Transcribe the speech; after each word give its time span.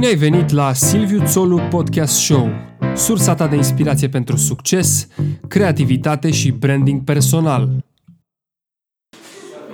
Bine 0.00 0.12
ai 0.12 0.18
venit 0.18 0.50
la 0.50 0.72
Silviu 0.72 1.22
Țolu 1.24 1.60
Podcast 1.70 2.14
Show, 2.14 2.50
sursa 2.94 3.34
ta 3.34 3.46
de 3.46 3.56
inspirație 3.56 4.08
pentru 4.08 4.36
succes, 4.36 5.08
creativitate 5.48 6.30
și 6.30 6.50
branding 6.50 7.04
personal. 7.04 7.68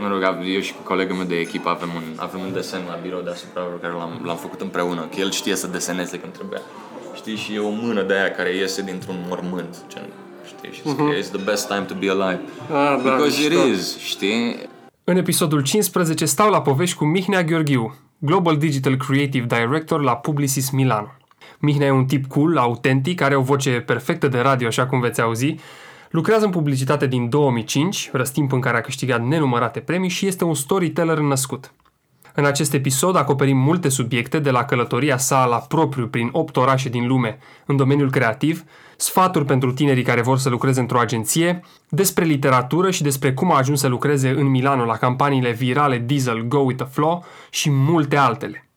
Mă 0.00 0.08
rog, 0.08 0.22
eu 0.54 0.60
și 0.60 0.72
colegul 0.84 1.16
meu 1.16 1.26
de 1.26 1.34
echipă 1.34 1.68
avem 1.68 1.88
un, 1.96 2.02
avem 2.16 2.40
un 2.40 2.52
desen 2.52 2.80
la 2.88 2.98
birou 3.02 3.20
deasupra 3.20 3.62
pe 3.62 3.80
care 3.80 3.92
l-am, 3.92 4.22
l-am 4.24 4.36
făcut 4.36 4.60
împreună, 4.60 5.00
că 5.00 5.20
el 5.20 5.30
știe 5.30 5.54
să 5.56 5.66
deseneze 5.66 6.18
când 6.18 6.32
trebuia. 6.32 6.60
Știi, 7.14 7.36
și 7.36 7.54
e 7.54 7.58
o 7.58 7.70
mână 7.70 8.02
de 8.02 8.14
aia 8.14 8.30
care 8.30 8.56
iese 8.56 8.82
dintr-un 8.82 9.24
mormânt, 9.28 9.76
gen, 9.88 10.08
știi, 10.46 10.72
și 10.72 10.80
scrie, 10.80 11.18
it's 11.22 11.30
the 11.32 11.44
best 11.44 11.66
time 11.66 11.80
to 11.82 11.94
be 11.94 12.10
alive. 12.10 12.40
Ah, 12.72 13.00
da, 13.04 13.10
Because 13.10 13.42
it 13.42 13.50
mișto. 13.50 13.66
is, 13.66 13.98
știi? 13.98 14.56
În 15.04 15.16
episodul 15.16 15.62
15 15.62 16.24
stau 16.24 16.50
la 16.50 16.62
povești 16.62 16.96
cu 16.96 17.04
Mihnea 17.04 17.42
Gheorghiu, 17.42 17.94
Global 18.18 18.56
Digital 18.56 18.96
Creative 18.96 19.46
Director 19.46 20.02
la 20.02 20.16
Publicis 20.16 20.70
Milano. 20.70 21.14
Mihnea 21.58 21.86
e 21.86 21.90
un 21.90 22.06
tip 22.06 22.26
cool, 22.26 22.58
autentic, 22.58 23.20
are 23.20 23.36
o 23.36 23.42
voce 23.42 23.70
perfectă 23.70 24.28
de 24.28 24.38
radio, 24.38 24.66
așa 24.66 24.86
cum 24.86 25.00
veți 25.00 25.20
auzi, 25.20 25.54
lucrează 26.10 26.44
în 26.44 26.50
publicitate 26.50 27.06
din 27.06 27.28
2005, 27.28 28.10
răstimp 28.12 28.52
în 28.52 28.60
care 28.60 28.76
a 28.76 28.80
câștigat 28.80 29.24
nenumărate 29.24 29.80
premii 29.80 30.08
și 30.08 30.26
este 30.26 30.44
un 30.44 30.54
storyteller 30.54 31.18
născut. 31.18 31.72
În 32.34 32.44
acest 32.44 32.74
episod 32.74 33.16
acoperim 33.16 33.56
multe 33.56 33.88
subiecte, 33.88 34.38
de 34.38 34.50
la 34.50 34.64
călătoria 34.64 35.16
sa 35.16 35.44
la 35.44 35.58
propriu 35.58 36.06
prin 36.06 36.28
8 36.32 36.56
orașe 36.56 36.88
din 36.88 37.06
lume 37.06 37.38
în 37.66 37.76
domeniul 37.76 38.10
creativ, 38.10 38.64
sfaturi 38.96 39.44
pentru 39.44 39.72
tinerii 39.72 40.02
care 40.02 40.20
vor 40.20 40.38
să 40.38 40.48
lucreze 40.48 40.80
într-o 40.80 40.98
agenție, 40.98 41.60
despre 41.88 42.24
literatură 42.24 42.90
și 42.90 43.02
despre 43.02 43.32
cum 43.32 43.52
a 43.52 43.56
ajuns 43.56 43.80
să 43.80 43.86
lucreze 43.86 44.28
în 44.28 44.46
Milano 44.46 44.84
la 44.84 44.96
campaniile 44.96 45.50
virale 45.50 45.98
Diesel 45.98 46.42
Go 46.42 46.58
With 46.58 46.82
The 46.82 46.92
Flow 46.92 47.24
și 47.50 47.70
multe 47.70 48.16
altele. 48.16 48.68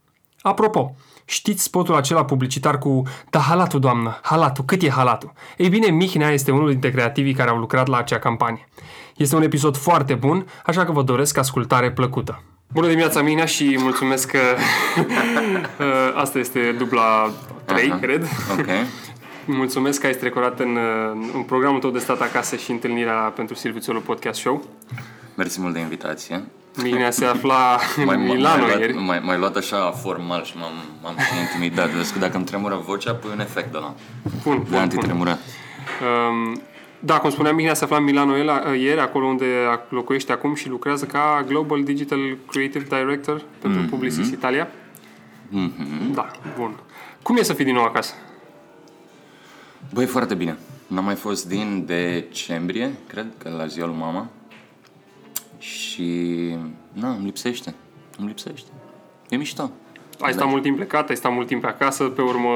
Apropo, 0.42 0.96
știți 1.26 1.64
spotul 1.64 1.96
acela 1.96 2.26
publicitar 2.26 2.78
cu 2.78 3.04
Da, 3.30 3.40
halatul, 3.40 3.80
doamnă, 3.80 4.20
halatul, 4.22 4.64
cât 4.66 4.82
e 4.82 4.90
halatul? 4.90 5.32
Ei 5.58 5.70
bine, 5.70 5.88
Mihnea 5.88 6.30
este 6.30 6.52
unul 6.52 6.70
dintre 6.70 6.92
creativii 6.92 7.34
care 7.34 7.50
au 7.50 7.58
lucrat 7.58 7.88
la 7.88 7.98
acea 7.98 8.20
campanie. 8.20 8.68
Este 9.16 9.36
un 9.36 9.42
episod 9.42 9.78
foarte 9.78 10.14
bun, 10.14 10.46
așa 10.66 10.86
că 10.86 10.92
vă 10.92 11.02
doresc 11.02 11.38
ascultare 11.38 11.92
plăcută. 11.92 12.44
Bună 12.74 12.88
dimineața, 12.88 13.22
Mihnea, 13.22 13.46
și 13.46 13.76
mulțumesc 13.80 14.32
că 14.32 14.40
uh, 15.80 15.86
asta 16.24 16.40
este 16.40 16.76
dubla 16.78 17.32
3, 17.66 17.90
Aha. 17.90 18.00
cred. 18.00 18.28
Ok. 18.60 18.68
Mulțumesc 19.46 20.00
că 20.00 20.06
ai 20.06 20.14
strecurat 20.14 20.60
în, 20.60 20.76
uh, 20.76 21.30
în 21.34 21.42
programul 21.44 21.80
tău 21.80 21.90
de 21.90 22.00
stat 22.00 22.22
acasă 22.22 22.56
și 22.56 22.72
întâlnirea 22.72 23.14
pentru 23.14 23.56
Silviu 23.56 23.80
Țolu 23.80 24.00
Podcast 24.00 24.40
Show. 24.40 24.64
Mersi 25.36 25.62
mult 25.62 25.74
de 25.74 25.80
invitație. 25.80 26.44
Mihnea 26.84 27.12
se 27.12 27.26
afla 27.26 27.80
în 27.98 28.06
M-ai, 28.06 28.16
m-ai, 28.16 28.26
Milano 28.26 28.66
luat, 28.66 28.80
ieri. 28.80 28.94
m-ai, 28.94 29.22
m-ai 29.24 29.38
luat 29.38 29.56
așa 29.56 29.92
formal 29.92 30.44
și 30.44 30.54
m-am, 30.58 30.72
m-am 31.04 31.16
și 31.18 31.40
intimidat. 31.40 31.90
Vezi 31.90 32.14
că 32.14 32.20
dacă 32.20 32.36
îmi 32.36 32.46
tremură 32.46 32.82
vocea, 32.86 33.14
pui 33.14 33.30
un 33.34 33.40
efect 33.40 33.72
de 33.72 33.78
la 33.78 33.94
Bun, 34.44 34.54
de 34.54 34.60
bun, 34.60 34.66
bun. 34.70 34.78
antitremură. 34.80 35.38
Um, 36.30 36.62
da, 37.00 37.18
cum 37.18 37.30
spuneam, 37.30 37.56
Mihnea 37.56 37.74
se 37.74 37.84
afla 37.84 37.98
în 37.98 38.04
Milano 38.04 38.38
el, 38.38 38.48
uh, 38.72 38.80
ieri, 38.80 39.00
acolo 39.00 39.26
unde 39.26 39.46
locuiește 39.90 40.32
acum 40.32 40.54
și 40.56 40.70
lucrează 40.70 41.06
ca 41.06 41.44
Global 41.48 41.84
Digital 41.84 42.38
Creative 42.52 42.86
Director 42.90 43.42
pentru 43.62 43.80
Mhm. 43.80 43.90
Publicis 43.90 44.30
Italia. 44.30 44.68
Mhm. 45.50 46.14
Da, 46.14 46.32
bun. 46.58 46.76
Cum 47.22 47.38
e 47.38 47.42
să 47.44 47.54
fii 47.54 47.66
din 47.66 47.74
nou 47.74 47.84
acasă? 47.84 48.14
Băi, 49.94 50.06
foarte 50.06 50.36
bine. 50.36 50.58
N-am 50.88 51.04
mai 51.04 51.16
fost 51.16 51.48
din 51.48 51.86
decembrie, 51.86 52.92
cred, 53.08 53.28
că 53.38 53.50
la 53.58 53.66
ziua 53.66 53.88
lui 53.88 53.96
mama. 53.96 54.30
Și... 55.58 56.38
Na, 56.94 57.10
îmi 57.10 57.26
lipsește. 57.26 57.76
Îmi 58.18 58.28
lipsește. 58.28 58.70
E 59.30 59.36
mișto. 59.36 59.72
Ai 60.20 60.34
stat 60.34 60.48
mult 60.48 60.64
timp 60.64 60.76
plecat, 60.76 61.10
ai 61.10 61.16
stat 61.16 61.34
mult 61.34 61.48
timp 61.48 61.62
pe 61.62 61.68
acasă, 61.68 62.04
pe 62.04 62.22
urmă... 62.22 62.50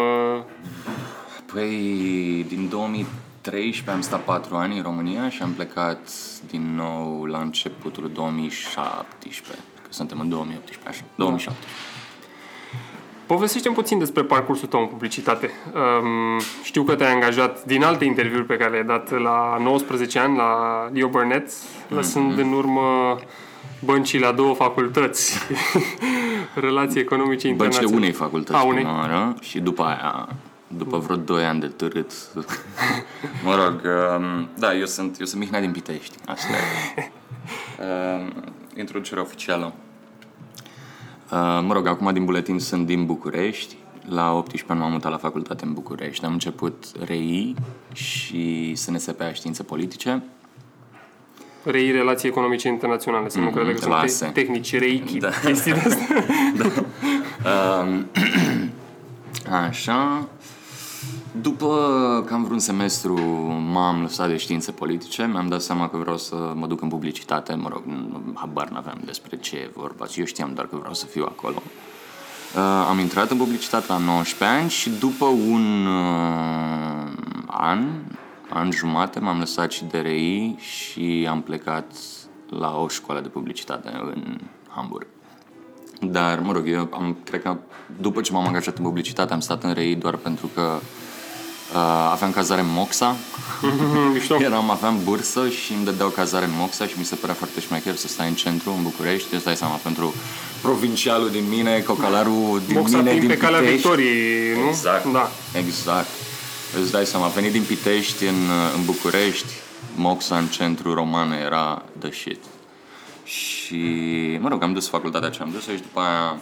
Păi, 1.53 2.45
din 2.47 2.69
2013 2.69 3.89
am 3.89 4.01
stat 4.01 4.23
4 4.23 4.55
ani 4.55 4.77
în 4.77 4.83
România 4.83 5.29
și 5.29 5.41
am 5.41 5.51
plecat 5.51 6.09
din 6.47 6.75
nou 6.75 7.25
la 7.25 7.39
începutul 7.39 8.11
2017. 8.13 9.63
Că 9.81 9.89
suntem 9.89 10.19
în 10.19 10.29
2018, 10.29 10.87
așa. 10.87 11.03
2017. 11.15 11.77
Povestește-mi 13.33 13.75
puțin 13.75 13.97
despre 13.99 14.23
parcursul 14.23 14.67
tău 14.67 14.79
în 14.79 14.87
publicitate. 14.87 15.49
Um, 15.73 16.39
știu 16.63 16.83
că 16.83 16.95
te-ai 16.95 17.13
angajat 17.13 17.63
din 17.65 17.83
alte 17.83 18.05
interviuri 18.05 18.45
pe 18.45 18.55
care 18.57 18.69
le-ai 18.69 18.83
dat 18.83 19.21
la 19.21 19.57
19 19.59 20.19
ani 20.19 20.37
la 20.37 20.53
Leo 20.93 21.07
Burnett, 21.07 21.51
lăsând 21.87 22.37
în 22.37 22.53
urmă 22.53 23.17
băncii 23.79 24.19
la 24.19 24.31
două 24.31 24.53
facultăți, 24.53 25.37
relații 26.55 26.99
economice 26.99 27.47
Băncile 27.47 27.63
internaționale. 27.65 27.95
unei 27.95 28.11
facultăți 28.11 28.57
A, 28.59 28.61
prima 28.67 28.71
unei. 28.71 28.85
oară 28.99 29.35
și 29.41 29.59
după 29.59 29.83
aia, 29.83 30.29
după 30.67 30.97
vreo 30.97 31.15
2 31.15 31.43
ani 31.45 31.59
de 31.59 31.67
târât, 31.67 32.11
mă 33.45 33.55
rog, 33.55 33.81
um, 34.17 34.49
da, 34.57 34.75
eu 34.75 34.85
sunt, 34.85 35.19
eu 35.19 35.25
sunt 35.25 35.41
Mihnea 35.41 35.59
din 35.61 35.71
Pitești, 35.71 36.15
asta 36.25 36.47
e. 36.97 37.11
Um, 37.79 38.43
introducerea 38.77 39.23
oficială. 39.23 39.73
Uh, 41.33 41.59
mă 41.65 41.73
rog, 41.73 41.87
acum 41.87 42.13
din 42.13 42.25
buletin 42.25 42.59
sunt 42.59 42.85
din 42.85 43.05
București. 43.05 43.75
La 44.09 44.31
18 44.33 44.71
ani 44.71 44.79
m-am 44.79 44.91
mutat 44.91 45.11
la 45.11 45.17
facultate 45.17 45.65
în 45.65 45.73
București. 45.73 46.25
Am 46.25 46.31
început 46.31 46.85
RI 47.05 47.55
și 47.93 48.75
SNSP 48.75 49.21
Științe 49.33 49.63
Politice. 49.63 50.23
Rei 51.63 51.91
relații 51.91 52.29
economice 52.29 52.67
internaționale, 52.67 53.29
să 53.29 53.37
nu 53.39 53.43
Mhm, 53.45 53.53
crede 53.53 53.71
că 53.71 53.77
sunt 53.77 53.91
lase. 53.91 54.25
te- 54.25 54.31
tehnici 54.41 54.77
reiki, 54.77 55.17
Da. 55.17 55.29
chestii 55.45 55.73
de 55.73 55.79
astea. 55.79 56.23
Um, 57.81 58.05
așa. 59.67 60.27
După 61.41 62.23
cam 62.27 62.43
vreun 62.43 62.59
semestru 62.59 63.13
m-am 63.71 64.01
lăsat 64.01 64.29
de 64.29 64.37
științe 64.37 64.71
politice, 64.71 65.25
mi-am 65.25 65.47
dat 65.47 65.61
seama 65.61 65.89
că 65.89 65.97
vreau 65.97 66.17
să 66.17 66.53
mă 66.55 66.67
duc 66.67 66.81
în 66.81 66.87
publicitate, 66.87 67.53
mă 67.53 67.69
rog, 67.69 67.83
nu- 67.85 68.21
habar 68.33 68.69
n-aveam 68.69 69.01
despre 69.05 69.37
ce 69.37 69.55
e 69.55 69.71
vorba, 69.75 70.05
eu 70.15 70.25
știam 70.25 70.53
doar 70.53 70.67
că 70.67 70.75
vreau 70.75 70.93
să 70.93 71.05
fiu 71.05 71.23
acolo. 71.23 71.61
Uh, 72.55 72.85
am 72.89 72.99
intrat 72.99 73.29
în 73.29 73.37
publicitate 73.37 73.85
la 73.87 73.97
19 73.97 74.57
ani 74.57 74.69
și 74.69 74.89
după 74.89 75.25
un 75.25 75.85
uh, 75.85 77.11
an, 77.45 77.87
an 78.49 78.71
jumate, 78.71 79.19
m-am 79.19 79.39
lăsat 79.39 79.71
și 79.71 79.83
de 79.83 79.99
RI 79.99 80.55
și 80.57 81.27
am 81.29 81.41
plecat 81.41 81.91
la 82.49 82.77
o 82.77 82.87
școală 82.87 83.21
de 83.21 83.27
publicitate 83.27 83.89
în 84.13 84.37
Hamburg. 84.67 85.07
Dar, 86.01 86.39
mă 86.39 86.51
rog, 86.51 86.67
eu 86.67 86.89
am, 86.91 87.17
cred 87.23 87.41
că 87.41 87.57
după 87.99 88.21
ce 88.21 88.31
m-am 88.31 88.45
angajat 88.47 88.77
în 88.77 88.83
publicitate 88.83 89.33
am 89.33 89.39
stat 89.39 89.63
în 89.63 89.73
RI 89.73 89.95
doar 89.95 90.15
pentru 90.15 90.49
că 90.53 90.61
uh, 90.61 90.81
aveam 92.11 92.31
cazare 92.31 92.61
în 92.61 92.67
Moxa, 92.73 93.15
Mișto. 94.13 94.35
eram, 94.41 94.69
aveam 94.69 94.99
bursă 95.03 95.49
și 95.49 95.73
îmi 95.73 95.85
dădeau 95.85 96.09
cazare 96.09 96.45
în 96.45 96.51
Moxa 96.57 96.87
și 96.87 96.93
mi 96.97 97.05
se 97.05 97.15
părea 97.15 97.35
foarte 97.35 97.59
șmecher 97.59 97.95
să 97.95 98.07
stai 98.07 98.27
în 98.27 98.33
centru, 98.33 98.73
în 98.77 98.83
București, 98.83 99.33
îți 99.35 99.43
dai 99.43 99.55
seama, 99.55 99.75
pentru 99.75 100.13
provincialul 100.61 101.29
din 101.29 101.43
mine, 101.49 101.79
cocalarul 101.79 102.61
din 102.67 102.77
Moxa 102.77 102.97
mine, 102.97 103.09
fiind 103.09 103.25
din 103.27 103.35
pe 103.37 103.37
calea 103.37 103.59
Pitești. 103.59 103.75
victoriei, 103.81 104.55
nu? 104.61 104.67
Exact, 104.67 105.05
Da. 105.11 105.31
exact. 105.57 106.07
Îți 106.81 106.91
dai 106.91 107.05
seama, 107.05 107.27
venit 107.27 107.51
din 107.51 107.63
Pitești 107.63 108.23
în, 108.25 108.49
în 108.77 108.85
București, 108.85 109.53
Moxa 109.95 110.37
în 110.37 110.45
centru 110.47 110.93
romană 110.93 111.35
era 111.35 111.81
the 111.99 112.11
shit. 112.11 112.39
Și, 113.23 113.77
mă 114.41 114.47
rog, 114.49 114.63
am 114.63 114.73
dus 114.73 114.87
facultatea 114.87 115.29
ce 115.29 115.41
am 115.41 115.49
dus 115.51 115.61
și 115.63 115.81
după 115.81 115.99
aia 115.99 116.37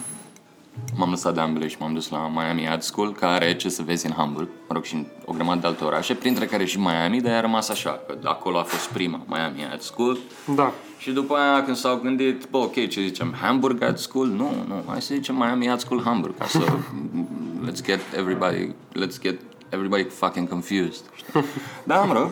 m-am 0.95 1.09
lăsat 1.09 1.33
de 1.33 1.39
ambele 1.39 1.67
și 1.67 1.75
m-am 1.79 1.93
dus 1.93 2.09
la 2.09 2.31
Miami 2.33 2.67
Ad 2.67 2.81
School, 2.81 3.11
care 3.13 3.33
are 3.33 3.55
ce 3.55 3.69
să 3.69 3.81
vezi 3.83 4.05
în 4.05 4.11
Hamburg, 4.11 4.47
mă 4.47 4.73
rog, 4.73 4.83
și 4.83 4.93
în 4.93 5.05
o 5.25 5.33
grămadă 5.33 5.59
de 5.59 5.67
alte 5.67 5.83
orașe, 5.83 6.13
printre 6.13 6.45
care 6.45 6.65
și 6.65 6.79
Miami, 6.79 7.21
dar 7.21 7.33
a 7.33 7.41
rămas 7.41 7.69
așa, 7.69 8.01
că 8.07 8.17
acolo 8.23 8.57
a 8.57 8.63
fost 8.63 8.87
prima 8.89 9.21
Miami 9.27 9.65
Ad 9.71 9.81
School. 9.81 10.17
Da. 10.55 10.73
Și 10.97 11.11
după 11.11 11.35
aia 11.35 11.63
când 11.63 11.75
s-au 11.75 11.99
gândit, 12.03 12.45
bă, 12.49 12.57
ok, 12.57 12.73
ce 12.73 13.01
zicem, 13.01 13.35
Hamburg 13.41 13.81
Ad 13.83 13.97
School? 13.97 14.27
Nu, 14.27 14.53
nu, 14.67 14.83
hai 14.87 15.01
să 15.01 15.13
zicem 15.13 15.35
Miami 15.35 15.69
Ad 15.69 15.79
School 15.79 16.01
Hamburg, 16.03 16.37
ca 16.37 16.45
să 16.45 16.59
let's 17.67 17.83
get 17.85 17.99
everybody, 18.17 18.73
let's 18.93 19.21
get 19.21 19.39
everybody 19.69 20.03
fucking 20.03 20.49
confused. 20.49 21.03
știi? 21.15 21.43
Da, 21.83 22.01
mă 22.01 22.13
rog, 22.13 22.29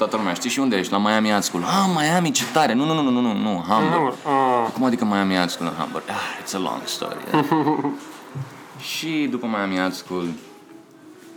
toată 0.00 0.16
lumea, 0.16 0.34
știi 0.34 0.50
și 0.50 0.58
unde 0.58 0.76
ești? 0.76 0.92
La 0.92 0.98
Miami 0.98 1.32
Ad 1.32 1.42
School. 1.42 1.64
Ah, 1.64 1.90
Miami, 1.96 2.30
ce 2.30 2.44
tare! 2.52 2.72
Nu, 2.72 2.84
nu, 2.84 2.94
nu, 2.94 3.10
nu, 3.10 3.20
nu, 3.20 3.32
nu, 3.32 3.64
Hamburg. 3.68 4.14
Ah, 4.24 4.70
Cum 4.72 4.84
adică 4.84 5.04
Miami 5.04 5.38
Ad 5.38 5.50
School 5.50 5.68
în 5.68 5.76
Hamburg? 5.78 6.04
Ah, 6.08 6.42
it's 6.42 6.54
a 6.54 6.58
long 6.58 6.80
story. 6.84 7.16
Yeah. 7.32 7.44
și 8.92 9.26
după 9.30 9.46
Miami 9.46 9.80
Ad 9.80 9.92
School 9.92 10.26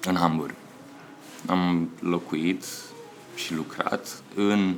în 0.04 0.16
Hamburg 0.16 0.54
am 1.48 1.90
locuit 2.00 2.66
și 3.36 3.54
lucrat 3.54 4.08
în 4.36 4.76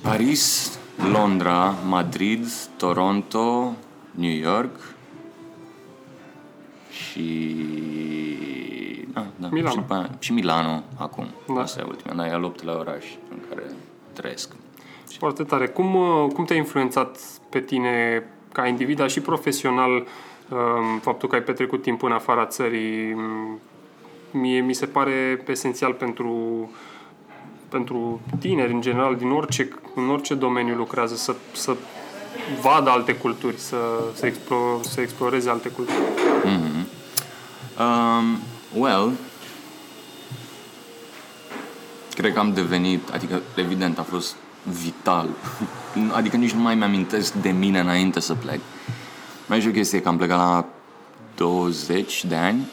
Paris, 0.00 0.70
Londra, 1.12 1.74
Madrid, 1.88 2.46
Toronto, 2.76 3.74
New 4.10 4.36
York 4.36 4.76
și... 6.92 7.56
Ah, 9.12 9.24
da, 9.36 9.48
Milano. 9.50 9.70
Și, 9.70 9.76
după 9.76 9.94
aia- 9.94 10.18
și 10.18 10.32
Milano 10.32 10.82
acum. 10.98 11.26
Da. 11.54 11.60
Asta 11.60 11.80
e 11.80 11.84
ultima, 11.88 12.14
dar 12.14 12.26
e 12.26 12.32
al 12.32 12.44
optelea 12.44 12.78
oraș 12.78 13.04
în 13.30 13.38
care 13.48 13.62
trăiesc. 14.12 14.52
Foarte 15.18 15.42
tare. 15.42 15.66
Cum, 15.66 15.94
uh, 15.94 16.26
cum 16.32 16.44
te-a 16.44 16.56
influențat 16.56 17.18
pe 17.48 17.60
tine 17.60 18.24
ca 18.52 18.66
individ, 18.66 18.96
dar 18.96 19.10
și 19.10 19.20
profesional 19.20 20.06
Um, 20.52 20.98
faptul 20.98 21.28
că 21.28 21.34
ai 21.34 21.42
petrecut 21.42 21.82
timp 21.82 22.02
în 22.02 22.12
afara 22.12 22.46
țării 22.46 23.12
um, 23.12 23.60
mie 24.30 24.60
mi 24.60 24.72
se 24.72 24.86
pare 24.86 25.42
esențial 25.46 25.92
pentru 25.92 26.70
pentru 27.68 28.20
tineri 28.38 28.72
în 28.72 28.80
general 28.80 29.16
din 29.16 29.30
orice, 29.30 29.68
în 29.94 30.10
orice 30.10 30.34
domeniu 30.34 30.74
lucrează 30.74 31.14
să, 31.14 31.34
să 31.52 31.76
vadă 32.60 32.90
alte 32.90 33.14
culturi, 33.14 33.56
să, 33.56 33.76
să, 34.14 34.26
explo, 34.26 34.56
să 34.82 35.00
exploreze 35.00 35.50
alte 35.50 35.68
culturi. 35.68 35.98
Mm-hmm. 35.98 36.71
Um, 37.82 38.38
well, 38.78 39.12
cred 42.14 42.32
că 42.32 42.38
am 42.38 42.52
devenit, 42.52 43.08
adică 43.08 43.42
evident 43.54 43.98
a 43.98 44.02
fost 44.02 44.36
vital, 44.62 45.28
adică 46.18 46.36
nici 46.36 46.52
nu 46.52 46.60
mai 46.60 46.74
mi-amintesc 46.74 47.32
de 47.32 47.50
mine 47.50 47.80
înainte 47.80 48.20
să 48.20 48.34
plec. 48.34 48.60
Mai 49.46 49.60
și 49.60 49.68
o 49.68 49.70
chestie 49.70 50.00
că 50.00 50.08
am 50.08 50.16
plecat 50.16 50.38
la 50.38 50.64
20 51.36 52.24
de 52.24 52.36
ani 52.36 52.66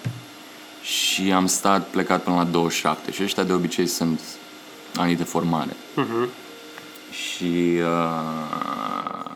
și 0.82 1.32
am 1.32 1.48
stat 1.48 1.88
plecat 1.88 2.24
până 2.24 2.36
la 2.36 2.44
27 2.44 3.12
și 3.12 3.24
ăștia 3.24 3.44
de 3.44 3.54
obicei 3.54 3.88
sunt 3.88 4.20
anii 4.96 5.16
de 5.16 5.24
formare. 5.24 5.72
Uh-huh. 5.72 6.30
Și 7.12 7.80
uh, 7.82 9.29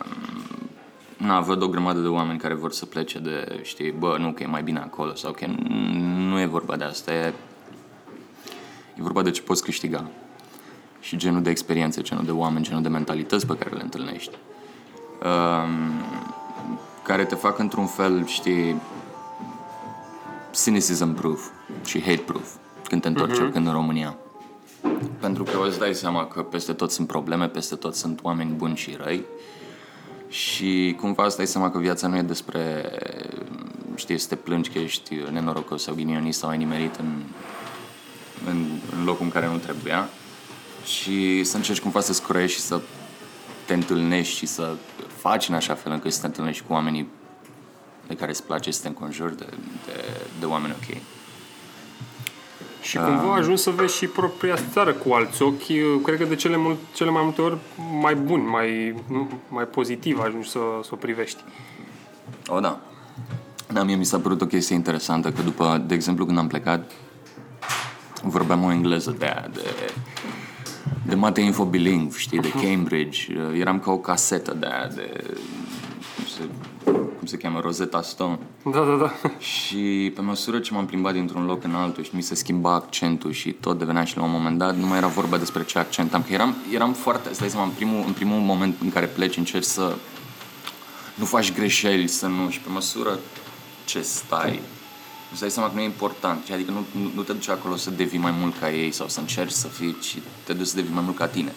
na, 1.25 1.39
văd 1.39 1.61
o 1.61 1.67
grămadă 1.67 1.99
de 1.99 2.07
oameni 2.07 2.39
care 2.39 2.53
vor 2.53 2.71
să 2.71 2.85
plece 2.85 3.19
de, 3.19 3.59
știi, 3.61 3.91
bă, 3.91 4.15
nu 4.19 4.31
că 4.31 4.43
e 4.43 4.45
mai 4.45 4.63
bine 4.63 4.79
acolo 4.79 5.15
sau 5.15 5.31
că 5.31 5.45
nu 6.17 6.39
e 6.39 6.45
vorba 6.45 6.75
de 6.75 6.83
asta, 6.83 7.13
e, 7.13 7.33
e 8.95 9.01
vorba 9.01 9.21
de 9.21 9.31
ce 9.31 9.41
poți 9.41 9.63
câștiga 9.63 10.09
și 10.99 11.17
genul 11.17 11.41
de 11.41 11.49
experiențe, 11.49 12.01
genul 12.01 12.25
de 12.25 12.31
oameni, 12.31 12.65
genul 12.65 12.81
de 12.81 12.87
mentalități 12.87 13.47
pe 13.47 13.57
care 13.57 13.75
le 13.75 13.81
întâlnești. 13.81 14.35
Um, 15.23 15.91
care 17.03 17.25
te 17.25 17.35
fac 17.35 17.59
într-un 17.59 17.85
fel, 17.85 18.25
știi, 18.25 18.81
cynicism 20.63 21.13
proof 21.13 21.49
și 21.85 22.01
hate 22.01 22.21
proof 22.25 22.55
când 22.87 23.01
te 23.01 23.07
întorci 23.07 23.37
uh-huh. 23.37 23.51
când 23.51 23.67
în 23.67 23.73
România. 23.73 24.15
Pentru 25.19 25.43
că 25.43 25.67
îți 25.67 25.79
dai 25.79 25.93
seama 25.93 26.25
că 26.25 26.41
peste 26.41 26.73
tot 26.73 26.91
sunt 26.91 27.07
probleme, 27.07 27.47
peste 27.47 27.75
tot 27.75 27.95
sunt 27.95 28.19
oameni 28.23 28.51
buni 28.51 28.75
și 28.75 28.97
răi 29.03 29.23
și 30.33 30.95
cumva 30.99 31.25
îți 31.25 31.37
dai 31.37 31.47
seama 31.47 31.71
că 31.71 31.77
viața 31.77 32.07
nu 32.07 32.17
e 32.17 32.21
despre, 32.21 32.91
știi, 33.95 34.17
să 34.17 34.27
te 34.27 34.35
plângi 34.35 34.69
că 34.69 34.79
ești 34.79 35.15
nenorocos 35.31 35.83
sau 35.83 35.95
ghinionist 35.95 36.39
sau 36.39 36.49
ai 36.49 36.57
nimerit 36.57 36.95
în, 36.95 37.23
în, 38.45 38.65
în 38.97 39.03
locul 39.03 39.25
în 39.25 39.31
care 39.31 39.47
nu 39.47 39.57
trebuia 39.57 40.09
și 40.85 41.43
să 41.43 41.55
încerci 41.55 41.81
cumva 41.81 41.99
să 41.99 42.13
scurești 42.13 42.57
și 42.57 42.63
să 42.63 42.81
te 43.65 43.73
întâlnești 43.73 44.35
și 44.35 44.45
să 44.45 44.75
faci 45.17 45.47
în 45.47 45.55
așa 45.55 45.73
fel 45.73 45.91
încât 45.91 46.13
să 46.13 46.19
te 46.19 46.25
întâlnești 46.25 46.63
cu 46.67 46.73
oamenii 46.73 47.07
de 48.07 48.15
care 48.15 48.31
îți 48.31 48.43
place 48.43 48.71
să 48.71 48.81
te 48.81 48.87
înconjuri 48.87 49.37
de, 49.37 49.47
de, 49.85 50.03
de 50.39 50.45
oameni 50.45 50.75
ok. 50.81 50.97
Și 52.83 52.95
da. 52.95 53.03
cumva 53.03 53.33
ajungi 53.33 53.61
să 53.61 53.69
vezi 53.69 53.95
și 53.95 54.07
propria 54.07 54.55
țară 54.71 54.93
cu 54.93 55.13
alți 55.13 55.41
ochi, 55.41 56.01
cred 56.03 56.17
că 56.17 56.25
de 56.25 56.35
cele, 56.35 56.57
mult, 56.57 56.77
cele 56.93 57.09
mai 57.09 57.21
multe 57.23 57.41
ori 57.41 57.57
mai 58.01 58.15
buni, 58.15 58.43
mai, 58.43 58.95
nu, 59.07 59.29
mai 59.47 59.63
pozitiv 59.63 60.19
ajungi 60.19 60.49
să, 60.49 60.59
să 60.83 60.89
o 60.91 60.95
privești. 60.95 61.43
O, 62.47 62.59
da. 62.59 62.79
Da, 63.73 63.83
mie 63.83 63.95
mi 63.95 64.05
s-a 64.05 64.19
părut 64.19 64.41
o 64.41 64.45
chestie 64.45 64.75
interesantă, 64.75 65.31
că 65.31 65.41
după, 65.41 65.83
de 65.87 65.93
exemplu, 65.93 66.25
când 66.25 66.37
am 66.37 66.47
plecat, 66.47 66.91
vorbeam 68.23 68.63
o 68.63 68.71
engleză 68.71 69.15
de 69.19 69.25
aia, 69.25 69.49
de, 69.53 69.93
de 71.05 71.15
Mate 71.15 71.41
Info 71.41 71.65
Bilingv, 71.65 72.17
știi, 72.17 72.39
de 72.39 72.51
Cambridge. 72.51 73.33
Eram 73.53 73.79
ca 73.79 73.91
o 73.91 73.97
casetă 73.97 74.53
de 74.53 74.65
aia, 74.65 74.87
de 74.87 75.23
cum 77.23 77.31
se 77.31 77.37
cheamă, 77.37 77.59
Rosetta 77.59 78.01
Stone. 78.01 78.39
Da, 78.63 78.79
da, 78.79 78.95
da. 78.95 79.29
Și 79.39 80.11
pe 80.15 80.21
măsură 80.21 80.59
ce 80.59 80.73
m-am 80.73 80.85
plimbat 80.85 81.13
dintr-un 81.13 81.45
loc 81.45 81.63
în 81.63 81.75
altul 81.75 82.03
și 82.03 82.09
mi 82.13 82.21
se 82.21 82.35
schimba 82.35 82.73
accentul 82.73 83.31
și 83.31 83.51
tot 83.51 83.77
devenea 83.77 84.03
și 84.03 84.17
la 84.17 84.23
un 84.23 84.31
moment 84.31 84.57
dat, 84.57 84.75
nu 84.75 84.87
mai 84.87 84.97
era 84.97 85.07
vorba 85.07 85.37
despre 85.37 85.63
ce 85.63 85.79
accent 85.79 86.13
am. 86.13 86.23
Că 86.23 86.33
eram, 86.33 86.55
eram 86.71 86.93
foarte, 86.93 87.33
stai 87.33 87.49
seama, 87.49 87.65
în 87.65 87.71
primul, 87.71 88.03
în 88.05 88.13
primul 88.13 88.39
moment 88.39 88.75
în 88.81 88.89
care 88.89 89.05
pleci 89.05 89.37
încerci 89.37 89.65
să 89.65 89.95
nu 91.15 91.25
faci 91.25 91.53
greșeli, 91.53 92.07
să 92.07 92.27
nu, 92.27 92.49
și 92.49 92.59
pe 92.59 92.69
măsură 92.69 93.19
ce 93.85 94.01
stai, 94.01 94.59
îți 95.31 95.39
dai 95.39 95.51
seama 95.51 95.69
că 95.69 95.75
nu 95.75 95.81
e 95.81 95.85
important. 95.85 96.49
Adică 96.53 96.71
nu, 96.71 97.09
nu 97.15 97.21
te 97.21 97.33
duci 97.33 97.49
acolo 97.49 97.75
să 97.75 97.89
devii 97.89 98.19
mai 98.19 98.33
mult 98.39 98.59
ca 98.59 98.71
ei 98.71 98.91
sau 98.91 99.07
să 99.07 99.19
încerci 99.19 99.51
să 99.51 99.67
fii, 99.67 99.95
ci 100.01 100.17
te 100.43 100.53
duci 100.53 100.67
să 100.67 100.75
devii 100.75 100.93
mai 100.93 101.03
mult 101.03 101.17
ca 101.17 101.27
tine. 101.27 101.53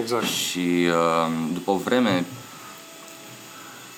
Exact. 0.00 0.24
Și 0.24 0.86
uh, 0.86 1.32
după 1.52 1.70
o 1.70 1.76
vreme 1.76 2.24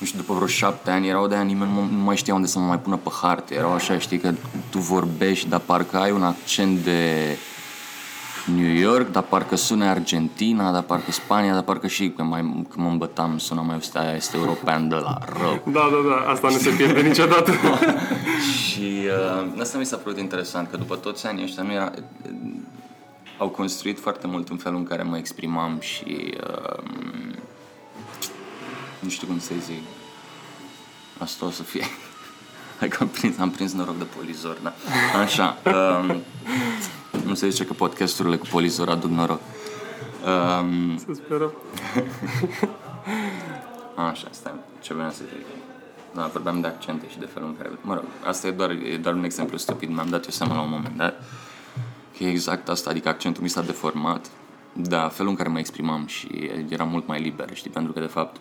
nu 0.05 0.11
știu, 0.11 0.23
după 0.23 0.35
vreo 0.35 0.47
șapte 0.47 0.91
ani, 0.91 1.09
erau 1.09 1.27
de 1.27 1.35
ani 1.35 1.53
nimeni 1.53 1.73
nu, 1.73 1.97
nu 1.97 2.03
mai 2.03 2.17
știa 2.17 2.35
unde 2.35 2.47
să 2.47 2.59
mă 2.59 2.67
mai 2.67 2.79
pună 2.79 2.97
pe 2.97 3.11
harte. 3.23 3.55
Erau 3.55 3.73
așa, 3.73 3.99
știi, 3.99 4.19
că 4.19 4.33
tu 4.71 4.79
vorbești, 4.79 5.49
dar 5.49 5.61
parcă 5.61 5.97
ai 5.97 6.11
un 6.11 6.23
accent 6.23 6.79
de 6.79 7.37
New 8.57 8.75
York, 8.75 9.11
dar 9.11 9.23
parcă 9.23 9.57
sună 9.57 9.85
Argentina, 9.85 10.73
dar 10.73 10.83
parcă 10.83 11.11
Spania, 11.11 11.53
dar 11.53 11.63
parcă 11.63 11.87
și 11.87 12.09
când, 12.17 12.29
mai, 12.29 12.41
când 12.41 12.85
mă 12.85 12.89
îmbătam 12.89 13.39
sună 13.39 13.65
mai 13.67 13.79
aia 13.95 14.15
este 14.15 14.37
european 14.37 14.89
de 14.89 14.95
la 14.95 15.19
rău. 15.39 15.63
Da, 15.65 15.89
da, 15.91 16.09
da, 16.09 16.31
asta 16.31 16.49
nu 16.49 16.57
se 16.57 16.71
pierde 16.71 17.01
niciodată. 17.01 17.53
și 18.65 19.09
uh, 19.43 19.61
asta 19.61 19.79
mi 19.79 19.87
s-a 19.87 19.97
părut 19.97 20.19
interesant, 20.19 20.71
că 20.71 20.77
după 20.77 20.97
toți 20.97 21.27
anii 21.27 21.45
ăștia 21.45 21.63
nu 21.63 21.73
era, 21.73 21.91
au 23.39 23.49
construit 23.49 24.01
foarte 24.01 24.27
mult 24.27 24.49
în 24.49 24.57
felul 24.57 24.79
în 24.79 24.85
care 24.85 25.03
mă 25.03 25.17
exprimam 25.17 25.77
și 25.81 26.35
uh, 26.51 26.83
nu 29.05 29.09
știu 29.09 29.27
cum 29.27 29.39
să 29.39 29.53
zic. 29.65 29.83
Asta 31.25 31.47
o 31.47 31.51
să 31.51 31.63
fie. 31.63 31.85
Hai 32.79 32.89
că 32.89 32.97
am 33.01 33.09
prins, 33.09 33.39
am 33.39 33.51
prins 33.51 33.73
noroc 33.73 33.99
de 33.99 34.05
polizor, 34.17 34.57
da. 34.63 34.73
Așa. 35.21 35.57
Um, 35.65 36.23
nu 37.25 37.35
se 37.35 37.49
zice 37.49 37.65
că 37.67 37.73
podcasturile 37.73 38.37
cu 38.37 38.47
polizor 38.51 38.89
aduc 38.89 39.11
noroc. 39.11 39.41
Um, 40.61 40.99
să 40.99 41.13
sperăm. 41.15 41.53
Așa, 44.11 44.29
stai. 44.31 44.53
Ce 44.81 44.95
vreau 44.95 45.11
să 45.11 45.23
zic? 45.29 45.47
Da, 46.15 46.27
vorbeam 46.27 46.61
de 46.61 46.67
accente 46.67 47.09
și 47.09 47.19
de 47.19 47.27
felul 47.27 47.49
în 47.49 47.57
care... 47.57 47.71
Mă 47.81 47.95
rog, 47.95 48.05
asta 48.27 48.47
e 48.47 48.51
doar, 48.51 48.71
e 48.71 48.97
doar 48.97 49.15
un 49.15 49.25
exemplu 49.25 49.57
stupid. 49.57 49.89
Mi-am 49.89 50.09
dat 50.09 50.25
eu 50.25 50.31
seama 50.31 50.55
la 50.55 50.61
un 50.61 50.71
moment 50.71 50.97
dat 50.97 51.23
că 52.17 52.25
e 52.25 52.29
exact 52.29 52.69
asta, 52.69 52.91
adică 52.91 53.09
accentul 53.09 53.43
mi 53.43 53.49
s-a 53.49 53.63
deformat. 53.63 54.27
Da, 54.73 55.09
felul 55.09 55.31
în 55.31 55.37
care 55.37 55.49
mă 55.49 55.59
exprimam 55.59 56.07
și 56.07 56.51
era 56.69 56.85
mult 56.85 57.07
mai 57.07 57.21
liber, 57.21 57.55
știi, 57.55 57.71
pentru 57.71 57.93
că 57.93 58.01
de 58.01 58.07
fapt 58.07 58.41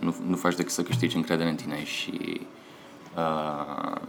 nu, 0.00 0.14
nu 0.26 0.36
faci 0.36 0.54
decât 0.54 0.72
să 0.72 0.82
câștigi 0.82 1.16
încredere 1.16 1.48
în 1.48 1.56
tine 1.56 1.84
și 1.84 2.40
uh, 3.16 4.00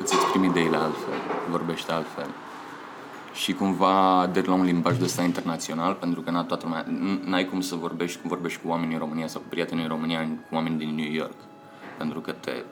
îți 0.00 0.14
exprimi 0.14 0.46
ideile 0.46 0.76
altfel, 0.76 1.14
vorbești 1.50 1.90
altfel. 1.90 2.28
Și 3.34 3.52
cumva 3.52 4.28
de 4.32 4.40
la 4.40 4.54
un 4.54 4.64
limbaj 4.64 4.96
de 4.96 5.04
ăsta 5.04 5.22
internațional, 5.22 5.94
pentru 5.94 6.20
că 6.20 6.30
n 6.30 6.44
toată 6.46 6.60
lumea, 6.62 6.86
n-ai 7.24 7.44
cum 7.48 7.60
să 7.60 7.74
vorbești 7.74 8.20
cum 8.20 8.28
vorbești 8.28 8.60
cu 8.62 8.68
oamenii 8.68 8.94
în 8.94 9.00
România 9.00 9.26
sau 9.26 9.40
cu 9.40 9.46
prietenii 9.48 9.82
în 9.82 9.88
România 9.88 10.20
cu 10.20 10.54
oamenii 10.54 10.78
din 10.78 10.94
New 10.94 11.12
York. 11.12 11.36
Pentru 11.98 12.20
că 12.20 12.32
te 12.32 12.64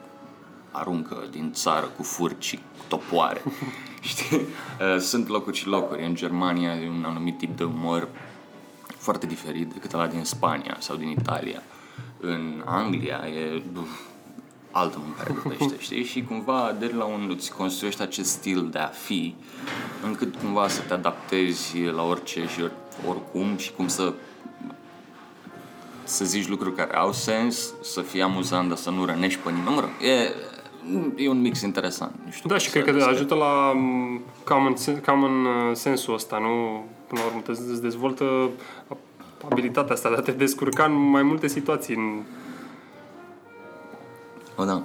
aruncă 0.71 1.27
din 1.31 1.51
țară 1.51 1.85
cu 1.85 2.03
furci 2.03 2.45
și 2.45 2.55
cu 2.55 2.83
topoare. 2.87 3.41
Știi? 4.01 4.37
Uh, 4.37 4.97
sunt 4.99 5.27
locuri 5.27 5.57
și 5.57 5.67
locuri. 5.67 6.05
În 6.05 6.15
Germania 6.15 6.75
e 6.75 6.89
un 6.89 7.03
anumit 7.07 7.37
tip 7.37 7.57
de 7.57 7.63
umor 7.63 8.07
foarte 9.03 9.25
diferit 9.25 9.73
decât 9.73 9.93
ăla 9.93 10.07
din 10.07 10.23
Spania 10.23 10.75
sau 10.79 10.95
din 10.95 11.09
Italia. 11.09 11.63
În 12.19 12.63
Anglia 12.65 13.21
e 13.27 13.61
uf, 13.77 13.99
altă 14.71 15.01
mâncare 15.03 15.33
de 15.43 15.55
pește, 15.55 15.79
știi? 15.85 16.03
Și 16.03 16.23
cumva 16.23 16.75
de 16.79 16.91
la 16.97 17.03
un 17.03 17.33
îți 17.35 17.53
construiești 17.53 18.01
acest 18.01 18.29
stil 18.29 18.69
de 18.69 18.77
a 18.77 18.87
fi, 18.87 19.35
încât 20.03 20.35
cumva 20.35 20.67
să 20.67 20.81
te 20.81 20.93
adaptezi 20.93 21.79
la 21.95 22.03
orice 22.03 22.47
și 22.47 22.61
oricum 23.07 23.57
și 23.57 23.71
cum 23.71 23.87
să 23.87 24.13
să 26.03 26.25
zici 26.25 26.47
lucruri 26.47 26.75
care 26.75 26.95
au 26.95 27.11
sens, 27.11 27.73
să 27.81 28.01
fie 28.01 28.21
amuzant, 28.21 28.67
dar 28.67 28.77
să 28.77 28.89
nu 28.89 29.05
rănești 29.05 29.39
pe 29.39 29.51
nimeni. 29.51 29.75
Mă 29.75 29.79
rog, 29.79 29.89
e, 30.01 30.33
e 31.23 31.29
un 31.29 31.41
mix 31.41 31.61
interesant. 31.61 32.15
Nu 32.25 32.31
știu 32.31 32.49
da, 32.49 32.57
și 32.57 32.69
cred 32.69 32.97
că 32.97 33.03
ajută 33.03 33.35
la 33.35 33.71
mm, 33.75 34.21
common, 34.43 34.73
common 35.05 35.45
uh, 35.45 35.75
sensul 35.75 36.13
ăsta, 36.13 36.37
nu? 36.37 36.85
Până 37.13 37.25
la 37.25 37.31
urmă, 37.31 37.71
îți 37.71 37.81
dezvoltă 37.81 38.49
abilitatea 39.49 39.93
asta 39.93 40.09
de 40.09 40.15
a 40.15 40.21
te 40.21 40.31
descurca 40.31 40.83
în 40.83 41.09
mai 41.09 41.23
multe 41.23 41.47
situații. 41.47 41.95
În... 41.95 42.23
O, 44.55 44.65
da. 44.65 44.83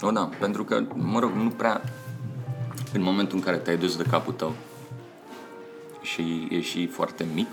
O, 0.00 0.10
da. 0.10 0.30
Pentru 0.38 0.64
că, 0.64 0.84
mă 0.94 1.18
rog, 1.18 1.30
nu 1.30 1.48
prea... 1.48 1.82
În 2.92 3.02
momentul 3.02 3.36
în 3.36 3.42
care 3.44 3.56
te-ai 3.56 3.76
dus 3.76 3.96
de 3.96 4.02
capul 4.10 4.32
tău 4.32 4.52
și 6.02 6.48
e 6.50 6.60
și 6.60 6.86
foarte 6.86 7.26
mic, 7.34 7.48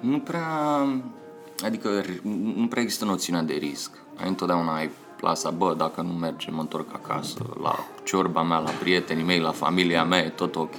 nu 0.00 0.18
prea... 0.18 0.46
Adică 1.64 1.88
nu 2.54 2.66
prea 2.66 2.82
există 2.82 3.04
noțiunea 3.04 3.42
de 3.42 3.54
risc. 3.54 3.90
Ai 4.16 4.28
întotdeauna 4.28 4.74
ai 4.74 4.90
plasa, 5.16 5.50
bă, 5.50 5.74
dacă 5.74 6.00
nu 6.00 6.12
merge, 6.12 6.50
mă 6.50 6.60
întorc 6.60 6.88
acasă, 6.92 7.38
la 7.62 7.86
ciorba 8.04 8.42
mea, 8.42 8.58
la 8.58 8.70
prietenii 8.70 9.24
mei, 9.24 9.38
la 9.38 9.52
familia 9.52 10.04
mea, 10.04 10.18
e 10.18 10.28
tot 10.28 10.56
ok. 10.56 10.76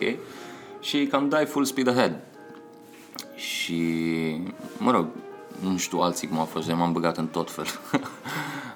Și 0.84 1.08
cam 1.08 1.30
dai 1.30 1.46
full 1.46 1.66
speed 1.66 1.88
ahead. 1.88 2.20
Și, 3.36 3.82
mă 4.78 4.92
rog, 4.92 5.08
nu 5.60 5.78
știu 5.78 6.00
alții 6.00 6.28
cum 6.28 6.40
au 6.40 6.46
fost, 6.46 6.70
eu 6.70 6.76
m-am 6.76 6.92
băgat 6.92 7.18
în 7.18 7.28
tot 7.28 7.52
fel. 7.52 7.66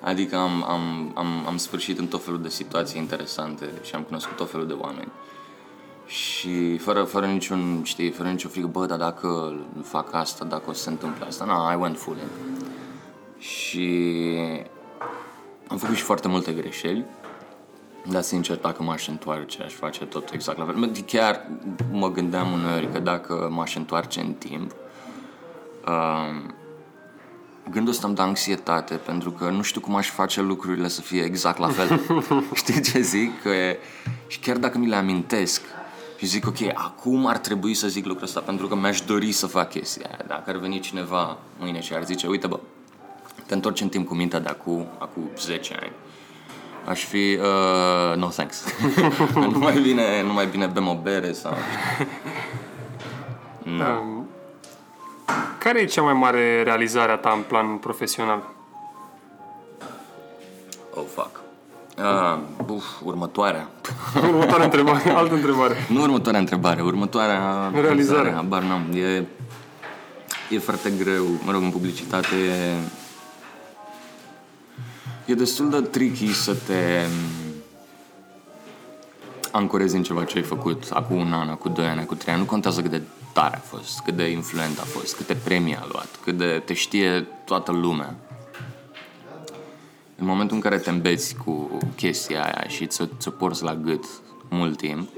Adică 0.02 0.36
am, 0.36 0.64
am, 0.64 1.12
am, 1.16 1.46
am 1.48 1.58
sfârșit 1.58 1.98
în 2.00 2.08
tot 2.08 2.24
felul 2.24 2.42
de 2.42 2.50
situații 2.50 3.00
interesante 3.00 3.72
și 3.84 3.96
am 3.96 4.02
cunoscut 4.02 4.36
tot 4.36 4.52
felul 4.52 4.68
de 4.68 4.74
oameni. 4.74 5.12
Și 6.06 6.78
fără, 6.78 7.04
fără 7.04 7.26
niciun, 7.26 7.82
știi, 7.84 8.12
fără 8.12 8.30
nicio 8.30 8.48
frică, 8.48 8.68
bă, 8.68 8.86
dar 8.86 8.98
dacă 8.98 9.60
fac 9.84 10.14
asta, 10.14 10.46
dacă 10.46 10.70
o 10.70 10.74
să 10.74 10.82
se 10.82 10.90
întâmple 10.90 11.26
asta, 11.26 11.46
na, 11.46 11.74
I 11.74 11.76
went 11.80 11.98
full 11.98 12.18
in. 12.18 12.30
Și 13.38 14.10
am 15.68 15.78
făcut 15.78 15.96
și 15.96 16.04
foarte 16.04 16.28
multe 16.28 16.52
greșeli, 16.52 17.06
dar 18.10 18.22
sincer, 18.22 18.58
dacă 18.58 18.84
m-aș 18.84 19.08
întoarce, 19.08 19.64
aș 19.64 19.74
face 19.74 20.06
tot 20.06 20.30
exact 20.32 20.58
la 20.58 20.66
fel. 20.66 20.92
Chiar 21.06 21.48
mă 21.92 22.12
gândeam 22.12 22.52
uneori 22.52 22.92
că 22.92 23.00
dacă 23.00 23.50
m-aș 23.52 23.76
întoarce 23.76 24.20
în 24.20 24.34
timp, 24.34 24.72
uh, 25.88 26.52
gândul 27.70 27.94
ăsta 27.94 28.08
îmi 28.08 28.16
dă 28.16 28.22
anxietate, 28.22 28.96
pentru 28.96 29.32
că 29.32 29.50
nu 29.50 29.62
știu 29.62 29.82
cum 29.82 29.96
aș 29.96 30.10
face 30.10 30.42
lucrurile 30.42 30.88
să 30.88 31.02
fie 31.02 31.22
exact 31.22 31.58
la 31.58 31.68
fel. 31.68 32.02
Știi 32.54 32.82
ce 32.82 33.02
zic? 33.02 33.42
Că 33.42 33.50
e... 33.50 33.80
Și 34.28 34.40
chiar 34.40 34.58
dacă 34.58 34.78
mi 34.78 34.88
le 34.88 34.96
amintesc 34.96 35.62
și 36.18 36.26
zic, 36.26 36.48
ok, 36.48 36.58
acum 36.74 37.26
ar 37.26 37.38
trebui 37.38 37.74
să 37.74 37.88
zic 37.88 38.06
lucrul 38.06 38.26
ăsta, 38.26 38.40
pentru 38.40 38.68
că 38.68 38.76
mi-aș 38.76 39.02
dori 39.02 39.32
să 39.32 39.48
fac 39.48 39.70
chestia 39.70 40.06
aia. 40.08 40.26
Dacă 40.28 40.50
ar 40.50 40.56
veni 40.56 40.80
cineva 40.80 41.38
mâine 41.60 41.82
și 41.82 41.94
ar 41.94 42.06
zice, 42.06 42.28
uite 42.28 42.48
bă, 42.48 42.60
te 43.46 43.54
întorci 43.54 43.82
în 43.82 43.90
timp 43.90 44.08
cu 44.08 44.16
mintea 44.16 44.40
de 44.40 44.50
acum, 44.50 44.88
acum 44.98 45.30
10 45.40 45.78
ani. 45.82 45.92
Aș 46.88 47.04
fi, 47.04 47.40
uh, 47.42 48.16
no 48.16 48.28
thanks. 48.28 48.64
nu 49.54 49.60
mai 49.60 49.80
bine, 49.80 50.24
nu 50.26 50.34
mai 50.34 50.46
bine 50.46 50.66
bem 50.66 50.88
o 50.88 50.96
bere 51.04 51.32
sau... 51.32 51.54
No. 53.78 53.84
Um, 53.84 54.28
care 55.60 55.80
e 55.80 55.86
cea 55.86 56.02
mai 56.02 56.14
mare 56.14 56.64
realizare 56.64 57.12
a 57.12 57.16
ta 57.16 57.34
în 57.36 57.42
plan 57.42 57.78
profesional? 57.78 58.44
Oh, 60.94 61.04
fuck. 61.14 61.42
Uh, 61.98 62.40
uf, 62.68 62.86
următoarea. 63.04 63.70
următoarea 64.30 64.66
întrebare, 64.66 65.10
altă 65.10 65.34
întrebare. 65.34 65.76
Nu 65.90 66.02
următoarea 66.02 66.40
întrebare, 66.40 66.82
următoarea 66.82 67.72
realizare. 67.82 68.32
Habar 68.32 68.62
n-am. 68.64 68.92
E, 68.94 69.24
e 70.50 70.60
foarte 70.60 70.90
greu, 70.90 71.26
mă 71.44 71.52
rog, 71.52 71.62
în 71.62 71.70
publicitate 71.70 72.36
e, 72.36 72.76
e 75.28 75.34
destul 75.34 75.70
de 75.70 75.82
tricky 75.82 76.34
să 76.34 76.54
te 76.54 77.06
ancorezi 79.52 79.96
în 79.96 80.04
ceva 80.04 80.24
ce 80.24 80.38
ai 80.38 80.44
făcut 80.44 80.90
acum 80.94 81.18
un 81.18 81.34
an, 81.34 81.50
acum 81.50 81.74
doi 81.74 81.86
ani, 81.86 82.00
acum 82.00 82.18
trei 82.18 82.34
ani. 82.34 82.42
Nu 82.42 82.48
contează 82.48 82.82
cât 82.82 82.92
de 82.92 83.02
tare 83.34 83.56
a 83.56 83.60
fost, 83.60 84.00
cât 84.00 84.16
de 84.16 84.30
influent 84.30 84.80
a 84.80 84.84
fost, 84.84 85.16
câte 85.16 85.34
premii 85.34 85.76
a 85.76 85.88
luat, 85.92 86.20
cât 86.24 86.38
de 86.38 86.62
te 86.66 86.74
știe 86.74 87.28
toată 87.46 87.72
lumea. 87.72 88.16
În 90.16 90.26
momentul 90.26 90.56
în 90.56 90.62
care 90.62 90.78
te 90.78 90.90
îmbeți 90.90 91.36
cu 91.36 91.78
chestia 91.96 92.44
aia 92.44 92.68
și 92.68 92.88
ți-o, 92.88 93.06
ți-o 93.20 93.32
porți 93.32 93.64
la 93.64 93.76
gât 93.76 94.06
mult 94.50 94.78
timp, 94.78 95.10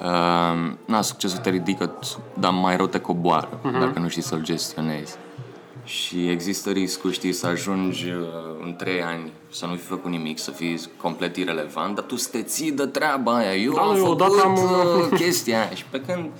uh, 0.00 0.72
na, 0.84 1.02
succesul 1.02 1.38
te 1.38 1.50
ridică, 1.50 1.98
dar 2.38 2.52
mai 2.52 2.76
rău 2.76 2.86
te 2.86 3.00
coboară 3.00 3.48
uh-huh. 3.48 3.80
dacă 3.80 3.98
nu 3.98 4.08
știi 4.08 4.22
să-l 4.22 4.42
gestionezi. 4.42 5.16
Și 5.84 6.28
există 6.30 6.70
riscul, 6.70 7.12
știi, 7.12 7.32
să 7.32 7.46
ajungi 7.46 8.08
uh, 8.10 8.24
în 8.62 8.74
trei 8.76 9.02
ani 9.02 9.32
să 9.52 9.66
nu 9.66 9.74
fi 9.74 9.82
făcut 9.84 10.10
nimic, 10.10 10.38
să 10.38 10.50
fii 10.50 10.80
complet 10.96 11.36
irelevant, 11.36 11.94
dar 11.94 12.04
tu 12.04 12.16
să 12.16 12.28
te 12.30 12.42
ții 12.42 12.72
de 12.72 12.86
treaba 12.86 13.36
aia. 13.36 13.54
Eu 13.56 13.72
Da, 13.72 13.80
am 13.80 13.96
eu 13.96 14.04
făcut 14.04 14.20
odată 14.20 14.42
am- 14.44 14.54
uh, 15.10 15.18
chestia 15.18 15.58
aia. 15.60 15.70
Și 15.74 15.84
pe 15.90 16.00
când 16.00 16.30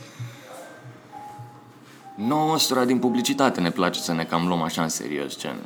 nouă 2.16 2.52
ăstora 2.54 2.84
din 2.84 2.98
publicitate 2.98 3.60
ne 3.60 3.70
place 3.70 4.00
să 4.00 4.12
ne 4.12 4.24
cam 4.24 4.46
luăm 4.46 4.62
așa 4.62 4.82
în 4.82 4.88
serios, 4.88 5.38
gen, 5.38 5.56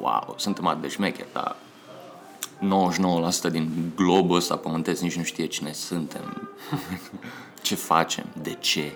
wow, 0.00 0.34
suntem 0.38 0.66
atât 0.66 0.82
de 0.82 0.88
șmecheri, 0.88 1.28
dar 1.32 1.56
99% 2.58 3.50
din 3.50 3.92
globul 3.96 4.36
ăsta 4.36 4.56
pământesc 4.56 5.02
nici 5.02 5.16
nu 5.16 5.22
știe 5.22 5.46
cine 5.46 5.72
suntem, 5.72 6.50
ce 7.62 7.74
facem, 7.74 8.24
de 8.42 8.56
ce. 8.60 8.92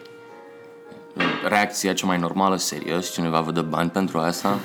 Reacția 1.48 1.92
cea 1.92 2.06
mai 2.06 2.18
normală, 2.18 2.56
serios, 2.56 3.12
cineva 3.12 3.40
vă 3.40 3.50
dă 3.50 3.62
bani 3.62 3.90
pentru 3.90 4.18
asta? 4.18 4.58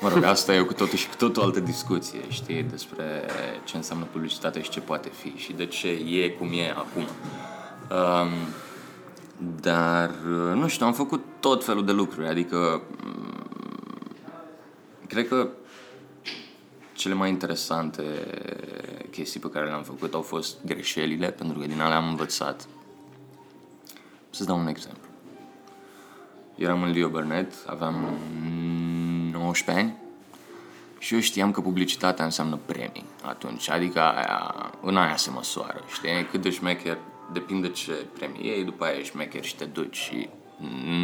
Mă 0.00 0.08
rog, 0.08 0.22
asta 0.22 0.54
e 0.54 0.60
cu 0.60 0.72
totul 0.72 0.98
și 0.98 1.08
cu 1.08 1.14
totul 1.16 1.42
altă 1.42 1.60
discuție, 1.60 2.20
știi, 2.28 2.62
despre 2.62 3.24
ce 3.64 3.76
înseamnă 3.76 4.04
publicitate 4.12 4.62
și 4.62 4.70
ce 4.70 4.80
poate 4.80 5.08
fi 5.08 5.36
și 5.36 5.52
de 5.52 5.66
ce 5.66 5.88
e 5.88 6.28
cum 6.28 6.48
e 6.52 6.70
acum. 6.70 7.02
Um, 7.02 8.28
dar, 9.60 10.10
nu 10.54 10.68
știu, 10.68 10.86
am 10.86 10.92
făcut 10.92 11.24
tot 11.40 11.64
felul 11.64 11.84
de 11.84 11.92
lucruri, 11.92 12.28
adică 12.28 12.82
mm, 13.04 13.46
cred 15.06 15.28
că 15.28 15.48
cele 16.92 17.14
mai 17.14 17.28
interesante 17.28 18.02
chestii 19.10 19.40
pe 19.40 19.50
care 19.50 19.66
le-am 19.66 19.82
făcut 19.82 20.14
au 20.14 20.22
fost 20.22 20.56
greșelile, 20.66 21.30
pentru 21.30 21.58
că 21.58 21.66
din 21.66 21.80
alea 21.80 21.96
am 21.96 22.08
învățat. 22.08 22.68
Să-ți 24.30 24.46
dau 24.48 24.58
un 24.58 24.66
exemplu. 24.66 24.99
Eram 26.60 26.82
în 26.82 26.92
Leo 26.92 27.08
Burnett, 27.08 27.54
aveam 27.66 27.94
19 29.32 29.84
ani 29.84 29.96
și 30.98 31.14
eu 31.14 31.20
știam 31.20 31.50
că 31.50 31.60
publicitatea 31.60 32.24
înseamnă 32.24 32.58
premii 32.66 33.04
atunci, 33.22 33.70
adică 33.70 34.00
aia, 34.00 34.54
în 34.82 34.96
aia 34.96 35.16
se 35.16 35.30
măsoară, 35.30 35.84
știi? 35.92 36.26
Cât 36.30 36.42
de 36.42 36.50
șmecher, 36.50 36.98
depinde 37.32 37.68
ce 37.68 37.92
premii 38.18 38.46
iei, 38.46 38.64
după 38.64 38.84
aia 38.84 38.98
ești 38.98 39.10
șmecher 39.10 39.44
și 39.44 39.56
te 39.56 39.64
duci 39.64 39.96
și 39.96 40.28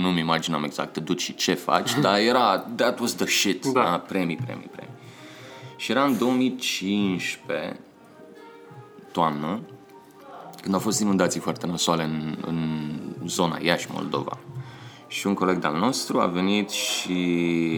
nu-mi 0.03 0.21
imaginam 0.21 0.65
exact 0.65 0.93
te 0.93 1.01
duci 1.01 1.23
și 1.23 1.35
ce 1.35 1.55
faci, 1.55 1.99
dar 2.01 2.19
era, 2.19 2.59
that 2.59 2.99
was 2.99 3.15
the 3.15 3.27
shit, 3.27 3.67
Da. 3.67 3.83
da. 3.83 3.99
premii, 3.99 4.37
premii, 4.37 4.71
premii. 4.73 4.95
Și 5.77 5.91
era 5.91 6.05
în 6.05 6.19
2015, 6.19 7.81
toamnă, 9.13 9.61
când 10.63 10.75
au 10.75 10.81
fost 10.81 11.01
inundații 11.01 11.41
foarte 11.41 11.67
nasoale 11.67 12.03
în, 12.03 12.37
în 12.47 12.89
zona 13.27 13.59
Iași, 13.63 13.89
Moldova. 13.93 14.39
Și 15.09 15.27
un 15.27 15.35
coleg 15.35 15.59
de-al 15.59 15.77
nostru 15.77 16.21
a 16.21 16.27
venit 16.27 16.71
și 16.71 17.13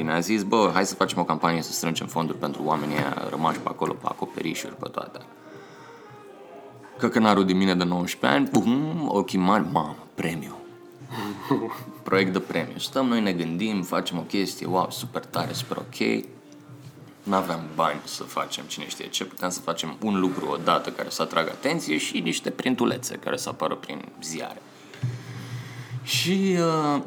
ne-a 0.05 0.21
zis, 0.21 0.43
bă, 0.43 0.71
hai 0.73 0.87
să 0.87 0.95
facem 0.95 1.19
o 1.19 1.25
campanie 1.25 1.63
să 1.63 1.73
strângem 1.73 2.07
fonduri 2.07 2.39
pentru 2.39 2.63
oamenii 2.65 2.97
aia 2.97 3.27
rămași 3.31 3.59
pe 3.59 3.69
acolo, 3.69 3.93
pe 3.93 4.07
acoperișuri, 4.07 4.77
pe 4.77 4.89
toate. 4.89 5.21
Căcănarul 6.99 7.45
din 7.45 7.57
mine 7.57 7.75
de 7.75 7.85
19 7.85 8.39
ani, 8.39 8.49
bum, 8.53 9.09
ochii 9.09 9.39
mari, 9.39 9.65
mamă, 9.73 9.97
premiu. 10.15 10.57
Proiect 12.03 12.33
de 12.33 12.41
premiu. 12.41 12.79
Stăm, 12.79 13.07
noi 13.07 13.21
ne 13.21 13.33
gândim, 13.33 13.83
facem 13.83 14.19
o 14.19 14.23
chestie, 14.23 14.67
wow, 14.67 14.91
super 14.91 15.25
tare, 15.25 15.53
super 15.53 15.77
ok. 15.77 16.25
N-aveam 17.23 17.61
bani 17.75 18.01
să 18.05 18.23
facem 18.23 18.65
cine 18.65 18.89
știe 18.89 19.09
ce, 19.09 19.25
puteam 19.25 19.51
să 19.51 19.61
facem 19.61 19.97
un 20.03 20.21
lucru 20.21 20.49
odată 20.51 20.91
care 20.91 21.09
să 21.11 21.23
atragă 21.23 21.51
atenție 21.51 21.97
și 21.97 22.19
niște 22.19 22.51
printulețe 22.51 23.17
care 23.17 23.37
să 23.37 23.49
apară 23.49 23.75
prin 23.75 24.05
ziare. 24.23 24.63
Și, 26.09 26.57
uh, 26.59 27.03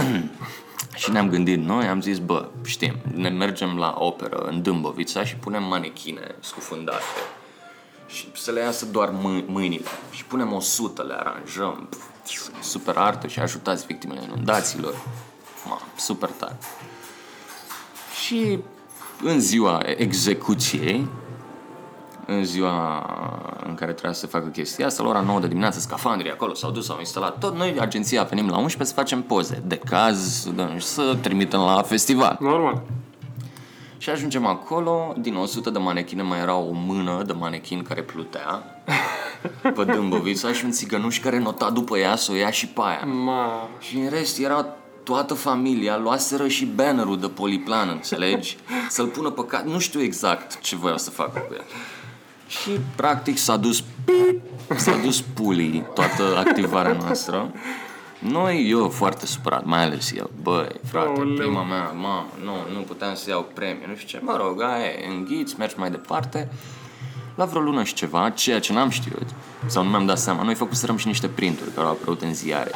și 1.00 1.10
ne-am 1.10 1.28
gândit 1.28 1.64
noi, 1.64 1.86
am 1.86 2.00
zis, 2.00 2.18
bă, 2.18 2.48
știm, 2.64 2.94
ne 3.14 3.28
mergem 3.28 3.76
la 3.76 3.94
operă 3.98 4.36
în 4.36 4.62
Dâmbovița 4.62 5.24
și 5.24 5.36
punem 5.36 5.64
manechine 5.64 6.34
scufundate 6.40 7.02
și 8.06 8.26
să 8.34 8.50
le 8.50 8.60
iasă 8.60 8.86
doar 8.86 9.08
mâ- 9.08 9.46
mâinile 9.46 9.88
și 10.10 10.24
punem 10.24 10.52
100, 10.52 11.02
le 11.02 11.14
aranjăm, 11.14 11.88
pf, 12.24 12.62
super 12.62 12.96
artă 12.96 13.26
și 13.26 13.40
ajutați 13.40 13.86
victimele 13.86 14.22
inundațiilor. 14.22 14.94
Ma, 15.68 15.82
super 15.96 16.28
tare. 16.28 16.58
Și 18.24 18.58
în 19.22 19.40
ziua 19.40 19.82
execuției, 19.84 21.08
în 22.26 22.44
ziua 22.44 23.06
în 23.66 23.74
care 23.74 23.92
trebuia 23.92 24.12
să 24.12 24.20
se 24.20 24.26
facă 24.26 24.46
chestia 24.46 24.86
asta, 24.86 25.02
la 25.02 25.08
ora 25.08 25.20
9 25.20 25.40
de 25.40 25.46
dimineață, 25.46 25.80
scafandrii 25.80 26.30
acolo 26.30 26.54
s-au 26.54 26.70
dus, 26.70 26.86
s-au 26.86 26.98
instalat 26.98 27.38
tot. 27.38 27.56
Noi, 27.56 27.76
agenția, 27.80 28.22
venim 28.22 28.48
la 28.48 28.56
11 28.56 28.84
să 28.84 28.94
facem 28.94 29.22
poze 29.22 29.62
de 29.66 29.76
caz 29.76 30.48
de, 30.54 30.74
și 30.78 30.86
să 30.86 31.16
trimitem 31.20 31.60
la 31.60 31.82
festival. 31.82 32.36
Normal. 32.40 32.82
Și 33.98 34.10
ajungem 34.10 34.46
acolo, 34.46 35.14
din 35.18 35.34
100 35.34 35.70
de 35.70 35.78
manechine 35.78 36.22
mai 36.22 36.38
era 36.38 36.56
o 36.56 36.70
mână 36.72 37.22
de 37.26 37.32
manechin 37.32 37.82
care 37.82 38.02
plutea 38.02 38.62
pe 39.76 39.84
Dâmbovița 39.84 40.52
și 40.52 40.64
un 40.64 40.70
țigănuș 40.70 41.20
care 41.20 41.38
nota 41.38 41.70
după 41.70 41.98
ea 41.98 42.16
să 42.16 42.32
o 42.32 42.34
ia 42.34 42.50
și 42.50 42.66
pe 42.66 42.80
aia. 42.84 43.04
Ma, 43.04 43.68
Și 43.80 43.96
în 43.96 44.08
rest 44.08 44.38
era 44.38 44.66
toată 45.02 45.34
familia, 45.34 45.96
luaseră 45.96 46.48
și 46.48 46.64
bannerul 46.64 47.20
de 47.20 47.26
poliplan, 47.28 47.88
înțelegi? 47.88 48.56
Să-l 48.88 49.06
pună 49.06 49.30
pe 49.30 49.44
ca... 49.46 49.62
Nu 49.66 49.78
știu 49.78 50.02
exact 50.02 50.60
ce 50.60 50.76
voiau 50.76 50.98
să 50.98 51.10
facă 51.10 51.38
cu 51.48 51.54
el. 51.54 51.64
Și 52.60 52.70
practic 52.96 53.38
s-a 53.38 53.56
dus 53.56 53.84
pip, 54.04 54.40
s-a 54.76 54.96
dus 54.96 55.20
pulii 55.20 55.84
toată 55.94 56.36
activarea 56.46 56.92
noastră. 56.92 57.52
Noi, 58.18 58.68
eu 58.68 58.88
foarte 58.88 59.26
supărat, 59.26 59.64
mai 59.64 59.82
ales 59.82 60.12
eu, 60.16 60.30
băi, 60.42 60.68
frate, 60.84 61.08
Aoleu. 61.08 61.34
prima 61.34 61.62
mea, 61.62 61.82
mamă, 61.82 62.26
nu, 62.44 62.52
nu 62.74 62.80
puteam 62.80 63.14
să 63.14 63.30
iau 63.30 63.50
premiu, 63.54 63.86
nu 63.88 63.94
știu 63.96 64.18
ce, 64.18 64.24
mă 64.24 64.36
rog, 64.36 64.62
aia 64.62 64.86
e, 64.86 65.06
înghiți, 65.08 65.54
mergi 65.58 65.74
mai 65.78 65.90
departe. 65.90 66.48
La 67.34 67.44
vreo 67.44 67.60
lună 67.60 67.82
și 67.82 67.94
ceva, 67.94 68.30
ceea 68.30 68.60
ce 68.60 68.72
n-am 68.72 68.88
știut, 68.88 69.26
sau 69.66 69.82
nu 69.82 69.88
mi-am 69.88 70.06
dat 70.06 70.18
seama, 70.18 70.42
noi 70.42 70.54
făcuserăm 70.54 70.96
și 70.96 71.06
niște 71.06 71.28
printuri 71.28 71.70
care 71.70 71.86
au 71.86 71.92
apărut 71.92 72.22
în 72.22 72.34
ziare. 72.34 72.70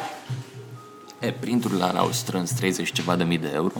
E, 1.19 1.31
printurile 1.31 1.83
alea 1.83 2.01
au 2.01 2.11
strâns 2.11 2.51
30 2.51 2.85
și 2.85 2.93
ceva 2.93 3.15
de 3.15 3.23
mii 3.23 3.37
de 3.37 3.51
euro 3.53 3.75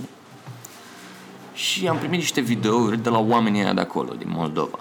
și 1.53 1.87
am 1.87 1.97
primit 1.97 2.19
niște 2.19 2.41
videouri 2.41 3.03
de 3.03 3.09
la 3.09 3.19
oamenii 3.19 3.61
aia 3.63 3.73
de 3.73 3.81
acolo, 3.81 4.13
din 4.17 4.29
Moldova. 4.29 4.79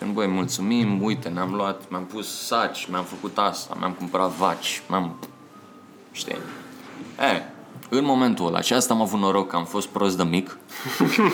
Și 0.00 0.06
băi, 0.06 0.26
mulțumim, 0.26 1.02
uite, 1.02 1.28
ne-am 1.28 1.54
luat, 1.54 1.90
mi-am 1.90 2.04
pus 2.04 2.46
saci, 2.46 2.86
mi-am 2.90 3.04
făcut 3.04 3.38
asta, 3.38 3.76
mi-am 3.78 3.92
cumpărat 3.92 4.30
vaci, 4.30 4.82
mi-am... 4.88 5.16
Știi? 6.12 6.36
E, 7.18 7.42
în 7.88 8.04
momentul 8.04 8.46
ăla, 8.46 8.60
și 8.60 8.72
asta 8.72 8.94
am 8.94 9.00
avut 9.00 9.20
noroc 9.20 9.48
că 9.48 9.56
am 9.56 9.64
fost 9.64 9.86
prost 9.86 10.16
de 10.16 10.22
mic 10.22 10.58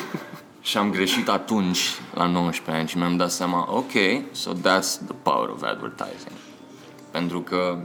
și 0.69 0.77
am 0.77 0.91
greșit 0.91 1.29
atunci, 1.29 1.79
la 2.15 2.27
19 2.27 2.81
ani, 2.81 2.89
și 2.89 2.97
mi-am 2.97 3.17
dat 3.17 3.31
seama, 3.31 3.69
ok, 3.71 3.93
so 4.31 4.53
that's 4.53 5.07
the 5.07 5.15
power 5.23 5.49
of 5.49 5.63
advertising. 5.63 6.37
Pentru 7.11 7.41
că 7.41 7.79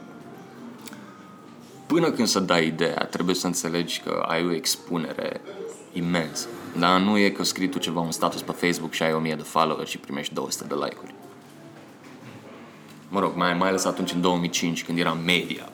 până 1.86 2.12
când 2.12 2.28
să 2.28 2.40
dai 2.40 2.68
ideea, 2.68 3.08
trebuie 3.10 3.36
să 3.36 3.48
înțelegi 3.48 4.02
că 4.06 4.26
ai 4.28 4.46
o 4.46 4.54
expunere 4.54 5.42
imensă. 5.94 6.48
Dar 6.80 7.00
nu 7.00 7.18
e 7.18 7.30
că 7.30 7.44
scrii 7.44 7.68
tu 7.68 7.80
ceva, 7.80 8.00
un 8.00 8.12
status 8.12 8.42
pe 8.42 8.52
Facebook 8.52 8.94
și 8.94 9.04
ai 9.04 9.14
1000 9.14 9.36
de 9.36 9.42
follower 9.42 9.88
și 9.88 9.98
primești 9.98 10.34
200 10.34 10.64
de 10.68 10.74
like-uri. 10.74 11.14
Mă 13.10 13.20
rog, 13.20 13.32
mai, 13.36 13.54
mai 13.54 13.68
ales 13.68 13.86
atunci 13.86 14.12
în 14.12 14.22
2005, 14.22 14.84
când 14.86 14.98
era 14.98 15.14
media, 15.14 15.70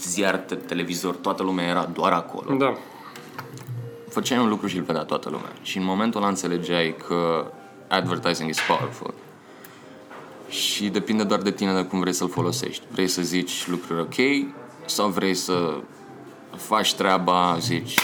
ziar, 0.00 0.36
te- 0.36 0.54
televizor, 0.54 1.14
toată 1.14 1.42
lumea 1.42 1.66
era 1.66 1.84
doar 1.84 2.12
acolo. 2.12 2.56
Da. 2.56 2.74
Făceai 4.08 4.38
un 4.38 4.48
lucru 4.48 4.66
și 4.66 4.76
îl 4.76 4.82
vedea 4.82 5.02
toată 5.02 5.28
lumea. 5.30 5.52
Și 5.62 5.78
în 5.78 5.84
momentul 5.84 6.20
ăla 6.20 6.28
înțelegeai 6.28 6.96
că 7.06 7.50
advertising 7.88 8.50
is 8.50 8.58
powerful. 8.68 9.14
Și 10.48 10.88
depinde 10.88 11.24
doar 11.24 11.40
de 11.40 11.50
tine 11.50 11.74
de 11.74 11.84
cum 11.84 12.00
vrei 12.00 12.12
să-l 12.12 12.28
folosești. 12.28 12.82
Vrei 12.90 13.08
să 13.08 13.22
zici 13.22 13.66
lucruri 13.66 14.00
ok 14.00 14.48
sau 14.86 15.08
vrei 15.08 15.34
să 15.34 15.74
faci 16.56 16.94
treaba, 16.94 17.56
zici 17.60 17.98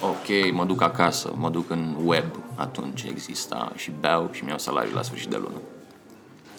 ok, 0.00 0.52
mă 0.52 0.64
duc 0.64 0.82
acasă, 0.82 1.32
mă 1.36 1.50
duc 1.50 1.70
în 1.70 1.96
web, 2.04 2.24
atunci 2.54 3.02
exista 3.02 3.72
și 3.76 3.92
beau 4.00 4.30
și 4.32 4.44
mi-au 4.44 4.58
salariul 4.58 4.94
la 4.94 5.02
sfârșit 5.02 5.28
de 5.28 5.36
lună. 5.36 5.60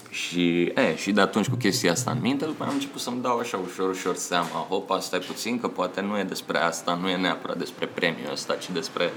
Și, 0.10 0.62
e, 0.62 0.96
și 0.96 1.12
de 1.12 1.22
atunci 1.22 1.48
cu 1.48 1.56
chestia 1.56 1.92
asta 1.92 2.12
în 2.12 2.18
minte, 2.22 2.46
după 2.46 2.62
aia 2.62 2.70
am 2.70 2.76
început 2.76 3.02
să-mi 3.02 3.22
dau 3.22 3.38
așa 3.38 3.60
ușor, 3.66 3.90
ușor 3.90 4.16
seama, 4.16 4.66
hopa, 4.70 5.00
stai 5.00 5.20
puțin, 5.20 5.60
că 5.60 5.68
poate 5.68 6.02
nu 6.02 6.18
e 6.18 6.24
despre 6.24 6.58
asta, 6.58 6.98
nu 7.02 7.10
e 7.10 7.18
neapărat 7.18 7.58
despre 7.58 7.86
premiul 7.86 8.32
ăsta, 8.32 8.54
ci 8.54 8.70
despre 8.70 9.12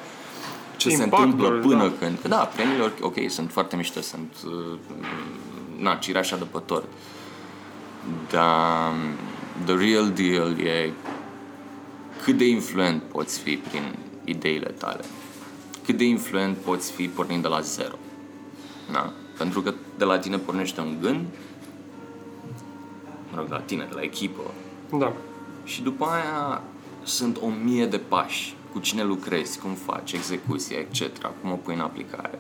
ce 0.77 0.89
se 0.89 1.03
Impactul, 1.03 1.31
întâmplă 1.31 1.59
până 1.69 1.89
da. 1.89 1.95
când. 1.99 2.19
Că 2.23 2.29
da, 2.29 2.37
premiile, 2.37 2.93
ok, 3.01 3.17
sunt 3.29 3.51
foarte 3.51 3.77
miște, 3.77 4.01
sunt, 4.01 4.35
uh, 4.47 4.79
na, 5.79 5.95
cireașa 5.95 6.37
de 6.37 6.45
pe 6.45 6.59
tort. 6.67 6.89
Dar 8.31 8.93
the 9.65 9.75
real 9.75 10.11
deal 10.11 10.61
e 10.61 10.93
cât 12.23 12.37
de 12.37 12.49
influent 12.49 13.03
poți 13.03 13.39
fi 13.39 13.57
prin 13.57 13.97
ideile 14.25 14.71
tale. 14.79 15.05
Cât 15.85 15.97
de 15.97 16.05
influent 16.05 16.57
poți 16.57 16.93
fi 16.93 17.09
pornind 17.09 17.43
de 17.43 17.49
la 17.49 17.61
zero. 17.61 17.95
Da? 18.93 19.13
Pentru 19.39 19.61
că 19.63 19.75
de 19.99 20.05
la 20.05 20.19
tine 20.19 20.39
pornește 20.39 20.81
un 20.81 20.97
gând, 21.01 21.25
mă 23.31 23.37
rog, 23.39 23.47
de 23.49 23.55
la 23.55 23.61
tine, 23.61 23.87
de 23.89 23.95
la 23.95 24.03
echipă, 24.03 24.41
Da. 24.99 25.13
și 25.65 25.83
după 25.83 26.05
aia 26.05 26.63
sunt 27.03 27.39
o 27.41 27.49
mie 27.65 27.87
de 27.87 27.99
pași 27.99 28.55
cu 28.73 28.79
cine 28.79 29.03
lucrezi, 29.05 29.59
cum 29.59 29.71
faci, 29.75 30.13
execuția, 30.13 30.79
etc., 30.79 31.21
cum 31.41 31.51
o 31.51 31.55
pui 31.55 31.75
în 31.75 31.81
aplicare. 31.81 32.39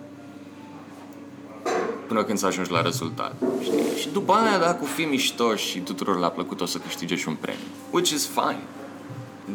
Până 2.06 2.24
când 2.24 2.38
să 2.38 2.46
ajungi 2.46 2.70
la 2.70 2.82
rezultat. 2.82 3.34
Știi? 3.62 3.96
Și 3.96 4.08
după 4.08 4.32
aia, 4.32 4.58
dacă 4.58 4.78
o 4.82 4.86
fi 4.86 5.02
mișto 5.04 5.54
și 5.54 5.80
tuturor 5.80 6.18
le-a 6.18 6.28
plăcut, 6.30 6.60
o 6.60 6.64
să 6.64 6.78
câștige 6.78 7.16
și 7.16 7.28
un 7.28 7.34
premiu. 7.34 7.60
Which 7.90 8.10
is 8.10 8.26
fine. 8.26 8.62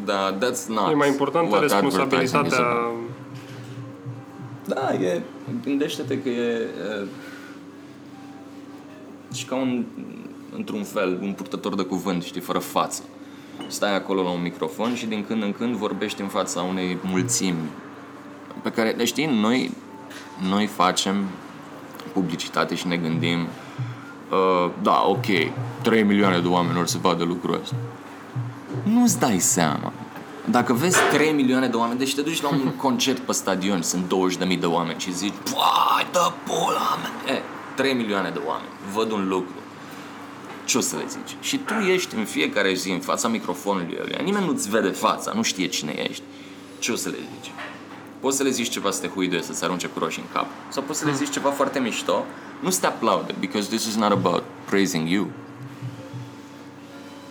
Dar 0.06 0.34
that's 0.34 0.68
not 0.68 0.92
E 0.92 0.94
mai 0.94 1.08
importantă 1.08 1.50
what 1.50 1.64
advertising 1.64 1.88
is 1.88 1.98
responsabilitatea 1.98 2.66
about. 2.66 2.96
Da, 4.66 4.94
e, 4.94 5.22
gândește-te 5.64 6.22
că 6.22 6.30
e, 6.30 6.52
e 6.52 7.06
și 9.34 9.46
ca 9.46 9.56
un, 9.56 9.86
într-un 10.56 10.84
fel, 10.84 11.20
un 11.22 11.34
purtător 11.34 11.76
de 11.76 11.84
cuvânt, 11.84 12.24
știi, 12.24 12.42
fără 12.42 12.60
față. 12.60 13.04
Stai 13.68 13.96
acolo 13.96 14.22
la 14.22 14.30
un 14.30 14.42
microfon 14.42 14.96
și 14.96 15.06
din 15.06 15.26
când 15.28 15.44
în 15.44 15.52
când 15.52 15.76
vorbești 15.76 16.22
în 16.22 16.28
fața 16.28 16.62
unei 16.62 16.98
mulțimi 17.04 17.70
pe 18.64 18.72
care, 18.72 18.94
deci 18.98 19.08
știi, 19.08 19.26
noi, 19.26 19.72
noi 20.50 20.66
facem 20.66 21.26
publicitate 22.14 22.76
și 22.76 22.88
ne 22.88 22.98
gândim 22.98 23.40
uh, 23.40 24.72
da, 24.82 25.04
ok, 25.08 25.26
3 25.82 26.04
milioane 26.04 26.40
de 26.40 26.48
oameni 26.48 26.80
or 26.80 26.88
să 26.88 26.98
vadă 27.02 27.24
lucrul 27.24 27.60
ăsta. 27.62 27.76
Nu-ți 28.88 29.20
dai 29.20 29.40
seama. 29.40 29.94
Dacă 30.50 30.74
vezi 30.74 30.98
3 31.12 31.32
milioane 31.32 31.68
de 31.68 31.76
oameni, 31.76 32.00
deci 32.00 32.16
te 32.16 32.22
duci 32.22 32.42
la 32.42 32.50
un 32.50 32.72
concert 32.86 33.20
pe 33.20 33.32
stadion, 33.32 33.82
sunt 33.82 34.14
20.000 34.50 34.60
de 34.60 34.66
oameni 34.66 35.00
și 35.00 35.14
zici, 35.14 35.34
vai, 35.44 36.08
dă 36.12 36.32
pula 36.46 36.98
mea! 37.02 37.36
E, 37.36 37.42
3 37.76 37.94
milioane 37.94 38.30
de 38.30 38.42
oameni, 38.46 38.72
văd 38.94 39.12
un 39.12 39.28
lucru. 39.28 39.56
Ce 40.66 40.78
o 40.78 40.82
să 40.82 40.96
le 40.96 41.06
zici? 41.08 41.36
Și 41.40 41.58
tu 41.58 41.74
ești 41.74 42.16
în 42.16 42.26
fiecare 42.26 42.74
zi 42.74 42.92
în 42.92 43.00
fața 43.00 43.28
microfonului 43.28 43.98
ăluia, 44.02 44.20
nimeni 44.24 44.46
nu-ți 44.46 44.70
vede 44.70 44.90
fața, 44.90 45.32
nu 45.36 45.42
știe 45.42 45.68
cine 45.68 46.06
ești. 46.10 46.24
Ce 46.80 46.92
o 46.92 46.96
să 46.96 47.10
le 47.10 47.18
zici? 47.18 47.52
Poți 48.20 48.38
să 48.38 48.44
le 48.44 48.50
zici 48.50 48.70
ceva 48.70 48.92
să 48.92 49.02
te 49.02 49.08
huiduie, 49.08 49.42
să-ți 49.42 49.64
arunce 49.64 49.88
cu 49.88 50.00
roșii 50.00 50.22
în 50.22 50.34
cap. 50.34 50.46
Sau 50.70 50.84
poți 50.84 51.00
să 51.00 51.06
le 51.06 51.14
zici 51.14 51.30
ceva 51.30 51.50
foarte 51.50 51.80
mișto, 51.80 52.26
nu 52.60 52.70
să 52.70 52.80
te 52.80 52.86
aplaude, 52.86 53.36
because 53.40 53.68
this 53.68 53.86
is 53.86 53.96
not 53.96 54.12
about 54.12 54.44
praising 54.66 55.10
you. 55.10 55.28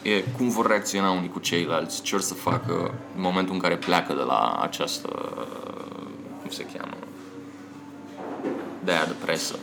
E 0.06 0.24
cum 0.36 0.48
vor 0.48 0.66
reacționa 0.66 1.10
unii 1.10 1.28
cu 1.28 1.38
ceilalți, 1.38 2.02
ce 2.02 2.14
or 2.14 2.20
să 2.20 2.34
facă 2.34 2.94
în 3.16 3.20
momentul 3.22 3.54
în 3.54 3.60
care 3.60 3.76
pleacă 3.76 4.12
de 4.12 4.22
la 4.22 4.58
această, 4.62 5.08
cum 6.40 6.50
se 6.50 6.66
cheamă, 6.76 6.96
de 8.84 8.90
aia 8.90 9.04
de 9.04 9.14
presă. 9.24 9.58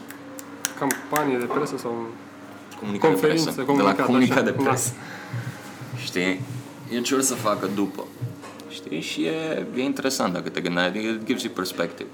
campanie 0.80 1.38
de 1.38 1.46
presă 1.46 1.78
sau... 1.78 2.06
Comunicat 2.80 3.10
de 3.10 3.14
Conferință, 3.14 3.44
presă. 3.44 3.62
comunicat, 3.62 3.96
de 3.96 4.02
la 4.02 4.06
comunicat 4.06 4.38
așa. 4.38 4.46
de 4.46 4.52
presă. 4.52 4.94
Știi? 6.04 6.42
E 6.92 7.02
ce 7.02 7.16
or 7.16 7.22
să 7.22 7.34
facă 7.34 7.70
după. 7.76 8.04
Știi? 8.70 9.02
Și 9.02 9.24
e, 9.24 9.66
e 9.76 9.82
interesant 9.84 10.34
dacă 10.34 10.50
te 10.50 10.62
gândeai, 10.62 10.86
adică 10.86 11.08
it 11.08 11.24
gives 11.26 11.44
you 11.44 11.54
perspective. 11.54 12.10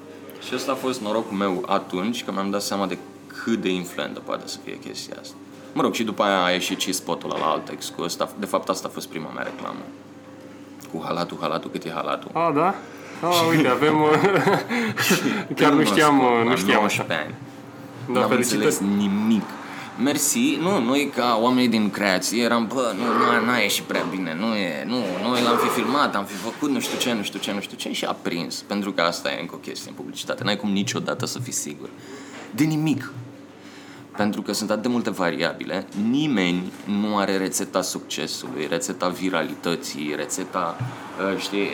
Și 0.47 0.55
ăsta 0.55 0.71
a 0.71 0.75
fost 0.75 1.01
norocul 1.01 1.37
meu 1.37 1.63
atunci, 1.67 2.23
că 2.23 2.31
mi-am 2.31 2.49
dat 2.49 2.61
seama 2.61 2.87
de 2.87 2.97
cât 3.43 3.61
de 3.61 3.69
influentă 3.69 4.19
poate 4.19 4.47
să 4.47 4.57
fie 4.63 4.79
chestia 4.79 5.15
asta. 5.21 5.35
Mă 5.73 5.81
rog, 5.81 5.93
și 5.93 6.03
după 6.03 6.23
aia 6.23 6.43
a 6.43 6.49
ieșit 6.49 6.79
și 6.79 6.91
spotul 6.91 7.31
ăla 7.33 7.45
la 7.45 7.51
Altex 7.51 7.93
cu 7.95 8.01
ăsta. 8.01 8.29
De 8.39 8.45
fapt, 8.45 8.69
asta 8.69 8.87
a 8.87 8.91
fost 8.93 9.07
prima 9.07 9.29
mea 9.33 9.43
reclamă. 9.43 9.79
Cu 10.93 11.01
halatul, 11.05 11.37
halatul, 11.41 11.69
cât 11.71 11.83
e 11.83 11.91
halatul. 11.95 12.31
A, 12.33 12.51
da? 12.55 12.75
A, 13.21 13.47
uite, 13.49 13.67
avem... 13.67 14.01
uh, 14.01 14.09
Chiar 15.55 15.71
nu 15.71 15.83
știam, 15.83 16.19
uh, 16.19 16.47
nu 16.47 16.55
știam 16.55 16.83
așa. 16.83 17.05
19 17.07 17.13
ani. 17.25 17.35
Da, 18.13 18.19
N-am 18.19 18.31
înțeles 18.31 18.77
felicitări. 18.77 18.97
nimic. 18.97 19.43
Mersi, 20.03 20.57
nu, 20.61 20.79
noi 20.81 21.11
ca 21.15 21.39
oamenii 21.41 21.69
din 21.69 21.89
creație 21.89 22.43
eram, 22.43 22.67
bă, 22.73 22.93
nu, 22.97 23.03
nu, 23.03 23.45
n-a 23.45 23.57
ieșit 23.57 23.83
prea 23.83 24.03
bine, 24.09 24.35
nu 24.39 24.55
e, 24.55 24.83
nu, 24.87 24.95
noi 25.23 25.41
l-am 25.41 25.57
fi 25.57 25.67
filmat, 25.67 26.15
am 26.15 26.25
fi 26.25 26.33
făcut 26.33 26.69
nu 26.69 26.79
știu 26.79 26.97
ce, 26.97 27.13
nu 27.13 27.23
știu 27.23 27.39
ce, 27.39 27.51
nu 27.53 27.59
știu 27.59 27.77
ce 27.77 27.91
și 27.91 28.05
a 28.05 28.11
prins, 28.21 28.61
pentru 28.67 28.91
că 28.91 29.01
asta 29.01 29.31
e 29.31 29.39
încă 29.39 29.55
o 29.55 29.57
chestie 29.57 29.89
în 29.89 29.95
publicitate, 29.95 30.43
n-ai 30.43 30.57
cum 30.57 30.71
niciodată 30.71 31.25
să 31.25 31.39
fii 31.39 31.53
sigur. 31.53 31.89
De 32.51 32.63
nimic. 32.63 33.11
Pentru 34.19 34.41
că 34.41 34.53
sunt 34.53 34.69
atât 34.69 34.81
de 34.81 34.87
multe 34.87 35.09
variabile, 35.09 35.85
nimeni 36.09 36.71
nu 36.85 37.17
are 37.17 37.37
rețeta 37.37 37.81
succesului, 37.81 38.67
rețeta 38.69 39.07
viralității, 39.07 40.13
rețeta, 40.15 40.77
uh, 41.31 41.37
știi, 41.37 41.67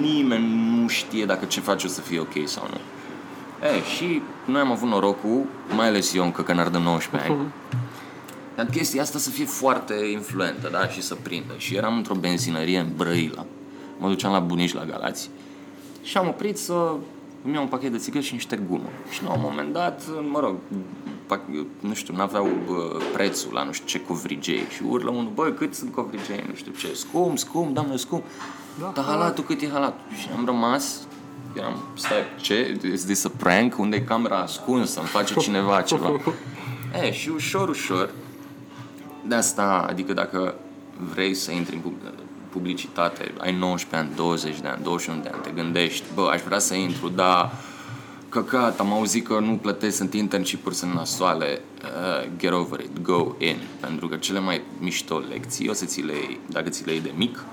nimeni 0.00 0.76
nu 0.80 0.88
știe 0.88 1.24
dacă 1.24 1.44
ce 1.44 1.60
faci 1.60 1.84
o 1.84 1.88
să 1.88 2.00
fie 2.00 2.20
ok 2.20 2.32
sau 2.44 2.68
nu. 2.70 2.78
E, 3.66 3.82
și 3.96 4.22
noi 4.44 4.60
am 4.60 4.70
avut 4.70 4.88
norocul, 4.88 5.44
mai 5.76 5.86
ales 5.86 6.14
eu 6.14 6.24
încă 6.24 6.42
că 6.42 6.52
n-ar 6.52 6.68
de 6.68 6.78
19 6.78 7.30
ani, 7.30 7.52
dar 8.56 8.66
chestia 8.66 9.02
asta 9.02 9.18
să 9.18 9.30
fie 9.30 9.44
foarte 9.44 9.94
influentă, 10.12 10.68
da, 10.72 10.88
și 10.88 11.02
să 11.02 11.14
prindă. 11.22 11.52
Și 11.56 11.76
eram 11.76 11.96
într-o 11.96 12.14
benzinărie 12.14 12.78
în 12.78 12.88
Brăila. 12.96 13.46
Mă 13.98 14.08
duceam 14.08 14.32
la 14.32 14.38
bunici 14.38 14.74
la 14.74 14.84
Galați. 14.84 15.30
Și 16.02 16.16
am 16.16 16.28
oprit 16.28 16.58
să 16.58 16.94
îmi 17.44 17.54
iau 17.54 17.62
un 17.62 17.68
pachet 17.68 17.92
de 17.92 17.98
țigări 17.98 18.24
și 18.24 18.32
niște 18.32 18.56
gumă. 18.68 18.88
Și 19.10 19.22
la 19.22 19.30
un 19.32 19.40
moment 19.42 19.72
dat, 19.72 20.02
mă 20.30 20.40
rog, 20.40 20.54
pac- 21.26 21.66
nu 21.80 21.94
știu, 21.94 22.16
n-aveau 22.16 22.48
bă, 22.66 23.00
prețul 23.12 23.52
la 23.52 23.62
nu 23.62 23.72
știu 23.72 23.86
ce 23.86 24.00
covrigei. 24.00 24.64
Și 24.74 24.82
urlă 24.88 25.10
unul, 25.10 25.30
băi, 25.34 25.54
cât 25.54 25.74
sunt 25.74 25.92
covrigei, 25.92 26.44
nu 26.48 26.54
știu 26.54 26.72
ce, 26.72 26.94
scump, 26.94 27.38
scump, 27.38 27.74
doamne, 27.74 27.96
scump. 27.96 28.24
Da, 28.80 28.90
Dar 28.94 29.04
halatul 29.04 29.44
cât 29.44 29.62
e 29.62 29.68
halatul? 29.68 30.00
Și 30.20 30.28
am 30.36 30.44
rămas, 30.44 31.06
eram, 31.56 31.82
stai, 31.94 32.22
ce? 32.40 32.80
Is 32.92 33.04
this 33.04 33.24
a 33.24 33.30
prank? 33.36 33.78
Unde 33.78 33.96
e 33.96 34.00
camera 34.00 34.38
ascunsă? 34.38 34.98
Îmi 34.98 35.08
face 35.08 35.34
cineva 35.34 35.80
ceva? 35.80 36.10
e, 37.02 37.12
și 37.12 37.28
ușor, 37.28 37.68
ușor, 37.68 38.10
de 39.26 39.34
asta, 39.34 39.86
adică 39.88 40.12
dacă 40.12 40.54
vrei 41.12 41.34
să 41.34 41.50
intri 41.50 41.74
în 41.74 41.80
pub- 41.80 42.12
publicitate, 42.52 43.32
ai 43.38 43.52
19 43.52 43.96
ani, 43.96 44.16
20 44.16 44.60
de 44.60 44.68
ani, 44.68 44.82
21 44.82 45.20
de 45.20 45.30
ani, 45.32 45.42
te 45.42 45.50
gândești, 45.50 46.04
bă, 46.14 46.28
aș 46.32 46.40
vrea 46.40 46.58
să 46.58 46.74
intru, 46.74 47.08
dar 47.08 47.52
căcat, 48.28 48.80
am 48.80 48.92
auzit 48.92 49.26
că 49.26 49.38
nu 49.38 49.56
plătesc, 49.56 49.96
sunt 49.96 50.14
internship-uri, 50.14 50.74
sunt 50.74 50.92
nasoale, 50.92 51.60
uh, 51.82 52.30
get 52.36 52.52
over 52.52 52.80
it, 52.80 53.02
go 53.02 53.34
in, 53.38 53.56
pentru 53.80 54.08
că 54.08 54.16
cele 54.16 54.38
mai 54.38 54.62
mișto 54.78 55.18
lecții 55.18 55.68
o 55.68 55.72
să 55.72 55.84
ți 55.84 56.00
le 56.00 56.12
iei, 56.12 56.40
dacă 56.46 56.68
ți 56.68 56.84
le 56.84 56.92
iei 56.92 57.00
de 57.00 57.12
mic, 57.16 57.44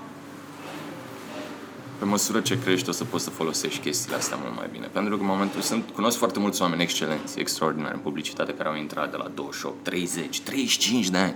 pe 1.98 2.06
măsură 2.06 2.40
ce 2.40 2.58
crești 2.58 2.88
o 2.88 2.92
să 2.92 3.04
poți 3.04 3.24
să 3.24 3.30
folosești 3.30 3.80
chestiile 3.80 4.16
astea 4.16 4.38
mult 4.42 4.56
mai 4.56 4.68
bine. 4.72 4.86
Pentru 4.86 5.16
că 5.16 5.22
în 5.22 5.28
momentul 5.28 5.60
sunt, 5.60 5.84
cunosc 5.94 6.18
foarte 6.18 6.38
mulți 6.38 6.62
oameni 6.62 6.82
excelenți, 6.82 7.38
extraordinari 7.38 7.94
în 7.94 8.00
publicitate 8.00 8.52
care 8.54 8.68
au 8.68 8.76
intrat 8.76 9.10
de 9.10 9.16
la 9.16 9.30
28, 9.34 9.82
30, 9.82 10.40
35 10.40 11.08
de 11.08 11.18
ani. 11.18 11.34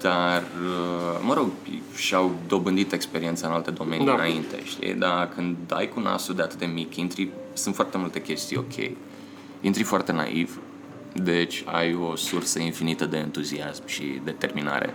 Dar, 0.00 0.42
uh, 0.42 1.20
mă 1.26 1.34
rog, 1.34 1.50
și-au 1.96 2.34
dobândit 2.48 2.92
experiența 2.92 3.46
în 3.46 3.52
alte 3.52 3.70
domenii 3.70 4.06
da. 4.06 4.12
înainte, 4.12 4.64
știi? 4.64 4.94
Dar 4.94 5.28
când 5.34 5.56
dai 5.66 5.88
cu 5.88 6.00
nasul 6.00 6.34
de 6.34 6.42
atât 6.42 6.58
de 6.58 6.66
mic, 6.66 6.96
intri, 6.96 7.28
sunt 7.52 7.74
foarte 7.74 7.98
multe 7.98 8.22
chestii 8.22 8.56
ok. 8.56 8.96
Intri 9.60 9.82
foarte 9.82 10.12
naiv, 10.12 10.60
deci 11.14 11.64
ai 11.66 11.94
o 11.94 12.16
sursă 12.16 12.58
infinită 12.58 13.06
de 13.06 13.16
entuziasm 13.16 13.82
și 13.86 14.20
determinare. 14.24 14.94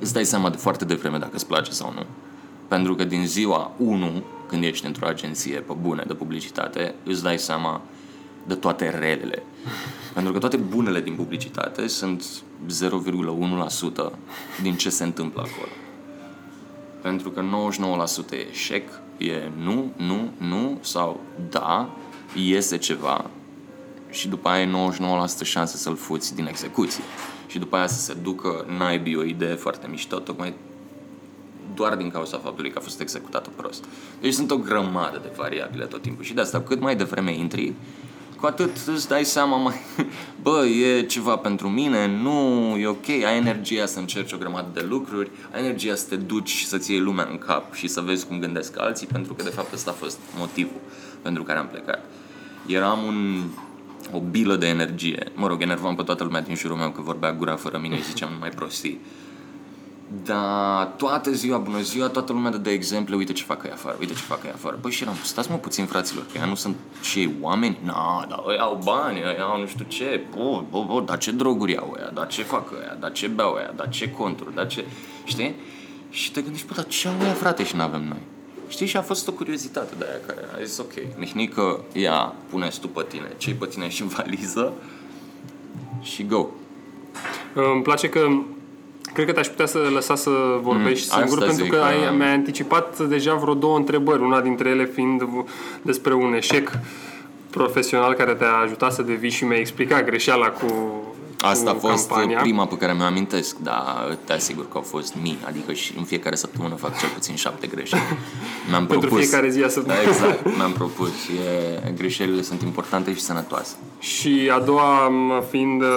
Îți 0.00 0.12
dai 0.12 0.24
seama 0.24 0.50
de 0.50 0.56
foarte 0.56 0.84
devreme 0.84 1.18
dacă 1.18 1.32
îți 1.34 1.46
place 1.46 1.70
sau 1.70 1.92
nu. 1.94 2.06
Pentru 2.68 2.94
că 2.94 3.04
din 3.04 3.26
ziua 3.26 3.72
1, 3.76 4.22
când 4.48 4.64
ești 4.64 4.86
într-o 4.86 5.06
agenție 5.06 5.58
pe 5.58 5.72
bune 5.80 6.04
de 6.06 6.14
publicitate, 6.14 6.94
îți 7.04 7.22
dai 7.22 7.38
seama 7.38 7.80
de 8.46 8.54
toate 8.54 8.90
relele. 8.90 9.42
Pentru 10.14 10.32
că 10.32 10.38
toate 10.38 10.56
bunele 10.56 11.00
din 11.00 11.14
publicitate 11.14 11.86
sunt 11.86 12.24
0,1% 12.68 14.12
din 14.62 14.74
ce 14.74 14.90
se 14.90 15.04
întâmplă 15.04 15.40
acolo. 15.40 15.72
Pentru 17.02 17.30
că 17.30 17.42
99% 18.28 18.32
e 18.32 18.36
eșec, 18.50 18.88
e 19.18 19.50
nu, 19.62 19.92
nu, 19.96 20.30
nu 20.36 20.78
sau 20.80 21.20
da, 21.50 21.90
iese 22.34 22.76
ceva 22.76 23.30
și 24.10 24.28
după 24.28 24.48
aia 24.48 24.62
e 24.62 24.70
99% 25.42 25.42
șanse 25.42 25.76
să-l 25.76 25.96
fuți 25.96 26.34
din 26.34 26.46
execuție. 26.46 27.02
Și 27.46 27.58
după 27.58 27.76
aia 27.76 27.86
să 27.86 28.00
se 28.00 28.14
ducă 28.22 28.66
naibii 28.78 29.16
o 29.16 29.22
idee 29.22 29.54
foarte 29.54 29.86
mișto, 29.90 30.18
tocmai 30.18 30.54
doar 31.74 31.96
din 31.96 32.10
cauza 32.10 32.38
faptului 32.38 32.70
că 32.70 32.78
a 32.78 32.82
fost 32.82 33.00
executată 33.00 33.50
prost. 33.56 33.84
Deci 34.20 34.32
sunt 34.32 34.50
o 34.50 34.56
grămadă 34.56 35.18
de 35.22 35.32
variabile 35.36 35.84
tot 35.84 36.02
timpul 36.02 36.24
și 36.24 36.34
de 36.34 36.40
asta 36.40 36.60
cât 36.60 36.80
mai 36.80 36.96
devreme 36.96 37.34
intri, 37.34 37.72
cu 38.42 38.48
atât 38.48 38.76
îți 38.86 39.08
dai 39.08 39.24
seama 39.24 39.56
mai, 39.56 39.74
bă, 40.42 40.64
e 40.66 41.02
ceva 41.02 41.36
pentru 41.36 41.68
mine, 41.68 42.06
nu, 42.06 42.40
e 42.78 42.86
ok, 42.86 43.08
ai 43.08 43.36
energia 43.36 43.86
să 43.86 43.98
încerci 43.98 44.32
o 44.32 44.36
grămadă 44.36 44.68
de 44.72 44.86
lucruri, 44.88 45.30
ai 45.52 45.60
energia 45.60 45.94
să 45.94 46.06
te 46.08 46.16
duci 46.16 46.48
și 46.48 46.66
să-ți 46.66 46.90
iei 46.90 47.00
lumea 47.00 47.28
în 47.30 47.38
cap 47.38 47.74
și 47.74 47.88
să 47.88 48.00
vezi 48.00 48.26
cum 48.26 48.38
gândesc 48.38 48.80
alții, 48.80 49.06
pentru 49.06 49.34
că 49.34 49.42
de 49.42 49.50
fapt 49.50 49.72
ăsta 49.72 49.90
a 49.90 49.94
fost 49.94 50.18
motivul 50.38 50.80
pentru 51.22 51.42
care 51.42 51.58
am 51.58 51.66
plecat. 51.66 52.04
Eram 52.66 52.98
un, 53.06 53.42
o 54.12 54.20
bilă 54.20 54.56
de 54.56 54.66
energie. 54.66 55.32
Mă 55.34 55.46
rog, 55.46 55.62
enervam 55.62 55.94
pe 55.94 56.02
toată 56.02 56.24
lumea 56.24 56.40
din 56.40 56.54
jurul 56.54 56.76
meu 56.76 56.90
că 56.90 57.00
vorbea 57.00 57.32
gura 57.32 57.56
fără 57.56 57.78
mine 57.78 57.96
și 57.96 58.04
ziceam 58.04 58.30
mai 58.40 58.48
prostii. 58.48 59.00
Dar 60.24 60.86
toată 60.86 61.30
ziua, 61.30 61.58
bună 61.58 61.80
ziua, 61.80 62.08
toată 62.08 62.32
lumea 62.32 62.50
de 62.50 62.70
exemple, 62.70 63.16
uite 63.16 63.32
ce 63.32 63.44
fac 63.44 63.64
ei 63.64 63.70
afară, 63.70 63.96
uite 64.00 64.12
ce 64.12 64.20
fac 64.20 64.44
ei 64.44 64.50
afară. 64.54 64.78
Păi 64.80 64.90
și 64.90 65.02
eram, 65.02 65.14
stați 65.22 65.50
mă 65.50 65.56
puțin 65.56 65.86
fraților, 65.86 66.24
că 66.32 66.38
ea 66.38 66.44
nu 66.44 66.54
sunt 66.54 66.76
și 67.02 67.18
ei 67.18 67.34
oameni? 67.40 67.78
Na, 67.84 68.26
dar 68.28 68.42
ei 68.50 68.58
au 68.58 68.80
bani, 68.84 69.18
ei 69.18 69.40
au 69.40 69.60
nu 69.60 69.66
știu 69.66 69.84
ce, 69.88 70.20
bă, 70.36 70.62
bă, 70.70 70.84
bă, 70.86 71.00
dar 71.00 71.18
ce 71.18 71.30
droguri 71.30 71.76
au 71.76 71.94
ăia, 71.98 72.10
dar 72.14 72.26
ce 72.26 72.42
fac 72.42 72.72
ăia, 72.72 72.96
dar 73.00 73.12
ce 73.12 73.26
beau 73.26 73.54
ăia, 73.54 73.72
dar 73.76 73.88
ce 73.88 74.10
conturi, 74.10 74.54
dar 74.54 74.66
ce, 74.66 74.84
știi? 75.24 75.54
Și 76.10 76.32
te 76.32 76.40
gândești, 76.40 76.66
bă, 76.66 76.72
dar 76.76 76.86
ce 76.86 77.08
au 77.08 77.14
ăia 77.22 77.32
frate 77.32 77.64
și 77.64 77.76
nu 77.76 77.82
avem 77.82 78.08
noi? 78.08 78.20
Știi, 78.68 78.86
și 78.86 78.96
a 78.96 79.02
fost 79.02 79.28
o 79.28 79.32
curiozitate 79.32 79.94
de 79.98 80.04
aia 80.08 80.20
care 80.26 80.40
a 80.60 80.64
zis, 80.64 80.78
ok, 80.78 80.92
Mihnică, 81.16 81.84
ia, 81.92 82.34
pune 82.50 82.70
tu 82.80 82.88
pe 82.88 83.06
tine, 83.08 83.32
ce 83.36 83.54
pe 83.54 83.66
tine 83.66 83.88
și 83.88 84.02
în 84.02 84.08
valiză 84.08 84.72
și 86.00 86.26
go. 86.26 86.46
Îmi 87.54 87.82
place 87.82 88.08
că 88.08 88.28
Cred 89.12 89.26
că 89.26 89.32
te-aș 89.32 89.46
putea 89.46 89.66
să 89.66 89.78
lăsa 89.92 90.14
să 90.14 90.30
vorbești 90.60 91.08
mm, 91.12 91.18
singur, 91.18 91.46
pentru 91.46 91.66
că, 91.66 91.76
că 91.76 91.82
ai, 91.82 92.16
mi-ai 92.16 92.32
anticipat 92.32 92.98
deja 92.98 93.34
vreo 93.34 93.54
două 93.54 93.76
întrebări, 93.76 94.22
una 94.22 94.40
dintre 94.40 94.68
ele 94.68 94.84
fiind 94.84 95.22
despre 95.82 96.14
un 96.14 96.34
eșec 96.34 96.70
profesional 97.50 98.14
care 98.14 98.34
te-a 98.34 98.52
ajutat 98.52 98.92
să 98.92 99.02
devii 99.02 99.30
și 99.30 99.44
mi-ai 99.44 99.60
explicat 99.60 100.04
greșeala 100.04 100.48
cu 100.48 101.01
Asta 101.42 101.70
a 101.70 101.74
fost 101.74 102.08
campania. 102.08 102.40
prima 102.40 102.66
pe 102.66 102.76
care 102.76 102.92
mi-o 102.92 103.04
amintesc, 103.04 103.56
dar 103.56 104.18
te 104.24 104.32
asigur 104.32 104.68
că 104.68 104.76
au 104.76 104.82
fost 104.82 105.14
mii, 105.22 105.38
adică 105.46 105.72
și 105.72 105.94
în 105.98 106.04
fiecare 106.04 106.34
săptămână 106.34 106.74
fac 106.74 106.98
cel 106.98 107.08
puțin 107.08 107.34
șapte 107.34 107.66
greșeli. 107.66 108.02
Mi-am 108.68 108.86
Pentru 108.86 109.08
propus, 109.08 109.28
fiecare 109.28 109.50
zi 109.50 109.62
a 109.62 109.68
săptămână. 109.68 110.04
Da, 110.04 110.10
exact, 110.10 110.56
mi-am 110.56 110.72
propus 110.72 111.08
și 111.22 111.32
e, 111.86 111.90
greșelile 111.90 112.42
sunt 112.42 112.62
importante 112.62 113.14
și 113.14 113.20
sănătoase. 113.20 113.76
Și 113.98 114.50
a 114.54 114.58
doua 114.58 115.12
fiind 115.50 115.82
uh, 115.82 115.88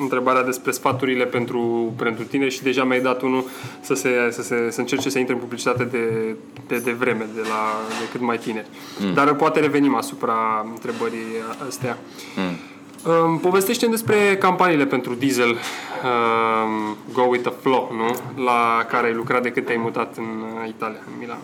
întrebarea 0.00 0.42
despre 0.42 0.70
sfaturile 0.70 1.24
pentru, 1.24 1.92
pentru 1.96 2.24
tine 2.24 2.48
și 2.48 2.62
deja 2.62 2.84
mi-ai 2.84 3.00
dat 3.00 3.22
unul 3.22 3.44
să, 3.80 3.94
se, 3.94 4.10
să, 4.30 4.42
se, 4.42 4.70
să 4.70 4.80
încerce 4.80 5.10
să 5.10 5.18
intre 5.18 5.34
în 5.34 5.40
publicitate 5.40 5.84
de, 5.84 6.36
de, 6.66 6.78
de 6.78 6.90
vreme, 6.90 7.26
de, 7.34 7.40
la, 7.40 7.80
de 8.00 8.08
cât 8.10 8.20
mai 8.20 8.38
tineri. 8.38 8.66
Mm. 9.00 9.14
Dar 9.14 9.34
poate 9.34 9.60
revenim 9.60 9.94
asupra 9.94 10.66
întrebării 10.74 11.26
astea. 11.68 11.98
Mm. 12.36 12.67
Um, 13.08 13.38
povestește 13.38 13.86
despre 13.86 14.36
campaniile 14.36 14.86
pentru 14.86 15.14
Diesel 15.14 15.48
um, 15.50 16.96
Go 17.12 17.22
With 17.22 17.42
The 17.42 17.52
Flow, 17.60 17.92
nu? 17.96 18.42
La 18.44 18.86
care 18.88 19.06
ai 19.06 19.14
lucrat 19.14 19.42
de 19.42 19.50
cât 19.50 19.64
te-ai 19.64 19.76
mutat 19.76 20.16
în 20.16 20.24
uh, 20.24 20.68
Italia, 20.68 20.98
în 21.06 21.12
Milano. 21.18 21.40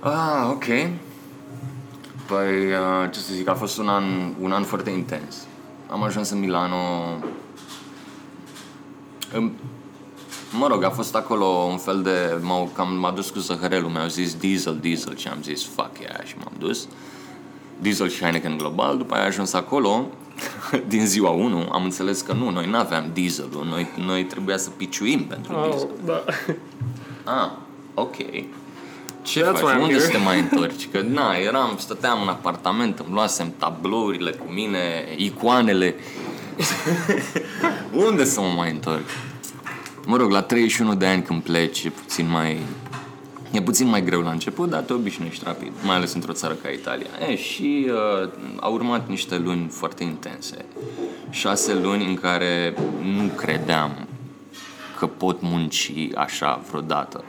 Ah, 0.00 0.48
ok. 0.50 0.64
Păi, 2.26 2.66
uh, 2.66 3.10
ce 3.10 3.18
să 3.18 3.34
zic, 3.34 3.48
a 3.48 3.54
fost 3.54 3.78
un 3.78 3.88
an, 3.88 4.04
un 4.40 4.52
an 4.52 4.62
foarte 4.62 4.90
intens. 4.90 5.46
Am 5.90 6.02
ajuns 6.02 6.30
în 6.30 6.38
Milano... 6.38 6.76
În, 9.32 9.50
mă 10.58 10.66
rog, 10.66 10.84
a 10.84 10.90
fost 10.90 11.14
acolo 11.14 11.44
un 11.44 11.76
fel 11.76 12.02
de... 12.02 12.38
M-au, 12.40 12.70
cam 12.74 12.98
m-a 12.98 13.10
dus 13.10 13.30
cu 13.30 13.38
zăhărelul, 13.38 13.90
mi-au 13.90 14.08
zis 14.08 14.34
Diesel, 14.34 14.78
Diesel 14.80 15.16
și 15.16 15.28
am 15.28 15.38
zis 15.42 15.66
fuck 15.66 15.98
yeah 16.00 16.24
și 16.24 16.34
m-am 16.38 16.52
dus. 16.58 16.88
Diesel 17.78 18.08
și 18.08 18.20
Heineken 18.20 18.56
Global, 18.56 18.96
după 18.96 19.14
aia 19.14 19.22
a 19.22 19.26
ajuns 19.26 19.52
acolo 19.52 20.06
din 20.88 21.06
ziua 21.06 21.30
1 21.30 21.68
am 21.72 21.84
înțeles 21.84 22.20
că 22.20 22.32
nu, 22.32 22.50
noi 22.50 22.66
nu 22.66 22.76
aveam 22.76 23.10
dieselul, 23.12 23.66
noi, 23.68 23.88
noi 24.06 24.24
trebuia 24.24 24.56
să 24.56 24.70
piciuim 24.70 25.24
pentru 25.24 25.54
oh, 25.54 25.68
diesel. 25.70 25.88
Da. 26.04 26.24
Ah, 27.30 27.50
ok. 27.94 28.16
Ce 29.22 29.42
That's 29.42 29.60
faci? 29.60 29.80
Unde 29.80 29.98
să 29.98 30.08
te 30.08 30.16
mai 30.18 30.38
întorci? 30.50 30.88
Că 30.92 31.00
na, 31.00 31.34
eram, 31.34 31.74
stăteam 31.78 32.22
în 32.22 32.28
apartament, 32.28 32.98
îmi 32.98 33.14
luasem 33.14 33.52
tablourile 33.58 34.30
cu 34.30 34.52
mine, 34.52 35.04
icoanele. 35.16 35.94
Unde 37.92 38.24
să 38.24 38.40
mă 38.40 38.52
mai 38.56 38.70
întorc? 38.70 39.04
Mă 40.06 40.16
rog, 40.16 40.30
la 40.30 40.42
31 40.42 40.94
de 40.94 41.06
ani 41.06 41.22
când 41.22 41.42
pleci 41.42 41.84
e 41.84 41.90
puțin 41.90 42.28
mai 42.30 42.60
E 43.50 43.62
puțin 43.62 43.86
mai 43.86 44.04
greu 44.04 44.20
la 44.20 44.30
început, 44.30 44.68
dar 44.70 44.82
te 44.82 44.92
obișnuiești 44.92 45.44
rapid, 45.44 45.72
mai 45.84 45.96
ales 45.96 46.14
într-o 46.14 46.32
țară 46.32 46.54
ca 46.54 46.68
Italia. 46.68 47.06
E, 47.28 47.36
și 47.36 47.86
uh, 48.22 48.28
au 48.60 48.72
urmat 48.72 49.08
niște 49.08 49.38
luni 49.38 49.68
foarte 49.68 50.02
intense. 50.02 50.64
Șase 51.30 51.74
luni 51.74 52.06
în 52.06 52.14
care 52.14 52.74
nu 53.02 53.26
credeam 53.36 54.06
că 54.98 55.06
pot 55.06 55.42
munci 55.42 55.92
așa 56.14 56.60
vreodată. 56.68 57.24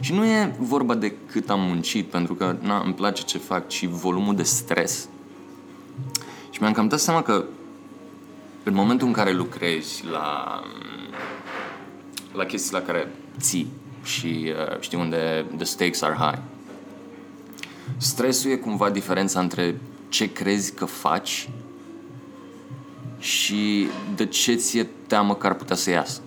Și 0.00 0.12
nu 0.12 0.24
e 0.24 0.54
vorba 0.58 0.94
de 0.94 1.12
cât 1.26 1.50
am 1.50 1.60
muncit, 1.60 2.06
pentru 2.06 2.34
că 2.34 2.56
na, 2.60 2.82
îmi 2.84 2.94
place 2.94 3.22
ce 3.22 3.38
fac, 3.38 3.68
ci 3.68 3.86
volumul 3.86 4.34
de 4.34 4.42
stres. 4.42 5.08
Și 6.50 6.60
mi-am 6.60 6.72
cam 6.72 6.88
dat 6.88 7.00
seama 7.00 7.22
că 7.22 7.44
în 8.62 8.74
momentul 8.74 9.06
în 9.06 9.12
care 9.12 9.32
lucrezi 9.32 10.04
la, 10.10 10.60
la 12.32 12.44
chestii 12.44 12.72
la 12.72 12.80
care 12.80 13.12
ții, 13.40 13.66
și 14.02 14.52
uh, 14.56 14.80
știi 14.80 14.98
unde 14.98 15.46
the 15.56 15.64
stakes 15.64 16.02
are 16.02 16.14
high. 16.14 16.38
Stresul 17.96 18.50
e 18.50 18.56
cumva 18.56 18.90
diferența 18.90 19.40
între 19.40 19.76
ce 20.08 20.32
crezi 20.32 20.74
că 20.74 20.84
faci 20.84 21.48
și 23.18 23.86
de 24.14 24.26
ce 24.26 24.54
ți-e 24.54 24.86
teamă 25.06 25.34
că 25.34 25.46
ar 25.46 25.54
putea 25.54 25.76
să 25.76 25.90
iasă. 25.90 26.20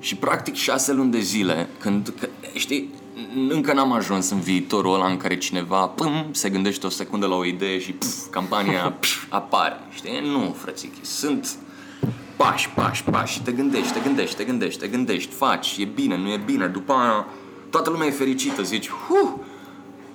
Și 0.00 0.16
practic 0.16 0.54
șase 0.54 0.92
luni 0.92 1.10
de 1.10 1.20
zile, 1.20 1.68
când, 1.78 2.12
că, 2.20 2.28
știi, 2.54 2.90
încă 3.48 3.72
n-am 3.72 3.92
ajuns 3.92 4.30
în 4.30 4.40
viitorul 4.40 4.94
ăla 4.94 5.06
în 5.06 5.16
care 5.16 5.38
cineva 5.38 5.86
pâm, 5.86 6.28
se 6.30 6.50
gândește 6.50 6.86
o 6.86 6.88
secundă 6.88 7.26
la 7.26 7.34
o 7.34 7.44
idee 7.44 7.78
și 7.78 7.92
pf, 7.92 8.26
campania 8.30 8.90
pf, 9.00 9.24
apare. 9.28 9.76
Știi? 9.94 10.20
Nu, 10.20 10.56
frățichi, 10.58 11.04
sunt 11.04 11.56
pași, 12.50 12.70
pași, 12.70 13.04
pași, 13.04 13.42
te 13.42 13.52
gândești, 13.52 13.92
te 13.92 14.00
gândești, 14.00 14.36
te 14.36 14.44
gândești, 14.44 14.80
te 14.80 14.88
gândești, 14.88 15.34
faci, 15.34 15.76
e 15.78 15.84
bine, 15.84 16.16
nu 16.16 16.28
e 16.28 16.40
bine, 16.44 16.66
după 16.66 16.92
aia 16.92 17.26
toată 17.70 17.90
lumea 17.90 18.06
e 18.06 18.10
fericită, 18.10 18.62
zici, 18.62 18.88
huh, 18.88 19.32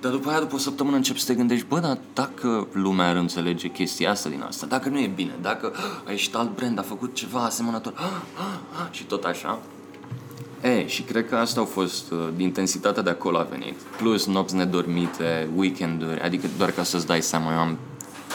dar 0.00 0.12
după 0.12 0.30
aia, 0.30 0.38
după 0.40 0.54
o 0.54 0.58
săptămână, 0.58 0.96
începi 0.96 1.20
să 1.20 1.26
te 1.26 1.34
gândești, 1.34 1.66
bă, 1.66 1.78
dar 1.78 1.98
dacă 2.14 2.68
lumea 2.72 3.08
ar 3.08 3.16
înțelege 3.16 3.68
chestia 3.68 4.10
asta 4.10 4.28
din 4.28 4.42
asta, 4.46 4.66
dacă 4.66 4.88
nu 4.88 4.98
e 4.98 5.06
bine, 5.14 5.32
dacă 5.42 5.72
a 6.06 6.10
ieșit 6.10 6.34
alt 6.34 6.56
brand, 6.56 6.78
a 6.78 6.82
făcut 6.82 7.14
ceva 7.14 7.44
asemănător, 7.44 7.92
și 8.90 9.04
tot 9.04 9.24
așa. 9.24 9.58
E, 10.60 10.86
și 10.86 11.02
cred 11.02 11.28
că 11.28 11.36
asta 11.36 11.60
au 11.60 11.66
fost, 11.66 12.10
uh, 12.10 12.28
intensitatea 12.36 13.02
de 13.02 13.10
acolo 13.10 13.38
a 13.38 13.46
venit. 13.50 13.74
Plus 13.96 14.26
nopți 14.26 14.56
nedormite, 14.56 15.48
weekenduri, 15.56 16.20
adică 16.20 16.46
doar 16.58 16.70
ca 16.70 16.82
să-ți 16.82 17.06
dai 17.06 17.22
seama, 17.22 17.52
eu 17.52 17.58
am 17.58 17.78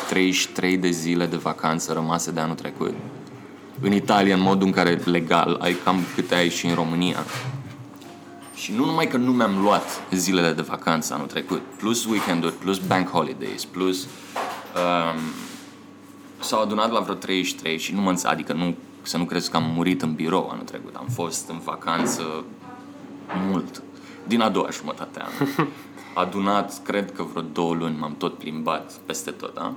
33 0.10 0.78
de 0.78 0.90
zile 0.90 1.26
de 1.26 1.36
vacanță 1.36 1.94
rămase 1.94 2.32
de 2.32 2.40
anul 2.40 2.56
trecut 2.56 2.94
în 3.82 3.94
Italia 3.94 4.36
în 4.36 4.42
modul 4.42 4.68
în 4.68 4.74
care 4.74 5.02
legal 5.06 5.58
ai 5.62 5.74
cam 5.74 6.00
câte 6.16 6.36
ai 6.36 6.50
și 6.50 6.66
în 6.66 6.74
România. 6.74 7.26
Și 8.56 8.74
nu 8.74 8.86
numai 8.86 9.08
că 9.08 9.18
nu 9.18 9.32
mi-am 9.32 9.62
luat 9.62 10.04
zilele 10.12 10.52
de 10.52 10.62
vacanță 10.62 11.14
anul 11.14 11.28
trecut, 11.28 11.62
plus 11.78 12.06
weekenduri, 12.06 12.54
plus 12.54 12.78
bank 12.78 13.10
holidays, 13.10 13.66
plus 13.66 14.04
um, 14.04 15.20
s-au 16.40 16.62
adunat 16.62 16.92
la 16.92 17.00
vreo 17.00 17.16
33 17.16 17.78
și 17.78 17.94
nu 17.94 18.02
mă 18.02 18.10
înțeleg, 18.10 18.34
adică 18.34 18.54
nu, 18.54 18.76
să 19.02 19.18
nu 19.18 19.26
crezi 19.26 19.50
că 19.50 19.58
am 19.58 19.72
murit 19.76 20.02
în 20.02 20.14
birou 20.14 20.50
anul 20.50 20.64
trecut. 20.64 20.96
Am 20.96 21.08
fost 21.14 21.50
în 21.50 21.60
vacanță 21.60 22.44
mult, 23.50 23.82
din 24.28 24.42
a 24.42 24.50
doua 24.50 24.70
jumătate 24.72 25.20
a 25.20 25.26
anului. 25.26 25.74
Adunat, 26.24 26.82
cred 26.84 27.12
că 27.12 27.24
vreo 27.24 27.42
două 27.42 27.74
luni 27.74 27.98
m-am 28.00 28.16
tot 28.18 28.38
plimbat 28.38 28.92
peste 29.06 29.32
tot, 29.32 29.54
da? 29.54 29.74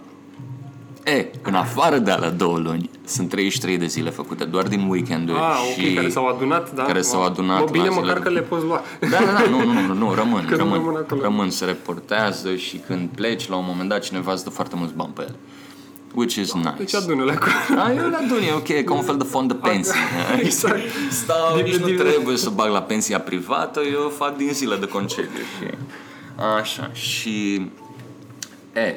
E, 1.16 1.26
în 1.42 1.54
afară 1.54 1.98
de 1.98 2.10
alea 2.10 2.30
două 2.30 2.58
luni, 2.58 2.90
sunt 3.04 3.28
33 3.28 3.78
de 3.78 3.86
zile 3.86 4.10
făcute 4.10 4.44
doar 4.44 4.66
din 4.68 4.88
weekenduri 4.88 5.38
Ah, 5.38 5.72
și... 5.74 5.86
ok, 5.88 5.94
care 5.94 6.08
s-au 6.08 6.26
adunat, 6.26 6.74
da? 6.74 6.82
care 6.82 7.00
s-au 7.00 7.22
adunat 7.24 7.58
Bă, 7.64 7.70
bine, 7.70 7.84
la 7.84 7.90
măcar 7.90 8.04
zilele- 8.06 8.20
că 8.22 8.28
le 8.28 8.40
poți 8.40 8.64
lua. 8.64 8.82
Da, 9.00 9.06
da, 9.08 9.32
da, 9.32 9.48
nu, 9.50 9.64
nu, 9.72 9.80
nu, 9.80 9.94
nu 9.94 10.14
rămân, 10.14 10.44
Că 10.48 10.50
nu 10.50 10.56
rămân, 10.56 10.74
rămân 10.78 10.96
acolo. 10.96 11.20
rămân, 11.22 11.50
se 11.50 11.64
reportează 11.64 12.54
și 12.54 12.76
când 12.86 13.08
pleci, 13.14 13.48
la 13.48 13.56
un 13.56 13.64
moment 13.66 13.88
dat, 13.88 14.02
cineva 14.02 14.32
îți 14.32 14.44
dă 14.44 14.50
foarte 14.50 14.76
mulți 14.76 14.92
bani 14.94 15.12
pe 15.14 15.20
ele. 15.22 15.34
Which 16.14 16.34
is 16.34 16.52
nice. 16.54 16.74
Deci 16.76 16.94
adună-le 16.94 17.32
acolo. 17.32 17.52
Da, 17.74 17.92
eu 18.02 18.08
le 18.08 18.16
adun, 18.16 18.38
e 18.48 18.52
ok, 18.56 18.68
e 18.68 18.82
ca 18.82 18.94
un 18.94 19.02
fel 19.02 19.16
de 19.16 19.24
fond 19.24 19.48
de 19.52 19.54
pensii. 19.68 20.00
Exact. 20.40 20.78
Stau, 21.10 21.54
Din- 21.56 21.64
nici 21.64 21.76
nu 21.76 21.86
din- 21.86 21.96
trebuie 21.96 22.36
să 22.36 22.50
bag 22.50 22.70
la 22.70 22.82
pensia 22.82 23.20
privată, 23.20 23.80
eu 23.92 24.12
fac 24.18 24.36
din 24.36 24.48
zile 24.52 24.76
de 24.76 24.86
concediu. 24.88 25.40
Și... 25.58 25.70
Așa, 26.60 26.90
și... 26.92 27.54
E, 28.72 28.94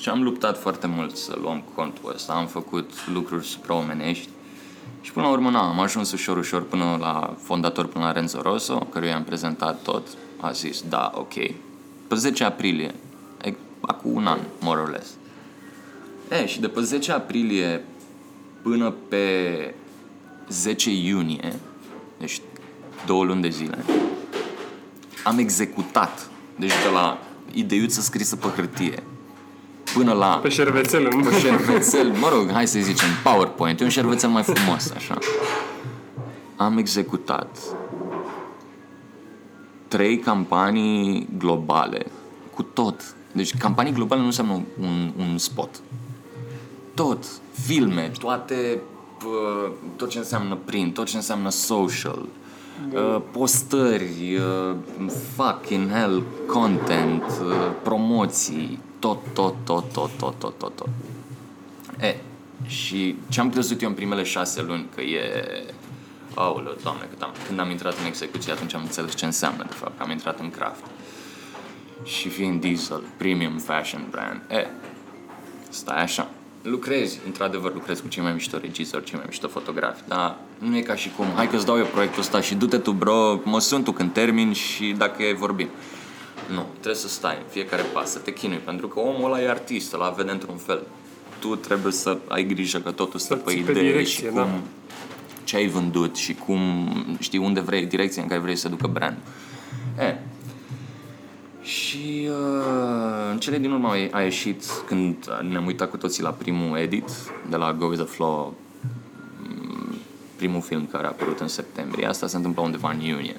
și 0.00 0.08
am 0.08 0.22
luptat 0.22 0.60
foarte 0.60 0.86
mult 0.86 1.16
să 1.16 1.38
luăm 1.40 1.64
contul 1.74 2.12
ăsta, 2.14 2.32
am 2.32 2.46
făcut 2.46 2.90
lucruri 3.12 3.46
supraomenești 3.46 4.28
și 5.00 5.12
până 5.12 5.26
la 5.26 5.32
urmă, 5.32 5.50
na, 5.50 5.68
am 5.68 5.80
ajuns 5.80 6.12
ușor, 6.12 6.36
ușor 6.36 6.62
până 6.62 6.96
la 7.00 7.36
fondator, 7.42 7.86
până 7.86 8.04
la 8.04 8.12
Renzo 8.12 8.42
Rosso, 8.42 8.78
căruia 8.78 9.16
am 9.16 9.24
prezentat 9.24 9.82
tot, 9.82 10.06
a 10.40 10.50
zis, 10.50 10.82
da, 10.88 11.12
ok. 11.14 11.34
Pe 12.08 12.14
10 12.14 12.44
aprilie, 12.44 12.94
e, 13.44 13.54
acum 13.80 14.14
un 14.14 14.26
an, 14.26 14.38
more 14.60 14.80
or 14.80 14.90
less. 14.90 15.10
E, 16.30 16.46
și 16.46 16.60
de 16.60 16.68
pe 16.68 16.80
10 16.80 17.12
aprilie 17.12 17.84
până 18.62 18.90
pe 19.08 19.74
10 20.48 20.90
iunie, 20.90 21.58
deci 22.18 22.40
două 23.06 23.24
luni 23.24 23.42
de 23.42 23.48
zile, 23.48 23.84
am 25.24 25.38
executat, 25.38 26.30
deci 26.58 26.82
de 26.84 26.88
la 26.92 27.18
ideiuță 27.52 28.00
scrisă 28.00 28.36
pe 28.36 28.46
hârtie, 28.46 29.02
până 29.94 30.12
la 30.12 30.38
Pe 30.42 30.48
șervețel, 30.48 31.02
nu? 31.02 31.22
pe 31.22 31.38
șervețel, 31.38 32.10
mă 32.10 32.28
rog, 32.32 32.52
hai 32.52 32.66
să 32.66 32.78
zicem 32.80 33.08
PowerPoint, 33.22 33.80
e 33.80 33.84
un 33.84 33.90
șervețel 33.90 34.30
mai 34.30 34.42
frumos, 34.42 34.92
așa. 34.96 35.18
Am 36.56 36.78
executat 36.78 37.56
trei 39.90 40.18
campanii 40.18 41.28
globale, 41.38 42.06
cu 42.54 42.62
tot. 42.62 43.14
Deci 43.32 43.56
campanii 43.56 43.92
globale 43.92 44.20
nu 44.20 44.26
înseamnă 44.26 44.52
un, 44.80 45.12
un 45.18 45.38
spot. 45.38 45.80
Tot, 46.94 47.24
filme, 47.52 48.10
toate, 48.18 48.80
pă, 49.18 49.70
tot 49.96 50.08
ce 50.08 50.18
înseamnă 50.18 50.58
print, 50.64 50.94
tot 50.94 51.06
ce 51.06 51.16
înseamnă 51.16 51.48
social, 51.48 52.28
uh, 52.92 53.22
postări, 53.30 54.36
uh, 54.36 54.76
fucking 55.34 55.90
hell, 55.90 56.22
content, 56.46 57.22
uh, 57.22 57.70
promoții, 57.82 58.78
tot, 59.00 59.18
tot, 59.32 59.54
tot, 59.64 59.92
tot, 59.92 60.10
tot, 60.18 60.38
tot, 60.38 60.58
tot, 60.58 60.76
tot. 60.76 60.88
E, 62.00 62.16
și 62.66 63.16
ce 63.28 63.40
am 63.40 63.50
crezut 63.50 63.82
eu 63.82 63.88
în 63.88 63.94
primele 63.94 64.22
șase 64.22 64.62
luni 64.62 64.86
că 64.94 65.00
e... 65.00 65.20
Aoleu, 66.34 66.76
doamne, 66.82 67.06
cât 67.10 67.22
am, 67.22 67.30
când 67.46 67.60
am 67.60 67.70
intrat 67.70 67.98
în 67.98 68.06
execuție, 68.06 68.52
atunci 68.52 68.74
am 68.74 68.80
înțeles 68.82 69.14
ce 69.14 69.24
înseamnă, 69.24 69.64
de 69.68 69.74
fapt, 69.74 69.96
că 69.96 70.02
am 70.02 70.10
intrat 70.10 70.40
în 70.40 70.50
craft. 70.50 70.84
Și 72.04 72.28
fiind 72.28 72.60
diesel, 72.60 73.02
premium 73.16 73.58
fashion 73.58 74.06
brand, 74.10 74.40
e, 74.50 74.66
stai 75.68 76.02
așa. 76.02 76.30
Lucrezi, 76.62 77.20
într-adevăr, 77.26 77.74
lucrezi 77.74 78.02
cu 78.02 78.08
cei 78.08 78.22
mai 78.22 78.32
mișto 78.32 78.58
regizori, 78.58 79.04
cei 79.04 79.16
mai 79.16 79.24
mișto 79.28 79.48
fotografi, 79.48 80.02
dar 80.08 80.36
nu 80.58 80.76
e 80.76 80.80
ca 80.80 80.94
și 80.94 81.10
cum, 81.16 81.26
hai 81.34 81.48
că-ți 81.48 81.66
dau 81.66 81.78
eu 81.78 81.84
proiectul 81.84 82.20
ăsta 82.20 82.40
și 82.40 82.54
du-te 82.54 82.78
tu, 82.78 82.92
bro, 82.92 83.40
mă 83.44 83.60
sun 83.60 83.82
tu 83.82 83.92
când 83.92 84.12
termin 84.12 84.52
și 84.52 84.94
dacă 84.98 85.22
e, 85.22 85.32
vorbim. 85.32 85.68
Nu, 86.52 86.66
trebuie 86.72 86.94
să 86.94 87.08
stai 87.08 87.36
în 87.36 87.46
fiecare 87.48 87.82
pas, 87.82 88.10
să 88.10 88.18
te 88.18 88.32
chinui, 88.32 88.56
pentru 88.56 88.88
că 88.88 88.98
omul 89.00 89.24
ăla 89.32 89.42
e 89.42 89.48
artist, 89.50 89.94
ăla 89.94 90.08
vede 90.10 90.30
într-un 90.30 90.56
fel. 90.56 90.82
Tu 91.38 91.56
trebuie 91.56 91.92
să 91.92 92.18
ai 92.28 92.44
grijă 92.46 92.78
că 92.78 92.90
totul 92.90 93.20
stă 93.20 93.34
Să 93.34 93.40
pe 93.40 93.50
ții 93.50 93.60
pe 93.62 93.70
idee 93.70 93.82
direcție, 93.82 94.28
și 94.28 94.34
da. 94.34 94.42
cum, 94.42 94.50
ce 95.44 95.56
ai 95.56 95.66
vândut 95.66 96.16
și 96.16 96.34
cum, 96.34 96.88
știi, 97.18 97.38
unde 97.38 97.60
vrei, 97.60 97.86
direcția 97.86 98.22
în 98.22 98.28
care 98.28 98.40
vrei 98.40 98.56
să 98.56 98.68
ducă 98.68 98.86
brand. 98.86 99.16
E, 99.98 100.16
și 101.62 102.28
uh, 102.30 103.30
în 103.30 103.38
cele 103.38 103.58
din 103.58 103.70
urmă 103.72 103.88
a- 103.88 104.08
a 104.10 104.20
ieșit 104.22 104.64
când 104.86 105.16
ne-am 105.50 105.66
uitat 105.66 105.90
cu 105.90 105.96
toții 105.96 106.22
la 106.22 106.30
primul 106.30 106.76
edit 106.78 107.10
de 107.50 107.56
la 107.56 107.72
Go 107.72 107.84
With 107.86 108.00
The 108.02 108.10
Flow, 108.12 108.54
m, 109.42 109.94
primul 110.36 110.60
film 110.60 110.86
care 110.86 111.04
a 111.06 111.08
apărut 111.08 111.40
în 111.40 111.48
septembrie. 111.48 112.06
Asta 112.06 112.26
se 112.26 112.36
întâmplă 112.36 112.62
undeva 112.62 112.90
în 112.90 113.00
iunie. 113.00 113.36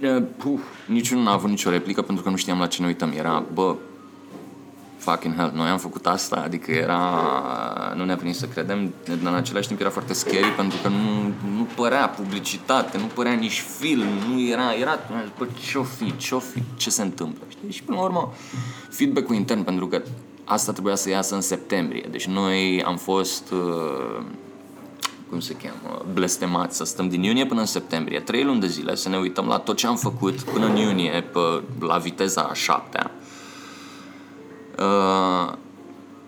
Uh, 0.00 0.22
Puf, 0.36 0.60
niciunul 0.86 1.24
n-a 1.24 1.32
avut 1.32 1.50
nicio 1.50 1.70
replică 1.70 2.02
pentru 2.02 2.24
că 2.24 2.30
nu 2.30 2.36
știam 2.36 2.58
la 2.58 2.66
ce 2.66 2.80
ne 2.80 2.86
uităm. 2.86 3.12
Era, 3.16 3.44
bă, 3.52 3.76
fucking 4.96 5.34
hell, 5.34 5.52
noi 5.54 5.68
am 5.68 5.78
făcut 5.78 6.06
asta, 6.06 6.36
adică 6.44 6.70
era, 6.70 7.02
nu 7.96 8.04
ne-a 8.04 8.16
prins 8.16 8.38
să 8.38 8.46
credem, 8.46 8.92
dar 9.22 9.32
în 9.32 9.38
același 9.38 9.66
timp 9.66 9.80
era 9.80 9.90
foarte 9.90 10.12
scary 10.12 10.52
pentru 10.56 10.78
că 10.82 10.88
nu, 10.88 11.32
nu 11.56 11.66
părea 11.74 12.08
publicitate, 12.08 12.98
nu 12.98 13.04
părea 13.04 13.32
nici 13.32 13.64
film, 13.78 14.06
nu 14.28 14.40
era, 14.40 14.74
era, 14.80 14.98
bă, 15.38 15.46
ce-o 15.70 15.82
fi, 15.82 16.16
ce-o 16.16 16.38
fi, 16.38 16.62
ce 16.76 16.90
se 16.90 17.02
întâmplă, 17.02 17.44
știi? 17.48 17.70
Și 17.70 17.82
până 17.82 17.96
la 17.98 18.04
urmă, 18.04 18.32
feedback-ul 18.90 19.34
intern, 19.34 19.62
pentru 19.62 19.86
că 19.86 20.02
asta 20.44 20.72
trebuia 20.72 20.94
să 20.94 21.08
iasă 21.08 21.34
în 21.34 21.40
septembrie, 21.40 22.08
deci 22.10 22.26
noi 22.26 22.82
am 22.82 22.96
fost, 22.96 23.52
uh, 23.52 24.24
cum 25.30 25.40
se 25.40 25.54
cheamă, 25.62 26.04
blestemați 26.12 26.76
să 26.76 26.84
stăm 26.84 27.08
din 27.08 27.22
iunie 27.22 27.46
până 27.46 27.60
în 27.60 27.66
septembrie, 27.66 28.20
trei 28.20 28.44
luni 28.44 28.60
de 28.60 28.66
zile, 28.66 28.94
să 28.94 29.08
ne 29.08 29.18
uităm 29.18 29.46
la 29.46 29.58
tot 29.58 29.76
ce 29.76 29.86
am 29.86 29.96
făcut 29.96 30.40
până 30.42 30.66
în 30.66 30.76
iunie, 30.76 31.24
pe, 31.32 31.62
la 31.86 31.96
viteza 31.98 32.40
a 32.42 32.54
șaptea, 32.54 33.10
Uh, 34.78 35.52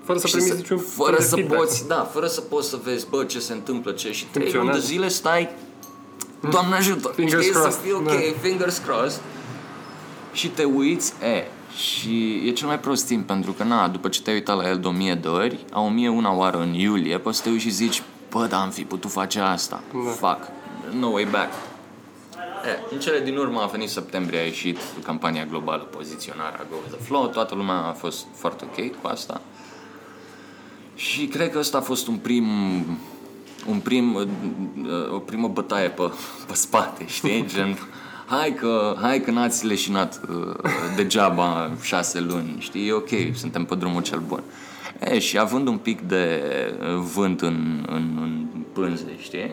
Fără 0.05 0.19
să 0.19 0.27
și 0.27 0.35
primiți 0.35 0.57
niciun 0.57 0.79
fără 0.79 1.11
fel 1.11 1.19
de 1.21 1.25
să 1.29 1.35
feedback. 1.35 1.61
poți, 1.61 1.89
da, 1.89 2.09
fără 2.13 2.27
să 2.27 2.41
poți 2.41 2.69
să 2.69 2.79
vezi, 2.85 3.07
bă, 3.11 3.25
ce 3.25 3.39
se 3.39 3.53
întâmplă, 3.53 3.93
ce 3.93 4.13
și 4.13 4.25
trei 4.25 4.43
luni 4.53 4.53
de 4.53 4.59
Funcționează. 4.59 4.87
zile 4.87 5.09
stai, 5.09 5.49
Doamne 6.51 6.75
ajută, 6.75 7.13
Fingers 7.15 7.43
știi, 7.43 7.55
să 7.55 7.61
crossed, 7.61 7.81
fii 7.83 7.93
ok, 7.93 8.05
da. 8.05 8.13
fingers 8.41 8.79
crossed 8.79 9.21
și 10.33 10.49
te 10.49 10.65
uiți, 10.65 11.13
e, 11.23 11.45
și 11.77 12.43
e 12.47 12.51
cel 12.51 12.67
mai 12.67 12.79
prost 12.81 13.07
timp 13.07 13.27
pentru 13.27 13.53
că, 13.53 13.63
na, 13.65 13.89
după 13.89 14.09
ce 14.09 14.23
te-ai 14.23 14.37
uitat 14.37 14.57
la 14.57 14.69
el 14.69 14.79
de 14.79 14.87
o 14.87 14.91
mie 14.91 15.15
de 15.15 15.29
ori, 15.29 15.59
a 15.73 15.81
o 15.81 15.89
mie 15.89 16.09
una 16.09 16.33
oară 16.35 16.59
în 16.59 16.73
iulie, 16.75 17.19
poți 17.19 17.37
să 17.37 17.43
te 17.43 17.49
uiți 17.51 17.63
și 17.63 17.71
zici, 17.71 18.03
bă, 18.31 18.47
da, 18.47 18.61
am 18.61 18.71
fi 18.71 18.83
putut 18.85 19.11
face 19.11 19.41
asta, 19.41 19.83
Da. 19.93 20.11
fuck, 20.11 20.49
no 20.99 21.07
way 21.07 21.27
back. 21.31 21.53
E, 22.67 22.79
în 22.95 22.99
cele 23.01 23.21
din 23.21 23.37
urmă 23.37 23.61
a 23.61 23.67
venit 23.67 23.88
septembrie, 23.88 24.38
a 24.38 24.43
ieșit 24.45 24.79
campania 25.05 25.45
globală 25.45 25.83
poziționarea 25.83 26.67
Go 26.71 26.77
With 26.77 26.95
The 26.97 27.05
Flow, 27.05 27.27
toată 27.27 27.55
lumea 27.55 27.75
a 27.77 27.93
fost 27.93 28.27
foarte 28.35 28.64
ok 28.64 29.01
cu 29.01 29.07
asta. 29.09 29.41
Și 30.95 31.27
cred 31.27 31.51
că 31.51 31.59
ăsta 31.59 31.79
a 31.79 31.81
fost 31.81 32.07
un 32.07 32.17
prim, 32.17 32.47
un 33.67 33.79
prim, 33.79 34.14
uh, 34.14 34.23
uh, 34.83 35.12
o 35.14 35.19
primă 35.19 35.49
bătaie 35.49 35.88
pe, 35.88 36.03
pe 36.47 36.55
spate, 36.55 37.07
știi? 37.07 37.47
Gen, 37.55 37.79
hai 38.27 38.55
că, 38.55 38.97
hai 39.01 39.21
că 39.21 39.31
n-ați 39.31 39.67
leșinat 39.67 40.21
uh, 40.29 40.55
degeaba 40.97 41.71
șase 41.83 42.21
luni, 42.21 42.57
știi? 42.59 42.88
E 42.88 42.93
ok, 42.93 43.09
suntem 43.35 43.64
pe 43.64 43.75
drumul 43.75 44.03
cel 44.03 44.23
bun. 44.27 44.43
E, 45.01 45.19
și 45.19 45.39
având 45.39 45.67
un 45.67 45.79
pic 45.79 46.01
de 46.01 46.43
uh, 46.81 46.95
vânt 46.97 47.41
în, 47.41 47.87
în, 47.91 48.19
în 48.23 48.47
pânze, 48.73 49.19
știi? 49.19 49.53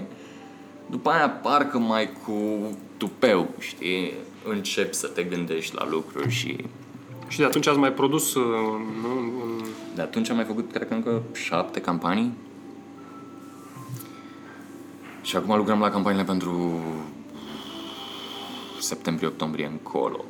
După 0.89 1.10
aia 1.10 1.29
parcă 1.29 1.77
mai 1.77 2.10
cu 2.25 2.34
tupeu, 2.97 3.49
știi? 3.60 4.13
Începi 4.49 4.95
să 4.95 5.08
te 5.08 5.23
gândești 5.23 5.75
la 5.75 5.88
lucruri 5.89 6.29
și 6.29 6.58
Și 7.27 7.38
de 7.38 7.45
atunci 7.45 7.67
ați 7.67 7.77
mai 7.77 7.93
produs 7.93 8.34
uh, 8.34 8.43
nu, 9.01 9.17
un... 9.17 9.63
de 9.95 10.01
atunci 10.01 10.29
am 10.29 10.36
mai 10.36 10.45
făcut, 10.45 10.71
cred 10.71 10.88
că 10.88 10.93
încă 10.93 11.21
șapte 11.34 11.81
campanii. 11.81 12.34
Și 15.21 15.36
acum 15.36 15.55
lucrăm 15.55 15.79
la 15.79 15.89
campaniile 15.89 16.25
pentru 16.25 16.81
septembrie-octombrie 18.79 19.65
încolo. 19.65 20.25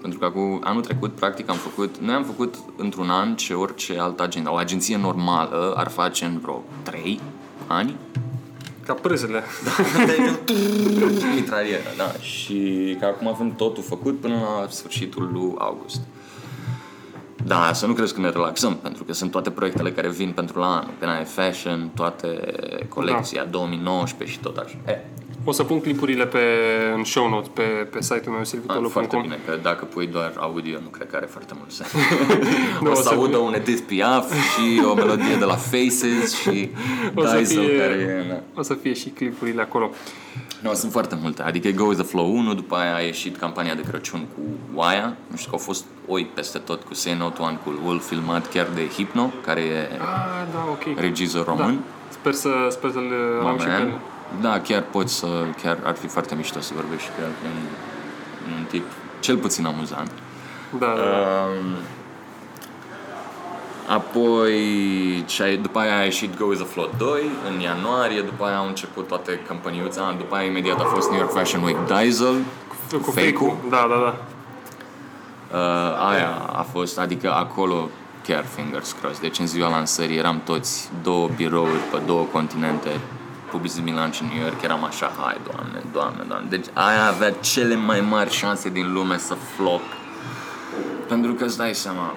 Pentru 0.00 0.18
că 0.18 0.24
acum, 0.24 0.60
anul 0.64 0.82
trecut, 0.82 1.12
practic, 1.12 1.50
am 1.50 1.56
făcut... 1.56 1.96
Noi 1.98 2.14
am 2.14 2.24
făcut 2.24 2.54
într-un 2.76 3.10
an 3.10 3.36
ce 3.36 3.54
orice 3.54 3.98
altă 3.98 4.22
agenție, 4.22 4.50
o 4.50 4.54
agenție 4.54 4.96
normală 4.96 5.74
ar 5.76 5.88
face 5.88 6.24
în 6.24 6.38
vreo 6.38 6.64
trei 6.82 7.20
ani. 7.66 7.96
ca 8.86 8.92
prâzele. 8.92 9.42
Mitralieră, 11.34 11.82
da. 11.96 12.12
Și 12.20 12.96
că 13.00 13.06
acum 13.06 13.28
avem 13.28 13.54
totul 13.54 13.82
făcut 13.82 14.20
până 14.20 14.34
la 14.34 14.66
sfârșitul 14.68 15.30
lui 15.32 15.52
august. 15.58 16.00
Da, 17.44 17.72
să 17.72 17.86
nu 17.86 17.92
crezi 17.92 18.14
că 18.14 18.20
ne 18.20 18.30
relaxăm, 18.30 18.76
pentru 18.76 19.04
că 19.04 19.12
sunt 19.12 19.30
toate 19.30 19.50
proiectele 19.50 19.92
care 19.92 20.08
vin 20.08 20.32
pentru 20.32 20.58
la 20.58 20.66
anul. 20.66 20.90
Pe 20.98 21.06
Fashion, 21.24 21.90
toate 21.94 22.28
colecția 22.88 23.44
da. 23.44 23.50
2019 23.50 24.36
și 24.36 24.42
tot 24.42 24.56
așa. 24.56 24.76
E, 24.86 25.04
o 25.48 25.52
să 25.52 25.64
pun 25.64 25.80
clipurile 25.80 26.26
pe, 26.26 26.38
în 26.96 27.04
show 27.04 27.28
notes 27.28 27.50
pe, 27.54 27.62
pe 27.62 28.02
site-ul 28.02 28.34
meu 28.34 28.44
silvitolo.com 28.44 28.90
Foarte 28.90 29.18
bine, 29.22 29.38
că 29.46 29.58
dacă 29.62 29.84
pui 29.84 30.06
doar 30.06 30.32
audio 30.36 30.78
nu 30.82 30.88
cred 30.88 31.10
că 31.10 31.16
are 31.16 31.26
foarte 31.26 31.54
mult 31.56 31.70
sens. 31.70 31.90
nu, 32.82 32.90
o, 32.90 32.94
să, 32.94 33.02
să 33.02 33.14
audă 33.14 33.36
un 33.36 33.54
Edith 33.54 33.82
Piaf 33.86 34.32
și 34.32 34.82
o 34.84 34.94
melodie 34.94 35.36
de 35.38 35.44
la 35.44 35.54
Faces 35.54 36.40
și 36.40 36.70
o 37.14 37.26
să 37.26 37.36
fie, 37.36 37.76
care 37.78 37.92
e... 37.92 38.28
Da. 38.28 38.40
O 38.54 38.62
să 38.62 38.74
fie 38.74 38.92
și 38.92 39.08
clipurile 39.08 39.62
acolo. 39.62 39.90
Nu, 40.62 40.74
sunt 40.74 40.92
foarte 40.92 41.18
multe. 41.22 41.42
Adică 41.42 41.68
Go 41.70 41.84
With 41.84 42.00
The 42.00 42.08
Flow 42.08 42.36
1, 42.36 42.54
după 42.54 42.74
aia 42.76 42.94
a 42.94 43.00
ieșit 43.00 43.36
campania 43.36 43.74
de 43.74 43.82
Crăciun 43.82 44.20
cu 44.20 44.40
Waya. 44.74 45.16
Nu 45.26 45.36
știu 45.36 45.50
că 45.50 45.56
au 45.56 45.62
fost 45.62 45.84
oi 46.06 46.30
peste 46.34 46.58
tot 46.58 46.82
cu 46.82 46.94
Say 46.94 47.16
No 47.18 47.28
To 47.28 47.42
One 47.42 47.58
Cool 47.64 47.78
Wolf, 47.84 48.06
filmat 48.06 48.52
chiar 48.52 48.66
de 48.74 48.88
Hypno, 48.88 49.32
care 49.44 49.60
e 49.60 49.88
ah, 49.98 50.46
da, 50.52 50.66
okay. 50.70 50.96
regizor 50.98 51.44
român. 51.44 51.74
Da. 51.74 51.82
Sper, 52.08 52.32
să, 52.32 52.50
sper 52.70 52.90
să-l 52.90 53.12
am 53.44 53.58
și 53.58 53.66
pe 53.66 53.92
Da, 54.40 54.60
chiar 54.60 54.82
poți 54.82 55.14
să, 55.14 55.26
chiar 55.62 55.78
ar 55.82 55.96
fi 55.96 56.06
foarte 56.06 56.34
mișto 56.34 56.60
să 56.60 56.72
vorbești 56.74 57.08
cu 57.08 57.14
el, 57.20 57.30
un, 57.44 57.58
un 58.58 58.64
tip 58.64 58.84
cel 59.20 59.36
puțin 59.36 59.66
amuzant. 59.66 60.10
Da, 60.78 60.86
da, 60.86 60.94
da. 60.94 61.46
Uh, 61.60 61.76
Apoi, 63.88 65.24
după 65.62 65.78
aia 65.78 65.98
a 65.98 66.02
ieșit 66.02 66.38
Go 66.38 66.44
With 66.44 66.60
The 66.60 66.68
Flow 66.68 66.90
2 66.98 67.22
în 67.50 67.60
ianuarie, 67.60 68.20
după 68.20 68.44
aia 68.44 68.56
au 68.56 68.66
început 68.66 69.08
toate 69.08 69.40
campaniuțe, 69.46 70.00
după 70.18 70.34
aia 70.34 70.46
imediat 70.46 70.80
a 70.80 70.84
fost 70.84 71.10
New 71.10 71.18
York 71.18 71.32
Fashion 71.32 71.62
Week 71.62 71.86
Diesel, 71.86 72.34
cu, 72.90 72.96
cu 72.96 73.10
fake-ul. 73.10 73.56
Da, 73.70 73.86
da, 73.88 73.96
da. 74.04 74.14
Uh, 75.58 76.10
aia 76.10 76.30
a 76.52 76.62
fost, 76.72 76.98
adică 76.98 77.32
acolo 77.32 77.88
chiar 78.26 78.44
fingers 78.44 78.96
crossed. 79.00 79.20
Deci 79.20 79.38
în 79.38 79.46
ziua 79.46 79.68
lansării 79.68 80.16
eram 80.16 80.40
toți 80.44 80.90
două 81.02 81.28
birouri 81.36 81.80
pe 81.90 82.00
două 82.06 82.24
continente, 82.32 82.90
Publicis 83.56 83.82
Milan 83.84 84.10
și 84.10 84.22
New 84.22 84.42
York, 84.42 84.62
eram 84.62 84.84
așa, 84.84 85.12
hai, 85.20 85.36
doamne, 85.50 85.82
doamne, 85.92 86.24
doamne. 86.28 86.46
Deci 86.48 86.66
aia 86.72 87.06
avea 87.06 87.30
cele 87.30 87.74
mai 87.74 88.00
mari 88.00 88.30
șanse 88.30 88.68
din 88.68 88.92
lume 88.92 89.18
să 89.18 89.34
flop. 89.34 89.80
Pentru 91.08 91.32
că 91.32 91.44
îți 91.44 91.56
dai 91.56 91.74
seama, 91.74 92.14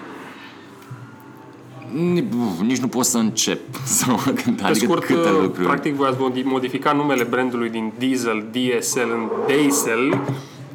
nici 2.62 2.78
nu 2.78 2.88
pot 2.88 3.06
să 3.06 3.18
încep 3.18 3.60
să 3.98 4.06
mă 4.08 4.34
gândesc. 4.44 4.70
Adică 4.70 4.86
scurt, 4.86 5.04
câte 5.04 5.30
uh, 5.30 5.40
lucruri. 5.42 5.68
practic 5.68 5.94
voi 5.94 6.08
ați 6.08 6.44
modificat 6.44 6.96
numele 6.96 7.24
brandului 7.24 7.70
din 7.70 7.92
Diesel, 7.98 8.46
DSL 8.52 9.00
în 9.00 9.30
Diesel, 9.48 10.20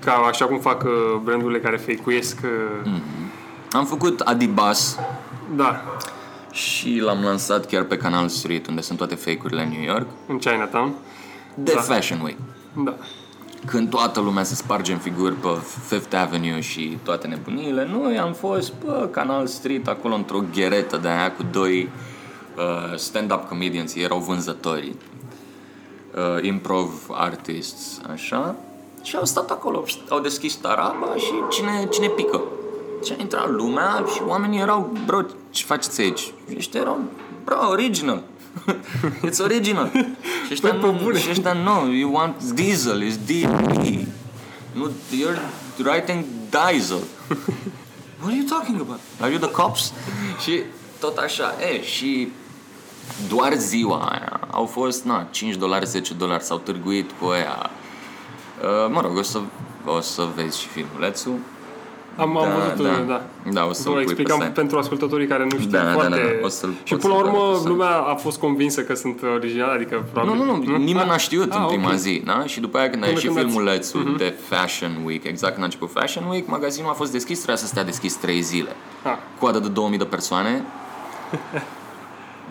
ca 0.05 0.13
așa 0.13 0.45
cum 0.45 0.59
fac 0.59 0.83
uh, 0.83 0.91
brandurile 1.23 1.61
care 1.61 1.77
fake-uiesc. 1.77 2.41
Mm-hmm. 2.41 3.73
Am 3.73 3.85
făcut 3.85 4.21
Adibas. 4.21 4.99
Da. 5.57 5.83
Și 6.55 6.99
l-am 6.99 7.23
lansat 7.23 7.67
chiar 7.67 7.83
pe 7.83 7.97
Canal 7.97 8.29
Street, 8.29 8.67
unde 8.67 8.81
sunt 8.81 8.99
toate 8.99 9.15
fake-urile 9.15 9.63
în 9.63 9.69
New 9.69 9.83
York. 9.83 10.07
În 10.27 10.39
Chinatown. 10.39 10.95
De 11.55 11.73
da. 11.75 11.81
Fashion 11.81 12.21
Week. 12.21 12.37
Da 12.85 12.95
când 13.67 13.91
toată 13.91 14.21
lumea 14.21 14.43
se 14.43 14.55
sparge 14.55 14.93
în 14.93 14.99
figuri 14.99 15.35
pe 15.35 15.49
Fifth 15.87 16.17
Avenue 16.17 16.61
și 16.61 16.99
toate 17.03 17.27
nebunile, 17.27 17.89
noi 17.91 18.19
am 18.19 18.33
fost 18.33 18.73
pe 18.73 19.09
Canal 19.11 19.47
Street, 19.47 19.89
acolo 19.89 20.15
într-o 20.15 20.43
gheretă 20.55 20.97
de 20.97 21.09
aia 21.09 21.33
cu 21.33 21.43
doi 21.53 21.91
uh, 22.57 22.97
stand-up 22.97 23.49
comedians, 23.49 23.95
erau 23.95 24.19
vânzători, 24.19 24.95
uh, 26.15 26.43
improv 26.43 27.07
artists, 27.11 28.01
așa, 28.13 28.55
și 29.03 29.17
au 29.17 29.25
stat 29.25 29.51
acolo, 29.51 29.85
au 30.09 30.21
deschis 30.21 30.55
taraba 30.55 31.15
și 31.17 31.33
cine, 31.51 31.89
cine 31.91 32.09
pică. 32.09 32.43
Și 33.05 33.13
a 33.19 33.21
intrat 33.21 33.51
lumea 33.51 34.05
și 34.15 34.23
oamenii 34.27 34.61
erau, 34.61 34.97
bro, 35.07 35.21
ce 35.51 35.65
faceți 35.65 36.01
aici? 36.01 36.21
Și 36.21 36.57
ăștia 36.57 36.81
erau, 36.81 37.01
bro, 37.45 37.69
original. 37.69 38.23
It's 39.29 39.41
original. 39.41 39.91
și 40.47 40.53
ăștia, 40.53 40.71
pe 40.75 40.87
bune. 41.03 41.19
și 41.19 41.31
ăștia, 41.31 41.53
no, 41.53 41.93
you 41.93 42.13
want 42.13 42.43
diesel, 42.43 43.03
it's 43.03 43.27
D. 43.27 43.31
Nu, 44.73 44.91
you're 45.11 45.39
writing 45.85 46.25
diesel. 46.51 46.99
What 48.21 48.33
are 48.33 48.37
you 48.37 48.47
talking 48.49 48.81
about? 48.81 49.01
Are 49.21 49.31
you 49.31 49.41
the 49.41 49.51
cops? 49.51 49.93
și 50.43 50.63
tot 51.01 51.17
așa, 51.17 51.55
e, 51.73 51.83
și 51.83 52.29
doar 53.29 53.55
ziua 53.55 53.97
aia 53.97 54.41
au 54.51 54.67
fost, 54.67 55.05
na, 55.05 55.27
5 55.31 55.55
dolari, 55.55 55.87
10 55.87 56.15
dolari, 56.15 56.43
s-au 56.43 56.59
târguit 56.59 57.11
cu 57.21 57.27
aia. 57.27 57.71
Uh, 58.63 58.91
mă 58.91 59.01
rog, 59.01 59.17
o 59.17 59.23
să, 59.23 59.41
o 59.85 60.01
să 60.01 60.29
vezi 60.35 60.61
și 60.61 60.69
filmulețul. 60.69 61.39
Am, 62.17 62.33
da, 62.33 62.41
am 62.41 62.75
văzut, 62.77 62.87
da. 62.87 63.05
da. 63.07 63.23
Da, 63.53 63.65
o 63.65 63.73
să-l 63.73 64.01
explicam 64.01 64.39
pe 64.39 64.45
pentru 64.45 64.79
ascultătorii 64.79 65.27
care 65.27 65.43
nu 65.43 65.59
știu 65.59 65.71
da, 65.71 65.93
foarte... 65.93 66.09
Da, 66.09 66.17
da, 66.17 66.23
da. 66.23 66.45
O 66.45 66.49
să 66.49 66.69
și 66.83 66.95
până 66.95 67.13
la 67.13 67.19
urmă 67.19 67.63
lumea 67.65 67.97
a 67.97 68.15
fost 68.15 68.39
convinsă 68.39 68.83
că 68.83 68.95
sunt 68.95 69.23
original, 69.23 69.71
adică 69.71 70.07
probabil... 70.13 70.45
Nu, 70.45 70.45
nu, 70.45 70.63
nu, 70.65 70.77
nimeni 70.77 71.09
n-a 71.09 71.17
știut 71.17 71.53
ah, 71.53 71.59
în 71.59 71.67
prima 71.67 71.85
okay. 71.85 71.99
zi, 71.99 72.23
da? 72.25 72.45
Și 72.47 72.61
după 72.61 72.79
aia 72.79 72.91
când 72.91 73.05
a 73.05 73.07
ieșit 73.07 73.33
filmulețul 73.33 74.15
uh-huh. 74.15 74.19
de 74.19 74.35
Fashion 74.49 74.93
Week, 75.05 75.25
exact 75.25 75.53
când 75.53 75.63
a 75.63 75.67
început 75.67 75.91
Fashion 75.91 76.25
Week, 76.29 76.49
magazinul 76.49 76.91
a 76.91 76.95
fost 76.95 77.13
deschis, 77.13 77.37
trebuia 77.37 77.57
să 77.57 77.67
stea 77.67 77.85
deschis 77.85 78.15
3 78.15 78.41
zile. 78.41 78.77
Ah. 79.03 79.17
Coadă 79.39 79.59
de 79.59 79.69
2000 79.69 79.99
de 79.99 80.05
persoane. 80.05 80.65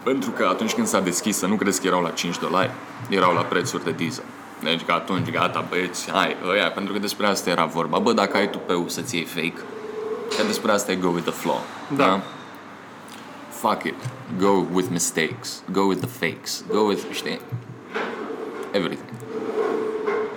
pentru 0.04 0.30
că 0.32 0.48
atunci 0.50 0.74
când 0.74 0.88
s-a 0.88 1.00
deschis, 1.00 1.38
să 1.38 1.48
nu 1.48 1.56
crezi 1.56 1.82
că 1.82 1.88
erau 1.88 2.02
la 2.02 2.10
5 2.10 2.40
dolari, 2.40 2.72
erau 3.10 3.34
la 3.34 3.42
prețuri 3.42 3.84
de 3.84 3.92
diesel. 3.92 4.24
Deci 4.64 4.86
că 4.86 4.92
atunci, 4.92 5.32
gata, 5.32 5.66
băieți, 5.70 6.12
hai, 6.12 6.36
ăia, 6.50 6.72
pentru 6.72 6.94
că 6.94 7.00
despre 7.00 7.28
asta 7.28 7.50
era 7.50 7.66
vorba. 7.66 8.00
Bă, 8.00 8.14
dacă 8.14 8.38
ai 8.38 8.50
tu 8.50 8.86
să-ți 8.88 9.16
iei 9.16 9.26
fake, 9.26 9.62
că 10.38 10.44
despre 10.48 10.72
asta 10.72 10.92
e 10.92 10.96
go 10.96 11.08
with 11.08 11.26
the 11.26 11.34
flow. 11.34 11.62
Da. 11.96 12.06
da? 12.06 12.22
Fuck 13.50 13.84
it. 13.84 13.96
Go 14.40 14.66
with 14.74 14.88
mistakes. 14.92 15.64
Go 15.72 15.82
with 15.82 16.02
the 16.02 16.28
fakes. 16.28 16.64
Go 16.72 16.80
with, 16.80 17.02
știi? 17.12 17.40
Everything. 18.72 19.10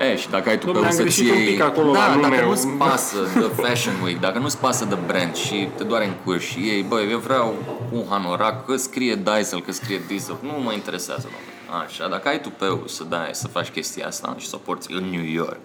E, 0.00 0.16
și 0.16 0.30
dacă 0.30 0.48
ai 0.48 0.58
tu 0.58 0.70
pe 0.70 0.90
să-ți 0.90 1.24
iei... 1.24 1.60
Acolo 1.60 1.92
da, 1.92 2.14
la 2.14 2.28
dacă 2.28 2.44
nu-ți 2.44 2.66
pasă 2.66 3.16
de 3.40 3.62
Fashion 3.62 3.94
Week, 4.02 4.20
dacă 4.20 4.38
nu-ți 4.38 4.58
pasă 4.58 4.84
de 4.84 4.96
brand 5.06 5.34
și 5.34 5.68
te 5.76 5.84
doare 5.84 6.06
în 6.06 6.12
cur 6.24 6.40
și 6.40 6.58
ei, 6.58 6.82
băi, 6.82 7.10
eu 7.10 7.18
vreau 7.18 7.54
un 7.92 8.04
hanorac, 8.08 8.66
că 8.66 8.76
scrie 8.76 9.14
Diesel, 9.14 9.62
că 9.62 9.72
scrie 9.72 10.00
Diesel, 10.06 10.36
nu 10.42 10.60
mă 10.62 10.72
interesează, 10.72 11.22
domnule. 11.22 11.55
Așa, 11.84 12.08
dacă 12.08 12.28
ai 12.28 12.40
tu 12.40 12.50
pe 12.50 12.78
să 12.84 13.04
dai, 13.04 13.28
să 13.32 13.48
faci 13.48 13.68
chestia 13.68 14.06
asta 14.06 14.36
și 14.38 14.46
să 14.46 14.56
o 14.56 14.58
porți 14.58 14.92
în 14.92 15.04
New 15.04 15.24
York, 15.24 15.58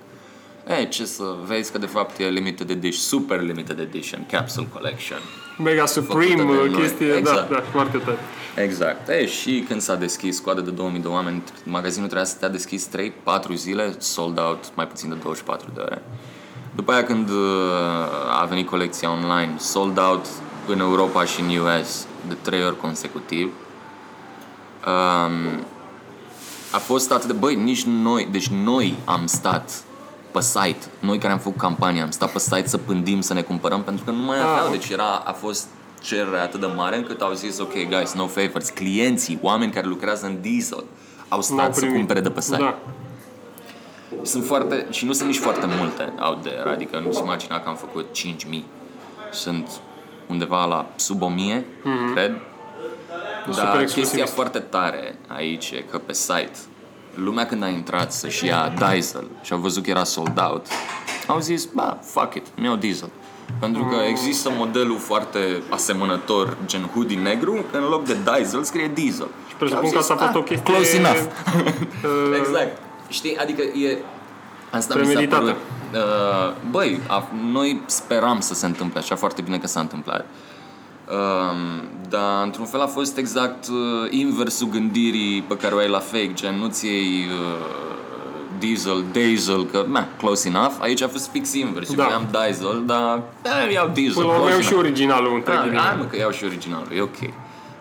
e, 0.68 0.86
ce 0.86 1.06
să 1.06 1.24
vezi 1.46 1.72
că 1.72 1.78
de 1.78 1.86
fapt 1.86 2.20
e 2.20 2.30
limited 2.30 2.70
edition, 2.70 3.02
super 3.02 3.42
limited 3.42 3.80
edition, 3.80 4.26
capsule 4.32 4.68
collection. 4.74 5.20
Mega 5.58 5.86
Supreme, 5.86 6.44
chestie, 6.76 7.10
da, 7.10 7.18
exact. 7.18 7.50
da, 7.50 7.56
da, 7.56 7.62
foarte 7.72 7.98
tare. 7.98 8.18
Exact. 8.56 9.10
E, 9.10 9.26
și 9.26 9.66
când 9.68 9.82
s-a 9.82 9.96
deschis 9.96 10.40
coada 10.40 10.62
de 10.62 10.72
2000 10.72 11.00
de 11.00 11.08
oameni, 11.08 11.44
magazinul 11.64 12.08
trebuia 12.08 12.26
să 12.26 12.36
stea 12.36 12.50
deschis 12.50 12.90
3-4 12.90 13.54
zile, 13.54 13.96
sold 13.98 14.40
out 14.40 14.76
mai 14.76 14.88
puțin 14.88 15.10
de 15.10 15.16
24 15.16 15.70
de 15.74 15.82
ore. 15.82 16.02
După 16.76 16.92
aia 16.92 17.04
când 17.04 17.30
uh, 17.30 18.42
a 18.42 18.46
venit 18.46 18.68
colecția 18.68 19.12
online, 19.12 19.54
sold 19.58 19.98
out 19.98 20.26
în 20.68 20.80
Europa 20.80 21.26
și 21.26 21.42
în 21.42 21.58
US 21.58 22.08
de 22.28 22.34
3 22.42 22.64
ori 22.64 22.78
consecutiv. 22.78 23.52
Um, 24.88 25.66
a 26.72 26.78
fost 26.78 27.12
atât 27.12 27.28
de, 27.28 27.34
băi, 27.34 27.56
nici 27.56 27.84
noi, 27.84 28.28
deci 28.32 28.48
noi 28.48 28.96
am 29.06 29.26
stat 29.26 29.84
pe 30.32 30.42
site, 30.42 30.86
noi 31.00 31.18
care 31.18 31.34
am 31.34 31.40
făcut 31.40 31.60
campania, 31.60 32.04
am 32.04 32.12
stat 32.12 32.32
pe 32.32 32.40
site 32.40 32.68
să 32.68 32.78
pândim, 32.78 33.22
să 33.22 33.34
ne 33.34 33.42
cumpărăm, 33.42 33.84
pentru 33.84 34.06
că 34.06 34.12
nu 34.12 34.24
mai 34.26 34.40
aveau, 34.40 34.66
ah. 34.66 34.72
deci 34.72 34.90
era, 34.90 35.16
a 35.26 35.32
fost 35.32 35.68
cerere 36.02 36.38
atât 36.38 36.60
de 36.60 36.66
mare 36.66 36.98
încât 36.98 37.22
au 37.22 37.34
zis, 37.34 37.60
ok, 37.60 37.74
guys, 37.74 38.14
no 38.14 38.28
favors, 38.28 38.70
clienții, 38.70 39.40
oameni 39.42 39.72
care 39.72 39.88
lucrează 39.88 40.26
în 40.26 40.42
diesel, 40.42 40.84
au 41.30 41.42
stat 41.42 41.76
să 41.76 41.86
cumpere 41.86 42.20
de 42.20 42.30
pe 42.30 42.42
site. 42.42 42.58
Da. 42.58 42.78
Sunt 44.22 44.46
foarte, 44.46 44.88
și 44.90 45.06
nu 45.06 45.14
sunt 45.14 45.28
nici 45.28 45.38
foarte 45.38 45.66
multe 45.80 46.14
out 46.20 46.42
there, 46.42 46.70
adică 46.70 47.00
nu-ți 47.00 47.22
imagina 47.22 47.60
că 47.60 47.70
am 47.70 47.76
făcut 47.76 48.06
5.000. 48.50 48.60
Sunt 49.32 49.70
undeva 50.28 50.66
la 50.66 50.90
sub 50.96 51.22
1.000, 51.22 51.26
mm-hmm. 51.26 52.14
cred. 52.14 52.42
Dar 53.56 53.84
chestia 53.84 54.26
foarte 54.26 54.60
tare 54.60 55.16
aici 55.28 55.72
e 55.72 55.86
că 55.90 55.98
pe 55.98 56.14
site 56.14 56.58
lumea 57.16 57.46
când 57.46 57.64
a 57.64 57.68
intrat 57.68 58.14
să-și 58.14 58.46
ia 58.46 58.74
diesel 58.78 59.28
și 59.42 59.54
au 59.54 59.60
văzut 59.60 59.84
că 59.84 59.90
era 59.90 60.04
sold 60.04 60.42
out, 60.50 60.66
au 61.28 61.40
zis, 61.40 61.66
ba, 61.66 62.00
fuck 62.02 62.36
it, 62.36 62.46
mi-au 62.56 62.76
diesel. 62.76 63.10
Pentru 63.60 63.86
că 63.86 63.96
există 63.96 64.50
modelul 64.58 65.00
foarte 65.00 65.64
asemănător, 65.70 66.58
gen 66.66 66.90
hoodie 66.94 67.18
negru, 67.18 67.66
în 67.72 67.84
loc 67.84 68.06
de 68.06 68.18
diesel 68.34 68.64
scrie 68.64 68.92
diesel. 68.94 69.28
Și 69.48 69.56
presupun 69.56 69.90
că 69.90 69.98
asta 69.98 70.14
a 70.14 70.18
fost 70.18 70.36
o 70.36 70.42
chestie... 70.42 70.74
Close 70.74 70.98
enough. 70.98 71.22
exact. 72.40 72.78
Știi, 73.10 73.38
adică 73.38 73.62
e... 73.62 73.98
Asta 74.72 74.96
mi 74.96 75.06
s-a 75.06 75.22
părut. 75.30 75.50
Uh, 75.50 76.54
băi, 76.70 77.00
a, 77.08 77.28
noi 77.52 77.82
speram 77.86 78.40
să 78.40 78.54
se 78.54 78.66
întâmple 78.66 79.00
așa, 79.00 79.16
foarte 79.16 79.42
bine 79.42 79.58
că 79.58 79.68
s-a 79.68 79.80
întâmplat. 79.80 80.20
Uh, 80.20 80.51
Um, 81.12 81.82
dar 82.10 82.44
într-un 82.44 82.66
fel 82.66 82.82
a 82.82 82.88
fost 82.88 83.18
exact 83.18 83.68
uh, 83.68 84.08
inversul 84.10 84.68
gândirii 84.68 85.42
pe 85.42 85.58
care 85.58 85.76
o 85.76 85.78
ai 85.78 85.88
la 85.90 86.00
fake, 86.00 86.34
gen 86.34 86.56
nu-ți 86.58 86.86
iei 86.86 87.26
uh, 87.30 87.66
diesel, 88.60 89.04
diesel, 89.12 89.66
că, 89.66 89.86
na, 89.88 90.08
close 90.18 90.48
enough. 90.48 90.74
Aici 90.80 91.02
a 91.02 91.08
fost 91.08 91.30
fix 91.30 91.54
invers. 91.54 91.90
Și 91.90 91.96
Da. 91.96 92.04
voiam 92.04 92.28
diesel, 92.32 92.84
dar 92.86 93.22
da, 93.42 93.50
iau 93.74 93.88
diesel. 93.94 94.14
Până 94.14 94.28
la 94.28 94.34
urmă 94.34 94.46
close 94.46 94.54
iau 94.54 94.62
și 94.62 94.68
enough. 94.74 94.86
originalul 94.86 95.34
între 95.36 95.54
Da, 95.54 95.60
ghilimele. 95.60 95.84
hai 95.86 95.96
mă, 95.98 96.04
că 96.04 96.18
iau 96.18 96.32
și 96.32 96.44
originalul, 96.44 96.88
e 96.96 97.02
ok. 97.02 97.20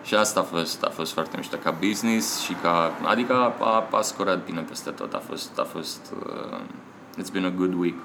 Și 0.03 0.15
asta 0.15 0.39
a 0.39 0.43
fost, 0.55 0.83
a 0.83 0.89
fost 0.93 1.13
foarte 1.13 1.35
mișto 1.37 1.57
ca 1.63 1.75
business 1.87 2.39
și 2.41 2.53
ca, 2.61 2.91
adică 3.03 3.33
a, 3.33 3.53
a, 3.65 3.87
a 3.97 4.01
scorat 4.01 4.45
bine 4.45 4.59
peste 4.69 4.89
tot, 4.89 5.13
a 5.13 5.21
fost, 5.29 5.49
a 5.59 5.67
fost, 5.73 6.13
uh, 6.25 6.57
it's 7.21 7.31
been 7.31 7.45
a 7.45 7.53
good 7.57 7.73
week. 7.79 7.95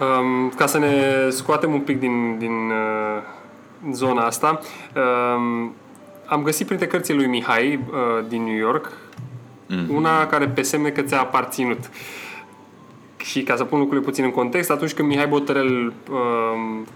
Um, 0.00 0.48
ca 0.56 0.66
să 0.66 0.78
ne 0.78 0.94
scoatem 1.30 1.72
un 1.72 1.80
pic 1.80 1.98
din, 2.00 2.38
din 2.38 2.70
uh, 2.70 3.22
zona 3.92 4.22
asta, 4.22 4.60
um, 4.96 5.72
am 6.26 6.42
găsit 6.42 6.66
printre 6.66 6.86
cărțile 6.86 7.16
lui 7.16 7.26
Mihai 7.26 7.74
uh, 7.90 8.24
din 8.28 8.42
New 8.42 8.56
York 8.56 8.92
Mhm. 9.68 9.94
una 9.94 10.26
care 10.26 10.46
pe 10.48 10.62
semne 10.62 10.88
că 10.88 11.02
ți-a 11.02 11.20
aparținut. 11.20 11.78
Și 13.16 13.42
ca 13.42 13.56
să 13.56 13.64
pun 13.64 13.78
lucrurile 13.78 14.06
puțin 14.06 14.24
în 14.24 14.30
context, 14.30 14.70
atunci 14.70 14.92
când 14.92 15.08
Mihai 15.08 15.26
Botărel, 15.26 15.92
um, 16.10 16.86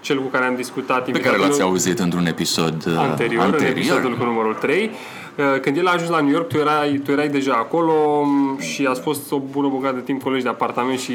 cel 0.00 0.22
cu 0.22 0.28
care 0.28 0.44
am 0.44 0.54
discutat 0.54 1.04
Pe 1.04 1.10
care 1.10 1.24
l-ați 1.24 1.42
invitatul 1.42 1.62
auzit 1.70 1.98
într-un 1.98 2.26
episod 2.26 2.84
uh, 2.86 2.94
anterior, 2.98 3.54
în 3.58 3.64
episodul 3.64 4.16
cu 4.16 4.24
numărul 4.24 4.54
3, 4.54 4.84
uh, 4.84 4.90
când 5.60 5.76
el 5.76 5.86
a 5.86 5.92
ajuns 5.92 6.10
la 6.10 6.20
New 6.20 6.32
York, 6.32 6.48
tu 6.48 6.56
erai, 6.56 7.00
tu 7.04 7.10
erai 7.10 7.28
deja 7.28 7.52
acolo 7.52 7.92
um, 7.92 8.58
și 8.58 8.86
ați 8.86 9.00
fost 9.00 9.32
o 9.32 9.38
bună 9.38 9.68
bucată 9.68 9.94
de 9.94 10.00
timp 10.00 10.22
colegi 10.22 10.42
de 10.42 10.48
apartament 10.48 10.98
și... 10.98 11.12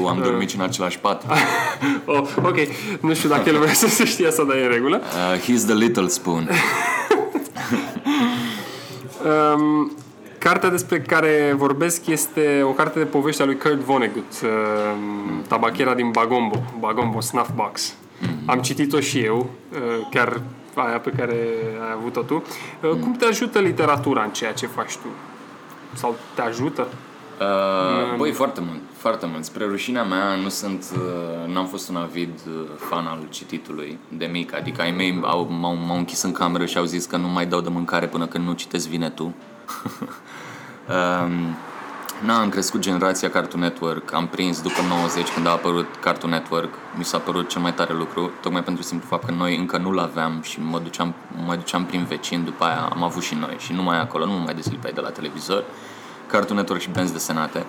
Tu 0.00 0.06
am 0.06 0.20
dormit 0.22 0.48
și 0.48 0.56
în 0.56 0.62
același 0.62 0.98
pat. 0.98 1.24
Oh, 2.04 2.28
ok, 2.36 2.56
nu 3.00 3.14
știu 3.14 3.28
dacă 3.28 3.48
el 3.48 3.58
vrea 3.58 3.72
să 3.72 3.88
se 3.88 4.04
știe 4.04 4.26
asta, 4.26 4.42
dar 4.42 4.56
e 4.56 4.64
în 4.64 4.70
regulă. 4.70 4.96
Uh, 4.96 5.40
he's 5.40 5.64
the 5.66 5.74
little 5.74 6.08
spoon. 6.08 6.48
Um, 9.24 9.92
cartea 10.38 10.70
despre 10.70 11.00
care 11.00 11.54
vorbesc 11.56 12.06
este 12.06 12.62
o 12.62 12.70
carte 12.70 12.98
de 12.98 13.04
povești 13.04 13.42
a 13.42 13.44
lui 13.44 13.56
Kurt 13.56 13.80
Vonnegut, 13.80 14.32
um, 14.42 15.42
Tabachera 15.48 15.94
din 15.94 16.10
Bagombo, 16.10 16.62
Bagombo 16.78 17.20
Snuff 17.20 17.50
Box. 17.54 17.94
Am 18.46 18.60
citit-o 18.60 19.00
și 19.00 19.18
eu, 19.18 19.50
uh, 19.72 20.06
chiar 20.10 20.42
aia 20.82 20.98
pe 20.98 21.10
care 21.10 21.36
ai 21.86 21.92
avut-o 21.92 22.22
tu. 22.22 22.34
Uh, 22.82 22.90
Cum 22.90 23.12
te 23.12 23.24
ajută 23.24 23.58
literatura 23.58 24.22
în 24.22 24.30
ceea 24.30 24.52
ce 24.52 24.66
faci 24.66 24.96
tu? 24.96 25.08
Sau 25.92 26.16
te 26.34 26.40
ajută? 26.40 26.86
Uh, 27.40 28.16
băi, 28.16 28.32
foarte 28.32 28.60
mult, 28.60 28.80
foarte 28.96 29.26
mult. 29.26 29.44
Spre 29.44 29.64
rușinea 29.64 30.02
mea, 30.04 30.34
nu 30.34 30.48
sunt, 30.48 30.84
uh, 30.94 31.52
n-am 31.54 31.66
fost 31.66 31.88
un 31.88 31.96
avid 31.96 32.40
uh, 32.46 32.66
fan 32.76 33.06
al 33.06 33.18
cititului 33.28 33.98
de 34.08 34.26
mic, 34.26 34.54
adică 34.54 34.82
ai 34.82 34.90
mei 34.90 35.20
au, 35.22 35.48
m-au, 35.50 35.74
m-au 35.74 35.96
închis 35.96 36.22
în 36.22 36.32
cameră 36.32 36.64
și 36.64 36.78
au 36.78 36.84
zis 36.84 37.04
că 37.04 37.16
nu 37.16 37.28
mai 37.28 37.46
dau 37.46 37.60
de 37.60 37.68
mâncare 37.68 38.06
până 38.06 38.26
când 38.26 38.46
nu 38.46 38.52
citesc 38.52 38.88
vine 38.88 39.10
tu. 39.10 39.22
um, 41.24 41.56
Na, 42.24 42.40
am 42.40 42.48
crescut 42.48 42.80
generația 42.80 43.30
Cartoon 43.30 43.62
Network, 43.62 44.12
am 44.12 44.26
prins 44.26 44.60
după 44.60 44.80
90 44.88 45.28
când 45.28 45.46
a 45.46 45.50
apărut 45.50 45.86
Cartoon 46.00 46.32
Network, 46.32 46.74
mi 46.96 47.04
s-a 47.04 47.18
părut 47.18 47.48
cel 47.48 47.60
mai 47.60 47.74
tare 47.74 47.94
lucru, 47.94 48.30
tocmai 48.42 48.62
pentru 48.62 48.82
simplu 48.82 49.08
fapt 49.08 49.24
că 49.24 49.32
noi 49.32 49.56
încă 49.56 49.76
nu-l 49.76 49.98
aveam 49.98 50.40
și 50.42 50.60
mă 50.60 50.78
duceam, 50.78 51.14
mă 51.46 51.54
duceam 51.54 51.84
prin 51.84 52.04
vecini, 52.04 52.44
după 52.44 52.64
aia 52.64 52.88
am 52.92 53.02
avut 53.02 53.22
și 53.22 53.34
noi. 53.34 53.56
Și 53.58 53.72
numai 53.72 54.00
acolo, 54.00 54.24
nu 54.24 54.32
mă 54.32 54.38
mai 54.44 54.54
deslipeai 54.54 54.92
de 54.92 55.00
la 55.00 55.10
televizor, 55.10 55.64
Cartoon 56.26 56.58
Network 56.58 56.80
și 56.80 56.90
benzi 56.90 57.12
desenate. 57.12 57.66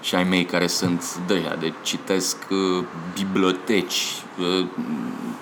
Și 0.00 0.14
ai 0.14 0.24
mei 0.24 0.44
care 0.44 0.66
sunt 0.66 1.16
deja, 1.26 1.56
de 1.60 1.72
citesc 1.82 2.36
uh, 2.50 2.84
biblioteci, 3.14 4.22
uh, 4.38 4.66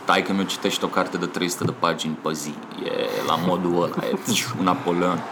tai 0.05 0.23
că 0.23 0.33
mi 0.33 0.47
citește 0.47 0.85
o 0.85 0.89
carte 0.89 1.17
de 1.17 1.27
300 1.27 1.65
de 1.65 1.73
pagini 1.79 2.19
pe 2.23 2.33
zi, 2.33 2.55
e 2.85 2.91
la 3.27 3.39
modul 3.47 3.83
ăla, 3.83 4.07
e 4.07 4.19
un 4.59 4.65
Napoleon. 4.71 5.23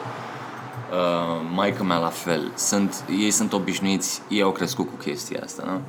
Uh, 0.90 1.50
maica 1.54 1.82
mea 1.82 1.96
la 1.96 2.08
fel. 2.08 2.52
Sunt, 2.54 3.04
ei 3.10 3.30
sunt 3.30 3.52
obișnuiți, 3.52 4.22
ei 4.28 4.42
au 4.42 4.52
crescut 4.52 4.88
cu 4.88 4.94
chestia 4.94 5.40
asta, 5.44 5.62
nu? 5.66 5.80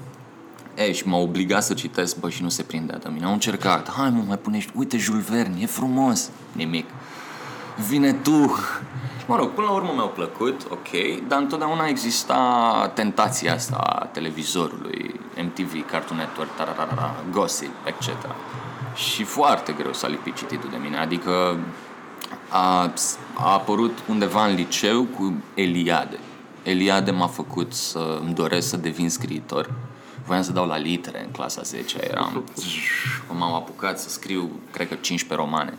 Ei, 0.84 0.94
și 0.94 1.08
m-au 1.08 1.22
obligat 1.22 1.64
să 1.64 1.74
citesc, 1.74 2.20
bă, 2.20 2.30
și 2.30 2.44
nu 2.44 2.50
se 2.50 2.64
prindea 2.64 2.98
de 2.98 3.10
mine. 3.14 3.26
Au 3.26 3.32
încercat, 3.32 3.92
hai 3.92 4.10
mă, 4.10 4.24
mai 4.28 4.38
punești, 4.38 4.72
uite 4.76 4.98
Jules 4.98 5.26
Verne, 5.26 5.58
e 5.62 5.66
frumos. 5.66 6.30
Nimic. 6.52 6.86
Vine 7.88 8.14
tu. 8.14 8.56
Mă 9.26 9.36
rog, 9.36 9.50
până 9.50 9.68
la 9.68 9.74
urmă 9.74 9.92
mi-au 9.94 10.10
plăcut, 10.10 10.62
ok, 10.70 11.22
dar 11.28 11.40
întotdeauna 11.40 11.88
exista 11.88 12.92
tentația 12.94 13.54
asta 13.54 13.76
a 13.76 14.06
televizorului, 14.06 15.20
MTV, 15.44 15.86
Cartoon 15.92 16.20
Network, 16.20 16.56
tararara, 16.56 17.16
Gossip, 17.32 17.72
etc. 17.86 18.08
Și 18.96 19.24
foarte 19.24 19.72
greu 19.72 19.94
s-a 19.94 20.08
lipit 20.08 20.36
cititul 20.36 20.70
de 20.70 20.78
mine, 20.82 20.98
adică 20.98 21.58
a, 22.50 22.94
a 23.34 23.54
apărut 23.54 23.98
undeva 24.08 24.46
în 24.46 24.56
liceu 24.56 25.04
cu 25.04 25.34
Eliade. 25.54 26.20
Eliade 26.64 27.12
m-a 27.12 27.28
făcut 27.28 27.74
să 27.74 28.20
îmi 28.22 28.34
doresc 28.34 28.70
să 28.70 28.78
devin 28.78 29.10
scriitor. 29.10 29.74
Voiam 30.26 30.44
să 30.44 30.52
dau 30.52 30.68
la 30.68 30.78
litere 30.78 31.24
în 31.26 31.32
clasa 31.32 31.62
10 31.62 31.98
eram... 32.10 32.44
M-am 33.38 33.54
apucat 33.54 34.00
să 34.00 34.10
scriu, 34.10 34.52
cred 34.72 34.88
că 34.88 34.96
15 34.96 35.48
romane 35.48 35.78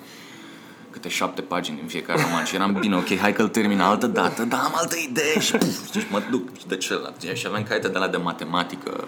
câte 0.91 1.09
șapte 1.09 1.41
pagini 1.41 1.77
din 1.77 1.87
fiecare 1.87 2.23
roman 2.23 2.45
și 2.45 2.55
eram 2.55 2.73
bine, 2.81 2.97
ok, 2.97 3.16
hai 3.16 3.33
că-l 3.33 3.49
termin 3.49 3.81
altă 3.81 4.07
dată, 4.07 4.45
dar 4.45 4.61
am 4.64 4.73
altă 4.75 4.97
idee 5.09 5.41
și, 5.41 5.53
puf, 5.53 5.93
și 5.93 6.07
mă 6.11 6.23
duc 6.31 6.59
și 6.59 6.66
de 6.66 6.77
celălalt. 6.77 7.21
Și 7.35 7.47
aveam 7.47 7.62
caiete 7.62 7.89
de 7.89 7.99
la 7.99 8.09
de 8.09 8.16
matematică 8.16 9.05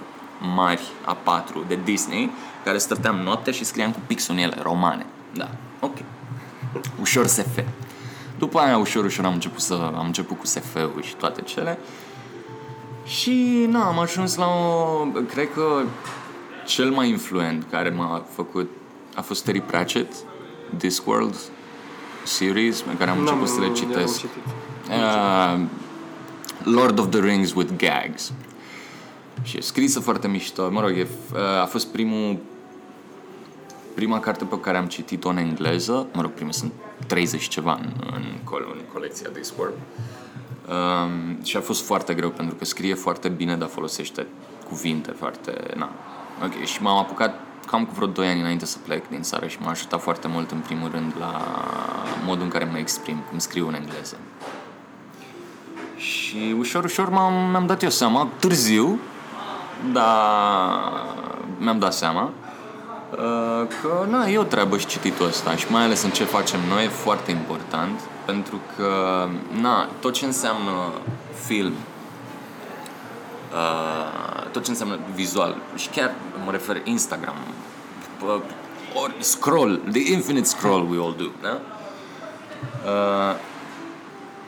mari, 0.55 0.83
a 1.05 1.15
patru, 1.15 1.65
de 1.69 1.79
Disney, 1.85 2.31
care 2.65 2.79
stăteam 2.79 3.17
noapte 3.17 3.51
și 3.51 3.65
scriam 3.65 3.93
cu 3.93 4.01
pixul 4.07 4.35
în 4.35 4.41
ele, 4.41 4.57
romane. 4.63 5.07
Da, 5.35 5.51
ok. 5.81 5.97
Ușor 7.01 7.27
SF. 7.27 7.59
După 8.39 8.59
aia, 8.59 8.77
ușor, 8.79 9.05
ușor 9.05 9.25
am 9.25 9.33
început, 9.33 9.61
să, 9.61 9.75
am 9.75 10.05
început 10.07 10.39
cu 10.39 10.47
SF-ul 10.47 11.03
și 11.03 11.15
toate 11.15 11.41
cele. 11.43 11.79
Și, 13.05 13.67
na, 13.71 13.87
am 13.87 13.99
ajuns 13.99 14.37
la 14.37 14.47
o... 14.47 15.05
Cred 15.29 15.49
că 15.55 15.83
cel 16.67 16.91
mai 16.91 17.09
influent 17.09 17.67
care 17.71 17.89
m-a 17.89 18.25
făcut 18.35 18.71
a 19.15 19.21
fost 19.21 19.45
Terry 19.45 19.61
Pratchett, 19.61 20.13
Discworld 20.79 21.35
series, 22.25 22.81
pe 22.81 22.97
care 22.99 23.11
am 23.11 23.17
N-am- 23.17 23.27
început 23.27 23.49
să 23.49 23.61
le 23.61 23.67
n-am 23.67 23.75
citesc. 23.75 24.19
citit. 24.19 24.43
Uh, 24.89 25.61
Lord 26.65 26.99
of 26.99 27.09
the 27.11 27.21
Rings 27.21 27.53
with 27.55 27.71
Gags. 27.77 28.33
Și 29.43 29.57
e 29.57 29.61
scrisă 29.61 30.01
foarte 30.01 30.29
mișto. 30.29 30.69
Mă 30.71 30.81
rog, 30.81 30.91
e, 30.91 31.07
uh, 31.33 31.39
a 31.63 31.67
fost 31.67 31.87
primul 31.87 32.39
prima 33.95 34.21
carte 34.21 34.45
pe 34.45 34.61
care 34.61 34.77
am 34.77 34.87
citit-o 34.87 35.29
în 35.29 35.37
engleză. 35.37 36.07
Mă 36.13 36.21
rog, 36.21 36.31
prime 36.31 36.53
sunt 36.53 36.73
30 37.07 37.41
și 37.41 37.49
ceva 37.49 37.79
în, 37.83 37.93
în, 38.15 38.25
col- 38.45 38.73
în 38.75 38.81
colecția 38.93 39.29
Discworld. 39.33 39.75
Um, 40.69 41.43
și 41.45 41.57
a 41.57 41.61
fost 41.61 41.85
foarte 41.85 42.15
greu 42.15 42.31
pentru 42.31 42.55
că 42.55 42.65
scrie 42.65 42.95
foarte 42.95 43.29
bine, 43.29 43.57
dar 43.57 43.69
folosește 43.69 44.27
cuvinte 44.69 45.11
foarte... 45.11 45.53
Na. 45.77 45.91
Ok, 46.45 46.65
și 46.65 46.83
m-am 46.83 46.99
apucat 46.99 47.41
cam 47.67 47.85
cu 47.85 47.95
vreo 47.95 48.07
2 48.07 48.27
ani 48.27 48.41
înainte 48.41 48.67
să 48.67 48.79
plec 48.85 49.09
din 49.09 49.23
țară 49.23 49.47
și 49.47 49.59
m-a 49.61 49.71
ajutat 49.71 50.01
foarte 50.01 50.29
mult 50.29 50.51
în 50.51 50.59
primul 50.59 50.91
rând 50.91 51.13
la 51.19 51.41
modul 52.25 52.43
în 52.43 52.49
care 52.49 52.65
mă 52.65 52.79
exprim, 52.79 53.17
cum 53.29 53.39
scriu 53.39 53.69
în 53.69 53.75
engleză. 53.75 54.17
Și 55.97 56.55
ușor, 56.59 56.85
ușor 56.85 57.09
m-am, 57.09 57.51
mi-am 57.51 57.67
dat 57.67 57.83
eu 57.83 57.91
seama, 57.91 58.29
târziu, 58.39 58.99
dar 59.93 60.11
mi-am 61.59 61.79
dat 61.79 61.93
seama 61.93 62.23
uh, 62.23 62.42
că 63.81 64.07
na, 64.09 64.29
e 64.29 64.39
o 64.39 64.43
treabă 64.43 64.79
și 64.79 64.87
cititul 64.87 65.27
ăsta 65.27 65.57
și 65.57 65.67
mai 65.71 65.83
ales 65.83 66.03
în 66.03 66.11
ce 66.11 66.25
facem 66.25 66.61
noi 66.69 66.85
e 66.85 66.89
foarte 66.89 67.31
important 67.31 68.01
pentru 68.25 68.61
că 68.77 68.91
na, 69.61 69.89
tot 70.01 70.13
ce 70.13 70.25
înseamnă 70.25 70.93
film 71.45 71.73
uh, 73.53 74.51
tot 74.51 74.65
ce 74.65 74.71
înseamnă 74.71 74.99
vizual 75.15 75.57
și 75.77 75.89
chiar 75.89 76.15
mă 76.45 76.51
refer 76.51 76.81
Instagram 76.85 77.35
uh, 78.25 78.41
ori 79.03 79.15
scroll, 79.19 79.81
the 79.91 80.13
infinite 80.13 80.47
scroll 80.47 80.91
we 80.91 80.99
all 80.99 81.15
do 81.17 81.25
da? 81.43 81.61
uh, 82.85 83.37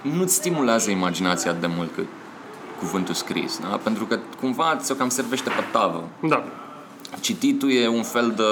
nu-ți 0.02 0.34
stimulează 0.34 0.90
imaginația 0.90 1.50
atât 1.50 1.62
de 1.62 1.70
mult 1.76 1.94
cât 1.94 2.06
cuvântul 2.78 3.14
scris, 3.14 3.58
da? 3.58 3.80
pentru 3.82 4.04
că 4.04 4.18
cumva 4.40 4.76
ți-o 4.76 4.94
cam 4.94 5.08
servește 5.08 5.48
pe 5.48 5.64
tavă 5.72 6.08
Da. 6.20 6.44
Cititul 7.20 7.72
e 7.72 7.88
un 7.88 8.02
fel 8.02 8.32
de, 8.36 8.42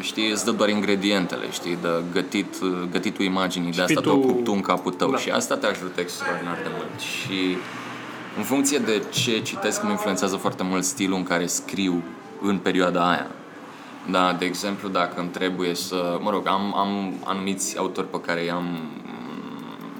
știi, 0.00 0.30
îți 0.30 0.44
dă 0.44 0.50
doar 0.50 0.68
ingredientele, 0.68 1.44
știi, 1.50 1.78
de 1.82 1.88
gătit, 2.12 2.54
gătitul 2.90 3.24
imaginii, 3.24 3.72
de 3.72 3.82
asta 3.82 4.00
tu- 4.00 4.10
tu 4.10 4.18
pup 4.18 4.44
tu 4.44 4.52
în 4.52 4.60
capul 4.60 4.92
tău 4.92 5.10
Da. 5.10 5.16
și 5.18 5.30
asta 5.30 5.56
te 5.56 5.66
ajută 5.66 6.00
extraordinar 6.00 6.54
de 6.62 6.68
mult 6.76 7.00
și 7.00 7.56
în 8.36 8.42
funcție 8.42 8.78
de 8.78 9.02
ce 9.10 9.40
citesc 9.42 9.82
mă 9.82 9.90
influențează 9.90 10.36
foarte 10.36 10.62
mult 10.62 10.84
stilul 10.84 11.16
în 11.16 11.22
care 11.22 11.46
scriu 11.46 12.02
în 12.42 12.58
perioada 12.58 13.08
aia. 13.10 13.26
Da, 14.10 14.36
de 14.38 14.44
exemplu, 14.44 14.88
dacă 14.88 15.20
îmi 15.20 15.28
trebuie 15.28 15.74
să, 15.74 16.18
mă 16.22 16.30
rog, 16.30 16.46
am, 16.46 16.74
am 16.76 17.12
anumiți 17.24 17.78
autori 17.78 18.10
pe 18.10 18.20
care 18.20 18.44
i-am 18.44 18.78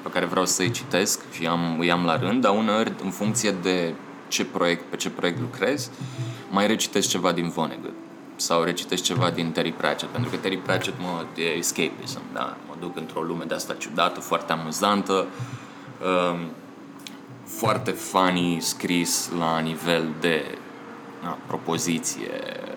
pe 0.03 0.13
care 0.13 0.25
vreau 0.25 0.47
să-i 0.47 0.71
citesc 0.71 1.21
și 1.33 1.47
am, 1.47 1.77
îi 1.79 1.91
am 1.91 2.05
la 2.05 2.19
rând, 2.19 2.41
dar 2.43 2.53
uneori, 2.57 2.93
în 3.05 3.11
funcție 3.11 3.55
de 3.63 3.95
ce 4.29 4.45
proiect, 4.45 4.83
pe 4.91 4.97
ce 4.97 5.11
proiect 5.11 5.41
lucrez, 5.41 5.91
mai 6.57 6.67
recitesc 6.67 7.09
ceva 7.09 7.33
din 7.33 7.49
Vonnegut 7.49 7.95
sau 8.37 8.63
recitesc 8.63 9.03
ceva 9.03 9.31
din 9.31 9.51
Terry 9.51 9.73
Pratchett, 9.73 10.13
pentru 10.13 10.31
că 10.31 10.37
Terry 10.37 10.57
Pratchett 10.57 10.97
mă, 11.01 11.43
e 11.43 11.43
escapism, 11.43 12.21
da? 12.33 12.57
Mă 12.69 12.75
duc 12.81 12.97
într-o 12.97 13.21
lume 13.23 13.45
de 13.45 13.55
asta 13.55 13.75
ciudată, 13.75 14.21
foarte 14.21 14.53
amuzantă. 14.53 15.27
Um, 16.33 16.39
foarte 17.45 17.91
funny 17.91 18.61
scris 18.61 19.31
la 19.39 19.59
nivel 19.59 20.09
de 20.21 20.59
na, 21.23 21.39
propoziție. 21.47 22.31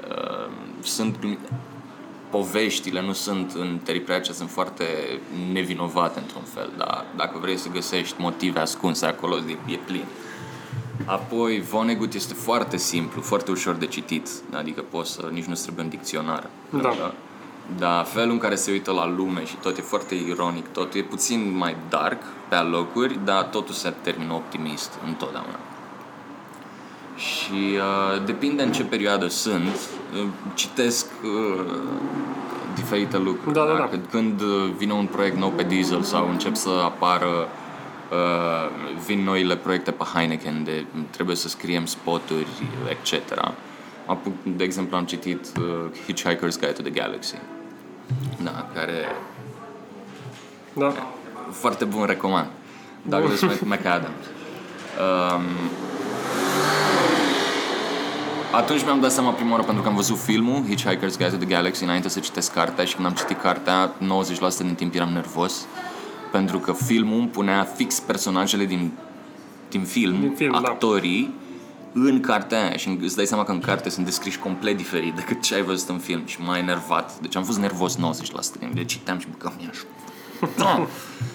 Uh, 0.10 0.50
sunt 0.82 1.20
glumi- 1.20 1.50
poveștile 2.30 3.02
nu 3.02 3.14
sunt 3.14 3.52
în 3.52 3.80
Terry 3.84 4.02
Pratchett, 4.02 4.38
sunt 4.38 4.50
foarte 4.50 4.84
nevinovate 5.52 6.20
într-un 6.20 6.44
fel, 6.54 6.70
dar 6.78 7.06
dacă 7.16 7.38
vrei 7.42 7.58
să 7.58 7.70
găsești 7.70 8.16
motive 8.18 8.60
ascunse 8.60 9.06
acolo, 9.06 9.36
e, 9.36 9.58
e 9.74 9.80
plin. 9.86 10.06
Apoi, 11.06 11.62
Vonnegut 11.62 12.14
este 12.14 12.34
foarte 12.34 12.78
simplu, 12.78 13.22
foarte 13.22 13.52
ușor 13.52 13.76
de 13.76 13.86
citit, 13.86 14.28
adică 14.52 14.84
poți 14.90 15.12
să, 15.12 15.30
nici 15.32 15.46
nu 15.46 15.54
trebuie 15.54 15.84
în 15.84 15.90
dicționar. 15.90 16.50
Da. 16.82 16.90
Așa. 16.90 17.14
Dar 17.78 18.06
felul 18.06 18.32
în 18.32 18.38
care 18.38 18.56
se 18.56 18.72
uită 18.72 18.92
la 18.92 19.08
lume 19.08 19.46
și 19.46 19.56
tot 19.56 19.78
e 19.78 19.82
foarte 19.82 20.16
ironic, 20.16 20.68
tot 20.68 20.94
e 20.94 21.02
puțin 21.02 21.56
mai 21.58 21.76
dark 21.90 22.22
pe 22.48 22.56
alocuri, 22.56 23.20
dar 23.24 23.44
totul 23.44 23.74
se 23.74 23.94
termină 24.02 24.34
optimist 24.34 24.92
întotdeauna. 25.08 25.60
Și 27.16 27.76
uh, 27.76 28.26
depinde 28.26 28.64
în 28.64 28.72
ce 28.72 28.84
perioadă 28.84 29.28
sunt, 29.28 29.76
uh, 30.14 30.28
citesc 30.54 31.06
uh, 31.24 31.76
diferite 32.76 33.18
lucruri. 33.18 33.56
Da, 33.56 33.66
da, 33.66 33.74
da. 33.74 33.88
Când, 33.88 34.06
când 34.10 34.42
uh, 34.42 34.70
vine 34.78 34.94
un 34.94 35.06
proiect 35.06 35.38
nou 35.38 35.50
pe 35.50 35.64
Diesel 35.64 36.02
sau 36.02 36.30
încep 36.30 36.56
să 36.56 36.70
apară 36.84 37.48
uh, 38.12 38.98
vin 39.06 39.24
noile 39.24 39.56
proiecte 39.56 39.92
pe 39.92 40.04
Heineken 40.14 40.64
de 40.64 40.86
trebuie 41.10 41.36
să 41.36 41.48
scriem 41.48 41.86
spoturi, 41.86 42.48
etc. 42.90 43.14
Apuc, 44.06 44.34
de 44.44 44.64
exemplu, 44.64 44.98
am 44.98 45.06
citit 45.06 45.46
uh, 45.58 45.64
Hitchhiker's 46.06 46.60
Guide 46.60 46.72
to 46.72 46.82
the 46.82 46.92
Galaxy. 46.92 47.36
Da, 48.44 48.70
care 48.74 49.16
Da. 50.74 50.94
foarte 51.52 51.86
bun, 51.86 52.06
recomand. 52.06 52.48
Douglas 53.02 53.40
Mc- 53.42 53.60
McAdams. 53.64 54.26
Um, 55.00 55.42
atunci 58.52 58.84
mi-am 58.84 59.00
dat 59.00 59.12
seama 59.12 59.32
prima 59.32 59.52
oară 59.52 59.64
pentru 59.64 59.84
că 59.84 59.90
am 59.90 59.96
văzut 59.96 60.18
filmul 60.20 60.64
Hitchhiker's 60.70 61.18
Guide 61.18 61.30
to 61.30 61.36
the 61.38 61.46
Galaxy 61.46 61.84
înainte 61.84 62.10
să 62.10 62.20
citesc 62.20 62.54
cartea 62.54 62.86
și 62.86 62.96
când 62.96 63.08
am 63.08 63.14
citit 63.14 63.42
cartea 63.42 63.92
90% 63.94 63.98
din 64.58 64.76
timp 64.76 64.96
eram 64.96 65.10
nervos 65.10 65.66
pentru 66.32 66.60
că 66.60 66.74
filmul 66.74 67.26
punea 67.28 67.64
fix 67.64 68.00
personajele 68.00 68.66
din, 68.66 68.92
din 69.70 69.82
film, 69.84 70.20
Din 70.20 70.34
film, 70.36 70.52
da. 70.52 70.58
actorii 70.58 71.34
în 71.94 72.20
cartea 72.20 72.62
aia 72.64 72.76
și 72.78 72.98
îți 73.02 73.16
dai 73.16 73.26
seama 73.26 73.44
că 73.44 73.52
în 73.52 73.60
carte 73.60 73.90
sunt 73.90 74.06
descriși 74.06 74.38
complet 74.40 74.78
diferit 74.78 75.14
decât 75.16 75.42
ce 75.42 75.56
ai 75.56 75.62
văzut 75.62 75.90
în 75.90 75.98
film 75.98 76.22
și 76.26 76.42
m-a 76.42 76.58
enervat. 76.58 77.20
Deci 77.20 77.36
am 77.36 77.44
fost 77.44 77.60
nervos 77.60 77.96
90% 77.96 78.00
din 78.00 78.12
timp. 78.60 78.74
Deci 78.76 78.92
citeam 78.92 79.20
și 79.20 79.28
băcam 79.32 79.54
iaș. 79.64 79.78
No. 80.58 80.86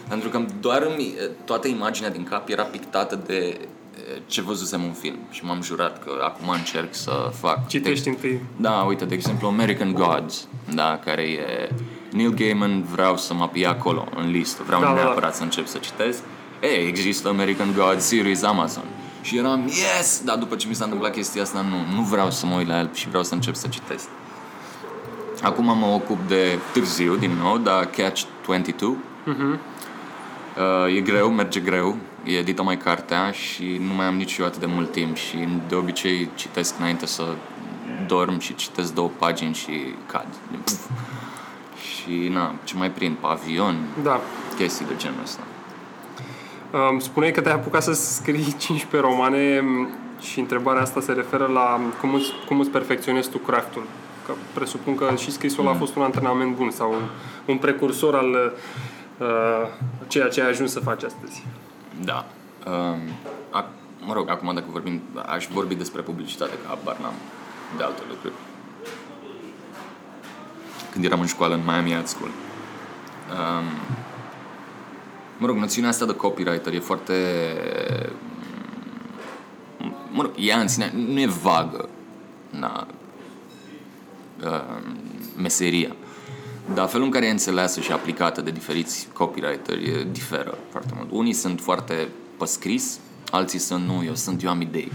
Pentru 0.09 0.29
că 0.29 0.45
doar 0.61 0.83
îmi, 0.83 1.15
toată 1.45 1.69
imaginea 1.69 2.11
din 2.11 2.23
cap 2.25 2.49
era 2.49 2.63
pictată 2.63 3.21
de 3.27 3.37
eh, 3.37 4.21
ce 4.27 4.43
văzusem 4.43 4.83
în 4.85 4.93
film 4.93 5.19
și 5.31 5.45
m-am 5.45 5.63
jurat 5.63 6.05
că 6.05 6.11
acum 6.23 6.49
încerc 6.49 6.95
să 6.95 7.31
fac 7.41 7.69
Citești 7.69 8.09
întâi. 8.09 8.41
da, 8.57 8.71
uite, 8.71 9.05
de 9.05 9.15
exemplu, 9.15 9.49
American 9.49 9.93
Gods, 9.93 10.49
da, 10.75 10.99
care 11.05 11.23
e... 11.23 11.71
Neil 12.15 12.35
Gaiman 12.35 12.83
vreau 12.83 13.17
să 13.17 13.35
mă 13.35 13.43
apie 13.43 13.67
acolo, 13.67 14.07
în 14.17 14.31
listă. 14.31 14.63
Vreau 14.67 14.81
Da, 14.81 14.87
da, 14.87 14.93
da, 14.93 14.99
da. 14.99 15.05
neapărat 15.05 15.35
să 15.35 15.43
încep 15.43 15.67
să 15.67 15.79
citesc. 15.79 16.19
Ei, 16.63 16.87
există 16.87 17.29
American 17.29 17.73
Gods 17.77 18.05
series 18.05 18.43
Amazon. 18.43 18.85
Și 19.23 19.37
eram, 19.37 19.65
yes! 19.67 20.23
Dar 20.25 20.37
după 20.37 20.57
ce 20.57 20.69
mi 20.69 20.75
s-a 20.75 20.85
întâmplat 20.85 21.13
chestia 21.13 21.43
asta, 21.43 21.61
nu, 21.61 21.97
nu 21.97 22.03
vreau 22.03 22.31
să 22.31 22.47
mă 22.47 22.55
uit 22.55 22.67
la 22.67 22.79
el 22.79 22.91
și 22.93 23.09
vreau 23.09 23.23
să 23.23 23.35
încep 23.35 23.55
să 23.55 23.69
citesc. 23.69 24.05
Acum 25.43 25.79
mă 25.79 25.87
ocup 25.87 26.19
de 26.29 26.59
târziu, 26.73 27.15
din 27.17 27.31
nou, 27.43 27.59
dar 27.59 27.85
Catch 27.87 28.23
22. 28.47 28.97
Mhm. 29.25 29.59
Uh, 30.87 30.97
e 30.97 31.01
greu, 31.01 31.29
merge 31.31 31.61
greu, 31.61 31.97
e 32.25 32.37
edită 32.37 32.63
mai 32.63 32.77
cartea 32.77 33.31
și 33.31 33.81
nu 33.89 33.95
mai 33.95 34.07
am 34.07 34.17
nici 34.17 34.37
eu 34.37 34.47
atât 34.47 34.61
de 34.61 34.67
mult 34.67 34.93
timp 34.93 35.17
și 35.17 35.49
de 35.69 35.75
obicei 35.75 36.29
citesc 36.35 36.75
înainte 36.79 37.07
să 37.07 37.25
dorm 38.07 38.39
și 38.39 38.55
citesc 38.55 38.95
două 38.95 39.11
pagini 39.19 39.55
și 39.55 39.71
cad. 40.07 40.27
Puf. 40.65 40.87
Și 42.05 42.29
na, 42.29 42.55
ce 42.65 42.77
mai 42.77 42.91
prind, 42.91 43.17
pavion, 43.17 43.77
Da. 44.03 44.21
chestii 44.57 44.87
de 44.87 44.93
genul 44.97 45.19
ăsta. 45.23 45.41
Um, 46.91 46.99
spuneai 46.99 47.33
că 47.33 47.41
te-ai 47.41 47.55
apucat 47.55 47.83
să 47.83 47.93
scrii 47.93 48.55
15 48.67 49.11
romane 49.11 49.61
m, 49.61 49.89
și 50.21 50.39
întrebarea 50.41 50.83
asta 50.83 51.01
se 51.01 51.13
referă 51.13 51.47
la 51.47 51.81
cum 52.01 52.15
îți, 52.15 52.31
cum 52.47 52.61
îți 52.61 52.71
perfecționezi 52.71 53.31
tu 53.31 53.39
craftul. 53.39 53.83
Că 54.27 54.33
presupun 54.55 54.95
că 54.95 55.15
și 55.17 55.31
scrisul 55.33 55.69
a 55.69 55.75
fost 55.75 55.97
un 55.97 56.03
antrenament 56.03 56.57
bun 56.57 56.71
sau 56.71 56.93
un, 56.93 57.03
un 57.47 57.57
precursor 57.59 58.15
al 58.15 58.53
uh, 59.19 59.27
ceea 60.07 60.29
ce 60.29 60.43
ai 60.43 60.49
ajuns 60.49 60.73
să 60.73 60.81
faci 60.81 61.03
astăzi. 61.03 61.45
Da. 62.05 62.27
Um, 62.67 62.99
ac- 63.63 63.73
mă 64.07 64.13
rog, 64.13 64.31
acum 64.31 64.55
dacă 64.55 64.67
vorbim, 64.71 65.01
aș 65.27 65.47
vorbi 65.53 65.75
despre 65.75 66.01
publicitate, 66.01 66.51
că 66.63 66.67
habar 66.69 66.97
n-am 67.01 67.13
de 67.77 67.83
alte 67.83 68.03
lucruri. 68.09 68.35
Când 70.95 71.07
eram 71.07 71.21
în 71.21 71.27
școală 71.27 71.55
în 71.55 71.63
Miami 71.65 71.95
Art 71.95 72.07
School. 72.07 72.31
Um, 72.31 73.65
mă 75.39 75.47
rog, 75.47 75.57
noțiunea 75.57 75.91
asta 75.91 76.05
de 76.05 76.15
copywriter 76.15 76.73
e 76.73 76.79
foarte... 76.79 77.15
Mă 80.11 80.23
rog, 80.23 80.33
ea 80.37 80.61
în 80.61 80.69
sine 80.69 80.93
nu 80.95 81.21
e 81.21 81.27
vagă. 81.27 81.89
Na, 82.51 82.87
um, 84.45 84.97
meseria. 85.37 85.97
Dar 86.75 86.89
felul 86.89 87.05
în 87.05 87.13
care 87.13 87.27
e 87.27 87.31
înțeleasă 87.31 87.81
și 87.81 87.93
aplicată 87.93 88.41
de 88.41 88.51
diferiți 88.51 89.09
copywriteri 89.13 89.91
e- 89.91 90.07
diferă 90.13 90.59
foarte 90.71 90.93
mult. 90.97 91.09
Unii 91.11 91.33
sunt 91.33 91.61
foarte 91.61 92.09
pe 92.39 92.45
scris, 92.45 92.99
alții 93.31 93.59
sunt 93.59 93.87
nu, 93.87 94.05
eu 94.05 94.15
sunt, 94.15 94.43
eu 94.43 94.51
am 94.51 94.61
idei. 94.61 94.93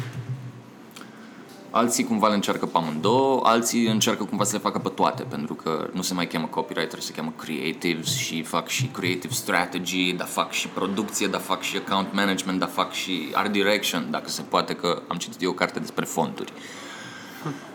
Alții 1.71 2.03
cumva 2.03 2.27
le 2.27 2.33
încearcă 2.33 2.65
pe 2.65 2.77
amândouă, 2.77 3.41
alții 3.43 3.87
încearcă 3.87 4.23
cumva 4.23 4.43
să 4.43 4.55
le 4.55 4.61
facă 4.61 4.79
pe 4.79 4.89
toate, 4.89 5.23
pentru 5.23 5.53
că 5.53 5.89
nu 5.93 6.01
se 6.01 6.13
mai 6.13 6.27
cheamă 6.27 6.47
copywriter, 6.47 6.99
se 6.99 7.13
cheamă 7.13 7.33
creatives 7.37 8.15
și 8.15 8.43
fac 8.43 8.67
și 8.67 8.85
creative 8.85 9.33
strategy, 9.33 10.13
dar 10.13 10.27
fac 10.27 10.51
și 10.51 10.67
producție, 10.67 11.27
dar 11.27 11.41
fac 11.41 11.61
și 11.61 11.77
account 11.77 12.13
management, 12.13 12.59
dar 12.59 12.69
fac 12.69 12.91
și 12.91 13.29
art 13.33 13.51
direction, 13.51 14.07
dacă 14.09 14.29
se 14.29 14.41
poate 14.41 14.73
că 14.73 15.01
am 15.07 15.17
citit 15.17 15.41
eu 15.41 15.49
o 15.49 15.53
carte 15.53 15.79
despre 15.79 16.05
fonturi 16.05 16.53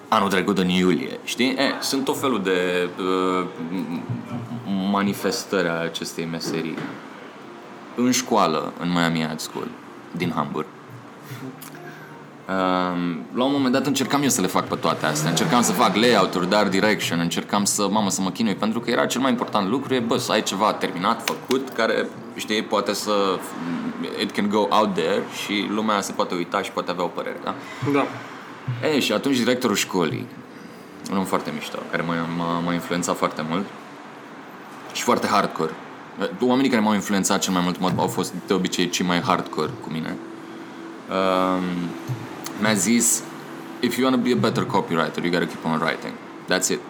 anul 0.08 0.28
trecut 0.28 0.58
în 0.58 0.68
iulie, 0.68 1.18
știi? 1.24 1.48
E, 1.48 1.74
sunt 1.80 2.04
tot 2.04 2.20
felul 2.20 2.42
de 2.42 2.88
uh, 2.98 3.46
manifestări 4.90 5.68
ale 5.68 5.88
acestei 5.88 6.24
meserii. 6.24 6.76
În 7.96 8.10
școală, 8.10 8.72
în 8.80 8.90
Miami 8.90 9.24
Art 9.24 9.40
School, 9.40 9.68
din 10.16 10.32
Hamburg, 10.34 10.66
Um, 10.66 10.73
la 13.34 13.44
un 13.44 13.52
moment 13.52 13.72
dat 13.72 13.86
încercam 13.86 14.22
eu 14.22 14.28
să 14.28 14.40
le 14.40 14.46
fac 14.46 14.66
pe 14.66 14.74
toate 14.74 15.06
astea 15.06 15.30
Încercam 15.30 15.62
să 15.62 15.72
fac 15.72 15.96
layout-uri, 15.96 16.48
dar 16.48 16.68
direction 16.68 17.18
Încercam 17.18 17.64
să, 17.64 17.88
mamă, 17.90 18.10
să 18.10 18.20
mă 18.20 18.30
chinui 18.30 18.54
Pentru 18.54 18.80
că 18.80 18.90
era 18.90 19.06
cel 19.06 19.20
mai 19.20 19.30
important 19.30 19.68
lucru 19.68 19.94
E, 19.94 19.98
bă, 19.98 20.16
să 20.16 20.32
ai 20.32 20.42
ceva 20.42 20.72
terminat, 20.72 21.22
făcut 21.24 21.68
Care, 21.68 22.08
știi, 22.36 22.62
poate 22.62 22.92
să 22.92 23.38
It 24.20 24.30
can 24.30 24.48
go 24.48 24.66
out 24.70 24.94
there 24.94 25.22
Și 25.44 25.66
lumea 25.70 26.00
se 26.00 26.12
poate 26.12 26.34
uita 26.34 26.62
și 26.62 26.70
poate 26.70 26.90
avea 26.90 27.04
o 27.04 27.08
părere, 27.08 27.36
da? 27.44 27.54
Da. 27.92 28.06
E, 28.88 29.00
și 29.00 29.12
atunci 29.12 29.36
directorul 29.36 29.76
școlii, 29.76 30.26
un 31.10 31.16
om 31.16 31.24
foarte 31.24 31.52
mișto, 31.54 31.78
care 31.90 32.02
m-a, 32.02 32.14
m-a, 32.36 32.58
m-a 32.58 32.72
influențat 32.72 33.16
foarte 33.16 33.44
mult 33.48 33.64
și 34.92 35.02
foarte 35.02 35.26
hardcore. 35.26 35.72
Oamenii 36.40 36.70
care 36.70 36.82
m-au 36.82 36.94
influențat 36.94 37.40
cel 37.40 37.52
mai 37.52 37.62
mult 37.62 37.80
mod 37.80 37.92
au 37.96 38.06
fost 38.06 38.32
de 38.46 38.54
obicei 38.54 38.88
cei 38.88 39.06
mai 39.06 39.20
hardcore 39.20 39.70
cu 39.80 39.90
mine. 39.90 40.16
Um, 41.08 41.62
mi-a 42.60 42.74
zis, 42.74 43.22
if 43.80 43.96
you 43.96 44.04
want 44.08 44.16
to 44.16 44.22
be 44.22 44.32
a 44.32 44.40
better 44.50 44.64
copywriter, 44.66 45.22
you 45.22 45.30
gotta 45.30 45.46
keep 45.46 45.64
on 45.64 45.78
writing. 45.80 46.12
That's 46.48 46.68
it. 46.70 46.80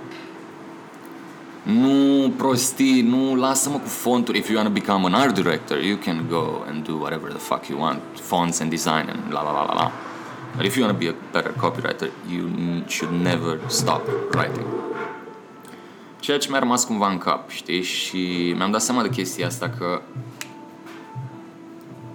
Nu 1.63 2.33
prostii, 2.37 3.03
nu 3.03 3.35
lasă-mă 3.35 3.79
cu 3.79 3.89
fonturi. 3.89 4.39
If 4.39 4.49
you 4.49 4.57
want 4.63 4.75
to 4.75 4.81
become 4.81 5.07
an 5.07 5.15
art 5.15 5.35
director, 5.35 5.79
you 5.81 5.97
can 5.97 6.27
go 6.29 6.63
and 6.69 6.85
do 6.87 6.93
whatever 6.95 7.29
the 7.31 7.39
fuck 7.39 7.67
you 7.69 7.81
want. 7.81 8.01
Fonts 8.23 8.61
and 8.61 8.71
design 8.71 9.09
and 9.09 9.33
la 9.33 9.43
la 9.43 9.53
la 9.53 9.65
la 9.65 9.75
la. 9.75 9.93
But 10.57 10.65
if 10.67 10.77
you 10.77 10.85
want 10.87 10.99
to 11.01 11.05
be 11.07 11.11
a 11.11 11.15
better 11.33 11.53
copywriter, 11.63 12.11
you 12.31 12.43
n- 12.49 12.85
should 12.89 13.13
never 13.23 13.59
stop 13.67 14.03
writing. 14.33 14.67
Ceea 16.21 16.39
ce 16.39 16.49
mi-a 16.51 16.59
rămas 16.59 16.85
cumva 16.85 17.09
în 17.11 17.19
cap, 17.19 17.51
știi? 17.51 17.83
Și 17.83 18.53
mi-am 18.57 18.71
dat 18.71 18.83
seama 18.83 19.03
de 19.03 19.09
chestia 19.09 19.47
asta 19.47 19.69
că 19.79 20.03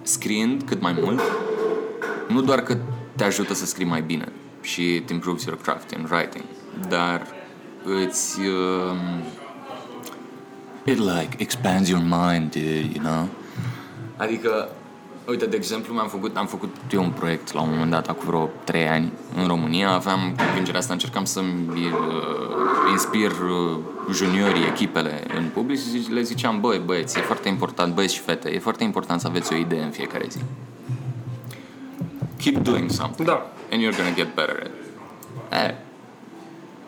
scriind 0.01 0.63
cât 0.65 0.81
mai 0.81 0.95
mult, 1.01 1.21
nu 2.27 2.41
doar 2.41 2.61
că 2.61 2.77
te 3.19 3.25
ajută 3.25 3.53
să 3.53 3.65
scrii 3.65 3.85
mai 3.85 4.01
bine 4.01 4.31
și 4.61 4.95
it 4.95 5.09
improves 5.09 5.43
your 5.43 5.61
craft 5.61 5.91
in 5.91 6.07
writing, 6.11 6.43
dar 6.89 7.27
îți... 7.83 8.39
Um, 8.39 9.23
it 10.85 10.97
like 10.97 11.35
expands 11.37 11.89
your 11.89 12.01
mind, 12.01 12.51
dude, 12.51 12.89
you 12.93 13.03
know? 13.03 13.27
Adică, 14.17 14.69
uite, 15.27 15.45
de 15.45 15.55
exemplu, 15.55 15.93
mi-am 15.93 16.07
făcut, 16.07 16.37
am 16.37 16.45
făcut 16.45 16.75
eu 16.91 17.03
un 17.03 17.09
proiect 17.09 17.53
la 17.53 17.61
un 17.61 17.69
moment 17.69 17.91
dat, 17.91 18.07
acum 18.07 18.25
vreo 18.27 18.49
3 18.63 18.87
ani, 18.87 19.11
în 19.35 19.47
România, 19.47 19.89
aveam 19.89 20.35
convingerea 20.45 20.79
asta, 20.79 20.93
încercam 20.93 21.25
să-mi 21.25 21.67
uh, 21.67 22.91
inspir 22.91 23.31
uh, 23.31 23.77
juniorii, 24.13 24.65
echipele 24.65 25.23
în 25.37 25.49
public 25.53 25.79
și 25.79 26.11
le 26.11 26.21
ziceam, 26.21 26.59
băi, 26.59 26.81
băieți, 26.85 27.17
e 27.17 27.21
foarte 27.21 27.47
important, 27.47 27.93
băieți 27.93 28.13
și 28.13 28.21
fete, 28.21 28.49
e 28.49 28.59
foarte 28.59 28.83
important 28.83 29.21
să 29.21 29.27
aveți 29.27 29.53
o 29.53 29.55
idee 29.55 29.83
în 29.83 29.91
fiecare 29.91 30.25
zi. 30.29 30.39
Keep 32.39 32.63
doing 32.63 32.89
something. 32.89 33.27
Da. 33.27 33.51
And 33.71 33.81
you're 33.81 33.97
gonna 33.97 34.15
get 34.15 34.35
better 34.35 34.59
at 34.59 34.65
it. 34.65 34.89
Eh, 35.49 35.75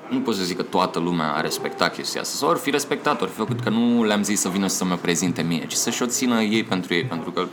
nu 0.10 0.20
pot 0.20 0.36
să 0.36 0.44
zic 0.44 0.56
că 0.56 0.64
toată 0.64 1.00
lumea 1.00 1.34
a 1.34 1.42
respectat 1.42 1.94
chestia 1.94 2.22
asta. 2.22 2.38
Sau 2.38 2.50
ori 2.50 2.60
fi 2.60 2.70
respectat, 2.70 3.22
ori 3.22 3.30
fi 3.30 3.38
făcut 3.38 3.60
că 3.60 3.70
nu 3.70 4.04
le-am 4.04 4.24
zis 4.24 4.40
să 4.40 4.50
vină 4.50 4.68
să 4.68 4.86
mă 4.86 4.96
prezinte 4.96 5.42
mie, 5.42 5.66
ci 5.68 5.74
să-și 5.74 6.04
o 6.04 6.06
țină 6.06 6.42
ei 6.42 6.64
pentru 6.64 6.94
ei, 6.94 7.04
pentru 7.04 7.32
că 7.32 7.48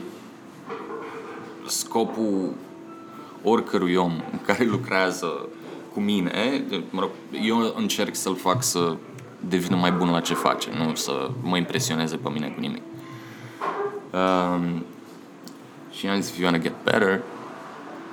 scopul 1.67 2.55
oricărui 3.43 3.95
om 3.95 4.23
care 4.47 4.65
lucrează 4.65 5.49
cu 5.93 6.01
mine, 6.01 6.65
mă 6.91 7.01
rog, 7.01 7.11
eu 7.43 7.75
încerc 7.77 8.15
să-l 8.15 8.37
fac 8.37 8.63
să 8.63 8.97
devină 9.41 9.77
mai 9.77 9.93
bun 9.93 10.11
la 10.11 10.21
ce 10.21 10.35
face, 10.35 10.71
nu 10.79 10.95
să 10.95 11.31
mă 11.43 11.57
impresioneze 11.57 12.17
pe 12.17 12.29
mine 12.29 12.49
cu 12.49 12.61
nimic. 12.61 12.83
Um, 14.13 14.85
și 15.91 16.07
am 16.07 16.21
zis, 16.21 16.31
if 16.31 16.39
you 16.39 16.47
wanna 16.47 16.63
get 16.63 16.75
better, 16.85 17.23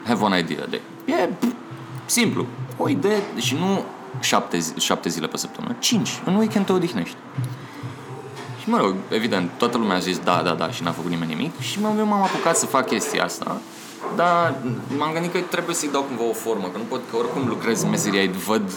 have 0.06 0.24
one 0.24 0.39
idea 0.39 0.64
a 0.64 0.68
day. 0.70 0.82
E 1.06 1.30
simplu. 2.06 2.45
O 2.78 2.89
idee 2.89 3.22
și 3.38 3.56
nu 3.56 3.84
șapte, 4.20 4.58
zi- 4.58 4.74
șapte 4.80 5.10
zile 5.10 5.28
pe 5.28 5.38
săptămână, 5.38 5.76
cinci. 5.80 6.10
În 6.26 6.36
weekend 6.36 6.66
te 6.66 6.72
odihnești. 6.72 7.16
Și 8.62 8.70
mă 8.70 8.78
rog, 8.78 8.95
evident, 9.10 9.49
toată 9.58 9.78
lumea 9.78 9.95
a 9.95 9.99
zis 9.99 10.20
da, 10.20 10.41
da, 10.43 10.53
da 10.53 10.70
și 10.70 10.84
n-a 10.84 10.91
făcut 10.91 11.10
nimeni 11.10 11.34
nimic 11.34 11.60
și 11.60 11.80
mă, 11.82 11.93
eu 11.97 12.06
m-am 12.06 12.22
apucat 12.22 12.58
să 12.58 12.66
fac 12.66 12.88
chestia 12.88 13.24
asta 13.24 13.62
dar 14.16 14.56
m-am 14.97 15.14
gândit 15.14 15.32
că 15.32 15.39
trebuie 15.39 15.76
să-i 15.76 15.89
dau 15.91 16.01
cumva 16.01 16.24
o 16.24 16.34
formă, 16.34 16.64
că 16.64 16.78
nu 16.78 16.84
pot, 16.84 17.01
că 17.10 17.18
oricum 17.18 17.47
lucrez 17.47 17.82
în 17.82 17.89
meseria, 17.89 18.32
văd 18.45 18.72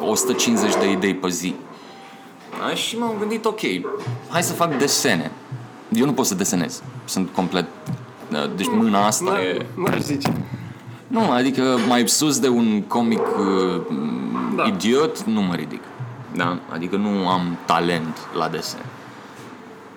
150 0.00 0.76
de 0.76 0.90
idei 0.90 1.14
pe 1.14 1.28
zi. 1.28 1.54
Da? 2.58 2.74
Și 2.74 2.98
m-am 2.98 3.14
gândit, 3.18 3.44
ok, 3.44 3.60
hai 4.28 4.42
să 4.42 4.52
fac 4.52 4.78
desene. 4.78 5.30
Eu 5.92 6.06
nu 6.06 6.12
pot 6.12 6.26
să 6.26 6.34
desenez, 6.34 6.82
sunt 7.04 7.28
complet... 7.34 7.64
da, 8.30 8.46
Deci 8.56 8.68
mâna 8.68 9.06
asta 9.06 9.40
e... 9.42 9.66
Nu 9.74 9.84
aș 9.84 10.00
zice. 10.00 10.32
Nu, 11.12 11.30
adică 11.30 11.78
mai 11.88 12.08
sus 12.08 12.38
de 12.38 12.48
un 12.48 12.82
comic 12.82 13.20
uh, 13.38 13.82
Da. 14.56 14.62
da. 14.62 14.68
idiot, 14.68 15.22
nu 15.22 15.42
mă 15.42 15.54
ridic. 15.54 15.80
Da? 16.36 16.58
Adică 16.68 16.96
nu 16.96 17.28
am 17.28 17.58
talent 17.64 18.16
la 18.36 18.48
desen. 18.48 18.84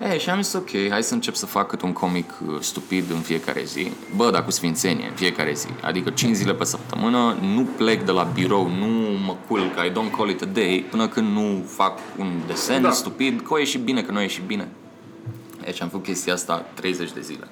E, 0.01 0.17
și 0.17 0.29
am 0.29 0.41
zis, 0.41 0.53
ok, 0.53 0.69
hai 0.89 1.03
să 1.03 1.13
încep 1.13 1.35
să 1.35 1.45
fac 1.45 1.67
cât 1.67 1.81
un 1.81 1.93
comic 1.93 2.31
uh, 2.47 2.55
stupid 2.59 3.11
în 3.11 3.19
fiecare 3.19 3.63
zi. 3.63 3.91
Bă, 4.15 4.31
dar 4.31 4.43
cu 4.43 4.51
sfințenie, 4.51 5.07
în 5.07 5.13
fiecare 5.15 5.53
zi. 5.53 5.67
Adică 5.81 6.09
5 6.09 6.35
zile 6.35 6.53
pe 6.53 6.63
săptămână, 6.63 7.37
nu 7.41 7.67
plec 7.77 8.03
de 8.03 8.11
la 8.11 8.23
birou, 8.23 8.67
nu 8.79 9.17
mă 9.25 9.35
culc, 9.47 9.73
I 9.85 9.89
don't 9.89 10.15
call 10.17 10.29
it 10.29 10.41
a 10.41 10.45
day, 10.45 10.85
până 10.89 11.07
când 11.07 11.31
nu 11.31 11.63
fac 11.67 11.99
un 12.17 12.27
desen 12.47 12.81
Da. 12.81 12.87
da. 12.87 12.93
stupid, 12.93 13.41
că 13.41 13.53
o 13.53 13.57
ieși 13.57 13.77
bine, 13.77 14.01
că 14.01 14.11
nu 14.11 14.17
a 14.17 14.21
ieșit 14.21 14.43
bine. 14.43 14.67
Deci 15.63 15.81
am 15.81 15.89
făcut 15.89 16.05
chestia 16.05 16.33
asta 16.33 16.65
30 16.73 17.11
de 17.11 17.21
zile. 17.21 17.47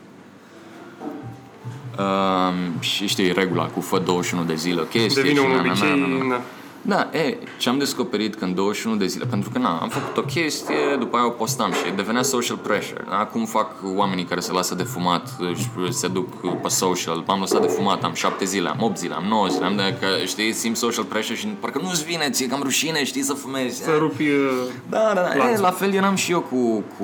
Um, 2.00 2.80
și 2.80 3.08
știi 3.08 3.32
regula 3.32 3.66
cu 3.66 3.82
fă 3.82 4.00
21 4.00 4.44
de 4.44 4.56
zile 4.56 4.82
o 4.82 4.84
chestie 4.84 5.22
Devine 5.22 5.39
și 5.39 5.46
un 5.46 5.52
na, 5.52 5.56
na, 5.58 5.64
na, 5.64 5.70
obicei. 5.72 6.00
na, 6.00 6.08
na. 6.24 6.30
da. 6.36 6.41
Da, 6.86 7.10
e, 7.18 7.38
ce 7.58 7.70
am 7.70 7.78
descoperit 7.78 8.36
că 8.36 8.44
în 8.46 8.54
21 8.56 8.96
de 8.96 9.06
zile, 9.06 9.26
pentru 9.26 9.50
că 9.50 9.58
na, 9.60 9.78
am 9.82 9.89
făcut 9.89 10.18
o 10.18 10.22
chestie, 10.22 10.76
după 11.00 11.18
aia 11.18 11.26
o 11.26 11.30
postam 11.30 11.72
și 11.72 11.91
devenea 11.96 12.22
social 12.22 12.58
pressure. 12.58 13.06
Da? 13.10 13.16
Cum 13.16 13.46
fac 13.46 13.72
oamenii 13.96 14.24
care 14.24 14.39
se 14.39 14.52
lasă 14.52 14.76
de 14.76 14.84
fumat, 14.84 15.30
își- 15.39 15.94
se 15.94 16.08
duc 16.08 16.62
pe 16.62 16.68
social, 16.68 17.24
m-am 17.28 17.39
lăsat 17.39 17.62
de 17.62 17.68
fumat, 17.68 18.04
am 18.04 18.14
7 18.14 18.46
zile, 18.46 18.70
am 18.70 18.78
8 18.82 18.98
zile, 18.98 19.14
am 19.14 19.24
9 19.28 19.48
zile, 19.48 19.66
am 19.66 19.76
de, 19.76 19.96
că, 20.00 20.08
știi, 20.26 20.54
simt 20.54 20.78
social 20.78 21.04
pressure 21.04 21.38
și 21.38 21.46
parcă 21.46 21.80
nu-ți 21.84 22.04
vine, 22.06 22.30
ție 22.30 22.48
cam 22.48 22.62
rușine, 22.64 23.04
știi, 23.04 23.22
să 23.22 23.34
fumezi. 23.34 23.84
Să 23.84 23.96
rupi... 24.00 24.24
uh, 24.30 24.52
Da, 24.89 25.12
da, 25.16 25.22
da. 25.22 25.34
E, 25.36 25.38
Lanțul. 25.38 25.64
la 25.64 25.72
fel 25.72 25.94
eram 25.94 26.16
și 26.16 26.32
eu 26.32 26.39
cu, 26.39 26.84
cu, 26.98 27.04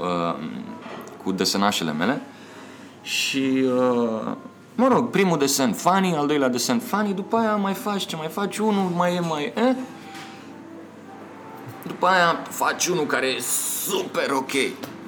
uh, 0.00 0.34
cu 1.24 1.32
desenașele 1.32 1.92
mele. 1.92 2.22
Și, 3.04 3.64
uh, 3.64 4.32
mă 4.74 4.88
rog, 4.88 5.10
primul 5.10 5.38
desen 5.38 5.72
funny, 5.72 6.14
al 6.16 6.26
doilea 6.26 6.48
desen 6.48 6.78
funny, 6.78 7.12
după 7.12 7.36
aia 7.36 7.56
mai 7.56 7.74
faci 7.74 8.06
ce 8.06 8.16
mai 8.16 8.28
faci, 8.28 8.58
unul 8.58 8.90
mai 8.94 9.14
e 9.14 9.20
mai 9.20 9.44
e. 9.44 9.74
După 11.82 12.06
aia 12.06 12.42
faci 12.48 12.86
unul 12.86 13.06
care 13.06 13.26
e 13.26 13.40
super 13.86 14.30
ok. 14.30 14.52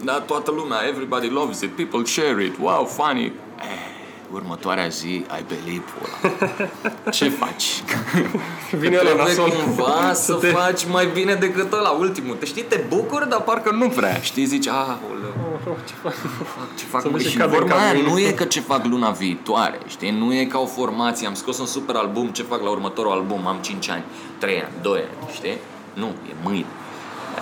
Da, 0.05 0.21
toată 0.21 0.51
lumea, 0.51 0.79
everybody 0.89 1.29
loves 1.29 1.61
it, 1.61 1.71
people 1.71 2.05
share 2.05 2.45
it, 2.45 2.55
wow, 2.61 2.85
funny. 2.85 3.25
Eh, 3.25 3.96
următoarea 4.33 4.89
zi 4.89 5.25
ai 5.29 5.45
belipul 5.49 6.09
ăla. 6.25 6.53
Ce 7.17 7.29
faci? 7.29 7.65
Vine 8.71 8.97
ăla 8.97 9.05
Trebuie 9.11 9.27
nasol. 9.27 9.51
cumva 9.51 10.13
să, 10.27 10.35
te- 10.35 10.47
faci 10.49 10.87
mai 10.91 11.07
bine 11.07 11.35
decât 11.35 11.73
ăla 11.73 11.91
ultimul. 11.91 12.35
Te 12.37 12.47
știi, 12.47 12.63
te 12.63 12.81
bucuri, 12.89 13.29
dar 13.29 13.41
parcă 13.41 13.71
nu 13.71 13.89
prea. 13.89 14.21
Știi, 14.21 14.45
zici, 14.45 14.67
ah, 14.69 14.97
oleu, 15.11 15.35
Oh, 15.69 15.77
ce 15.87 15.95
fac? 16.03 16.15
ce 16.77 16.85
fac 16.85 17.01
Să 17.01 17.09
vezi 17.09 17.25
ce 17.25 17.31
și 17.31 17.37
cade 17.37 17.53
în 17.55 17.59
vorba 17.59 17.75
cap 17.75 17.83
aia 17.85 17.93
mâine. 17.93 18.09
nu 18.09 18.19
e 18.19 18.31
că 18.33 18.45
ce 18.45 18.61
fac 18.61 18.85
luna 18.85 19.11
viitoare, 19.11 19.79
știi? 19.87 20.11
Nu 20.11 20.35
e 20.35 20.45
ca 20.45 20.59
o 20.59 20.67
formație, 20.67 21.27
am 21.27 21.35
scos 21.35 21.59
un 21.59 21.67
super 21.67 21.95
album, 21.95 22.27
ce 22.29 22.43
fac 22.43 22.63
la 22.63 22.71
următorul 22.71 23.13
album, 23.13 23.47
am 23.47 23.57
5 23.61 23.89
ani, 23.89 24.03
3 24.39 24.55
ani, 24.63 24.73
2 24.83 24.93
ani, 24.99 25.33
știi? 25.35 25.57
Nu, 25.93 26.07
e 26.07 26.35
mâine. 26.43 26.65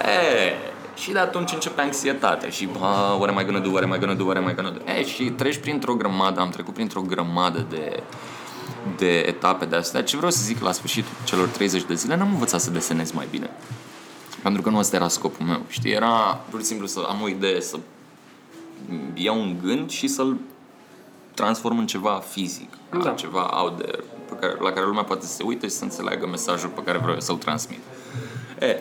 E, 0.02 0.54
și 0.94 1.12
de 1.12 1.18
atunci 1.18 1.52
începe 1.52 1.80
anxietatea 1.80 2.48
și 2.48 2.66
bă, 2.66 3.16
what 3.18 3.28
am 3.28 3.38
I 3.40 3.44
gonna 3.44 3.58
do, 3.58 3.70
what 3.70 3.82
am 3.82 3.92
I 3.94 3.98
gonna 3.98 4.14
do, 4.14 4.24
what 4.24 4.36
am 4.36 4.48
I 4.48 4.54
gonna 4.54 4.70
do? 4.70 4.90
E, 4.90 5.04
și 5.04 5.24
treci 5.24 5.56
printr-o 5.56 5.94
grămadă, 5.94 6.40
am 6.40 6.50
trecut 6.50 6.74
printr-o 6.74 7.00
grămadă 7.00 7.66
de, 7.70 8.02
de 8.96 9.18
etape 9.18 9.64
de 9.64 9.76
astea. 9.76 10.02
Ce 10.02 10.16
vreau 10.16 10.30
să 10.30 10.42
zic 10.42 10.60
la 10.62 10.72
sfârșitul 10.72 11.12
celor 11.24 11.48
30 11.48 11.82
de 11.82 11.94
zile, 11.94 12.16
n-am 12.16 12.32
învățat 12.32 12.60
să 12.60 12.70
desenez 12.70 13.10
mai 13.10 13.26
bine. 13.30 13.50
Pentru 14.42 14.62
că 14.62 14.70
nu 14.70 14.78
ăsta 14.78 14.96
era 14.96 15.08
scopul 15.08 15.46
meu, 15.46 15.60
știi? 15.68 15.92
Era 15.92 16.40
pur 16.50 16.60
și 16.60 16.66
simplu 16.66 16.86
să 16.86 17.06
am 17.08 17.22
o 17.22 17.28
idee, 17.28 17.60
să 17.60 17.76
iau 19.14 19.40
un 19.40 19.56
gând 19.62 19.90
și 19.90 20.06
să-l 20.08 20.36
transform 21.34 21.78
în 21.78 21.86
ceva 21.86 22.22
fizic, 22.30 22.68
Da. 22.90 22.98
da. 22.98 23.10
ceva 23.10 23.50
out 23.62 23.78
there, 23.82 23.98
pe 24.28 24.34
care, 24.40 24.56
la 24.60 24.70
care 24.70 24.86
lumea 24.86 25.02
poate 25.02 25.26
să 25.26 25.32
se 25.32 25.42
uite 25.42 25.66
și 25.66 25.72
să 25.72 25.84
înțeleagă 25.84 26.26
mesajul 26.26 26.68
pe 26.68 26.82
care 26.82 26.98
vreau 26.98 27.14
eu 27.14 27.20
să-l 27.20 27.36
transmit. 27.36 27.80
E, 28.60 28.76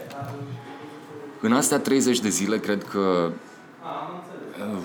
în 1.44 1.54
astea 1.54 1.80
30 1.80 2.20
de 2.20 2.30
zile, 2.30 2.60
cred 2.60 2.84
că 2.84 3.32
uh, 4.60 4.78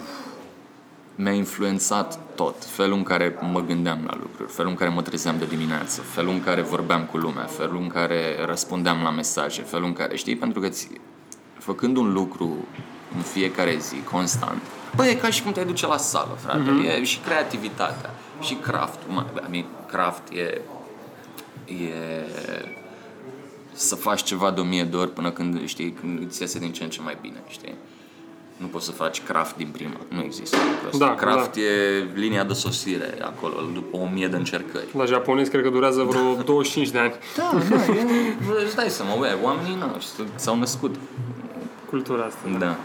mi-a 1.14 1.32
influențat 1.32 2.18
tot. 2.34 2.64
Felul 2.64 2.96
în 2.96 3.02
care 3.02 3.36
mă 3.52 3.60
gândeam 3.60 3.98
la 4.06 4.18
lucruri, 4.20 4.52
felul 4.52 4.70
în 4.70 4.76
care 4.76 4.90
mă 4.90 5.02
trezeam 5.02 5.38
de 5.38 5.44
dimineață, 5.44 6.00
felul 6.00 6.32
în 6.32 6.42
care 6.42 6.60
vorbeam 6.60 7.04
cu 7.04 7.16
lumea, 7.16 7.44
felul 7.44 7.80
în 7.80 7.88
care 7.88 8.44
răspundeam 8.46 9.02
la 9.02 9.10
mesaje, 9.10 9.62
felul 9.62 9.86
în 9.86 9.92
care, 9.92 10.16
știi, 10.16 10.36
pentru 10.36 10.60
că 10.60 10.68
ți, 10.68 10.88
făcând 11.58 11.96
un 11.96 12.12
lucru 12.12 12.66
în 13.16 13.22
fiecare 13.22 13.76
zi, 13.78 14.02
constant, 14.10 14.62
bă, 14.96 15.06
e 15.06 15.14
ca 15.14 15.30
și 15.30 15.42
cum 15.42 15.52
te 15.52 15.64
duce 15.64 15.86
la 15.86 15.96
sală, 15.96 16.38
frate. 16.40 16.60
Mm-hmm. 16.60 17.00
E 17.00 17.04
și 17.04 17.18
creativitatea, 17.18 18.10
și 18.40 18.54
craft. 18.54 18.98
Mă, 19.08 19.26
I 19.34 19.50
mean, 19.50 19.66
craft 19.86 20.22
e, 20.32 20.60
e 21.74 21.94
să 23.78 23.94
faci 23.94 24.22
ceva 24.22 24.50
de 24.50 24.60
o 24.60 24.64
mie 24.64 24.84
de 24.84 24.96
ori 24.96 25.12
până 25.12 25.30
când, 25.30 25.66
știi, 25.66 25.92
când 25.92 26.22
îți 26.26 26.40
iese 26.40 26.58
din 26.58 26.72
ce 26.72 26.82
în 26.82 26.90
ce 26.90 27.00
mai 27.02 27.16
bine, 27.20 27.42
știi? 27.48 27.74
Nu 28.56 28.66
poți 28.66 28.84
să 28.84 28.92
faci 28.92 29.22
craft 29.22 29.56
din 29.56 29.68
prima, 29.72 29.96
nu 30.08 30.22
există 30.22 30.56
lucrul 30.56 30.88
ăsta. 30.88 31.06
Da, 31.06 31.14
craft 31.14 31.56
e 31.56 31.60
linia 32.14 32.44
de 32.44 32.52
sosire 32.52 33.18
acolo, 33.22 33.54
după 33.74 33.96
o 33.96 34.08
mie 34.12 34.28
de 34.28 34.36
încercări. 34.36 34.86
La 34.96 35.04
japonez 35.04 35.48
cred 35.48 35.62
că 35.62 35.70
durează 35.70 36.02
vreo 36.02 36.34
25 36.34 36.88
de 36.88 36.98
ani. 36.98 37.12
Da, 37.36 37.50
da, 37.68 37.76
e, 37.92 38.64
îți 38.64 38.76
dai 38.76 38.88
seama, 38.88 39.14
bă, 39.18 39.36
oamenii 39.42 39.76
nu, 39.76 40.02
s-au 40.34 40.58
născut. 40.58 40.94
Cultura 41.88 42.24
asta. 42.24 42.38
Da. 42.58 42.76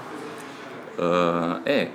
Uh, 1.04 1.72
e, 1.72 1.90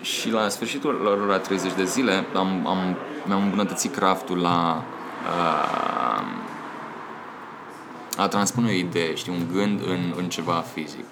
și 0.00 0.30
la 0.30 0.48
sfârșitul 0.48 1.00
lor 1.02 1.26
la 1.26 1.38
30 1.38 1.72
de 1.76 1.84
zile 1.84 2.24
am, 2.34 2.66
am, 2.66 2.96
mi-am 3.26 3.42
îmbunătățit 3.42 3.94
craftul 3.94 4.38
la 4.38 4.84
uh, 5.24 6.45
a 8.16 8.28
transpune 8.28 8.68
o 8.68 8.72
idee, 8.72 9.14
știi, 9.14 9.32
un 9.32 9.46
gând 9.52 9.80
în, 9.80 10.14
în 10.16 10.28
ceva 10.28 10.64
fizic. 10.74 11.04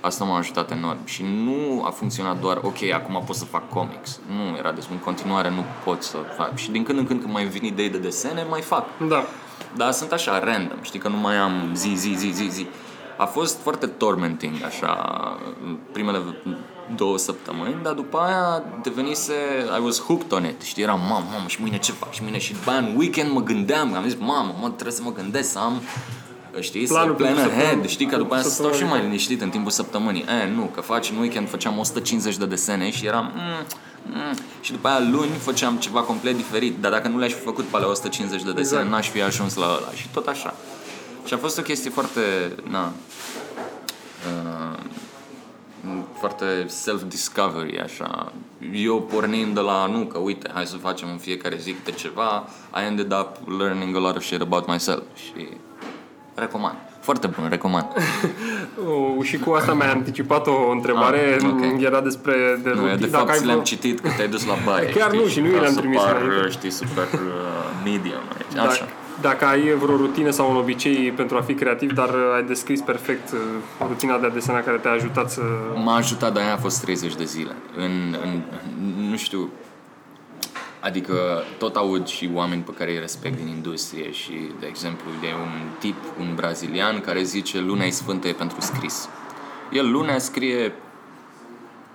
Asta 0.00 0.24
m-a 0.24 0.38
ajutat 0.38 0.70
enorm 0.70 1.06
și 1.06 1.22
nu 1.22 1.84
a 1.84 1.90
funcționat 1.90 2.40
doar, 2.40 2.60
ok, 2.62 2.82
acum 2.94 3.22
pot 3.26 3.36
să 3.36 3.44
fac 3.44 3.68
comics. 3.68 4.20
Nu, 4.26 4.56
era 4.56 4.72
despre 4.72 4.94
în 4.94 5.00
continuare 5.00 5.50
nu 5.50 5.64
pot 5.84 6.02
să 6.02 6.16
fac. 6.36 6.56
Și 6.56 6.70
din 6.70 6.82
când 6.82 6.98
în 6.98 7.06
când 7.06 7.20
când 7.20 7.32
mai 7.32 7.44
vin 7.44 7.64
idei 7.64 7.88
de 7.88 7.98
desene, 7.98 8.46
mai 8.48 8.60
fac. 8.60 8.86
Da. 9.08 9.24
Dar 9.76 9.92
sunt 9.92 10.12
așa, 10.12 10.38
random, 10.38 10.78
știi 10.82 10.98
că 10.98 11.08
nu 11.08 11.16
mai 11.16 11.36
am 11.36 11.70
zi, 11.74 11.94
zi, 11.94 12.14
zi, 12.16 12.28
zi, 12.28 12.48
zi. 12.48 12.66
A 13.16 13.24
fost 13.24 13.60
foarte 13.62 13.86
tormenting, 13.86 14.64
așa, 14.64 14.94
primele 15.92 16.18
două 16.96 17.18
săptămâni, 17.18 17.76
dar 17.82 17.92
după 17.92 18.18
aia 18.18 18.62
devenise, 18.82 19.32
I 19.78 19.84
was 19.84 20.00
hooked 20.00 20.32
on 20.32 20.44
it, 20.44 20.62
știi, 20.62 20.82
eram, 20.82 21.00
mamă, 21.00 21.26
mamă, 21.32 21.46
și 21.46 21.60
mâine 21.60 21.78
ce 21.78 21.92
fac, 21.92 22.12
și 22.12 22.22
mâine 22.22 22.38
și 22.38 22.52
după 22.52 22.70
aia 22.70 22.78
în 22.78 22.94
weekend 22.96 23.32
mă 23.32 23.42
gândeam, 23.42 23.94
am 23.94 24.04
zis, 24.04 24.16
mamă, 24.18 24.54
mă, 24.60 24.68
trebuie 24.68 24.92
să 24.92 25.02
mă 25.02 25.12
gândesc, 25.12 25.50
să 25.50 25.58
am, 25.58 25.80
știi, 26.60 26.86
să 26.86 26.92
Planul 26.92 27.14
plan 27.14 27.34
pentru 27.34 27.50
ahead, 27.50 27.62
săptămână. 27.64 27.88
știi, 27.88 28.06
că 28.06 28.16
după 28.16 28.34
aia 28.34 28.42
să 28.42 28.48
stau 28.48 28.64
și 28.66 28.70
Săptămâna 28.72 28.98
mai 29.00 29.08
liniștit 29.08 29.40
în 29.40 29.50
timpul 29.50 29.70
săptămânii. 29.70 30.24
E, 30.42 30.48
nu, 30.54 30.62
că 30.62 30.80
faci 30.80 31.10
în 31.10 31.16
weekend 31.16 31.48
făceam 31.48 31.78
150 31.78 32.36
de 32.36 32.46
desene 32.46 32.90
și 32.90 33.06
eram, 33.06 33.32
mm, 33.34 33.66
mm, 34.12 34.34
și 34.60 34.72
după 34.72 34.88
aia 34.88 35.08
luni 35.10 35.30
făceam 35.30 35.76
ceva 35.76 36.00
complet 36.00 36.36
diferit, 36.36 36.76
dar 36.80 36.90
dacă 36.90 37.08
nu 37.08 37.18
le-aș 37.18 37.32
fi 37.32 37.40
făcut 37.40 37.64
pe 37.64 37.76
alea 37.76 37.88
150 37.88 38.42
de 38.42 38.52
desene, 38.52 38.80
Exact. 38.80 38.88
n-aș 38.94 39.08
fi 39.08 39.22
ajuns 39.22 39.54
la 39.54 39.66
ăla 39.66 39.90
și 39.94 40.08
tot 40.08 40.26
așa. 40.26 40.54
Și 41.24 41.34
a 41.34 41.36
fost 41.36 41.58
o 41.58 41.62
chestie 41.62 41.90
foarte, 41.90 42.20
na, 42.70 42.92
uh, 44.26 44.78
foarte 46.18 46.66
self-discovery, 46.68 47.78
așa. 47.82 48.32
Eu 48.72 49.00
pornind 49.02 49.54
de 49.54 49.60
la, 49.60 49.86
nu, 49.86 50.04
că 50.04 50.18
uite, 50.18 50.50
hai 50.54 50.66
să 50.66 50.76
facem 50.76 51.08
în 51.10 51.16
fiecare 51.18 51.56
zi 51.56 51.72
câte 51.72 51.90
ceva, 51.96 52.48
I 52.74 52.84
ended 52.86 53.12
up 53.12 53.58
learning 53.58 53.96
a 53.96 53.98
lot 53.98 54.16
of 54.16 54.22
shit 54.22 54.40
about 54.40 54.66
myself 54.68 55.02
și 55.14 55.48
recomand. 56.34 56.74
Foarte 57.00 57.26
bun, 57.26 57.46
recomand. 57.50 57.86
Oh, 58.86 59.24
și 59.28 59.38
cu 59.38 59.50
asta 59.52 59.72
mi-ai 59.74 59.90
anticipat 59.90 60.46
o 60.46 60.70
întrebare, 60.70 61.38
Ah, 61.42 61.48
ok. 61.72 61.80
era 61.82 62.00
despre 62.00 62.32
de 62.62 62.70
Nu, 62.74 62.80
eu 62.80 62.86
rutin- 62.86 63.00
de 63.00 63.06
dacă 63.06 63.24
fapt 63.24 63.30
ai 63.38 63.44
le-am 63.44 63.48
vreo- 63.50 63.62
citit 63.62 64.00
că 64.00 64.08
te-ai 64.16 64.28
dus 64.28 64.46
la 64.46 64.54
baie. 64.66 64.88
Chiar 64.88 65.08
știi, 65.08 65.20
nu, 65.20 65.26
și 65.26 65.40
nu 65.40 65.46
i 65.48 65.52
ca 65.52 65.60
le-am 65.60 65.72
să 65.72 65.78
trimis 65.78 66.00
par, 66.02 66.20
înainte. 66.22 66.48
știi, 66.48 66.70
super 66.70 67.08
uh, 67.12 67.20
medium 67.84 68.20
aici. 68.36 68.66
Așa. 68.68 68.84
Dacă, 68.84 68.88
dacă 69.20 69.44
ai 69.44 69.60
vreo 69.74 69.96
rutină 69.96 70.30
sau 70.30 70.50
un 70.50 70.56
obicei 70.56 71.10
pentru 71.16 71.36
a 71.36 71.40
fi 71.40 71.54
creativ, 71.54 71.92
dar 71.92 72.08
uh, 72.08 72.34
ai 72.34 72.42
descris 72.42 72.80
perfect 72.80 73.32
uh, 73.32 73.38
rutina 73.88 74.18
de 74.18 74.26
a 74.26 74.30
desena 74.30 74.60
care 74.60 74.76
te-a 74.76 74.90
ajutat 74.92 75.30
să... 75.30 75.40
M-a 75.84 75.94
ajutat, 75.96 76.32
dar 76.32 76.42
aia 76.42 76.52
a 76.54 76.56
fost 76.56 76.80
30 76.80 77.14
de 77.14 77.24
zile. 77.24 77.52
În, 77.76 78.16
în, 78.22 78.40
nu 79.10 79.16
știu, 79.16 79.48
adică 80.80 81.42
tot 81.58 81.76
aud 81.76 82.06
și 82.06 82.30
oameni 82.34 82.62
pe 82.62 82.72
care 82.72 82.90
îi 82.90 82.98
respect 82.98 83.36
din 83.36 83.46
industrie 83.46 84.12
și, 84.12 84.32
de 84.60 84.66
exemplu, 84.66 85.10
e 85.10 85.34
un 85.34 85.70
tip, 85.78 85.96
un 86.18 86.34
brazilian, 86.34 87.00
care 87.00 87.22
zice 87.22 87.60
luna 87.60 87.84
e 87.84 87.90
sfântă 87.90 88.28
e 88.28 88.32
pentru 88.32 88.60
scris. 88.60 89.08
El 89.72 89.90
luna 89.90 90.18
scrie 90.18 90.72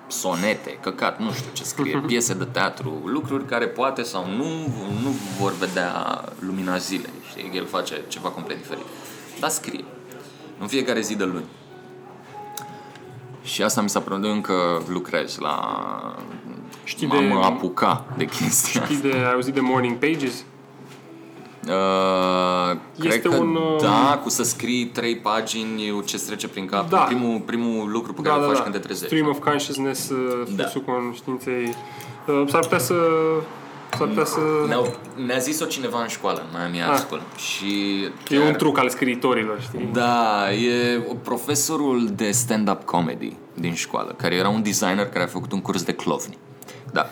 sonete, 0.08 0.78
căcat, 0.82 1.20
nu 1.20 1.32
știu 1.32 1.50
ce 1.54 1.64
scrie, 1.64 2.04
piese 2.08 2.34
de 2.34 2.44
teatru, 2.44 3.02
lucruri 3.06 3.46
care 3.46 3.68
poate 3.68 4.02
sau 4.02 4.28
nu, 4.28 4.48
nu 5.02 5.10
vor 5.40 5.52
vedea 5.52 6.24
lumina 6.40 6.78
zilei, 6.78 7.14
știi? 7.30 7.52
El 7.54 7.66
face 7.66 8.02
ceva 8.08 8.30
complet 8.30 8.58
diferit. 8.58 8.86
Dar 9.40 9.50
scrie. 9.50 9.84
În 10.60 10.68
fiecare 10.68 11.02
zi 11.02 11.16
de 11.16 11.24
luni. 11.24 11.46
Și 13.44 13.64
asta 13.64 13.82
mi 13.82 13.90
s-a 13.90 14.00
părut, 14.00 14.24
eu 14.24 14.32
încă 14.32 14.84
lucrez 14.88 15.38
la... 15.38 16.16
Știi 16.86 17.08
M-am 17.08 17.28
de- 17.28 17.34
apucat 17.46 18.18
de 18.18 18.26
chestia 18.26 18.84
Știi 18.84 18.98
de, 19.02 19.12
ai 19.12 19.32
auzit 19.34 19.54
de 19.54 19.60
Morning 19.60 19.96
Pages? 19.98 20.44
Uh, 21.68 22.78
cred 23.00 23.12
Este 23.12 23.30
că 23.30 23.36
un, 23.36 23.56
uh, 23.56 23.82
da, 23.82 24.20
cu 24.24 24.30
să 24.30 24.44
scrii 24.44 24.86
trei 24.86 25.18
pagini 25.18 26.02
ce 26.06 26.16
îți 26.16 26.26
trece 26.26 26.48
prin 26.48 26.66
cap. 26.66 26.90
Da. 26.90 26.98
Primul, 26.98 27.40
primul 27.46 27.92
lucru 27.92 28.14
pe 28.14 28.22
care 28.22 28.40
îl 28.42 28.48
faci 28.54 28.62
când 28.62 28.74
te 28.74 28.80
trezești. 28.80 29.06
Stream 29.16 29.30
of 29.30 29.40
Consciousness, 29.40 30.10
uh, 30.10 30.48
Da. 30.56 30.64
fluxul 30.64 30.94
conștiinței. 30.94 31.76
Uh, 32.28 32.44
S-ar 32.50 32.60
putea 32.62 32.78
să... 32.78 32.94
S-ar 33.98 34.08
putea 34.08 34.26
să... 34.26 34.40
Ne-au, 34.68 34.96
ne-a 35.26 35.38
zis-o 35.38 35.66
cineva 35.66 36.02
în 36.02 36.08
școală, 36.08 36.40
în 36.52 36.60
Miami 36.60 36.82
Art 36.82 36.94
Ah. 36.94 37.00
School. 37.00 37.22
Și 37.38 37.66
E 38.04 38.12
chiar- 38.36 38.48
un 38.48 38.54
truc 38.54 38.78
al 38.78 38.90
scriitorilor, 38.90 39.62
știi? 39.62 39.90
Da, 39.94 40.52
e 40.54 41.00
profesorul 41.24 42.10
de 42.16 42.32
stand-up 42.32 42.84
comedy 42.84 43.36
din 43.54 43.74
școală, 43.74 44.14
care 44.18 44.36
era 44.36 44.50
un 44.50 44.64
designer 44.64 45.06
care 45.10 45.24
a 45.24 45.28
făcut 45.28 45.52
un 45.52 45.62
curs 45.62 45.84
de 45.84 45.94
clovni. 45.94 46.38
Da. 46.96 47.10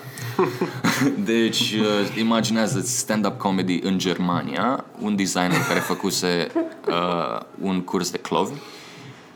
Deci, 1.31 1.71
uh, 1.71 2.17
imaginează 2.17 2.79
stand-up 2.79 3.37
comedy 3.37 3.79
în 3.83 3.97
Germania, 3.97 4.85
un 4.99 5.15
designer 5.15 5.59
care 5.67 5.79
făcuse 5.79 6.51
uh, 6.87 7.39
un 7.61 7.81
curs 7.81 8.11
de 8.11 8.17
clovni. 8.17 8.61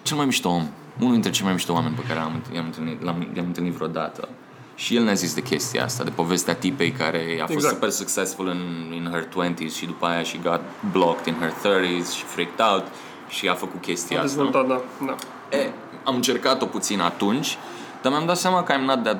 Cel 0.01 0.17
mai 0.17 0.25
mișto 0.25 0.49
om, 0.49 0.67
unul 0.99 1.11
dintre 1.11 1.31
cei 1.31 1.43
mai 1.43 1.53
mișto 1.53 1.73
oameni 1.73 1.95
pe 1.95 2.01
care 2.07 2.19
l-am, 2.19 2.41
i-am, 2.53 2.65
întâlnit, 2.65 3.03
l-am, 3.03 3.27
i-am 3.35 3.45
întâlnit 3.45 3.73
vreodată. 3.73 4.29
Și 4.75 4.95
el 4.95 5.03
ne-a 5.03 5.13
zis 5.13 5.33
de 5.33 5.41
chestia 5.41 5.83
asta, 5.83 6.03
de 6.03 6.09
povestea 6.09 6.55
tipei 6.55 6.91
care 6.91 7.37
a 7.41 7.45
fost 7.45 7.51
Exact. 7.51 7.73
super 7.73 7.89
successful 7.89 8.47
în 8.47 8.91
in 8.93 9.09
her 9.11 9.27
20s 9.27 9.75
și 9.75 9.85
după 9.85 10.05
aia 10.05 10.23
she 10.23 10.37
got 10.43 10.61
blocked 10.91 11.25
in 11.25 11.35
her 11.39 11.49
30s 11.51 12.15
și 12.15 12.23
freaked 12.23 12.59
out 12.71 12.83
și 13.29 13.47
a 13.47 13.53
făcut 13.53 13.81
chestia 13.81 14.19
A 14.19 14.23
asta. 14.23 14.43
dezvoltat, 14.43 14.67
da. 14.67 14.81
da. 15.05 15.15
E, 15.57 15.69
am 16.03 16.15
încercat-o 16.15 16.65
puțin 16.65 16.99
atunci, 16.99 17.57
dar 18.01 18.11
mi-am 18.11 18.25
dat 18.25 18.37
seama 18.37 18.63
că 18.63 18.73
I'm 18.73 18.85
not 18.85 19.03
that 19.03 19.17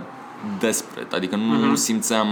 desperate, 0.60 1.16
adică 1.16 1.36
nu, 1.36 1.44
Mhm. 1.54 1.66
nu 1.66 1.76
simțeam 1.76 2.28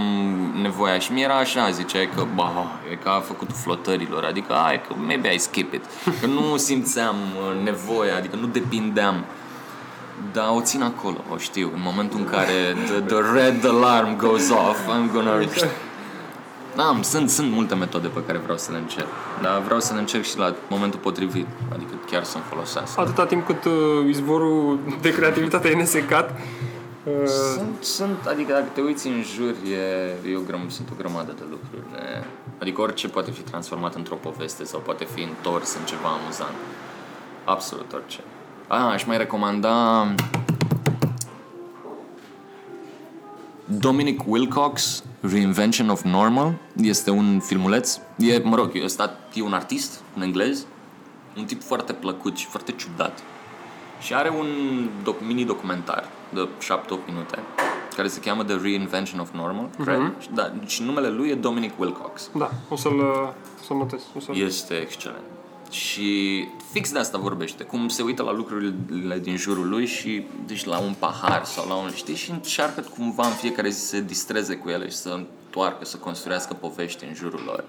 nevoia 0.62 0.98
și 0.98 1.12
mi 1.12 1.22
era 1.22 1.34
așa, 1.38 1.70
ziceai 1.70 2.08
că, 2.16 2.24
ba, 2.34 2.66
e 2.90 2.94
ca 2.94 3.10
a 3.10 3.20
făcut 3.20 3.48
flotărilor, 3.52 4.24
adică, 4.24 4.52
hai, 4.64 4.80
că 4.88 4.94
maybe 5.06 5.34
I 5.34 5.38
skip 5.38 5.72
it, 5.72 5.84
că 6.20 6.26
nu 6.26 6.56
simțeam 6.56 7.14
uh, 7.14 7.64
nevoia, 7.64 8.16
adică 8.16 8.36
nu 8.36 8.46
depindeam, 8.46 9.24
dar 10.32 10.48
o 10.54 10.60
țin 10.60 10.82
acolo, 10.82 11.16
o 11.32 11.36
știu, 11.36 11.70
în 11.74 11.80
momentul 11.84 12.18
în 12.18 12.24
care 12.24 12.76
the, 12.86 13.00
the 13.00 13.20
red 13.42 13.64
alarm 13.66 14.16
goes 14.16 14.50
off, 14.50 14.78
I'm 14.86 15.12
gonna... 15.12 15.32
Da, 16.76 16.98
sunt, 17.02 17.30
sunt 17.30 17.52
multe 17.52 17.74
metode 17.74 18.08
pe 18.08 18.20
care 18.26 18.38
vreau 18.38 18.58
să 18.58 18.72
le 18.72 18.78
încerc, 18.78 19.06
dar 19.42 19.60
vreau 19.64 19.80
să 19.80 19.92
le 19.94 20.00
încerc 20.00 20.24
și 20.24 20.38
la 20.38 20.54
momentul 20.68 20.98
potrivit, 21.00 21.46
adică 21.72 21.90
chiar 22.10 22.24
să-mi 22.24 22.44
folosească. 22.48 23.00
Atâta 23.00 23.26
timp 23.26 23.46
cât 23.46 23.64
uh, 23.64 23.72
izvorul 24.08 24.78
de 25.00 25.12
creativitate 25.14 25.68
e 25.68 25.74
nesecat, 25.74 26.30
uh, 26.30 26.36
Sunt, 27.26 27.82
sunt, 27.82 28.26
adică 28.26 28.52
dacă 28.52 28.68
te 28.74 28.80
uiți 28.80 29.06
în 29.06 29.22
jur, 29.22 29.54
e, 30.24 30.30
e 30.30 30.36
o 30.36 30.40
grăm, 30.40 30.68
sunt 30.68 30.88
o 30.92 30.94
grămadă 30.96 31.32
de 31.32 31.42
lucruri. 31.50 31.82
E, 31.94 32.24
adică 32.60 32.80
orice 32.80 33.08
poate 33.08 33.30
fi 33.30 33.40
transformat 33.40 33.94
într-o 33.94 34.14
poveste 34.14 34.64
sau 34.64 34.80
poate 34.80 35.04
fi 35.04 35.22
întors 35.22 35.74
în 35.74 35.84
ceva 35.84 36.08
amuzant. 36.08 36.54
Absolut 37.44 37.92
orice. 37.92 38.20
Ah, 38.66 38.92
aș 38.92 39.04
mai 39.04 39.16
recomanda 39.16 40.06
Dominic 43.64 44.20
Wilcox, 44.26 45.04
Reinvention 45.20 45.88
of 45.88 46.02
Normal. 46.02 46.54
Este 46.76 47.10
un 47.10 47.40
filmuleț. 47.40 47.98
E, 48.16 48.38
mă 48.38 48.56
rog, 48.56 48.70
e, 48.72 48.86
stat, 48.86 49.32
e 49.34 49.42
un 49.42 49.52
artist 49.52 50.00
în 50.16 50.22
englez. 50.22 50.66
Un 51.36 51.44
tip 51.44 51.62
foarte 51.62 51.92
plăcut 51.92 52.36
și 52.36 52.46
foarte 52.46 52.72
ciudat. 52.72 53.22
Și 54.00 54.14
are 54.14 54.28
un 54.28 54.46
doc, 55.02 55.16
mini-documentar 55.26 56.08
de 56.28 56.48
7-8 56.64 57.06
minute 57.06 57.38
care 57.96 58.08
se 58.08 58.20
cheamă 58.20 58.44
The 58.44 58.58
Reinvention 58.62 59.20
of 59.20 59.30
Normal, 59.32 59.68
cred. 59.82 60.12
Și, 60.18 60.28
da, 60.34 60.52
și 60.66 60.82
numele 60.82 61.08
lui 61.08 61.28
e 61.28 61.34
Dominic 61.34 61.80
Wilcox. 61.80 62.30
da, 62.36 62.50
o 62.68 62.76
să-l, 62.76 62.98
uh, 62.98 63.28
să-l 63.64 63.76
notez. 63.76 64.02
O 64.16 64.20
să 64.20 64.32
Este 64.34 64.74
excelent. 64.74 65.22
Și 65.70 66.44
fix 66.72 66.92
de 66.92 66.98
asta 66.98 67.18
vorbește, 67.18 67.64
cum 67.64 67.88
se 67.88 68.02
uită 68.02 68.22
la 68.22 68.32
lucrurile 68.32 69.18
din 69.18 69.36
jurul 69.36 69.68
lui 69.68 69.86
și 69.86 70.26
deci 70.46 70.64
la 70.64 70.78
un 70.78 70.94
pahar 70.98 71.44
sau 71.44 71.68
la 71.68 71.74
un, 71.74 71.90
știi, 71.94 72.14
și 72.14 72.30
încearcă 72.30 72.80
cumva 72.80 73.26
în 73.26 73.32
fiecare 73.32 73.68
zi 73.68 73.78
să 73.78 73.86
se 73.86 74.00
distreze 74.00 74.56
cu 74.56 74.68
ele 74.68 74.88
și 74.88 74.96
să 74.96 75.08
întoarcă, 75.08 75.84
să 75.84 75.96
construiască 75.96 76.54
povești 76.54 77.04
în 77.04 77.14
jurul 77.14 77.40
lor. 77.46 77.64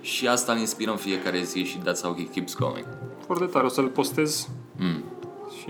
Și 0.00 0.28
asta 0.28 0.52
îl 0.52 0.58
inspiră 0.58 0.90
în 0.90 0.96
fiecare 0.96 1.42
zi 1.42 1.64
și 1.64 1.78
that's 1.78 2.00
how 2.02 2.14
he 2.14 2.24
keeps 2.24 2.54
going. 2.54 2.86
Foarte 3.26 3.44
tare, 3.44 3.64
o 3.64 3.68
să-l 3.68 3.88
postez 3.88 4.48
Mm. 4.76 5.04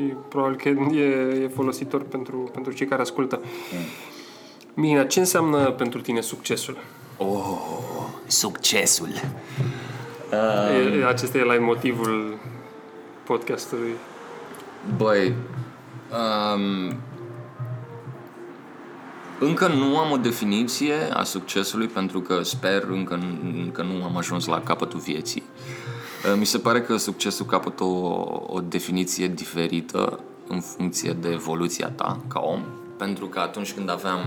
Și 0.01 0.15
probabil 0.29 0.57
că 0.57 0.69
e, 0.95 1.03
e 1.43 1.49
folositor 1.49 2.03
pentru, 2.03 2.37
pentru 2.53 2.73
cei 2.73 2.87
care 2.87 3.03
ascultă. 3.03 3.41
Mina, 4.75 5.05
ce 5.05 5.19
înseamnă 5.19 5.71
pentru 5.71 6.01
tine 6.01 6.21
succesul? 6.21 6.77
Oh, 7.17 7.59
succesul! 8.27 9.09
E, 11.01 11.07
acesta 11.07 11.39
e 11.39 11.45
la 11.45 11.55
motivul 11.59 12.39
podcastului. 13.25 13.93
Băi, 14.97 15.35
um, 16.13 16.97
încă 19.39 19.67
nu 19.67 19.99
am 19.99 20.11
o 20.11 20.17
definiție 20.17 20.95
a 21.13 21.23
succesului 21.23 21.87
pentru 21.87 22.21
că 22.21 22.43
sper 22.43 22.87
încă, 22.91 23.19
încă 23.65 23.83
nu 23.83 24.05
am 24.05 24.17
ajuns 24.17 24.47
la 24.47 24.61
capătul 24.61 25.01
vieții. 25.01 25.43
Uh, 25.43 25.80
Mi 26.39 26.45
se 26.45 26.59
pare 26.59 26.83
că 26.83 26.97
succesul 26.97 27.47
capătă 27.47 27.85
o, 27.85 28.45
o 28.47 28.61
definiție 28.61 29.29
diferită 29.29 30.21
în 30.49 30.61
funcție 30.61 31.13
de 31.13 31.29
evoluția 31.29 31.89
ta 31.89 32.21
ca 32.29 32.41
om. 32.41 32.61
Pentru 32.97 33.27
că 33.27 33.39
atunci 33.39 33.73
când 33.73 33.91
aveam 33.91 34.19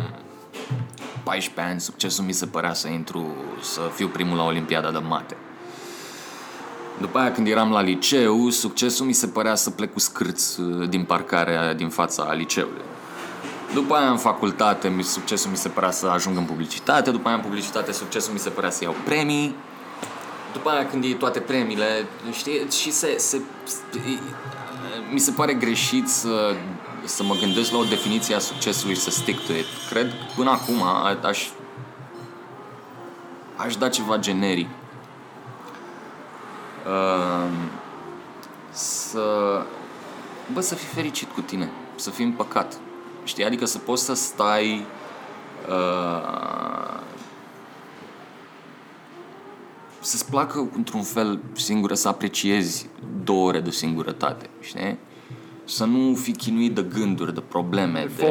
14 1.23 1.71
ani, 1.73 1.81
succesul 1.81 2.23
mi 2.23 2.31
se 2.31 2.45
părea 2.45 2.73
să 2.73 2.87
intru, 2.87 3.35
să 3.61 3.79
fiu 3.93 4.07
primul 4.07 4.37
la 4.37 4.43
Olimpiada 4.43 4.91
de 4.91 4.97
Mate. 4.97 5.37
După 6.99 7.17
aia, 7.17 7.31
când 7.31 7.47
eram 7.47 7.71
la 7.71 7.81
liceu, 7.81 8.49
succesul 8.49 9.05
mi 9.05 9.13
se 9.13 9.27
părea 9.27 9.55
să 9.55 9.69
plec 9.69 9.93
cu 9.93 9.99
scârți 9.99 10.59
uh, 10.59 10.89
din 10.89 11.03
parcarea 11.03 11.73
din 11.73 11.89
fața 11.89 12.33
liceului. 12.33 12.81
După 13.73 13.95
aia, 13.95 14.09
în 14.09 14.17
facultate, 14.17 14.87
mi- 14.87 15.03
succesul 15.03 15.49
mi 15.49 15.57
se 15.57 15.69
părea 15.69 15.91
să 15.91 16.07
ajung 16.07 16.37
în 16.37 16.43
publicitate, 16.43 17.11
după 17.11 17.27
aia, 17.27 17.37
în 17.37 17.43
publicitate, 17.43 17.91
succesul 17.91 18.33
mi 18.33 18.39
se 18.39 18.49
părea 18.49 18.69
să 18.69 18.83
iau 18.83 18.95
premii, 19.05 19.55
după 20.53 20.69
aia, 20.69 20.87
când 20.87 21.03
iei 21.03 21.13
toate 21.13 21.39
premiile, 21.39 22.05
știi, 22.31 22.71
și 22.71 22.91
se, 22.91 23.17
se, 23.17 23.41
mi 25.11 25.19
se 25.19 25.31
pare 25.31 25.53
greșit 25.53 26.07
să, 26.07 26.55
să 27.03 27.23
mă 27.23 27.35
gândesc 27.35 27.71
la 27.71 27.77
o 27.77 27.83
definiție 27.83 28.35
a 28.35 28.39
succesului 28.39 28.95
și 28.95 29.01
să 29.01 29.09
stick 29.09 29.45
to 29.45 29.53
it. 29.53 29.65
Cred 29.89 30.09
că 30.09 30.15
până 30.35 30.49
acum 30.49 30.83
a- 30.83 31.17
aș, 31.23 31.47
aș 33.55 33.75
da 33.75 33.89
ceva 33.89 34.17
generic. 34.17 34.69
Uh, 36.87 37.49
să... 38.71 39.61
Bă, 40.53 40.61
să 40.61 40.75
fii 40.75 40.87
fericit 40.87 41.31
cu 41.31 41.41
tine, 41.41 41.69
să 41.95 42.09
fii 42.09 42.25
împăcat. 42.25 42.73
Știi? 43.23 43.45
Adică 43.45 43.65
să 43.65 43.77
poți 43.77 44.03
să 44.03 44.13
stai 44.13 44.85
uh, 45.69 46.99
să-ți 50.03 50.29
placă 50.29 50.69
într-un 50.75 51.01
fel 51.01 51.39
singură, 51.53 51.93
să 51.93 52.07
apreciezi 52.07 52.89
două 53.23 53.47
ore 53.47 53.59
de 53.59 53.71
singurătate, 53.71 54.49
știi? 54.59 54.97
să 55.65 55.85
nu 55.85 56.15
fi 56.15 56.31
chinuit 56.31 56.75
de 56.75 56.81
gânduri, 56.81 57.33
de 57.33 57.39
probleme, 57.47 58.09
de, 58.17 58.23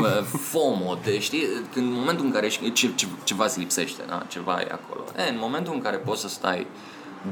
de 0.00 0.36
FOMO, 0.36 0.98
de, 1.04 1.18
știi, 1.18 1.46
când 1.72 1.86
în 1.86 1.92
momentul 1.92 2.24
în 2.24 2.32
care 2.32 2.48
ce, 2.48 2.70
ce, 2.72 3.06
ceva 3.24 3.44
îți 3.44 3.58
lipsește, 3.58 4.02
da? 4.08 4.26
ceva 4.28 4.60
e 4.60 4.68
acolo. 4.72 5.04
E, 5.16 5.30
în 5.30 5.36
momentul 5.40 5.74
în 5.74 5.80
care 5.80 5.96
poți 5.96 6.20
să 6.20 6.28
stai 6.28 6.66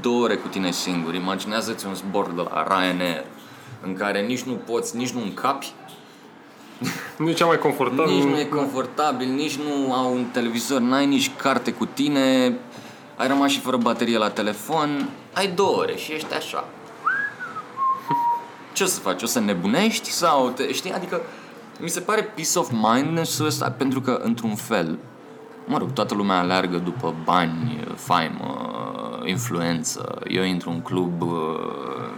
două 0.00 0.22
ore 0.22 0.34
cu 0.34 0.48
tine 0.48 0.70
singur, 0.70 1.14
imaginează-ți 1.14 1.86
un 1.86 1.94
zbor 1.94 2.30
de 2.30 2.42
la 2.50 2.66
Ryanair, 2.68 3.24
în 3.82 3.94
care 3.94 4.20
nici 4.20 4.42
nu 4.42 4.52
poți, 4.52 4.96
nici 4.96 5.10
nu 5.10 5.22
încapi, 5.22 5.72
nu 7.18 7.28
e 7.28 7.32
cea 7.32 7.46
mai 7.46 7.58
confortabil. 7.58 8.14
Nici 8.14 8.24
nu 8.24 8.38
e 8.38 8.44
confortabil, 8.44 9.28
nici 9.28 9.56
nu 9.56 9.92
au 9.92 10.12
un 10.12 10.24
televizor, 10.32 10.80
n-ai 10.80 11.06
nici 11.06 11.30
carte 11.36 11.72
cu 11.72 11.86
tine, 11.86 12.58
ai 13.16 13.26
rămas 13.26 13.50
și 13.50 13.60
fără 13.60 13.76
baterie 13.76 14.18
la 14.18 14.30
telefon, 14.30 15.08
ai 15.32 15.48
două 15.48 15.76
ore 15.76 15.96
și 15.96 16.12
ești 16.12 16.34
așa. 16.34 16.64
Ce 18.72 18.82
o 18.82 18.86
să 18.86 19.00
faci? 19.00 19.22
O 19.22 19.26
să 19.26 19.40
nebunești? 19.40 20.10
Sau, 20.10 20.48
te, 20.48 20.72
știi? 20.72 20.92
Adică 20.92 21.20
mi 21.80 21.88
se 21.88 22.00
pare 22.00 22.22
peace 22.22 22.58
of 22.58 22.70
mind 22.70 23.18
ăsta 23.40 23.70
pentru 23.70 24.00
că, 24.00 24.20
într-un 24.22 24.54
fel, 24.54 24.98
mă 25.66 25.78
rog, 25.78 25.92
toată 25.92 26.14
lumea 26.14 26.38
aleargă 26.38 26.76
după 26.76 27.14
bani, 27.24 27.86
faimă, 27.94 28.68
influență. 29.24 30.18
Eu 30.28 30.42
intru 30.42 30.70
în 30.70 30.80
club... 30.80 31.22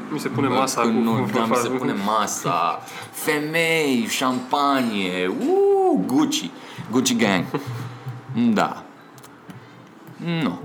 Mi 0.09 0.19
se 0.19 0.29
pune 0.29 0.49
masa 0.49 0.81
cu... 0.81 0.89
Nu, 0.89 1.29
da, 1.35 1.45
mi 1.45 1.55
se 1.55 1.69
pune 1.69 1.95
masa, 2.05 2.83
femei, 3.11 4.07
șampanie, 4.09 5.29
uh, 5.29 6.01
Gucci, 6.07 6.51
Gucci 6.91 7.17
gang. 7.17 7.45
Da. 8.53 8.83
Nu. 10.43 10.61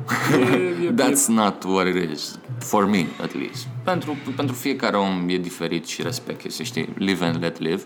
That's 1.02 1.28
not 1.28 1.64
what 1.64 1.88
it 1.88 2.12
is. 2.12 2.40
For 2.60 2.86
me, 2.86 3.06
at 3.22 3.34
least. 3.34 3.68
Pentru, 3.84 4.18
pentru 4.36 4.56
fiecare 4.56 4.98
om 4.98 5.26
e 5.30 5.38
diferit 5.38 5.86
și 5.86 6.02
respect, 6.02 6.52
să 6.52 6.64
știi, 6.64 6.94
live 6.98 7.26
and 7.26 7.42
let 7.42 7.60
live. 7.60 7.84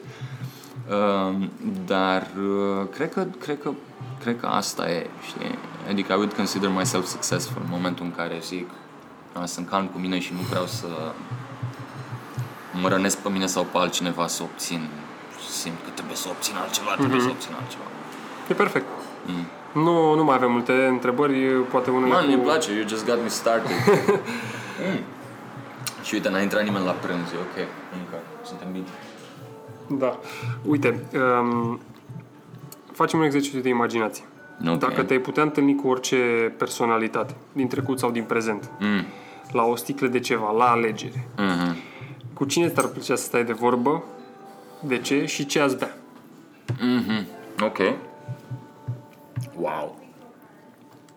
Uh, 0.89 1.47
dar 1.85 2.21
uh, 2.21 2.87
cred, 2.91 3.13
că, 3.13 3.27
cred, 3.39 3.61
că, 3.61 3.71
cred 4.19 4.39
că 4.39 4.45
asta 4.45 4.89
e, 4.89 5.09
știi? 5.27 5.57
Adică 5.89 6.13
I 6.13 6.15
would 6.15 6.33
consider 6.33 6.69
myself 6.69 7.05
successful 7.05 7.61
în 7.63 7.69
momentul 7.71 8.05
în 8.05 8.11
care 8.11 8.39
zic 8.41 8.69
sunt 9.45 9.69
calm 9.69 9.85
cu 9.85 9.97
mine 9.97 10.19
și 10.19 10.33
nu 10.33 10.39
vreau 10.39 10.65
să 10.65 10.87
mă 12.81 12.87
rănesc 12.89 13.17
pe 13.17 13.29
mine 13.29 13.45
sau 13.45 13.63
pe 13.63 13.77
altcineva 13.77 14.27
să 14.27 14.43
obțin 14.43 14.87
simt 15.49 15.77
că 15.83 15.89
trebuie 15.93 16.15
să 16.15 16.27
obțin 16.29 16.55
altceva, 16.55 16.93
mm-hmm. 16.93 16.97
trebuie 16.97 17.21
să 17.21 17.29
obțin 17.29 17.53
altceva. 17.59 17.83
E 18.49 18.53
perfect. 18.53 18.85
Mm. 19.25 19.45
Nu, 19.83 20.15
nu 20.15 20.23
mai 20.23 20.35
avem 20.35 20.51
multe 20.51 20.85
întrebări, 20.85 21.33
poate 21.71 21.89
unul 21.89 22.07
Man, 22.07 22.25
cu... 22.25 22.31
mi 22.31 22.37
place, 22.37 22.73
you 22.73 22.87
just 22.87 23.05
got 23.05 23.21
me 23.21 23.27
started. 23.27 23.71
mm. 24.85 24.99
Și 26.03 26.13
uite, 26.13 26.29
n-a 26.29 26.41
intrat 26.41 26.63
nimeni 26.63 26.85
la 26.85 26.91
prânz, 26.91 27.31
e 27.31 27.35
ok, 27.35 27.67
încă, 27.99 28.15
suntem 28.43 28.71
bine. 28.71 28.85
Da. 29.87 30.19
Uite, 30.65 31.03
um, 31.41 31.79
facem 32.91 33.19
un 33.19 33.25
exercițiu 33.25 33.59
de 33.59 33.69
imaginație. 33.69 34.23
Okay. 34.61 34.77
Dacă 34.77 35.03
te-ai 35.03 35.19
putea 35.19 35.43
întâlni 35.43 35.75
cu 35.75 35.87
orice 35.87 36.15
personalitate, 36.57 37.35
din 37.51 37.67
trecut 37.67 37.99
sau 37.99 38.11
din 38.11 38.23
prezent, 38.23 38.69
mm. 38.79 39.05
la 39.51 39.63
o 39.63 39.75
sticlă 39.75 40.07
de 40.07 40.19
ceva, 40.19 40.51
la 40.51 40.69
alegere, 40.69 41.27
mm-hmm. 41.37 41.75
cu 42.33 42.45
cine 42.45 42.69
ți-ar 42.69 42.87
plăcea 42.87 43.15
să 43.15 43.23
stai 43.23 43.43
de 43.43 43.53
vorbă, 43.53 44.03
de 44.81 44.97
ce 44.97 45.25
și 45.25 45.45
ce 45.45 45.59
ați 45.59 45.77
bea? 45.77 45.97
Mm-hmm. 46.71 47.25
Ok. 47.63 47.77
Wow. 49.59 49.99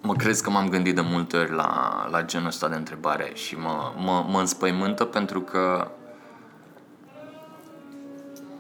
Mă 0.02 0.14
crezi 0.14 0.42
că 0.42 0.50
m-am 0.50 0.68
gândit 0.68 0.94
de 0.94 1.00
multe 1.00 1.36
ori 1.36 1.52
la, 1.52 2.06
la 2.10 2.22
genul 2.22 2.46
ăsta 2.46 2.68
de 2.68 2.74
întrebare 2.74 3.30
și 3.34 3.56
mă, 3.56 3.92
mă, 3.96 4.24
mă 4.28 4.38
înspăimântă 4.38 5.04
pentru 5.04 5.40
că 5.40 5.90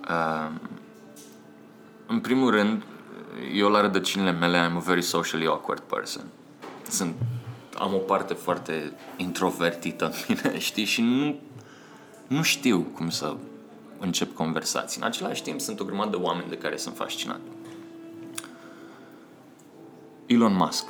uh, 0.08 0.50
în 2.06 2.20
primul 2.20 2.50
rând 2.50 2.82
eu 3.54 3.68
la 3.68 3.80
rădăcinile 3.80 4.32
mele 4.32 4.68
I'm 4.68 4.76
a 4.76 4.78
very 4.78 5.02
socially 5.02 5.46
awkward 5.46 5.82
person. 5.82 6.24
Sunt, 6.88 7.14
am 7.78 7.94
o 7.94 7.98
parte 7.98 8.34
foarte 8.34 8.92
introvertită 9.16 10.04
în 10.04 10.12
mine, 10.28 10.58
știi, 10.68 10.84
și 10.84 11.02
nu, 11.02 11.38
nu 12.26 12.42
știu 12.42 12.80
cum 12.80 13.10
să 13.10 13.36
încep 13.98 14.34
conversații. 14.34 15.00
În 15.00 15.06
același 15.06 15.42
timp 15.42 15.60
sunt 15.60 15.80
o 15.80 15.84
grămadă 15.84 16.10
de 16.10 16.22
oameni 16.22 16.48
de 16.48 16.58
care 16.58 16.76
sunt 16.76 16.96
fascinat. 16.96 17.40
Elon 20.30 20.54
Musk. 20.54 20.84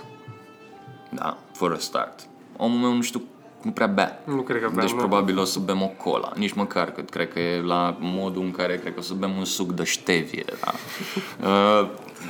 Da, 1.10 1.38
for 1.52 1.72
a 1.72 1.78
start. 1.78 2.20
Omul 2.56 2.78
meu 2.78 2.92
nu 2.92 3.02
știu 3.02 3.22
nu 3.62 3.70
prea 3.70 3.86
bea. 3.86 4.22
Nu 4.24 4.42
cred 4.42 4.60
că 4.60 4.70
bea. 4.74 4.84
Deci 4.84 4.94
probabil 4.94 5.38
o 5.38 5.44
să 5.44 5.58
bem 5.58 5.82
o 5.82 5.86
cola. 5.86 6.32
Nici 6.36 6.52
măcar, 6.52 6.90
că 6.90 7.00
cred 7.00 7.32
că 7.32 7.38
e 7.38 7.60
la 7.60 7.96
modul 8.00 8.42
în 8.42 8.50
care 8.50 8.78
cred 8.78 8.92
că 8.92 8.98
o 8.98 9.02
să 9.02 9.14
bem 9.14 9.36
un 9.36 9.44
suc 9.44 9.72
de 9.72 9.84
ștevie. 9.84 10.44
Da? 10.60 10.72
uh, 11.48 11.88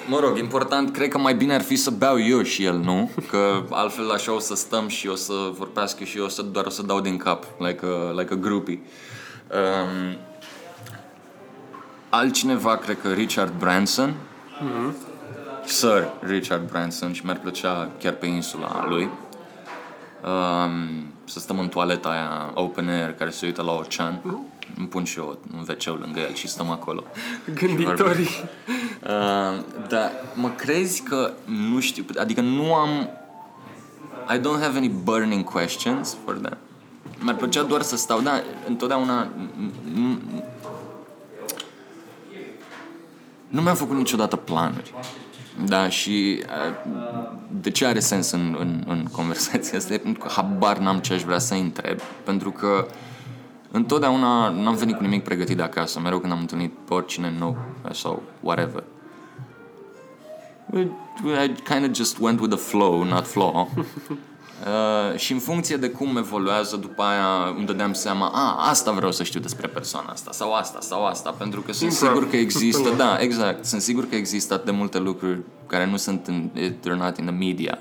mă 0.08 0.18
rog, 0.20 0.38
important, 0.38 0.92
cred 0.92 1.08
că 1.08 1.18
mai 1.18 1.34
bine 1.34 1.54
ar 1.54 1.62
fi 1.62 1.76
să 1.76 1.90
beau 1.90 2.20
eu 2.20 2.42
și 2.42 2.64
el, 2.64 2.76
nu? 2.76 3.10
Că 3.30 3.62
altfel 3.70 4.10
așa 4.10 4.34
o 4.34 4.38
să 4.38 4.54
stăm 4.54 4.88
și 4.88 5.08
o 5.08 5.14
să 5.14 5.32
vorbească 5.52 6.04
și 6.04 6.18
eu 6.18 6.24
o 6.24 6.28
să, 6.28 6.42
doar 6.42 6.66
o 6.66 6.70
să 6.70 6.82
dau 6.82 7.00
din 7.00 7.16
cap, 7.16 7.44
like 7.58 7.86
a, 7.86 8.10
like 8.10 8.32
a 8.32 8.36
groupie. 8.36 8.80
Um, 9.50 10.16
altcineva, 12.08 12.76
cred 12.76 13.00
că 13.00 13.12
Richard 13.12 13.52
Branson. 13.58 14.14
Mm-hmm. 14.14 15.09
Sir 15.70 16.08
Richard 16.20 16.68
Branson 16.68 17.12
și 17.12 17.24
mi-ar 17.24 17.38
plăcea 17.38 17.90
chiar 17.98 18.12
pe 18.12 18.26
insula 18.26 18.86
lui. 18.88 19.10
Um, 20.24 21.12
să 21.24 21.38
stăm 21.38 21.58
în 21.58 21.68
toaleta 21.68 22.08
aia 22.08 22.50
open 22.54 22.88
air 22.88 23.12
care 23.12 23.30
se 23.30 23.46
uită 23.46 23.62
la 23.62 23.72
ocean. 23.72 24.18
Uh-huh. 24.18 24.76
Îmi 24.76 24.86
pun 24.86 25.04
și 25.04 25.18
eu 25.18 25.38
un 25.54 25.66
wc 25.68 26.00
lângă 26.00 26.20
el 26.20 26.34
și 26.34 26.48
stăm 26.48 26.70
acolo. 26.70 27.02
Gânditorii. 27.54 28.28
Uh, 29.02 29.64
dar 29.88 30.12
mă 30.34 30.50
crezi 30.56 31.02
că 31.02 31.32
nu 31.44 31.80
știu, 31.80 32.04
adică 32.18 32.40
nu 32.40 32.74
am 32.74 33.10
I 34.34 34.38
don't 34.38 34.60
have 34.60 34.76
any 34.76 34.88
burning 34.88 35.44
questions 35.44 36.16
for 36.24 36.34
them. 36.34 36.58
Mi-ar 37.18 37.36
plăcea 37.36 37.62
doar 37.62 37.82
să 37.82 37.96
stau, 37.96 38.20
da, 38.20 38.42
întotdeauna 38.66 39.28
nu 43.48 43.60
mi-am 43.60 43.74
făcut 43.74 43.96
niciodată 43.96 44.36
planuri. 44.36 44.94
Da, 45.66 45.88
și 45.88 46.44
de 47.60 47.70
ce 47.70 47.86
are 47.86 48.00
sens 48.00 48.30
în, 48.30 48.56
în, 48.58 48.84
în 48.86 49.04
conversația 49.12 49.78
asta? 49.78 49.98
Pentru 50.02 50.22
că 50.24 50.28
habar 50.28 50.78
n-am 50.78 50.98
ce 50.98 51.12
aș 51.12 51.22
vrea 51.22 51.38
să 51.38 51.54
întreb. 51.54 51.98
Pentru 52.24 52.50
că 52.50 52.86
întotdeauna 53.70 54.48
n-am 54.48 54.74
venit 54.74 54.96
cu 54.96 55.02
nimic 55.02 55.24
pregătit 55.24 55.56
de 55.56 55.62
acasă. 55.62 56.00
Mereu 56.00 56.18
când 56.18 56.32
am 56.32 56.38
întâlnit 56.38 56.72
pe 56.72 56.94
oricine 56.94 57.34
nou 57.38 57.56
sau 57.92 58.22
whatever. 58.40 58.84
I 60.72 61.48
kind 61.64 61.84
of 61.84 61.92
just 61.92 62.18
went 62.18 62.40
with 62.40 62.54
the 62.54 62.64
flow, 62.64 63.04
not 63.04 63.26
flow. 63.26 63.68
Uh, 64.60 65.18
și 65.18 65.32
în 65.32 65.38
funcție 65.38 65.76
de 65.76 65.88
cum 65.88 66.16
evoluează, 66.16 66.76
după 66.76 67.02
aia 67.02 67.54
îmi 67.56 67.66
dădeam 67.66 67.92
seama, 67.92 68.30
a, 68.34 68.68
asta 68.68 68.90
vreau 68.92 69.12
să 69.12 69.22
știu 69.22 69.40
despre 69.40 69.66
persoana 69.66 70.08
asta, 70.08 70.32
sau 70.32 70.52
asta, 70.52 70.78
sau 70.80 71.06
asta, 71.06 71.30
pentru 71.30 71.60
că 71.60 71.72
sunt 71.72 71.92
sigur 71.92 72.28
că 72.28 72.36
există, 72.36 72.90
da, 72.96 73.18
exact, 73.20 73.64
sunt 73.64 73.80
sigur 73.80 74.08
că 74.08 74.14
există 74.14 74.54
atât 74.54 74.64
de 74.64 74.70
multe 74.70 74.98
lucruri 74.98 75.40
care 75.66 75.86
nu 75.86 75.96
sunt 75.96 76.26
în, 76.26 76.50
they're 76.54 76.98
not 76.98 77.18
in 77.18 77.24
the 77.24 77.34
media. 77.34 77.78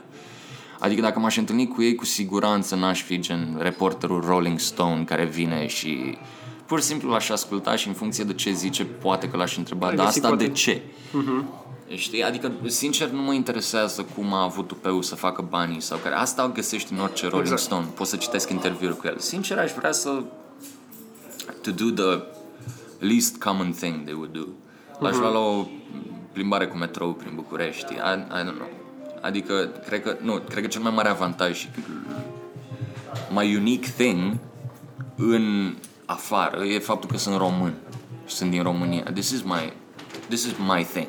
Adică 0.80 1.02
dacă 1.02 1.20
m-aș 1.20 1.38
întâlni 1.38 1.68
cu 1.68 1.82
ei, 1.82 1.96
cu 1.96 2.06
siguranță 2.06 2.76
n-aș 2.76 3.02
fi 3.04 3.20
gen 3.20 3.58
reporterul 3.60 4.24
Rolling 4.28 4.60
Stone 4.60 5.04
care 5.04 5.26
vine 5.26 5.68
și 5.68 6.18
pur 6.66 6.80
și 6.80 6.86
simplu 6.86 7.10
l-aș 7.10 7.30
asculta 7.30 7.76
și 7.76 7.88
în 7.88 7.94
funcție 7.94 8.24
de 8.24 8.34
ce 8.34 8.52
zice, 8.52 8.86
poate 8.86 9.30
că 9.30 9.38
l-aș 9.38 9.58
întreba, 9.58 9.92
dar 9.92 10.06
asta 10.06 10.28
poate... 10.28 10.46
de 10.46 10.52
ce? 10.52 10.82
Uh-huh. 10.82 11.68
Știi? 11.96 12.24
Adică, 12.24 12.52
sincer, 12.66 13.10
nu 13.10 13.22
mă 13.22 13.34
interesează 13.34 14.06
cum 14.16 14.34
a 14.34 14.44
avut 14.44 14.68
tupeu 14.68 15.02
să 15.02 15.16
facă 15.16 15.46
banii 15.50 15.82
sau 15.82 15.98
care. 15.98 16.16
Asta 16.16 16.46
o 16.46 16.48
găsești 16.48 16.94
în 16.94 17.00
orice 17.00 17.28
Rolling 17.28 17.42
exact. 17.42 17.62
Stone. 17.62 17.86
Poți 17.86 18.10
să 18.10 18.16
citesc 18.16 18.50
interviuri 18.50 18.98
cu 18.98 19.08
el. 19.08 19.18
Sincer, 19.18 19.58
aș 19.58 19.72
vrea 19.72 19.92
să 19.92 20.24
to 21.62 21.72
do 21.72 21.92
the 22.04 22.24
least 23.00 23.38
common 23.38 23.72
thing 23.72 24.04
they 24.04 24.14
would 24.14 24.32
do. 24.32 24.46
L-aș 25.00 25.16
uh-huh. 25.16 25.20
lua 25.20 25.30
la 25.30 25.40
o 25.40 25.66
plimbare 26.32 26.68
cu 26.68 26.78
metrou 26.78 27.14
prin 27.14 27.32
București. 27.36 27.94
I, 27.94 27.98
I 27.98 28.44
don't 28.44 28.56
know. 28.56 28.70
Adică, 29.22 29.72
cred 29.86 30.02
că, 30.02 30.18
nu, 30.22 30.34
cred 30.50 30.64
că 30.64 30.70
cel 30.70 30.82
mai 30.82 30.92
mare 30.92 31.10
avantaj 31.10 31.58
și 31.58 31.68
mai 33.30 33.56
unique 33.56 33.92
thing 33.98 34.38
în 35.16 35.76
afară 36.06 36.64
e 36.64 36.80
faptul 36.80 37.10
că 37.10 37.18
sunt 37.18 37.38
român 37.38 37.74
și 38.28 38.36
sunt 38.36 38.52
din 38.52 38.64
România. 38.64 39.04
This 39.04 39.30
is 39.30 39.42
my, 39.42 39.74
this 40.28 40.46
is 40.46 40.54
my 40.68 40.84
thing 40.84 41.08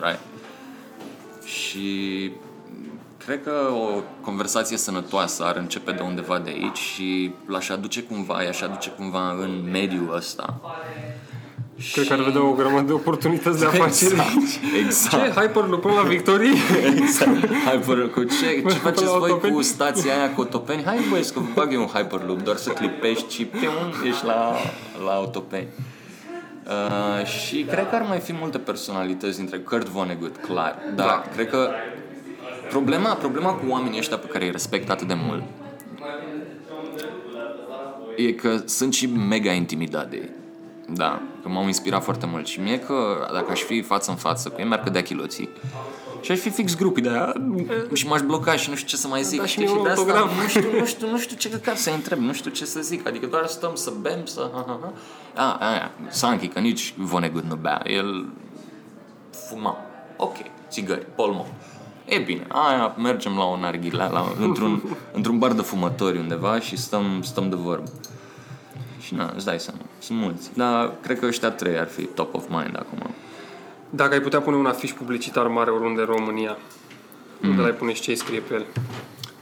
right? 0.00 0.20
Și 1.44 2.30
cred 3.24 3.42
că 3.42 3.70
o 3.72 4.02
conversație 4.20 4.76
sănătoasă 4.76 5.44
ar 5.44 5.56
începe 5.56 5.92
de 5.92 6.02
undeva 6.02 6.38
de 6.38 6.50
aici 6.50 6.78
și 6.78 7.32
l-aș 7.46 7.68
aduce 7.68 8.02
cumva, 8.02 8.42
i-aș 8.42 8.60
aduce 8.60 8.90
cumva 8.90 9.30
în 9.30 9.70
mediul 9.70 10.14
ăsta 10.14 10.60
Cred 11.92 12.06
că 12.06 12.12
ar 12.12 12.22
vedea 12.22 12.42
o 12.42 12.52
grămadă 12.52 12.86
de 12.86 12.92
oportunități 12.92 13.58
de 13.58 13.64
afaceri. 13.64 14.14
Exact. 14.84 15.34
Ce? 15.34 15.40
Hyperloop 15.40 15.80
până 15.80 15.94
la 15.94 16.02
Victorie? 16.02 16.52
Exact. 16.96 17.46
Hyper, 17.46 18.08
cu 18.08 18.22
ce, 18.22 18.62
ce 18.68 18.74
faceți 18.74 19.04
La 19.04 19.18
voi 19.18 19.30
Otopeni? 19.30 19.54
cu 19.54 19.62
stația 19.62 20.16
aia 20.16 20.34
cu 20.34 20.40
Otopeni? 20.40 20.82
Hai 20.84 20.98
băi, 21.10 21.22
să 21.24 21.32
vă 21.34 21.40
bag 21.54 21.72
eu 21.72 21.80
un 21.80 21.86
Hyperloop, 21.86 22.42
doar 22.42 22.56
să 22.56 22.70
clipești 22.70 23.34
și 23.34 23.44
pe 23.44 23.66
un 23.82 24.08
ești 24.08 24.24
la, 24.24 24.54
la 25.04 25.20
Otopeni. 25.20 25.66
Uh, 26.68 27.26
și 27.26 27.62
cred 27.62 27.88
că 27.88 27.94
ar 27.94 28.04
mai 28.08 28.18
fi 28.18 28.32
multe 28.32 28.58
personalități 28.58 29.36
dintre 29.36 29.58
Kurt 29.58 29.88
Vonnegut, 29.88 30.36
clar. 30.36 30.78
Dar 30.94 31.06
Da. 31.06 31.24
cred 31.34 31.50
că 31.50 31.70
problema, 32.68 33.14
problema 33.14 33.52
cu 33.52 33.64
oamenii 33.68 33.98
ăștia 33.98 34.16
pe 34.18 34.26
care 34.26 34.44
îi 34.44 34.50
respect 34.50 34.90
atât 34.90 35.06
de 35.06 35.14
mult 35.16 35.42
e 38.16 38.32
că 38.32 38.56
sunt 38.64 38.92
și 38.94 39.06
mega 39.06 39.52
intimidat 39.52 40.10
de 40.10 40.16
ei. 40.16 40.30
Da, 40.94 41.22
că 41.42 41.48
m-au 41.48 41.66
inspirat 41.66 42.02
foarte 42.04 42.26
mult 42.26 42.46
și 42.46 42.60
mie 42.60 42.78
că 42.78 43.28
dacă 43.32 43.50
aș 43.50 43.60
fi 43.60 43.82
față 43.82 44.10
în 44.10 44.16
față 44.16 44.48
cu 44.48 44.60
ei, 44.60 44.66
mi-ar 44.66 44.80
cădea 44.82 45.02
chiloții. 45.02 45.48
Și 46.20 46.32
aș 46.32 46.38
fi 46.38 46.50
fix 46.50 46.76
grupii 46.76 47.02
de 47.02 47.08
aia 47.08 47.32
și 47.92 48.06
m-aș 48.06 48.20
bloca 48.20 48.56
și 48.56 48.70
nu 48.70 48.76
știu 48.76 48.88
ce 48.88 48.96
să 48.96 49.08
mai 49.08 49.22
zic. 49.22 49.40
Da, 49.40 49.46
și 49.46 49.52
știi? 49.52 49.64
mie 49.64 49.74
un 49.74 49.82
de 49.82 49.88
asta 49.88 50.00
autograf. 50.00 50.42
nu 50.42 50.48
știu, 50.48 50.78
nu 50.78 50.84
știu, 50.84 51.10
nu 51.10 51.18
știu 51.18 51.36
ce 51.36 51.50
căcat 51.50 51.76
să 51.76 51.90
întreb, 51.90 52.18
nu 52.18 52.32
știu 52.32 52.50
ce 52.50 52.64
să 52.64 52.80
zic. 52.80 53.06
Adică 53.08 53.26
doar 53.26 53.46
stăm 53.46 53.74
să 53.74 53.92
bem, 54.00 54.24
să... 54.24 54.50
Ha, 54.52 54.64
ha, 54.66 54.78
ha. 54.82 54.92
A, 55.38 55.56
aia, 55.60 55.90
Sanchi, 56.08 56.48
că 56.48 56.58
nici 56.58 56.94
Vonnegut 56.96 57.44
nu 57.44 57.54
bea. 57.54 57.82
El 57.86 58.26
fuma. 59.30 59.76
Ok, 60.16 60.36
țigări, 60.68 61.06
polmon. 61.14 61.46
E 62.04 62.18
bine, 62.18 62.46
aia 62.48 62.94
mergem 62.96 63.36
la 63.36 63.44
o 63.44 63.58
narghilea, 63.58 64.08
la, 64.08 64.32
într-un, 64.40 64.82
într-un 65.18 65.38
bar 65.38 65.52
de 65.52 65.62
fumători 65.62 66.18
undeva 66.18 66.60
și 66.60 66.76
stăm, 66.76 67.22
stăm 67.22 67.48
de 67.48 67.56
vorbă. 67.56 67.90
Și 69.00 69.14
na, 69.14 69.32
îți 69.34 69.44
dai 69.44 69.60
seama, 69.60 69.80
sunt 69.98 70.18
mulți. 70.18 70.50
Dar 70.54 70.92
cred 71.02 71.18
că 71.18 71.26
ăștia 71.26 71.50
trei 71.50 71.78
ar 71.78 71.88
fi 71.88 72.04
top 72.04 72.34
of 72.34 72.44
mind 72.48 72.76
acum. 72.78 73.14
Dacă 73.90 74.12
ai 74.14 74.20
putea 74.20 74.40
pune 74.40 74.56
un 74.56 74.66
afiș 74.66 74.90
publicitar 74.90 75.46
mare 75.46 75.70
oriunde 75.70 76.00
în 76.00 76.06
România, 76.06 76.58
unde 77.42 77.62
l-ai 77.62 77.72
pune 77.72 77.92
și 77.92 78.00
ce 78.00 78.14
scrie 78.14 78.40
pe 78.40 78.54
el? 78.54 78.66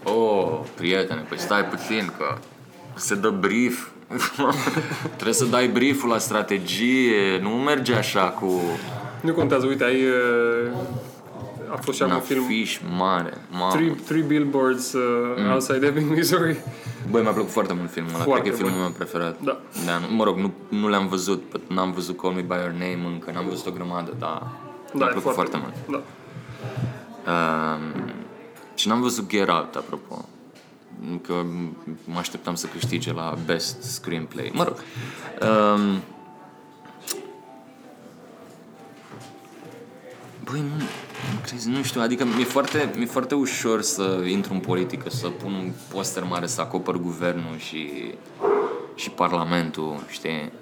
Oh, 0.04 0.60
prietene, 0.74 1.20
păi 1.20 1.38
stai 1.38 1.64
puțin 1.64 2.12
că 2.18 2.38
se 2.94 3.14
dă 3.14 3.30
brief. 3.30 3.88
Trebuie 5.14 5.34
să 5.34 5.44
dai 5.44 5.68
brieful 5.68 6.08
la 6.08 6.18
strategie, 6.18 7.38
nu 7.42 7.48
merge 7.48 7.94
așa 7.94 8.20
cu 8.28 8.60
Nu 9.20 9.32
contează, 9.32 9.66
uite, 9.66 9.84
ai... 9.84 10.02
uh, 10.04 10.72
A 11.72 11.76
fost 11.76 11.96
și 11.96 12.02
un 12.02 12.10
acum 12.10 12.20
un 12.22 12.26
film 12.26 12.44
afiș 12.44 12.78
mare. 12.96 13.32
Mamă. 13.50 13.72
Three, 13.72 13.94
three 14.04 14.22
Billboards 14.22 14.92
uh, 14.92 15.50
Outside 15.52 15.86
Ebbing, 15.86 16.10
Missouri. 16.16 16.56
Băi, 17.10 17.22
mi-a 17.22 17.30
plăcut 17.32 17.50
foarte 17.50 17.72
mult 17.72 17.90
filmul 17.90 18.10
ăla, 18.14 18.22
Foarte 18.22 18.42
cred 18.42 18.54
că 18.54 18.60
e 18.60 18.62
filmul 18.64 18.82
bun. 18.82 18.94
meu 18.98 19.06
preferat. 19.06 19.40
Da. 19.40 19.60
da 19.86 19.98
nu, 19.98 20.14
mă 20.16 20.24
rog, 20.24 20.36
nu, 20.38 20.52
nu 20.68 20.88
le-am 20.88 21.06
văzut, 21.08 21.42
p- 21.56 21.66
n-am 21.68 21.92
văzut 21.92 22.20
Call 22.20 22.32
Me 22.34 22.40
By 22.40 22.54
Your 22.54 22.70
Name 22.70 23.00
încă, 23.12 23.30
n-am 23.34 23.46
văzut 23.48 23.66
o 23.66 23.70
grămadă, 23.70 24.14
dar 24.18 24.42
mi-a 24.92 25.04
Da, 25.04 25.04
e 25.06 25.08
plăcut 25.12 25.32
foarte, 25.32 25.56
mult. 25.62 25.74
Da. 25.90 26.02
Um, 27.32 28.12
și 28.74 28.88
n-am 28.88 29.00
văzut 29.00 29.28
Get 29.28 29.48
Out, 29.48 29.74
apropo. 29.74 30.28
Că 31.22 31.44
mă 32.04 32.18
așteptam 32.18 32.54
să 32.54 32.66
câștige 32.66 33.12
la 33.12 33.38
Best 33.44 33.82
Screenplay. 33.82 34.50
Mă 34.54 34.64
rog. 34.64 34.76
Um, 35.50 36.02
Băi, 40.50 40.60
nu, 40.60 40.76
nu 41.32 41.40
crezi, 41.42 41.68
nu 41.68 41.82
știu, 41.82 42.00
adică 42.00 42.24
mi-e 42.24 42.44
foarte, 42.44 42.92
mi-e 42.96 43.06
foarte 43.06 43.34
ușor 43.34 43.82
să 43.82 44.24
intru 44.28 44.52
în 44.52 44.60
politică, 44.60 45.10
să 45.10 45.28
pun 45.28 45.52
un 45.52 45.72
poster 45.88 46.24
mare 46.24 46.46
să 46.46 46.60
acopăr 46.60 46.96
guvernul 46.96 47.58
și, 47.58 48.14
și 48.94 49.10
parlamentul, 49.10 50.04
știi? 50.08 50.52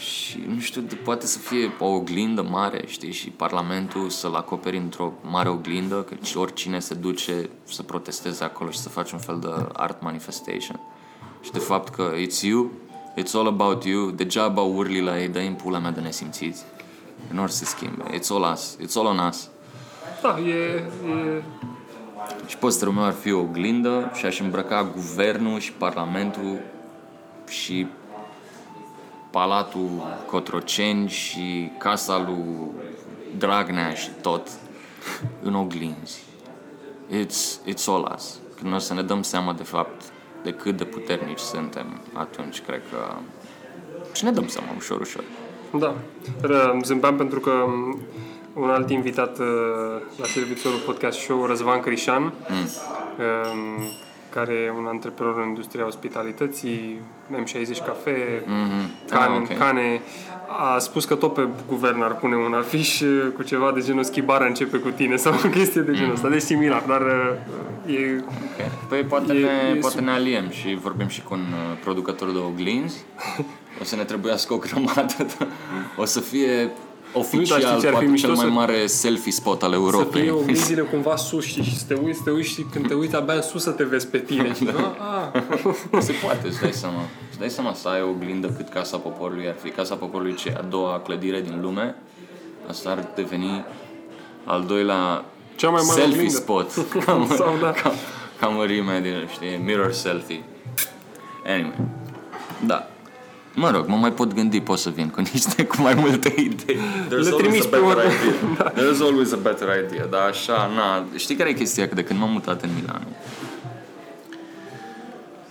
Și, 0.00 0.44
nu 0.46 0.60
știu, 0.60 0.80
de- 0.80 0.94
poate 0.94 1.26
să 1.26 1.38
fie 1.38 1.72
o 1.78 1.86
oglindă 1.86 2.42
mare, 2.42 2.84
știi, 2.86 3.12
și 3.12 3.28
Parlamentul 3.30 4.08
să-l 4.08 4.34
acoperi 4.34 4.76
într-o 4.76 5.12
mare 5.22 5.48
oglindă, 5.48 6.02
că 6.02 6.14
și 6.22 6.36
oricine 6.36 6.78
se 6.78 6.94
duce 6.94 7.48
să 7.64 7.82
protesteze 7.82 8.44
acolo 8.44 8.70
și 8.70 8.78
să 8.78 8.88
faci 8.88 9.10
un 9.12 9.18
fel 9.18 9.38
de 9.38 9.48
art 9.72 10.02
manifestation. 10.02 10.80
Și 11.42 11.50
de 11.50 11.58
fapt 11.58 11.94
că 11.94 12.12
it's 12.14 12.40
you, 12.42 12.70
it's 13.16 13.32
all 13.32 13.46
about 13.46 13.84
you, 13.84 14.10
degeaba 14.10 14.60
urli 14.60 15.00
la 15.00 15.20
ei, 15.20 15.28
dă 15.28 15.38
în 15.38 15.54
pula 15.54 15.78
mea 15.78 15.90
de 15.90 16.00
nesimțiți. 16.00 16.62
Nu 17.30 17.42
or 17.42 17.48
să 17.48 17.56
se 17.56 17.64
schimbe, 17.64 18.04
it's 18.18 18.28
all 18.28 18.52
us, 18.52 18.76
it's 18.76 18.94
all 18.94 19.06
on 19.06 19.18
us. 19.28 19.48
Da, 20.22 20.38
e, 20.38 20.52
e... 20.52 21.42
Și 22.46 22.56
posterul 22.56 22.92
meu 22.92 23.04
ar 23.04 23.12
fi 23.12 23.32
o 23.32 23.40
oglindă 23.40 24.10
și 24.14 24.26
aș 24.26 24.40
îmbrăca 24.40 24.90
guvernul 24.94 25.58
și 25.58 25.72
parlamentul 25.72 26.60
și 27.48 27.86
palatul 29.30 30.18
Cotroceni 30.26 31.08
și 31.08 31.70
casa 31.78 32.18
lui 32.18 32.70
Dragnea 33.38 33.94
și 33.94 34.08
tot 34.22 34.48
în 35.42 35.54
oglinzi. 35.54 36.22
It's, 37.10 37.72
it's 37.72 37.84
all 37.86 38.12
us. 38.16 38.38
Când 38.60 38.74
o 38.74 38.78
să 38.78 38.94
ne 38.94 39.02
dăm 39.02 39.22
seama 39.22 39.52
de 39.52 39.62
fapt 39.62 40.02
de 40.42 40.50
cât 40.52 40.76
de 40.76 40.84
puternici 40.84 41.38
suntem, 41.38 42.00
atunci 42.12 42.60
cred 42.60 42.82
că 42.90 43.14
și 44.12 44.24
ne 44.24 44.30
dăm 44.30 44.46
seama 44.48 44.68
ușor, 44.76 45.00
ușor. 45.00 45.24
Da. 45.78 45.94
Ră- 46.42 46.80
Zâmbeam 46.82 47.16
pentru 47.16 47.40
că 47.40 47.50
m, 47.66 47.98
un 48.54 48.70
alt 48.70 48.90
invitat 48.90 49.38
uh, 49.38 49.46
la 50.16 50.26
serviciul 50.26 50.72
podcast 50.86 51.18
show, 51.18 51.46
Răzvan 51.46 51.80
Crișan, 51.80 52.22
um, 52.22 52.32
care 54.34 54.52
e 54.52 54.70
un 54.78 54.86
antreprenor 54.88 55.40
în 55.40 55.48
industria 55.48 55.86
ospitalității, 55.86 57.00
M60 57.32 57.84
Cafe, 57.86 58.42
Cane, 59.08 59.34
Ah, 59.34 59.40
ok. 59.40 59.58
Cane, 59.58 60.00
a 60.74 60.78
spus 60.78 61.04
că 61.04 61.14
tot 61.14 61.34
pe 61.34 61.48
guvern 61.68 62.02
ar 62.02 62.16
pune 62.16 62.34
un 62.36 62.52
afiș 62.54 63.00
uh, 63.00 63.26
cu 63.36 63.42
ceva 63.42 63.72
de 63.74 63.80
genul 63.80 64.04
schibarea 64.04 64.46
începe 64.46 64.76
cu 64.78 64.88
tine 64.90 65.16
sau 65.16 65.32
o 65.44 65.48
chestie 65.48 65.80
de 65.80 65.92
genul 65.92 66.12
ăsta, 66.12 66.28
deci 66.28 66.42
similar, 66.42 66.82
dar 66.86 67.00
uh, 67.86 67.94
e... 67.94 68.24
Ok. 68.28 68.88
Păi 68.88 69.02
poate, 69.02 69.32
E- 69.32 69.40
ne, 69.40 69.76
e 69.76 69.78
poate 69.80 69.96
sub- 69.96 70.04
ne 70.04 70.10
aliem 70.10 70.48
și 70.50 70.78
vorbim 70.82 71.06
și 71.08 71.22
cu 71.22 71.34
un 71.34 71.40
uh, 71.40 71.78
producător 71.84 72.30
de 72.32 72.38
oglinzi. 72.38 73.04
O 73.80 73.84
să 73.84 73.96
ne 73.96 74.04
trebuiască 74.04 74.52
o 74.54 74.56
grămadă. 74.56 75.14
de- 75.16 75.46
O 75.96 76.04
să 76.04 76.20
fie 76.20 76.70
oficial, 77.12 77.60
știți 77.60 77.80
ce 77.80 77.86
ar 77.86 77.86
fi 77.86 77.90
poate 77.90 78.04
mișto 78.06 78.26
cel 78.26 78.36
mai 78.36 78.44
să- 78.46 78.50
mare 78.52 78.86
selfie 78.86 79.32
spot 79.32 79.62
al 79.62 79.70
Să 79.70 79.76
Europei. 79.76 80.22
fie 80.22 80.30
oglinzile 80.40 80.80
cumva 80.82 81.16
sus 81.16 81.44
știi, 81.44 81.62
și 81.62 81.78
să 81.78 81.84
te 81.88 81.94
uiți, 81.94 82.16
să 82.18 82.24
te 82.24 82.30
uiți 82.30 82.48
și 82.48 82.62
când 82.72 82.88
te 82.88 82.94
uiți 82.94 83.14
abia 83.16 83.34
în 83.34 83.42
sus 83.42 83.62
să 83.62 83.70
te 83.70 83.84
vezi 83.84 84.06
pe 84.06 84.18
tine. 84.18 84.52
Da? 84.64 84.96
Ah, 85.32 85.98
Se 85.98 86.12
poate, 86.22 86.46
îți 86.46 86.60
dai 86.60 86.72
seama. 86.72 87.00
Îți 87.30 87.38
dai 87.38 87.50
seama 87.50 87.72
să 87.74 87.88
ai 87.88 88.02
o 88.02 88.08
oglindă 88.08 88.48
cât 88.48 88.68
Casa 88.68 88.96
Poporului 88.96 89.48
ar 89.48 89.56
fi. 89.62 89.68
Casa 89.70 89.94
Poporului 89.94 90.34
ce 90.34 90.54
a 90.58 90.62
doua 90.62 91.00
clădire 91.04 91.40
din 91.40 91.58
lume. 91.60 91.94
Asta 92.68 92.90
ar 92.90 93.08
deveni 93.14 93.64
al 94.44 94.64
doilea 94.66 95.24
Cea 95.56 95.68
mai 95.70 95.82
mare 95.86 96.00
selfie 96.00 96.16
oglindă. 96.16 96.36
spot. 96.36 96.70
Cam, 97.04 97.26
Sau 97.36 97.56
da. 97.60 97.70
cam, 97.70 97.92
cam 98.40 98.54
mărime 98.54 99.00
din, 99.02 99.28
știi, 99.32 99.60
mirror 99.64 99.92
selfie. 99.92 100.42
Anyway. 101.46 101.74
Da. 102.66 102.88
Mă 103.54 103.70
rog, 103.70 103.86
mă 103.86 103.96
mai 103.96 104.12
pot 104.12 104.32
gândi, 104.34 104.60
pot 104.60 104.78
să 104.78 104.90
vin 104.90 105.08
cu 105.08 105.20
niște, 105.32 105.64
cu 105.64 105.82
mai 105.82 105.94
multe 105.94 106.34
idei. 106.38 106.76
There's 106.76 107.08
Le 107.08 107.16
always 107.16 107.36
trimiți 107.36 107.66
a 107.66 107.70
pe 107.70 107.76
better 107.76 108.04
un- 108.04 108.10
idea. 108.52 108.72
There's 108.78 109.00
always 109.00 109.32
a 109.32 109.36
better 109.36 109.68
idea. 109.86 110.06
Dar 110.06 110.28
așa, 110.28 110.70
na, 110.74 111.04
știi 111.16 111.36
care 111.36 111.48
e 111.48 111.52
chestia? 111.52 111.88
Că 111.88 111.94
de 111.94 112.04
când 112.04 112.18
m-am 112.20 112.30
mutat 112.30 112.62
în 112.62 112.70
Milano, 112.80 113.04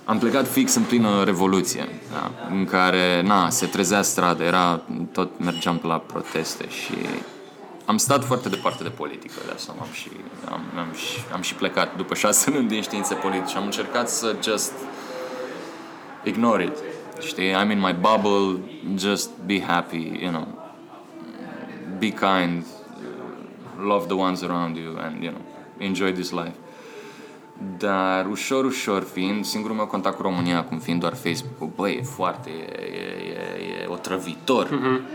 am 0.05 0.17
plecat 0.17 0.47
fix 0.47 0.75
în 0.75 0.83
plină 0.83 1.23
revoluție, 1.23 1.87
da, 2.11 2.31
în 2.51 2.65
care, 2.65 3.21
na, 3.21 3.49
se 3.49 3.65
trezea 3.65 4.01
stradă, 4.01 4.43
era, 4.43 4.81
tot 5.11 5.39
mergeam 5.39 5.77
pe 5.77 5.87
la 5.87 5.97
proteste 5.97 6.65
și 6.69 6.93
am 7.85 7.97
stat 7.97 8.23
foarte 8.25 8.49
departe 8.49 8.83
de 8.83 8.89
politică, 8.89 9.33
de 9.45 9.51
asta 9.55 9.75
am 9.79 9.87
și, 9.91 10.09
am, 10.51 10.61
am, 10.77 10.87
și, 10.95 11.17
am 11.33 11.41
și 11.41 11.53
plecat 11.53 11.95
după 11.97 12.13
șase 12.15 12.49
luni 12.49 12.67
din 12.67 12.81
științe 12.81 13.13
politice. 13.13 13.57
Am 13.57 13.63
încercat 13.63 14.09
să 14.09 14.35
just 14.43 14.71
ignore 16.23 16.63
it, 16.63 16.77
știi, 17.19 17.51
I'm 17.51 17.71
in 17.71 17.79
my 17.79 17.93
bubble, 17.93 18.59
just 18.95 19.29
be 19.45 19.61
happy, 19.61 20.19
you 20.21 20.31
know, 20.31 20.47
be 21.99 22.09
kind, 22.09 22.65
love 23.87 24.05
the 24.05 24.15
ones 24.15 24.41
around 24.41 24.77
you 24.77 24.97
and, 24.97 25.23
you 25.23 25.31
know, 25.31 25.41
enjoy 25.77 26.11
this 26.11 26.31
life. 26.31 26.55
Dar 27.77 28.25
ușor, 28.25 28.65
ușor 28.65 29.03
fiind, 29.03 29.45
singurul 29.45 29.75
meu 29.75 29.85
contact 29.85 30.15
cu 30.15 30.21
România 30.21 30.57
acum 30.57 30.77
fiind 30.77 30.99
doar 30.99 31.13
Facebook-ul, 31.13 31.71
băi, 31.75 31.97
e 31.99 32.03
foarte, 32.03 32.49
e, 32.49 32.81
e, 32.81 33.29
e, 33.59 33.83
e 33.83 33.87
otrăvitor 33.87 34.69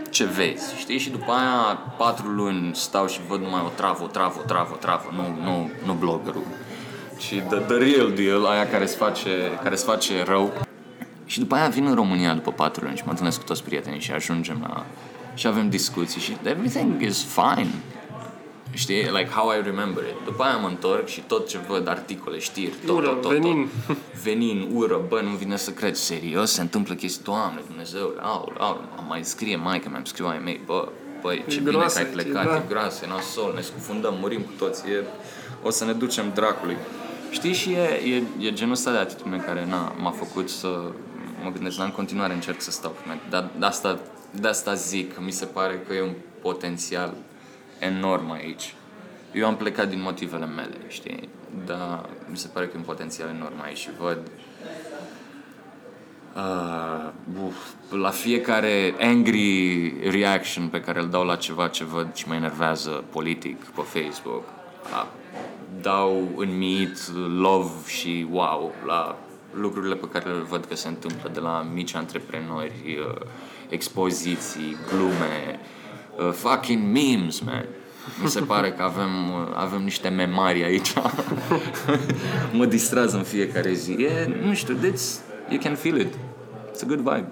ce 0.09 0.25
vezi, 0.25 0.77
știi? 0.77 0.97
Și 0.97 1.09
după 1.09 1.31
aia 1.31 1.79
patru 1.97 2.27
luni 2.27 2.75
stau 2.75 3.07
și 3.07 3.19
văd 3.27 3.41
numai 3.41 3.61
o 3.65 3.71
travă, 3.75 4.03
o 4.03 4.07
travă, 4.07 4.39
o 4.39 4.45
travă, 4.45 4.69
o 4.73 4.77
travă, 4.77 5.09
nu, 5.11 5.43
nu, 5.43 5.69
nu 5.85 5.93
bloggerul. 5.93 6.43
Și 7.17 7.35
the, 7.35 7.57
the 7.57 7.77
real 7.77 8.11
deal, 8.15 8.45
aia 8.45 8.67
care 8.67 8.83
îți 8.83 8.95
face, 8.95 9.29
care 9.61 9.73
îți 9.73 9.85
face 9.85 10.23
rău. 10.23 10.64
Și 11.25 11.39
după 11.39 11.55
aia 11.55 11.67
vin 11.67 11.85
în 11.85 11.95
România 11.95 12.33
după 12.33 12.51
patru 12.51 12.83
luni 12.83 12.97
și 12.97 13.03
mă 13.03 13.09
întâlnesc 13.09 13.39
cu 13.39 13.45
toți 13.45 13.63
prietenii 13.63 13.99
și 13.99 14.11
ajungem 14.11 14.57
la... 14.61 14.85
și 15.33 15.47
avem 15.47 15.69
discuții 15.69 16.21
și 16.21 16.37
everything 16.43 17.01
is 17.01 17.23
fine. 17.23 17.67
Știi? 18.73 19.01
Like 19.01 19.29
how 19.29 19.49
I 19.49 19.61
remember 19.63 20.03
it. 20.03 20.25
După 20.25 20.43
aia 20.43 20.57
mă 20.57 20.67
întorc 20.67 21.07
și 21.07 21.21
tot 21.21 21.47
ce 21.47 21.59
văd, 21.67 21.87
articole, 21.87 22.39
știri, 22.39 22.73
tot, 22.85 22.95
Ură, 22.95 23.07
tot, 23.07 23.21
tot, 23.21 23.31
venin. 23.31 23.69
tot. 23.87 23.95
Venin, 24.23 24.69
ură, 24.73 25.01
bă, 25.07 25.21
nu 25.21 25.29
vine 25.29 25.57
să 25.57 25.71
cred. 25.71 25.95
Serios? 25.95 26.51
Se 26.51 26.61
întâmplă 26.61 26.93
chestii, 26.93 27.23
Doamne, 27.23 27.61
Dumnezeu, 27.67 28.13
au, 28.21 28.53
au, 28.57 28.81
mai 29.07 29.23
scrie 29.23 29.55
maica 29.55 29.89
mi-am 29.89 30.03
scriu 30.03 30.25
ai 30.27 30.41
mei, 30.43 30.61
bă, 30.65 30.87
băi, 31.21 31.43
ce 31.47 31.55
E 31.55 31.59
bine 31.59 31.71
groasă, 31.71 31.99
că 31.99 32.05
ai 32.05 32.11
e, 32.11 32.13
plecat, 32.13 32.45
da. 32.45 32.55
e 32.55 32.61
groasă, 32.67 33.05
e 33.05 33.07
nasol, 33.07 33.51
ne 33.55 33.61
scufundăm, 33.61 34.15
murim 34.19 34.41
cu 34.41 34.51
toți, 34.57 34.89
e, 34.89 35.03
o 35.63 35.69
să 35.69 35.85
ne 35.85 35.93
ducem 35.93 36.31
dracului. 36.33 36.77
Știi, 37.29 37.53
și 37.53 37.71
e, 37.71 38.15
e, 38.15 38.45
e 38.47 38.51
genul 38.51 38.73
ăsta 38.73 38.91
de 38.91 38.97
atitudine 38.97 39.37
care 39.37 39.65
na, 39.69 39.95
m-a 39.97 40.11
făcut 40.11 40.49
să 40.49 40.81
mă 41.45 41.51
gândesc, 41.51 41.77
la 41.77 41.83
în 41.83 41.91
continuare 41.91 42.33
încerc 42.33 42.61
să 42.61 42.71
stau 42.71 42.91
pe 42.91 43.17
dar 43.29 43.49
de 43.59 43.65
asta, 43.65 43.99
de 44.31 44.47
asta 44.47 44.73
zic, 44.73 45.13
că 45.13 45.21
mi 45.21 45.31
se 45.31 45.45
pare 45.45 45.83
că 45.87 45.93
e 45.93 46.01
un 46.01 46.13
potențial 46.41 47.13
enorm 47.79 48.31
aici. 48.31 48.73
Eu 49.33 49.45
am 49.45 49.55
plecat 49.55 49.89
din 49.89 50.01
motivele 50.01 50.45
mele, 50.45 50.77
știi? 50.87 51.29
Dar 51.65 52.09
mi 52.29 52.37
se 52.37 52.47
pare 52.47 52.65
că 52.65 52.71
e 52.75 52.77
un 52.77 52.85
potențial 52.85 53.29
enorm 53.29 53.61
aici 53.61 53.77
și 53.77 53.89
văd 53.99 54.19
Uh, 56.35 57.11
uf, 57.45 57.73
la 57.89 58.09
fiecare 58.09 58.95
angry 58.99 59.93
reaction 60.09 60.67
pe 60.67 60.81
care 60.81 60.99
îl 60.99 61.09
dau 61.09 61.23
la 61.23 61.35
ceva 61.35 61.67
ce 61.67 61.83
văd 61.83 62.15
și 62.15 62.27
mă 62.27 62.35
enervează 62.35 63.03
politic 63.09 63.65
pe 63.65 63.81
Facebook, 63.81 64.43
uh, 64.83 65.05
dau 65.81 66.27
în 66.35 66.57
mit 66.57 66.97
love 67.39 67.71
și 67.87 68.27
wow 68.31 68.73
la 68.85 69.17
lucrurile 69.55 69.95
pe 69.95 70.07
care 70.11 70.29
le 70.29 70.45
văd 70.49 70.65
că 70.65 70.75
se 70.75 70.87
întâmplă 70.87 71.29
de 71.33 71.39
la 71.39 71.67
mici 71.73 71.95
antreprenori, 71.95 72.97
uh, 73.09 73.21
expoziții, 73.69 74.77
glume, 74.89 75.59
uh, 76.17 76.31
fucking 76.31 76.83
memes, 76.83 77.39
man. 77.39 77.65
Mi 78.21 78.29
se 78.29 78.41
pare 78.41 78.71
că 78.71 78.83
avem, 78.83 79.29
uh, 79.29 79.51
avem 79.53 79.83
niște 79.83 80.09
memari 80.09 80.63
aici. 80.63 80.93
mă 82.57 82.65
distrează 82.65 83.17
în 83.17 83.23
fiecare 83.23 83.73
zi. 83.73 83.91
E, 83.91 84.39
nu 84.45 84.53
știu, 84.53 84.75
that's, 84.75 85.21
you 85.49 85.59
can 85.63 85.75
feel 85.75 85.99
it. 85.99 86.13
It's 86.13 86.81
a 86.83 86.85
good 86.87 86.99
vibe. 86.99 87.27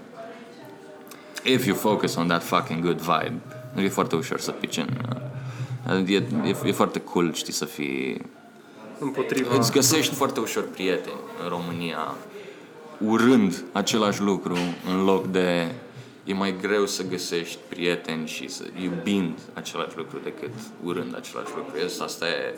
If 1.43 1.65
you 1.65 1.75
focus 1.75 2.15
on 2.15 2.27
that 2.27 2.43
fucking 2.43 2.83
good 2.83 2.99
vibe, 2.99 3.39
e 3.75 3.89
foarte 3.89 4.15
ușor 4.15 4.39
să 4.39 4.51
pici 4.51 4.77
în... 4.77 4.87
uh, 5.09 5.23
E, 6.07 6.15
e, 6.15 6.55
e 6.65 6.71
foarte 6.71 6.99
cool, 6.99 7.33
știi, 7.33 7.53
să 7.53 7.65
fii... 7.65 8.21
Împotriva... 9.03 9.55
Îți 9.57 9.71
găsești 9.71 10.13
foarte 10.13 10.39
ușor 10.39 10.63
prieteni 10.63 11.19
în 11.43 11.49
România 11.49 12.15
urând 12.97 13.63
același 13.71 14.21
lucru 14.21 14.57
în 14.89 15.03
loc 15.03 15.27
de... 15.27 15.71
E 16.23 16.33
mai 16.33 16.55
greu 16.61 16.85
să 16.85 17.03
găsești 17.07 17.57
prieteni 17.69 18.27
și 18.27 18.47
să 18.47 18.63
iubind 18.81 19.39
același 19.53 19.97
lucru 19.97 20.19
decât 20.23 20.51
urând 20.83 21.15
același 21.15 21.51
lucru. 21.55 21.77
Yes, 21.77 21.99
asta 21.99 22.27
e... 22.27 22.55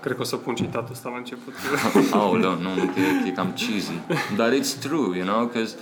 Cred 0.00 0.14
că 0.16 0.22
o 0.22 0.24
să 0.24 0.36
pun 0.36 0.54
citatul 0.54 0.92
ăsta 0.92 1.08
la 1.08 1.16
început. 1.16 1.54
Aoleu, 2.10 2.58
nu, 2.58 2.68
e, 2.68 3.28
e 3.28 3.30
cam 3.30 3.52
cheesy. 3.52 4.00
Dar 4.36 4.52
it's 4.52 4.78
true, 4.80 5.16
you 5.16 5.26
know, 5.26 5.46
cause, 5.46 5.76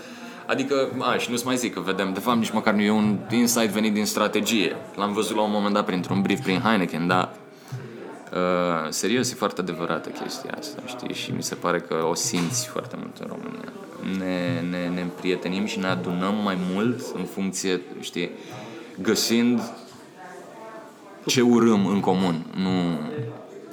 Adică, 0.46 0.88
aș, 1.14 1.22
și 1.22 1.30
nu-ți 1.30 1.46
mai 1.46 1.56
zic 1.56 1.74
că 1.74 1.80
vedem, 1.80 2.12
de 2.12 2.20
fapt 2.20 2.36
nici 2.36 2.50
măcar 2.50 2.74
nu 2.74 2.80
e 2.80 2.90
un 2.90 3.18
insight 3.30 3.70
venit 3.70 3.92
din 3.92 4.06
strategie. 4.06 4.76
L-am 4.96 5.12
văzut 5.12 5.36
la 5.36 5.42
un 5.42 5.50
moment 5.50 5.74
dat 5.74 5.84
printr-un 5.84 6.22
brief 6.22 6.42
prin 6.42 6.60
Heineken, 6.60 7.06
dar 7.06 7.32
uh, 8.34 8.86
serios, 8.88 9.30
e 9.30 9.34
foarte 9.34 9.60
adevărată 9.60 10.08
chestia 10.08 10.54
asta, 10.58 10.82
știi? 10.86 11.14
Și 11.14 11.32
mi 11.32 11.42
se 11.42 11.54
pare 11.54 11.80
că 11.80 11.94
o 12.10 12.14
simți 12.14 12.66
foarte 12.66 12.96
mult 12.98 13.18
în 13.18 13.26
România. 13.28 13.72
Ne, 14.18 14.60
ne, 14.70 14.88
ne 14.88 15.00
împrietenim 15.00 15.64
și 15.64 15.78
ne 15.78 15.86
adunăm 15.86 16.34
mai 16.42 16.58
mult 16.72 17.00
în 17.14 17.24
funcție, 17.24 17.80
știi, 18.00 18.30
găsind 19.02 19.60
ce 21.26 21.40
urâm 21.40 21.86
în 21.86 22.00
comun, 22.00 22.44
nu 22.56 22.98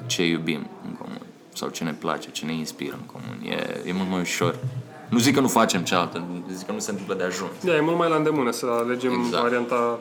ce 0.06 0.28
iubim 0.28 0.70
în 0.88 0.94
comun 0.94 1.22
sau 1.54 1.70
ce 1.70 1.84
ne 1.84 1.94
place, 1.94 2.30
ce 2.32 2.46
ne 2.46 2.54
inspiră 2.54 2.96
în 3.00 3.06
comun. 3.06 3.38
E, 3.50 3.90
e 3.90 3.94
mult 3.94 4.10
mai 4.10 4.20
ușor. 4.20 4.56
Nu 5.10 5.18
zic 5.18 5.34
că 5.34 5.40
nu 5.40 5.48
facem 5.48 5.82
cealaltă, 5.82 6.24
zic 6.54 6.66
că 6.66 6.72
nu 6.72 6.80
se 6.80 6.90
întâmplă 6.92 7.16
de 7.16 7.24
ajuns. 7.24 7.52
Da, 7.64 7.76
e 7.76 7.82
mult 7.82 7.98
mai 7.98 8.10
la 8.10 8.16
îndemână 8.16 8.52
să 8.52 8.66
alegem 8.66 9.12
Exact. 9.12 9.42
varianta... 9.42 10.00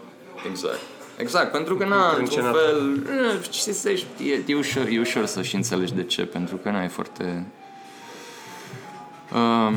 Exact. 0.50 0.78
Exact, 1.20 1.52
pentru 1.52 1.76
că, 1.76 1.84
na, 1.84 1.96
într-un 1.96 2.18
Încrâncenată. 2.20 2.58
fel, 2.58 2.86
na, 3.04 3.40
știi, 3.50 3.72
să 3.72 3.90
ești- 3.90 4.06
e, 4.30 4.42
e, 4.46 4.54
ușor, 4.56 4.86
e 4.90 4.98
ușor 5.00 5.26
să 5.26 5.42
și 5.42 5.54
înțelegi 5.54 5.94
de 5.94 6.02
ce, 6.04 6.22
pentru 6.24 6.56
că, 6.56 6.70
na, 6.70 6.84
e 6.84 6.88
foarte... 6.88 7.46
Um, 9.34 9.74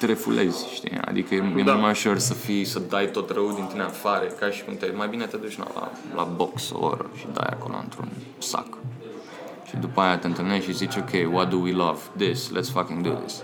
te 0.00 0.06
refulezi, 0.06 0.66
știi? 0.74 0.98
Adică 1.04 1.34
e, 1.34 1.36
e 1.36 1.40
Da. 1.40 1.72
mult 1.72 1.80
mai 1.80 1.90
ușor 1.90 2.18
să 2.18 2.34
fii, 2.34 2.64
să 2.64 2.78
dai 2.88 3.10
tot 3.10 3.30
rău 3.30 3.52
din 3.54 3.64
tine 3.64 3.82
afară, 3.82 4.24
ca 4.26 4.50
și 4.50 4.64
cum 4.64 4.76
te... 4.76 4.92
Mai 4.96 5.08
bine 5.08 5.24
te 5.26 5.36
duci 5.36 5.54
na, 5.54 5.66
la, 5.74 5.90
la 6.14 6.22
box 6.22 6.70
o 6.72 6.84
oră 6.86 7.10
și 7.18 7.26
dai 7.32 7.48
acolo 7.50 7.80
într-un 7.82 8.08
sac. 8.38 8.66
Și 9.68 9.76
după 9.76 10.00
aia 10.00 10.18
te 10.18 10.26
întâlnești 10.26 10.64
și 10.70 10.76
zici, 10.76 10.96
ok, 10.96 11.32
what 11.34 11.48
do 11.50 11.56
we 11.56 11.72
love? 11.72 11.98
This, 12.16 12.50
let's 12.50 12.72
fucking 12.72 13.00
do 13.02 13.10
this. 13.10 13.42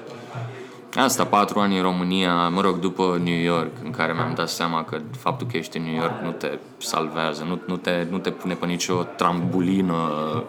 Asta, 0.97 1.24
patru 1.24 1.61
ani 1.61 1.76
în 1.76 1.82
România, 1.82 2.49
mă 2.49 2.61
rog, 2.61 2.78
după 2.78 3.20
New 3.24 3.38
York, 3.42 3.70
în 3.84 3.90
care 3.90 4.12
mi-am 4.12 4.32
dat 4.34 4.49
seama 4.49 4.84
că 4.84 4.99
faptul 5.18 5.47
că 5.51 5.57
ești 5.57 5.76
în 5.76 5.82
New 5.82 5.95
York 5.95 6.22
nu 6.22 6.30
te 6.30 6.59
salvează, 6.78 7.45
nu, 7.49 7.61
nu, 7.66 7.76
te, 7.76 8.07
nu 8.11 8.18
te 8.18 8.30
pune 8.30 8.55
pe 8.55 8.66
nicio 8.66 9.03
trambulină, 9.16 9.95
uh, 10.34 10.42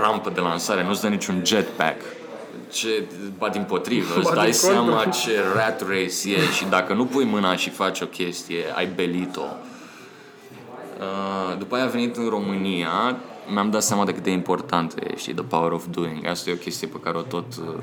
rampă 0.00 0.30
de 0.30 0.40
lansare, 0.40 0.84
nu-ți 0.84 1.00
dă 1.00 1.08
niciun 1.08 1.42
jetpack. 1.44 2.00
Ce, 2.70 3.04
ba 3.38 3.48
din 3.48 3.62
potrivă, 3.62 4.14
îți 4.18 4.28
Ba 4.28 4.34
dai 4.34 4.50
din 4.50 4.60
contră. 4.60 4.92
seama 4.92 5.04
ce 5.04 5.40
rat 5.54 5.80
race 5.80 6.34
e 6.34 6.52
și 6.52 6.64
dacă 6.64 6.92
nu 6.92 7.04
pui 7.04 7.24
mâna 7.24 7.56
și 7.56 7.70
faci 7.70 8.00
o 8.00 8.06
chestie, 8.06 8.64
ai 8.74 8.86
belit-o. 8.86 9.44
Uh, 10.98 11.58
după 11.58 11.74
aia 11.74 11.84
a 11.84 11.88
venit 11.88 12.16
în 12.16 12.28
România, 12.28 13.16
mi-am 13.52 13.70
dat 13.70 13.82
seama 13.82 14.04
de 14.04 14.12
cât 14.14 14.22
de 14.22 14.30
importantă 14.30 14.96
e, 15.04 15.16
știi, 15.16 15.34
the 15.34 15.44
power 15.44 15.72
of 15.72 15.86
doing. 15.90 16.26
Asta 16.26 16.50
e 16.50 16.52
o 16.52 16.56
chestie 16.56 16.86
pe 16.86 17.00
care 17.00 17.16
o 17.16 17.22
tot 17.22 17.46
uh, 17.56 17.74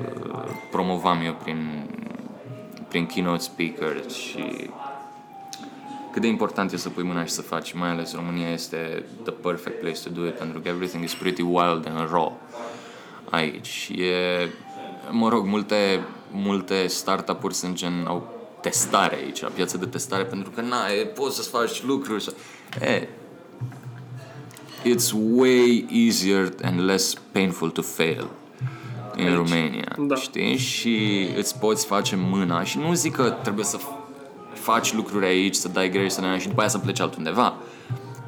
promovam 0.70 1.20
eu 1.24 1.36
prin, 1.42 1.88
prin 2.88 3.06
keynote 3.06 3.42
speakers 3.42 4.14
și 4.14 4.70
cât 6.12 6.22
de 6.22 6.28
important 6.28 6.72
e 6.72 6.76
să 6.76 6.88
pui 6.88 7.02
mâna 7.02 7.24
și 7.24 7.32
să 7.32 7.42
faci, 7.42 7.72
mai 7.72 7.88
ales 7.88 8.14
România 8.14 8.48
este 8.48 9.04
the 9.22 9.32
perfect 9.32 9.80
place 9.80 10.02
to 10.02 10.10
do 10.10 10.26
it, 10.26 10.34
pentru 10.34 10.60
că 10.60 10.68
everything 10.68 11.04
is 11.04 11.14
pretty 11.14 11.42
wild 11.42 11.86
and 11.88 12.10
raw 12.10 12.40
aici. 13.30 13.66
Și 13.66 13.92
e, 14.02 14.48
mă 15.10 15.28
rog, 15.28 15.46
multe, 15.46 16.04
multe 16.30 16.86
startup-uri 16.86 17.54
sunt 17.54 17.74
gen, 17.74 18.04
au 18.06 18.38
testare 18.60 19.16
aici, 19.16 19.40
la 19.40 19.48
piață 19.48 19.76
de 19.76 19.86
testare, 19.86 20.24
pentru 20.24 20.50
că, 20.50 20.60
na, 20.60 20.88
e, 20.88 21.06
poți 21.06 21.36
să-ți 21.36 21.48
faci 21.48 21.82
lucruri. 21.82 22.22
Să... 22.22 22.32
E, 22.80 23.08
it's 24.84 25.12
way 25.34 25.86
easier 25.90 26.52
and 26.62 26.80
less 26.84 27.14
painful 27.32 27.70
to 27.70 27.82
fail 27.82 28.28
în 29.16 29.24
Aici. 29.26 29.34
România, 29.34 29.96
Da. 29.98 30.14
știi? 30.14 30.56
Și 30.56 31.26
îți 31.36 31.58
poți 31.58 31.86
face 31.86 32.16
mâna 32.16 32.64
și 32.64 32.78
nu 32.78 32.94
zic 32.94 33.14
că 33.14 33.30
trebuie 33.42 33.64
să 33.64 33.78
faci 34.54 34.92
lucruri 34.92 35.26
aici, 35.26 35.54
să 35.54 35.68
dai 35.68 35.90
greș, 35.90 36.12
să 36.12 36.20
dai 36.20 36.40
și 36.40 36.48
după 36.48 36.60
aia 36.60 36.68
să 36.68 36.78
pleci 36.78 37.00
altundeva. 37.00 37.54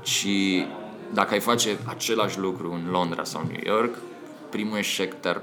Ci 0.03 0.27
dacă 1.15 1.33
ai 1.35 1.41
face 1.41 1.79
același 1.85 2.39
lucru 2.39 2.73
în 2.73 2.91
Londra 2.91 3.25
sau 3.25 3.43
New 3.49 3.75
York, 3.75 3.95
primul 4.51 4.79
eșec 4.79 5.21
te-ar, 5.21 5.41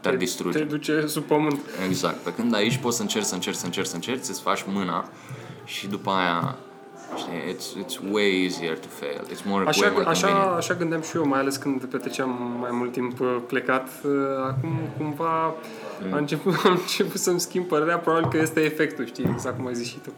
te-ar 0.00 0.16
distruge. 0.16 0.58
Te 0.58 0.64
duce 0.64 1.06
sub 1.06 1.22
pământ. 1.22 1.60
Exact. 1.88 2.16
Pe 2.16 2.32
când 2.32 2.54
aici 2.54 2.76
poți 2.76 2.96
să 2.96 3.02
încerci, 3.02 3.24
să 3.24 3.34
încerci, 3.34 3.56
să 3.56 3.64
încerci, 3.64 3.86
să 3.86 3.94
încerci, 3.94 4.22
să-ți 4.22 4.40
faci 4.40 4.64
mâna 4.66 5.08
și 5.64 5.86
după 5.86 6.10
aia 6.10 6.56
știi, 7.16 7.54
it's, 7.54 7.84
it's 7.84 8.12
way 8.12 8.42
easier 8.44 8.78
to 8.78 8.88
fail. 8.88 9.20
It's 9.32 9.44
more, 9.44 9.58
way 9.62 9.66
Așa, 9.68 9.90
more 9.90 10.04
așa, 10.08 10.26
convenient. 10.26 10.56
așa 10.56 10.74
gândeam 10.74 11.00
și 11.02 11.16
eu, 11.16 11.26
mai 11.26 11.38
ales 11.38 11.56
când 11.56 11.84
petreceam 11.84 12.56
mai 12.60 12.70
mult 12.72 12.92
timp 12.92 13.20
uh, 13.20 13.36
plecat. 13.46 13.88
Uh, 14.04 14.10
Acum, 14.46 14.70
cumva, 14.98 15.54
Mm. 16.06 16.12
a 16.14 16.16
început, 16.16 16.54
am 16.64 16.78
început 16.80 17.20
să-mi 17.20 17.40
schimb 17.40 17.66
părerea, 17.66 17.98
probabil 17.98 18.28
că 18.28 18.36
este 18.38 18.60
efectul, 18.60 19.06
știi, 19.06 19.24
exact 19.32 19.56
cum 19.56 19.66
ai 19.66 19.74
zis 19.74 19.86
și 19.88 19.98
tu. 19.98 20.10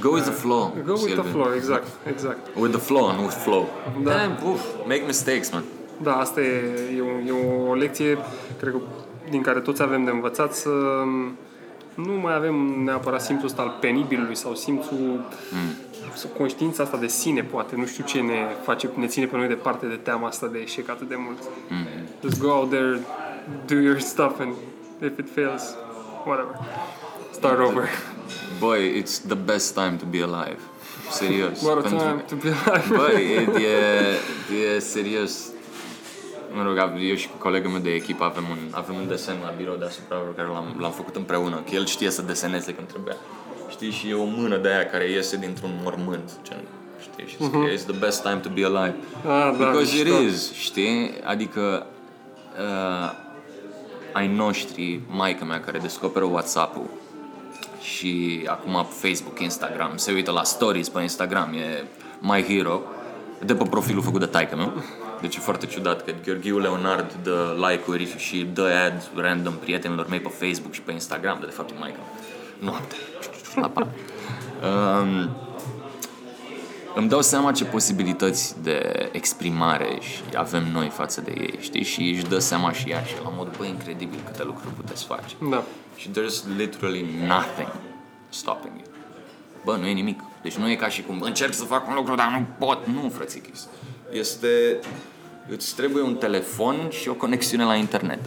Go 0.00 0.08
with 0.08 0.24
the 0.24 0.32
flow. 0.34 0.76
Go 0.84 0.92
with 0.92 1.04
the 1.04 1.12
Silviu. 1.14 1.30
flow, 1.32 1.54
exact, 1.54 1.86
exact. 2.08 2.38
With 2.56 2.70
the 2.76 2.80
flow, 2.80 3.12
nu 3.14 3.20
with 3.20 3.34
flow. 3.42 3.68
Da. 4.02 4.10
Damn, 4.10 4.38
uf, 4.52 4.60
make 4.86 5.02
mistakes, 5.06 5.50
man. 5.52 5.62
Da, 6.02 6.16
asta 6.16 6.40
e, 6.40 6.62
e, 6.96 7.00
o, 7.00 7.26
e 7.26 7.32
o 7.70 7.74
lecție, 7.74 8.18
cred 8.60 8.72
că, 8.72 8.78
din 9.30 9.42
care 9.42 9.60
toți 9.60 9.82
avem 9.82 10.04
de 10.04 10.10
învățat 10.10 10.54
să 10.54 10.68
nu 11.94 12.12
mai 12.22 12.34
avem 12.34 12.54
neapărat 12.84 13.20
simțul 13.22 13.46
ăsta 13.46 13.62
al 13.62 13.76
penibilului 13.80 14.34
sau 14.36 14.54
simțul, 14.54 14.96
mm. 15.52 15.74
Conștiința 16.36 16.82
asta 16.82 16.96
de 16.96 17.06
sine, 17.06 17.42
poate, 17.42 17.76
nu 17.76 17.86
știu 17.86 18.04
ce 18.04 18.20
ne 18.20 18.46
face, 18.64 18.90
ne 18.94 19.06
ține 19.06 19.26
pe 19.26 19.36
noi 19.36 19.48
departe 19.48 19.86
de 19.86 19.94
teama 19.94 20.26
asta 20.26 20.46
de 20.46 20.58
eșec 20.58 20.88
atât 20.88 21.08
de 21.08 21.16
mult. 21.18 21.38
Mm. 21.68 21.86
Just 22.22 22.40
go 22.40 22.50
out 22.50 22.70
there, 22.70 23.00
do 23.66 23.74
your 23.74 23.98
stuff 23.98 24.40
and 24.40 24.54
if 25.02 25.18
it 25.18 25.28
fails, 25.34 25.62
whatever. 26.24 26.54
Start 27.32 27.58
over. 27.58 27.88
Boy, 28.58 29.02
it's 29.02 29.18
the 29.26 29.34
best 29.34 29.74
time 29.74 29.96
to 29.96 30.04
be 30.10 30.22
alive. 30.22 30.58
Serios. 31.10 31.62
What 31.62 31.76
a 31.76 31.80
Pentru- 31.80 31.98
time 31.98 32.24
to 32.28 32.34
be 32.34 32.54
alive. 32.64 32.96
Băi, 32.96 33.22
e, 33.62 33.68
e, 34.62 34.74
e 34.74 34.78
serios. 34.78 35.50
Mă 36.54 36.62
rog, 36.62 36.76
eu 37.00 37.14
și 37.14 37.28
cu 37.28 37.36
colegul 37.36 37.70
meu 37.70 37.80
de 37.80 37.90
echipă 37.90 38.24
avem 38.24 38.44
un, 38.50 38.58
avem 38.70 38.94
un 38.96 39.08
desen 39.08 39.36
la 39.44 39.54
birou 39.56 39.76
deasupra 39.76 40.16
pe 40.16 40.34
care 40.36 40.48
l-am, 40.48 40.76
l-am 40.78 40.92
făcut 40.92 41.16
împreună, 41.16 41.56
că 41.56 41.74
el 41.74 41.86
știe 41.86 42.10
să 42.10 42.22
deseneze 42.22 42.74
când 42.74 42.88
trebuia. 42.88 43.16
Știi, 43.76 43.90
și 43.90 44.08
e 44.08 44.14
o 44.14 44.24
mână 44.24 44.56
de 44.56 44.68
aia 44.68 44.86
care 44.86 45.10
iese 45.10 45.36
dintr-un 45.36 45.70
mormânt, 45.82 46.30
gen, 46.42 46.58
știi? 47.00 47.26
Și 47.26 47.36
scrie, 47.44 47.74
it's 47.76 47.86
the 47.86 47.98
best 47.98 48.22
time 48.22 48.36
to 48.36 48.48
be 48.54 48.64
alive. 48.64 48.94
Ah, 49.26 49.54
da, 49.58 49.64
Because 49.64 49.96
it 49.98 50.04
mișto. 50.04 50.20
is, 50.22 50.52
știi? 50.52 51.10
Adică 51.24 51.86
uh, 52.60 53.12
ai 54.12 54.26
noștri, 54.28 55.00
maica 55.08 55.44
mea 55.44 55.60
care 55.60 55.78
descoperă 55.78 56.24
WhatsApp-ul 56.24 56.86
și 57.80 58.42
acum 58.46 58.72
pe 58.72 59.08
Facebook, 59.08 59.40
Instagram, 59.40 59.92
se 59.96 60.12
uită 60.12 60.30
la 60.30 60.42
stories 60.42 60.88
pe 60.88 61.00
Instagram, 61.02 61.52
e 61.52 61.84
My 62.20 62.44
Hero, 62.48 62.80
de 63.44 63.54
pe 63.54 63.64
profilul 63.70 64.02
făcut 64.02 64.20
de 64.20 64.26
taică 64.26 64.56
meu. 64.56 64.72
Deci 65.20 65.36
e 65.36 65.40
foarte 65.40 65.66
ciudat 65.66 66.04
că 66.04 66.12
Gheorghiu 66.24 66.58
Leonard 66.58 67.12
dă 67.22 67.56
like-uri 67.68 68.14
și 68.18 68.46
dă 68.52 68.62
ad 68.86 69.10
random 69.22 69.52
prietenilor 69.54 70.08
mei 70.08 70.20
pe 70.20 70.28
Facebook 70.28 70.72
și 70.72 70.80
pe 70.82 70.92
Instagram, 70.92 71.36
dar 71.38 71.48
de 71.48 71.54
fapt 71.54 71.70
e 71.70 71.74
maică 71.78 71.98
mea. 71.98 72.24
Noapte. 72.70 72.94
La 73.62 73.68
pat. 73.68 73.86
Um, 74.62 75.36
îmi 76.94 77.08
dau 77.08 77.22
seama 77.22 77.52
ce 77.52 77.64
posibilități 77.64 78.62
de 78.62 79.08
exprimare 79.12 79.98
și 80.00 80.22
avem 80.34 80.64
noi 80.72 80.88
față 80.88 81.20
de 81.20 81.32
ei, 81.36 81.54
știi? 81.60 81.84
Și 81.84 82.10
își 82.10 82.24
dă 82.24 82.38
seama 82.38 82.72
și 82.72 82.90
ea 82.90 83.02
și 83.02 83.14
la 83.22 83.32
modul, 83.36 83.52
bă, 83.58 83.64
incredibil 83.64 84.18
câte 84.24 84.44
lucruri 84.44 84.74
puteți 84.74 85.04
face. 85.04 85.34
Da. 85.50 85.64
Și 85.96 86.08
there's 86.10 86.56
literally 86.56 87.06
nothing 87.26 87.72
stopping 88.28 88.74
you. 88.76 88.86
Bă, 89.64 89.76
nu 89.76 89.86
e 89.86 89.92
nimic. 89.92 90.20
Deci 90.42 90.54
nu 90.54 90.70
e 90.70 90.74
ca 90.74 90.88
și 90.88 91.02
cum 91.02 91.20
încerc 91.20 91.52
să 91.52 91.64
fac 91.64 91.88
un 91.88 91.94
lucru, 91.94 92.14
dar 92.14 92.28
nu 92.38 92.66
pot. 92.66 92.86
Nu, 92.86 93.08
frățichis. 93.08 93.68
Este... 94.12 94.78
Îți 95.48 95.74
trebuie 95.74 96.02
un 96.02 96.14
telefon 96.14 96.88
și 96.90 97.08
o 97.08 97.14
conexiune 97.14 97.64
la 97.64 97.74
internet. 97.74 98.18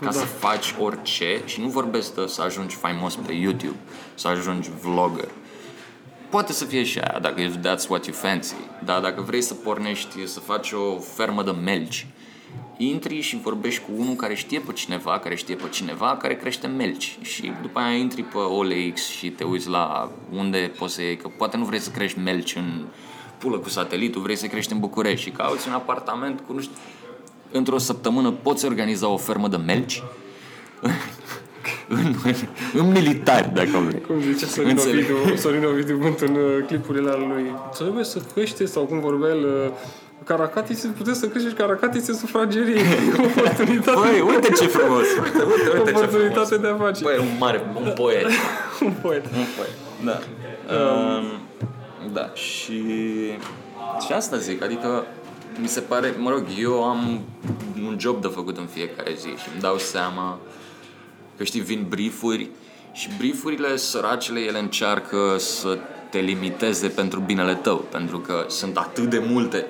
Ca 0.00 0.04
Da. 0.04 0.10
să 0.10 0.24
faci 0.24 0.74
orice 0.80 1.42
și 1.44 1.60
nu 1.60 1.68
vorbesc 1.68 2.14
de 2.14 2.26
să 2.26 2.42
ajungi 2.42 2.76
faimos 2.76 3.14
pe 3.14 3.32
YouTube, 3.32 3.76
să 4.14 4.28
ajungi 4.28 4.70
vlogger. 4.80 5.28
Poate 6.30 6.52
să 6.52 6.64
fie 6.64 6.82
și 6.82 6.98
aia, 6.98 7.18
dacă 7.18 7.40
if 7.40 7.54
that's 7.56 7.88
what 7.88 8.06
you 8.06 8.16
fancy. 8.16 8.54
Dar 8.84 9.00
dacă 9.00 9.20
vrei 9.20 9.42
să 9.42 9.54
pornești, 9.54 10.26
să 10.26 10.40
faci 10.40 10.72
o 10.72 10.98
fermă 10.98 11.42
de 11.42 11.50
melci, 11.50 12.06
intri 12.76 13.20
și 13.20 13.40
vorbești 13.42 13.80
cu 13.80 13.90
unul 13.96 14.14
care 14.14 14.34
știe 14.34 14.58
pe 14.58 14.72
cineva, 14.72 15.18
care 15.18 15.34
știe 15.34 15.54
pe 15.54 15.68
cineva, 15.70 16.16
care 16.16 16.36
crește 16.36 16.66
melci. 16.66 17.18
Și 17.22 17.52
după 17.62 17.78
aia 17.78 17.96
intri 17.96 18.22
pe 18.22 18.38
OLX 18.38 19.08
și 19.08 19.30
te 19.30 19.44
uiți 19.44 19.68
la 19.68 20.10
unde 20.32 20.72
poți 20.78 20.94
să 20.94 21.02
iei, 21.02 21.16
că 21.16 21.28
poate 21.28 21.56
nu 21.56 21.64
vrei 21.64 21.78
să 21.78 21.90
crești 21.90 22.18
melci 22.18 22.54
în 22.54 22.86
pulă 23.38 23.58
cu 23.58 23.68
satelitul, 23.68 24.22
vrei 24.22 24.36
să 24.36 24.46
crești 24.46 24.72
în 24.72 24.78
București 24.78 25.24
și 25.24 25.30
cauți 25.30 25.68
un 25.68 25.74
apartament 25.74 26.40
cu, 26.46 26.52
nu 26.52 26.60
știu, 26.60 26.76
într-o 27.52 27.78
săptămână 27.78 28.30
poți 28.30 28.64
organiza 28.64 29.08
o 29.08 29.16
fermă 29.16 29.48
de 29.48 29.56
melci 29.56 30.02
în, 31.88 32.14
în, 32.24 32.34
în 32.72 32.90
militari, 32.90 33.54
dacă 33.54 33.82
vrei. 33.86 34.00
Cum 34.00 34.20
zice 34.20 34.46
Sorin 34.46 34.70
Înțeleg. 34.70 35.06
Ovidiu, 35.10 35.36
Sorin 35.36 35.64
Ovidiu 35.64 35.96
Bunt 35.96 36.20
în 36.20 36.34
uh, 36.34 36.64
clipurile 36.66 37.10
ale 37.10 37.26
lui. 37.34 37.54
Trebuie 37.78 38.04
să 38.04 38.18
crește, 38.34 38.64
sau 38.64 38.84
cum 38.84 39.00
vorbea 39.00 39.28
el, 39.28 39.44
uh, 39.44 39.70
caracatițe, 40.24 40.88
puteți 40.96 41.18
să 41.18 41.26
creșteți 41.26 41.54
caracatițe 41.54 42.12
sufragerie. 42.12 42.80
Oportunitate, 43.36 43.98
Băi, 43.98 44.20
uite 44.20 44.52
ce 44.52 44.66
frumos! 44.66 45.06
Uite, 45.24 45.42
uite, 45.42 45.78
uite 45.78 45.92
ce 45.92 45.96
frumos! 45.96 46.02
oportunitate 46.02 46.56
de 46.56 46.68
a 46.68 46.74
face. 46.74 47.02
Băi, 47.02 47.18
un 47.18 47.38
mare, 47.38 47.62
un 47.74 47.92
poet. 47.94 48.26
Un 48.80 48.94
poet. 49.02 49.24
Un 49.24 49.46
poet. 49.56 49.74
Da. 50.04 50.18
Um, 50.74 51.24
da, 52.12 52.30
și... 52.34 52.82
Și 54.06 54.12
asta 54.12 54.36
zic, 54.36 54.62
adică 54.62 55.06
mi 55.60 55.68
se 55.68 55.80
pare, 55.80 56.14
mă 56.18 56.30
rog, 56.30 56.44
eu 56.58 56.84
am 56.84 57.20
un 57.86 57.96
job 57.98 58.20
de 58.20 58.28
făcut 58.28 58.56
în 58.56 58.66
fiecare 58.66 59.14
zi 59.14 59.28
și 59.28 59.48
îmi 59.52 59.60
dau 59.60 59.78
seama 59.78 60.38
că 61.36 61.44
știi, 61.44 61.60
vin 61.60 61.86
briefuri 61.88 62.50
și 62.92 63.08
briefurile 63.18 63.76
săracele 63.76 64.40
ele 64.40 64.58
încearcă 64.58 65.36
să 65.38 65.78
te 66.10 66.18
limiteze 66.18 66.88
pentru 66.88 67.20
binele 67.20 67.54
tău, 67.54 67.76
pentru 67.76 68.18
că 68.18 68.44
sunt 68.48 68.76
atât 68.76 69.10
de 69.10 69.22
multe. 69.26 69.66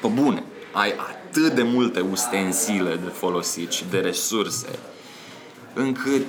Pe 0.00 0.08
bune, 0.08 0.42
ai 0.72 0.92
atât 0.92 1.52
de 1.52 1.62
multe 1.62 2.00
ustensile 2.00 2.96
de 2.96 3.08
folosit 3.08 3.70
și 3.72 3.84
de 3.90 3.98
resurse, 3.98 4.78
încât 5.74 6.26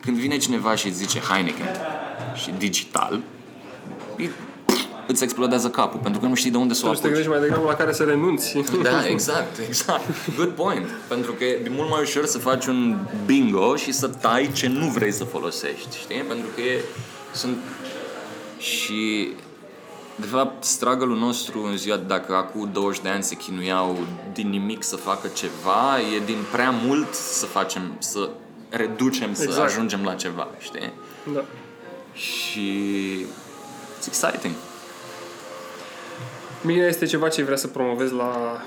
când 0.00 0.16
vine 0.16 0.36
cineva 0.36 0.74
și 0.74 0.86
îți 0.86 0.96
zice 0.96 1.18
Heineken 1.20 1.76
și 2.34 2.50
digital, 2.58 3.20
îi- 4.16 4.30
îți 5.06 5.22
explodează 5.22 5.68
capul, 5.70 6.00
pentru 6.02 6.20
că 6.20 6.26
nu 6.26 6.34
știi 6.34 6.50
de 6.50 6.56
unde 6.56 6.74
să 6.74 6.86
o 6.86 6.92
Trebuie 6.92 6.96
să 7.24 7.28
te 7.28 7.34
apuci. 7.34 7.38
gândești 7.38 7.40
mai 7.40 7.48
degrabă 7.48 7.70
la 7.70 7.84
care 7.84 7.92
să 7.92 8.04
renunți. 8.04 8.58
Da, 8.82 9.06
exact, 9.08 9.58
exact. 9.68 10.04
Good 10.36 10.48
point. 10.50 10.86
Pentru 11.08 11.32
că 11.32 11.44
e 11.44 11.70
mult 11.70 11.90
mai 11.90 12.00
ușor 12.00 12.26
să 12.26 12.38
faci 12.38 12.66
un 12.66 12.98
bingo 13.26 13.76
și 13.76 13.92
să 13.92 14.06
tai 14.08 14.50
ce 14.52 14.68
nu 14.68 14.86
vrei 14.86 15.12
să 15.12 15.24
folosești, 15.24 15.96
știi? 15.98 16.16
Pentru 16.28 16.46
că 16.54 16.60
e, 16.60 16.80
sunt... 17.32 17.56
Și 18.58 19.28
de 20.16 20.26
fapt, 20.26 20.64
struggle-ul 20.64 21.18
nostru 21.18 21.64
în 21.64 21.76
ziua, 21.76 21.96
dacă 21.96 22.34
acum 22.34 22.70
20 22.72 23.02
de 23.02 23.08
ani 23.08 23.22
se 23.22 23.34
chinuiau 23.34 23.98
din 24.32 24.48
nimic 24.48 24.82
să 24.84 24.96
facă 24.96 25.28
ceva, 25.34 26.00
e 26.16 26.24
din 26.24 26.36
prea 26.52 26.70
mult 26.70 27.14
să 27.14 27.46
facem, 27.46 27.82
să 27.98 28.28
reducem, 28.68 29.34
să 29.34 29.42
Exact. 29.42 29.64
ajungem 29.64 30.00
la 30.04 30.14
ceva, 30.14 30.48
știi? 30.58 30.92
Da. 31.34 31.44
Și 32.12 32.70
it's 34.00 34.06
exciting. 34.06 34.54
Mine 36.66 36.84
este 36.86 37.04
ceva 37.06 37.28
ce 37.28 37.42
vrea 37.42 37.56
să 37.56 37.66
promovezi 37.66 38.12
la, 38.14 38.60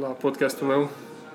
la 0.00 0.06
podcastul 0.06 0.66
meu. 0.66 0.90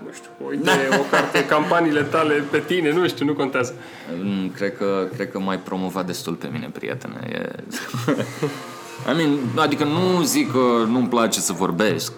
Nu 0.06 0.12
știu, 0.14 0.30
o 0.48 0.54
idee, 0.54 0.88
o 1.00 1.04
carte, 1.12 1.46
campaniile 1.56 2.02
tale 2.04 2.44
pe 2.52 2.60
tine, 2.60 2.92
nu 2.92 3.08
știu, 3.08 3.26
nu 3.26 3.34
contează. 3.34 3.74
Mm, 4.22 4.50
Cred 4.50 4.78
că, 4.78 5.08
cred 5.16 5.32
că 5.32 5.40
m-ai 5.40 5.60
promovat 5.60 6.06
destul 6.06 6.34
pe 6.34 6.50
mine, 6.52 6.70
prietene. 6.74 7.20
E... 7.32 7.50
I 9.12 9.16
mean, 9.16 9.38
adică 9.56 9.84
nu 9.84 10.22
zic 10.22 10.52
că 10.52 10.84
nu-mi 10.88 11.08
place 11.08 11.40
să 11.40 11.54
vorbesc. 11.54 12.12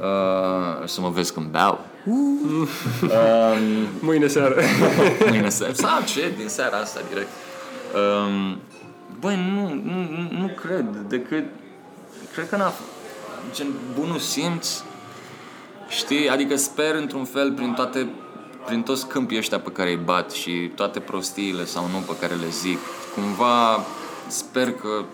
Uh, 0.00 0.86
să 0.86 1.00
mă 1.00 1.08
vezi 1.10 1.32
când 1.32 1.46
beau. 1.46 1.84
um, 2.06 2.68
Mâine 4.00 4.26
seară. 4.26 4.54
mâine 5.30 5.48
seara. 5.48 5.72
Sau 5.72 6.02
ce, 6.04 6.32
din 6.36 6.48
seara 6.48 6.76
asta 6.76 7.00
direct. 7.08 7.28
Um, 7.94 8.58
băi, 9.20 9.36
nu, 9.54 9.68
nu, 9.68 10.00
nu- 10.10 10.38
nu 10.40 10.46
cred, 10.62 10.84
decât... 11.08 11.44
Cred 12.32 12.48
că 12.48 12.56
n-a... 12.56 12.72
Gen, 13.52 13.66
bunul 13.94 14.18
simț, 14.18 14.68
știi? 15.88 16.28
Adică 16.28 16.56
sper 16.56 16.94
într-un 16.94 17.24
fel 17.24 17.52
prin 17.52 17.72
toate 17.72 18.08
prin 18.66 18.82
toți 18.82 19.08
câmpii 19.08 19.38
ăștia 19.38 19.60
pe 19.60 19.70
care 19.70 19.90
îi 19.90 20.00
bat 20.04 20.30
și 20.30 20.70
toate 20.74 21.00
prostiile 21.00 21.64
sau 21.64 21.86
nu 21.92 21.98
pe 21.98 22.16
care 22.20 22.34
le 22.34 22.48
zic, 22.48 22.78
cumva 23.14 23.84
sper 24.26 24.72
că 24.72 25.04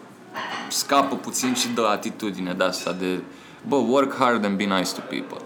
scapă 0.69 1.16
puțin 1.16 1.55
și 1.55 1.69
de 1.69 1.81
atitudine 1.87 2.53
de 2.53 2.65
asta 2.65 2.93
de 2.93 3.23
bă, 3.69 3.77
work 3.77 4.15
hard 4.15 4.45
and 4.45 4.57
be 4.57 4.65
nice 4.65 4.93
to 4.95 5.01
people. 5.01 5.41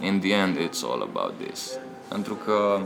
In 0.00 0.20
the 0.20 0.32
end, 0.32 0.56
it's 0.56 0.82
all 0.82 1.02
about 1.02 1.32
this. 1.46 1.70
Pentru 2.08 2.34
că 2.34 2.80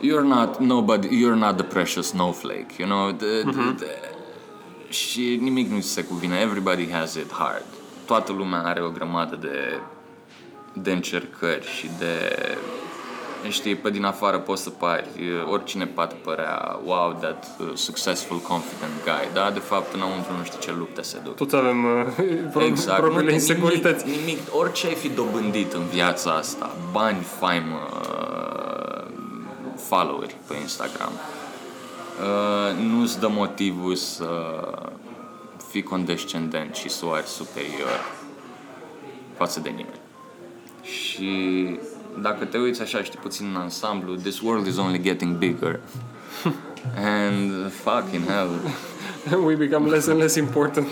you're 0.00 0.26
not 0.26 0.58
nobody, 0.58 1.08
you're 1.08 1.38
not 1.38 1.56
the 1.56 1.66
precious 1.66 2.06
snowflake, 2.06 2.74
you 2.78 2.88
know? 2.88 3.12
The, 3.12 3.42
the, 3.42 3.74
the, 3.76 4.09
și 4.90 5.38
nimic 5.40 5.70
nu 5.70 5.80
ți 5.80 5.88
se 5.88 6.04
cuvine. 6.04 6.38
Everybody 6.40 6.90
has 6.90 7.14
it 7.14 7.32
hard. 7.32 7.64
Toată 8.06 8.32
lumea 8.32 8.62
are 8.62 8.82
o 8.82 8.88
grămadă 8.88 9.36
de, 9.36 9.80
de 10.72 10.92
încercări 10.92 11.66
și 11.66 11.90
de... 11.98 12.36
Știi, 13.48 13.74
pe 13.76 13.90
din 13.90 14.04
afară 14.04 14.38
poți 14.38 14.62
să 14.62 14.70
pari, 14.70 15.08
oricine 15.50 15.86
poate 15.86 16.14
părea, 16.24 16.80
wow, 16.84 17.16
that 17.20 17.46
uh, 17.58 17.70
successful, 17.74 18.38
confident 18.38 18.92
guy, 19.04 19.28
dar 19.32 19.52
de 19.52 19.58
fapt 19.58 19.94
înăuntru 19.94 20.32
nu 20.38 20.44
știi 20.44 20.58
ce 20.58 20.72
lupte 20.72 21.02
se 21.02 21.18
duc. 21.24 21.34
Toți 21.36 21.56
avem 21.56 21.84
uh, 21.84 22.06
pro- 22.52 22.64
Exact. 22.64 23.00
propriile 23.00 23.28
Nu, 23.28 23.36
insecurități. 23.36 24.04
Nimic, 24.04 24.20
nimic, 24.20 24.38
orice 24.52 24.86
ai 24.86 24.94
fi 24.94 25.08
dobândit 25.08 25.72
în 25.72 25.86
viața 25.92 26.30
asta, 26.30 26.76
bani, 26.92 27.22
faimă, 27.38 27.88
uh, 27.92 29.04
followeri 29.76 30.36
pe 30.46 30.54
Instagram, 30.60 31.12
uh, 31.14 31.39
nu-ți 32.82 33.18
dă 33.18 33.28
motivul 33.28 33.94
să 33.94 34.28
fii 35.70 35.82
condescendent 35.82 36.74
și 36.74 36.88
să 36.88 37.06
o 37.06 37.10
ai 37.10 37.22
superior 37.26 38.00
față 39.36 39.60
de 39.60 39.68
nimeni. 39.68 40.00
Și 40.82 41.30
dacă 42.22 42.44
te 42.44 42.58
uiți 42.58 42.82
așa, 42.82 43.02
știi, 43.02 43.18
puțin 43.18 43.46
în 43.54 43.60
ansamblu, 43.60 44.14
this 44.14 44.40
world 44.40 44.66
is 44.66 44.76
only 44.76 45.00
getting 45.00 45.36
bigger. 45.36 45.80
And 46.96 47.72
fucking 47.72 48.24
hell, 48.26 48.50
We 49.46 49.54
become 49.54 49.90
less 49.90 50.06
and 50.06 50.18
less 50.18 50.36
important. 50.36 50.88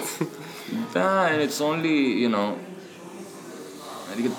Da, 0.92 1.28
and 1.32 1.40
it's 1.40 1.60
only, 1.60 2.20
you 2.20 2.30
know, 2.30 2.56
adică 4.12 4.30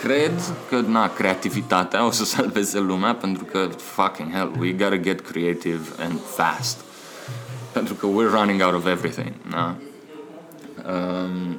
cred 0.00 0.32
că, 0.68 0.80
na, 0.80 1.08
creativitatea 1.12 2.06
o 2.06 2.10
să 2.10 2.24
salveze 2.36 2.78
lumea 2.78 3.14
pentru 3.14 3.44
că, 3.44 3.68
fucking 3.76 4.32
hell, 4.32 4.52
we 4.60 4.72
gotta 4.72 4.96
get 4.96 5.20
creative 5.20 5.80
and 6.00 6.18
fast. 6.34 6.80
Pentru 7.72 7.94
că 7.94 8.06
we're 8.06 8.30
running 8.38 8.62
out 8.62 8.74
of 8.74 8.86
everything, 8.86 9.32
na? 9.50 9.76
Um, 10.88 11.56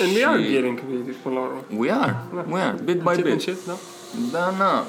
And 0.00 0.14
we 0.14 0.24
are 0.26 0.42
și- 0.42 0.50
getting 0.50 0.78
creative 0.86 1.16
până 1.22 1.34
la 1.34 1.40
urmă. 1.40 1.60
We 1.76 1.90
are, 1.92 2.16
we 2.50 2.60
are, 2.60 2.76
bit 2.84 3.00
by 3.02 3.08
Încet, 3.08 3.22
bit. 3.24 3.32
încet, 3.32 3.66
da? 3.66 3.72
Da, 4.32 4.54
na. 4.58 4.84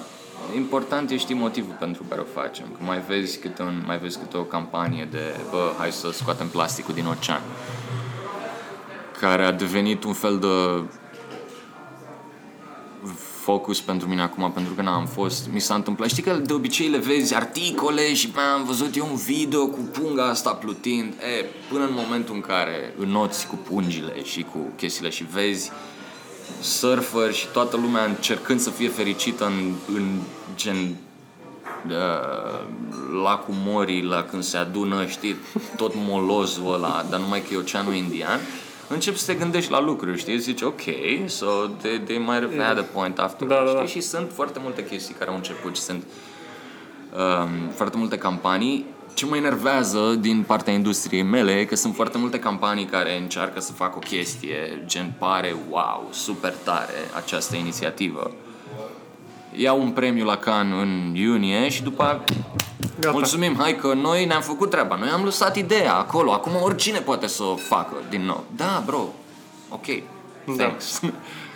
important 0.55 1.09
e 1.09 1.17
știi 1.17 1.35
motivul 1.35 1.75
pentru 1.79 2.03
care 2.09 2.21
o 2.21 2.39
facem. 2.41 2.65
Că 2.65 2.83
mai 2.85 3.03
vezi 3.07 3.39
câte, 3.39 3.61
un, 3.61 3.83
mai 3.85 3.97
vezi 3.97 4.17
câte 4.17 4.37
o 4.37 4.41
campanie 4.43 5.07
de 5.11 5.35
bă, 5.49 5.71
hai 5.77 5.91
să 5.91 6.11
scoatem 6.11 6.47
plasticul 6.47 6.93
din 6.93 7.05
ocean 7.05 7.41
care 9.19 9.43
a 9.43 9.51
devenit 9.51 10.03
un 10.03 10.13
fel 10.13 10.37
de 10.37 10.47
focus 13.47 13.81
pentru 13.81 14.07
mine 14.07 14.21
acum, 14.21 14.51
pentru 14.51 14.73
că 14.73 14.81
n-am 14.81 15.05
fost, 15.05 15.49
mi 15.51 15.59
s-a 15.59 15.75
întâmplat. 15.75 16.09
Știi 16.09 16.23
că 16.23 16.33
de 16.33 16.53
obicei 16.53 16.87
le 16.87 16.97
vezi 16.97 17.35
articole 17.35 18.13
și 18.13 18.27
bă, 18.27 18.39
am 18.53 18.63
văzut 18.63 18.95
eu 18.95 19.07
un 19.11 19.15
video 19.15 19.67
cu 19.67 19.79
punga 19.79 20.29
asta 20.29 20.49
plutind. 20.51 21.13
E, 21.13 21.45
până 21.69 21.83
în 21.83 21.93
momentul 21.93 22.35
în 22.35 22.41
care 22.41 22.93
înoți 22.97 23.47
cu 23.47 23.55
pungile 23.55 24.23
și 24.23 24.41
cu 24.41 24.57
chestiile 24.75 25.09
și 25.09 25.25
vezi 25.33 25.71
surfer 26.61 27.33
și 27.33 27.47
toată 27.53 27.77
lumea 27.77 28.03
încercând 28.03 28.59
să 28.59 28.69
fie 28.69 28.89
fericită 28.89 29.45
în, 29.45 29.73
în 29.95 30.19
gen 30.55 30.95
uh, 31.87 32.59
lacul 33.23 33.55
Morii, 33.65 34.03
la 34.03 34.23
când 34.23 34.43
se 34.43 34.57
adună, 34.57 35.05
știi, 35.05 35.35
tot 35.75 35.93
molozul 35.95 36.73
ăla, 36.73 37.05
dar 37.09 37.19
numai 37.19 37.41
că 37.41 37.47
e 37.53 37.57
oceanul 37.57 37.93
indian, 37.93 38.39
începi 38.89 39.17
să 39.17 39.31
te 39.31 39.37
gândești 39.37 39.71
la 39.71 39.81
lucruri, 39.81 40.19
știi? 40.19 40.39
Zici, 40.39 40.61
ok, 40.61 40.81
so 41.25 41.45
they, 41.81 41.99
they 41.99 42.17
might 42.17 42.41
have 42.41 42.57
had 42.63 42.77
a 42.77 42.85
point 42.93 43.19
after, 43.19 43.47
Da, 43.47 43.55
da, 43.55 43.65
știi? 43.65 43.75
da. 43.75 43.85
Și 43.85 44.01
sunt 44.01 44.31
foarte 44.33 44.59
multe 44.63 44.85
chestii 44.85 45.15
care 45.15 45.29
au 45.29 45.35
început 45.35 45.75
și 45.75 45.81
sunt 45.81 46.03
um, 46.03 47.69
foarte 47.69 47.97
multe 47.97 48.17
campanii. 48.17 48.85
Ce 49.13 49.25
mă 49.25 49.35
enervează 49.35 50.15
din 50.19 50.43
partea 50.47 50.73
industriei 50.73 51.23
mele 51.23 51.51
e 51.51 51.65
că 51.65 51.75
sunt 51.75 51.95
foarte 51.95 52.17
multe 52.17 52.39
campanii 52.39 52.85
care 52.85 53.17
încearcă 53.17 53.59
să 53.59 53.71
facă 53.71 53.93
o 53.95 53.99
chestie, 53.99 54.83
gen 54.85 55.13
pare 55.19 55.55
wow, 55.69 56.09
super 56.11 56.53
tare 56.63 56.93
această 57.15 57.55
inițiativă. 57.55 58.31
Iau 59.57 59.81
un 59.81 59.91
premiu 59.91 60.25
la 60.25 60.37
Cannes 60.37 60.81
în 60.81 61.15
iunie 61.15 61.69
și 61.69 61.83
după 61.83 62.03
aia 62.03 62.23
Gata. 62.99 63.11
Mulțumim, 63.11 63.55
hai 63.55 63.75
că 63.75 63.93
noi 63.93 64.25
ne-am 64.25 64.41
făcut 64.41 64.69
treaba, 64.69 64.95
noi 64.95 65.09
am 65.09 65.23
lăsat 65.23 65.55
ideea 65.55 65.95
acolo, 65.95 66.31
acum 66.31 66.51
oricine 66.61 66.99
poate 66.99 67.27
să 67.27 67.43
o 67.43 67.55
facă 67.55 67.95
din 68.09 68.21
nou. 68.21 68.43
Da, 68.55 68.83
bro, 68.85 69.07
ok, 69.69 69.85
thanks. 70.57 71.01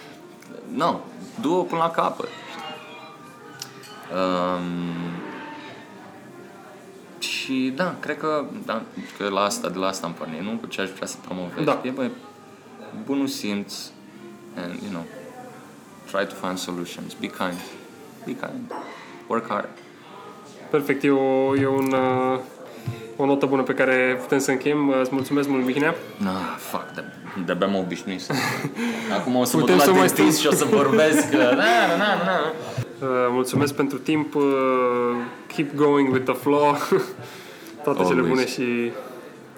no, 0.80 1.00
du-o 1.42 1.62
până 1.62 1.82
la 1.82 1.90
capăt. 1.90 2.28
Um, 4.14 4.62
și 7.20 7.74
da, 7.76 7.96
cred 8.00 8.18
că, 8.18 8.46
da, 8.66 8.82
că 9.18 9.30
la 9.30 9.42
asta, 9.42 9.70
de 9.70 9.78
la 9.78 9.88
asta 9.88 10.08
am 10.08 10.14
pornit, 10.14 10.42
nu? 10.42 10.58
Cu 10.62 10.68
ce 10.68 10.82
aș 10.82 10.90
vrea 10.90 11.08
să 11.08 11.18
promovez. 11.26 11.64
Da. 11.64 11.82
E, 11.84 11.90
băi, 11.90 12.12
bunul 13.06 13.28
simț 13.28 13.74
and, 14.56 14.82
you 14.82 14.90
know, 14.90 15.06
try 16.12 16.34
to 16.34 16.48
find 16.48 16.58
solutions. 16.58 17.14
Be 17.14 17.28
kind. 17.28 17.81
Be 18.26 18.32
kind. 18.32 18.72
Work 19.28 19.48
hard. 19.50 19.70
Perfect, 20.70 21.04
e, 21.04 21.10
o, 21.10 21.56
e 21.56 21.68
un, 21.68 21.94
uh, 21.94 22.40
o 23.16 23.26
notă 23.26 23.46
bună 23.46 23.62
pe 23.62 23.74
care 23.74 24.18
putem 24.22 24.40
să 24.40 24.52
încheiem. 24.52 24.88
Uh, 24.88 24.96
Îți 25.02 25.10
mulțumesc 25.14 25.48
mult, 25.50 25.66
Mihnea. 25.66 25.96
Na, 26.18 26.32
fuck, 26.58 26.86
de, 26.96 27.04
de-abia 27.46 27.68
mă 27.68 27.78
obișnuit. 27.78 28.22
să- 28.22 28.34
Acum 29.18 29.36
o 29.36 29.44
să 29.44 29.58
Putem 29.58 29.76
mă 29.76 29.82
să 29.82 29.88
duc 29.88 29.96
la 29.96 30.02
mai 30.04 30.12
dentist 30.16 30.40
și 30.40 30.48
o 30.48 30.52
să 30.52 30.66
vorbesc. 30.66 31.30
că- 31.30 31.38
Na, 31.64 31.88
na, 31.88 31.98
na, 31.98 32.24
na. 32.26 32.40
Uh, 33.02 33.08
mulțumesc 33.32 33.74
pentru 33.74 33.98
timp. 33.98 34.36
Uh, 34.36 34.44
keep 35.56 35.76
going 35.76 36.12
with 36.14 36.26
the 36.26 36.34
flow. 36.34 36.78
Toate 37.84 38.04
cele 38.04 38.20
Always. 38.20 38.28
bune 38.34 38.48
și 38.48 38.92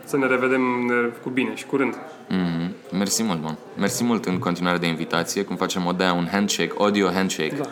să 0.06 0.18
ne 0.18 0.26
revedem 0.26 0.62
uh, 0.86 1.08
cu 1.24 1.30
bine 1.30 1.52
și 1.56 1.66
curând. 1.66 1.96
Mhm. 2.30 2.74
Mersi 2.98 3.24
mult, 3.24 3.42
man. 3.44 3.58
Mersi 3.78 4.04
mult 4.04 4.26
în 4.26 4.40
continuare 4.40 4.78
de 4.78 4.86
invitație. 4.88 5.44
Cum 5.44 5.56
facem 5.56 5.86
o 5.86 5.92
de 5.92 6.04
un 6.16 6.28
handshake, 6.32 6.74
audio 6.78 7.10
handshake. 7.12 7.56
Da. 7.56 7.70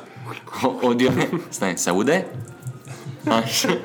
Audio... 0.84 1.10
Stai, 1.49 1.78
se 1.78 1.90
aude? 1.90 2.28
Așa. 3.28 3.78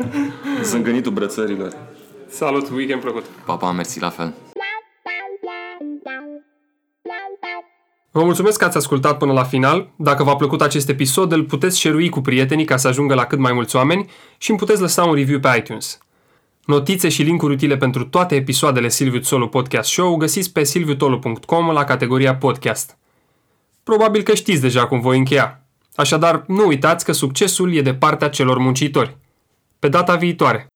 Sunt 0.63 0.85
gânitul 0.85 1.13
brățărilor. 1.13 1.73
Salut, 2.29 2.71
weekend 2.71 3.01
plăcut! 3.01 3.25
Pa, 3.45 3.57
pa, 3.57 3.73
mersi 3.73 4.01
la 4.01 4.11
fel. 4.11 4.35
Vă 8.11 8.25
mulțumesc 8.25 8.59
că 8.59 8.65
ați 8.65 8.77
ascultat 8.77 9.19
până 9.19 9.33
la 9.33 9.45
final. 9.45 9.91
Dacă 9.97 10.23
v-a 10.23 10.37
plăcut 10.37 10.63
acest 10.63 10.89
episod, 10.89 11.33
îl 11.33 11.45
puteți 11.45 11.79
share 11.79 12.09
cu 12.09 12.21
prietenii 12.21 12.65
ca 12.65 12.77
să 12.77 12.89
ajungă 12.89 13.15
la 13.15 13.25
cât 13.25 13.39
mai 13.39 13.53
mulți 13.53 13.77
oameni 13.77 14.11
și 14.39 14.51
îmi 14.51 14.59
puteți 14.59 14.81
lăsa 14.81 15.05
un 15.05 15.15
review 15.15 15.41
pe 15.41 15.49
iTunes. 15.59 15.99
Notițe 16.65 17.09
și 17.09 17.23
linkuri 17.23 17.53
utile 17.53 17.77
pentru 17.77 18.05
toate 18.05 18.35
episoadele 18.35 18.89
Silviu 18.89 19.23
Solo 19.23 19.47
Podcast 19.47 19.91
Show 19.91 20.17
găsiți 20.17 20.53
pe 20.53 20.65
silviutolu.com 20.65 21.71
la 21.71 21.85
categoria 21.85 22.37
podcast. 22.37 22.99
Probabil 23.83 24.23
că 24.23 24.35
știți 24.35 24.61
deja 24.61 24.87
cum 24.87 25.01
voi 25.01 25.19
încheia. 25.19 25.66
Așadar, 25.97 26.45
nu 26.47 26.67
uitați 26.67 27.05
că 27.05 27.13
succesul 27.13 27.75
e 27.75 27.83
de 27.83 27.95
partea 27.95 28.29
celor 28.29 28.59
muncitori. 28.59 29.17
Pe 29.79 29.89
data 29.89 30.17
viitoare! 30.17 30.67